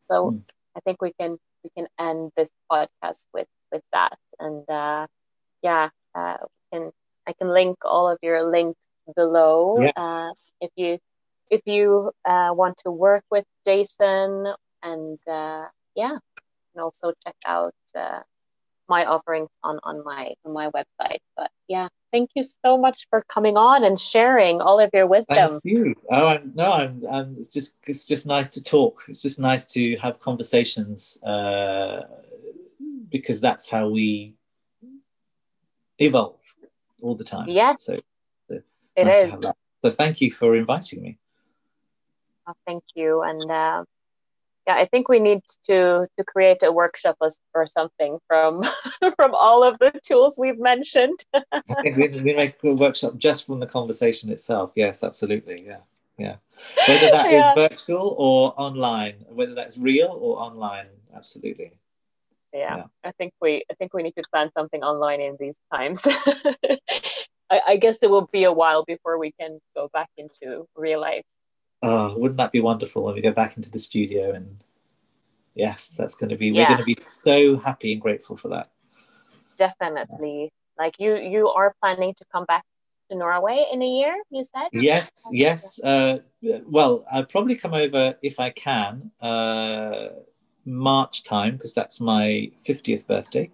So 0.09 0.31
mm. 0.31 0.41
i 0.75 0.79
think 0.81 1.01
we 1.01 1.13
can 1.19 1.37
we 1.63 1.69
can 1.75 1.87
end 1.99 2.31
this 2.35 2.51
podcast 2.71 3.25
with 3.33 3.47
with 3.71 3.83
that. 3.93 4.17
And 4.39 4.69
uh, 4.69 5.07
yeah 5.61 5.89
uh, 6.15 6.37
we 6.41 6.79
can 6.79 6.91
i 7.27 7.33
can 7.33 7.49
link 7.49 7.77
all 7.83 8.09
of 8.09 8.19
your 8.21 8.43
links 8.43 8.79
below. 9.15 9.81
Yeah. 9.81 9.91
uh, 9.95 10.33
if 10.61 10.71
you 10.75 10.99
if 11.49 11.61
you 11.65 12.11
uh, 12.25 12.51
want 12.53 12.77
to 12.85 12.91
work 12.91 13.23
with 13.31 13.45
Jason, 13.65 14.53
and 14.83 15.19
uh, 15.27 15.65
yeah, 15.95 16.17
and 16.75 16.83
also 16.83 17.13
check 17.23 17.35
out 17.45 17.73
uh, 17.95 18.19
my 18.87 19.05
offerings 19.05 19.49
on 19.63 19.79
on 19.83 20.03
my 20.03 20.33
on 20.45 20.53
my 20.53 20.69
website. 20.69 21.19
But 21.35 21.51
yeah, 21.67 21.87
thank 22.11 22.31
you 22.35 22.43
so 22.43 22.77
much 22.77 23.07
for 23.09 23.23
coming 23.29 23.57
on 23.57 23.83
and 23.83 23.99
sharing 23.99 24.61
all 24.61 24.79
of 24.79 24.89
your 24.93 25.07
wisdom. 25.07 25.59
Thank 25.63 25.65
you. 25.65 25.95
Oh, 26.11 26.27
I'm, 26.27 26.51
no, 26.55 26.71
I'm, 26.71 27.03
I'm. 27.09 27.35
It's 27.37 27.47
just 27.47 27.77
it's 27.87 28.05
just 28.05 28.27
nice 28.27 28.49
to 28.49 28.63
talk. 28.63 29.03
It's 29.07 29.21
just 29.21 29.39
nice 29.39 29.65
to 29.67 29.97
have 29.97 30.19
conversations 30.19 31.21
uh, 31.23 32.01
because 33.09 33.39
that's 33.41 33.69
how 33.69 33.89
we 33.89 34.35
evolve 35.99 36.41
all 37.01 37.15
the 37.15 37.23
time. 37.23 37.49
Yes. 37.49 37.83
So, 37.85 37.97
so 38.49 38.59
it 38.95 39.05
nice 39.05 39.23
is. 39.23 39.51
So 39.83 39.91
thank 39.91 40.19
you 40.19 40.31
for 40.31 40.55
inviting 40.55 41.01
me. 41.01 41.17
Oh, 42.47 42.53
thank 42.65 42.83
you. 42.95 43.21
And 43.21 43.49
uh, 43.49 43.83
yeah, 44.69 44.75
I 44.75 44.85
think 44.85 45.09
we 45.09 45.19
need 45.19 45.41
to 45.63 46.07
to 46.15 46.23
create 46.23 46.61
a 46.61 46.71
workshop 46.71 47.17
or 47.55 47.65
something 47.65 48.19
from 48.27 48.61
from 49.17 49.33
all 49.33 49.63
of 49.63 49.79
the 49.79 49.91
tools 50.05 50.35
we've 50.37 50.59
mentioned. 50.59 51.19
I 51.33 51.81
think 51.81 51.97
we, 51.97 52.07
we 52.21 52.33
make 52.35 52.55
a 52.63 52.73
workshop 52.73 53.17
just 53.17 53.47
from 53.47 53.59
the 53.59 53.65
conversation 53.65 54.29
itself. 54.29 54.71
Yes, 54.75 55.03
absolutely. 55.03 55.57
Yeah, 55.65 55.81
yeah. 56.19 56.35
Whether 56.87 57.09
that 57.09 57.31
yeah. 57.31 57.49
is 57.49 57.69
virtual 57.69 58.15
or 58.19 58.53
online, 58.57 59.25
whether 59.29 59.55
that's 59.55 59.77
real 59.79 60.15
or 60.21 60.39
online, 60.39 60.87
absolutely. 61.15 61.71
Yeah, 62.53 62.77
yeah, 62.77 62.83
I 63.03 63.11
think 63.13 63.33
we 63.41 63.65
I 63.71 63.73
think 63.73 63.95
we 63.95 64.03
need 64.03 64.17
to 64.17 64.23
plan 64.31 64.51
something 64.55 64.83
online 64.83 65.21
in 65.21 65.35
these 65.39 65.59
times. 65.73 66.07
I, 67.51 67.61
I 67.69 67.77
guess 67.77 68.03
it 68.03 68.09
will 68.11 68.29
be 68.31 68.43
a 68.43 68.53
while 68.53 68.83
before 68.85 69.17
we 69.17 69.31
can 69.39 69.59
go 69.75 69.89
back 69.91 70.09
into 70.15 70.67
real 70.75 71.01
life 71.01 71.25
oh, 71.81 72.17
wouldn't 72.17 72.37
that 72.37 72.51
be 72.51 72.61
wonderful 72.61 73.03
when 73.03 73.15
we 73.15 73.21
go 73.21 73.31
back 73.31 73.57
into 73.57 73.71
the 73.71 73.79
studio? 73.79 74.33
And 74.33 74.63
yes, 75.55 75.89
that's 75.89 76.15
going 76.15 76.29
to 76.29 76.35
be, 76.35 76.47
yeah. 76.47 76.63
we're 76.63 76.67
going 76.67 76.79
to 76.79 76.85
be 76.85 76.97
so 77.13 77.57
happy 77.57 77.93
and 77.93 78.01
grateful 78.01 78.37
for 78.37 78.49
that. 78.49 78.69
Definitely. 79.57 80.43
Yeah. 80.43 80.83
Like 80.83 80.99
you, 80.99 81.15
you 81.17 81.49
are 81.49 81.75
planning 81.81 82.13
to 82.15 82.25
come 82.31 82.45
back 82.45 82.63
to 83.11 83.17
Norway 83.17 83.65
in 83.71 83.81
a 83.81 83.87
year, 83.87 84.15
you 84.29 84.43
said? 84.43 84.69
Yes, 84.71 85.27
yes. 85.31 85.81
Uh, 85.83 86.19
well, 86.41 87.05
I'll 87.11 87.25
probably 87.25 87.55
come 87.55 87.73
over 87.73 88.15
if 88.21 88.39
I 88.39 88.51
can, 88.51 89.11
uh, 89.21 90.09
March 90.65 91.23
time, 91.23 91.57
because 91.57 91.73
that's 91.73 91.99
my 91.99 92.51
50th 92.65 93.07
birthday. 93.07 93.49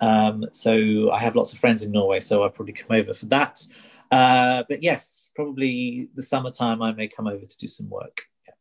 Um, 0.00 0.44
so 0.52 1.10
I 1.10 1.18
have 1.18 1.36
lots 1.36 1.52
of 1.52 1.58
friends 1.58 1.82
in 1.82 1.92
Norway, 1.92 2.20
so 2.20 2.42
I'll 2.42 2.50
probably 2.50 2.74
come 2.74 2.96
over 2.96 3.14
for 3.14 3.26
that. 3.26 3.66
Uh, 4.10 4.64
but 4.68 4.82
yes, 4.82 5.30
probably 5.34 6.08
the 6.14 6.22
summertime 6.22 6.82
I 6.82 6.92
may 6.92 7.08
come 7.08 7.26
over 7.26 7.44
to 7.44 7.56
do 7.56 7.66
some 7.66 7.88
work. 7.88 8.22
Yeah. 8.46 8.54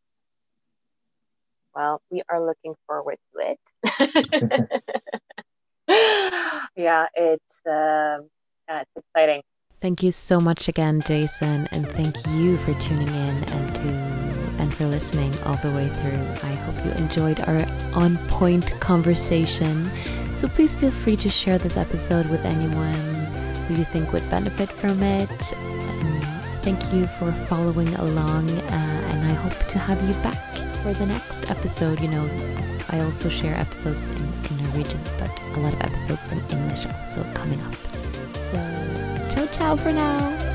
Well, 1.75 2.01
we 2.11 2.21
are 2.29 2.45
looking 2.45 2.75
forward 2.87 3.17
to 3.33 3.55
it. 3.55 4.83
yeah, 6.75 7.07
it's 7.15 7.65
uh, 7.65 8.19
yeah, 8.67 8.81
it's 8.81 8.91
exciting. 8.95 9.41
Thank 9.81 10.03
you 10.03 10.11
so 10.11 10.39
much 10.39 10.67
again, 10.67 11.01
Jason, 11.01 11.67
and 11.71 11.87
thank 11.87 12.15
you 12.27 12.57
for 12.57 12.73
tuning 12.81 13.07
in 13.07 13.43
and 13.43 13.75
to 13.75 13.87
and 14.59 14.73
for 14.73 14.85
listening 14.85 15.33
all 15.43 15.55
the 15.57 15.71
way 15.71 15.87
through. 15.87 16.49
I 16.49 16.53
hope 16.53 16.85
you 16.85 16.91
enjoyed 16.91 17.39
our 17.41 17.65
on 17.93 18.17
point 18.27 18.77
conversation. 18.79 19.89
So 20.35 20.47
please 20.47 20.75
feel 20.75 20.91
free 20.91 21.15
to 21.17 21.29
share 21.29 21.57
this 21.57 21.77
episode 21.77 22.29
with 22.29 22.45
anyone 22.45 23.18
who 23.69 23.75
you 23.75 23.85
think 23.85 24.11
would 24.11 24.27
benefit 24.31 24.71
from 24.71 25.01
it. 25.03 25.29
Thank 26.63 26.91
you 26.91 27.05
for 27.05 27.31
following 27.47 27.93
along, 27.95 28.49
uh, 28.49 29.11
and 29.11 29.27
I 29.29 29.33
hope 29.33 29.57
to 29.69 29.77
have 29.77 30.01
you 30.07 30.13
back 30.23 30.43
for 30.81 30.91
the 30.93 31.05
next 31.05 31.49
episode. 31.49 32.01
You 32.01 32.09
know, 32.09 32.29
I 32.89 32.99
also 33.01 33.29
share 33.29 33.55
episodes 33.55 34.09
in, 34.09 34.33
in 34.49 34.57
Norwegian, 34.63 34.99
but 35.19 35.31
a 35.55 35.59
lot 35.59 35.73
of 35.73 35.81
episodes 35.81 36.31
in 36.31 36.39
English 36.49 36.85
also 36.87 37.23
coming 37.33 37.61
up. 37.61 37.75
So, 38.33 38.57
ciao, 39.29 39.45
ciao 39.53 39.75
for 39.75 39.93
now. 39.93 40.48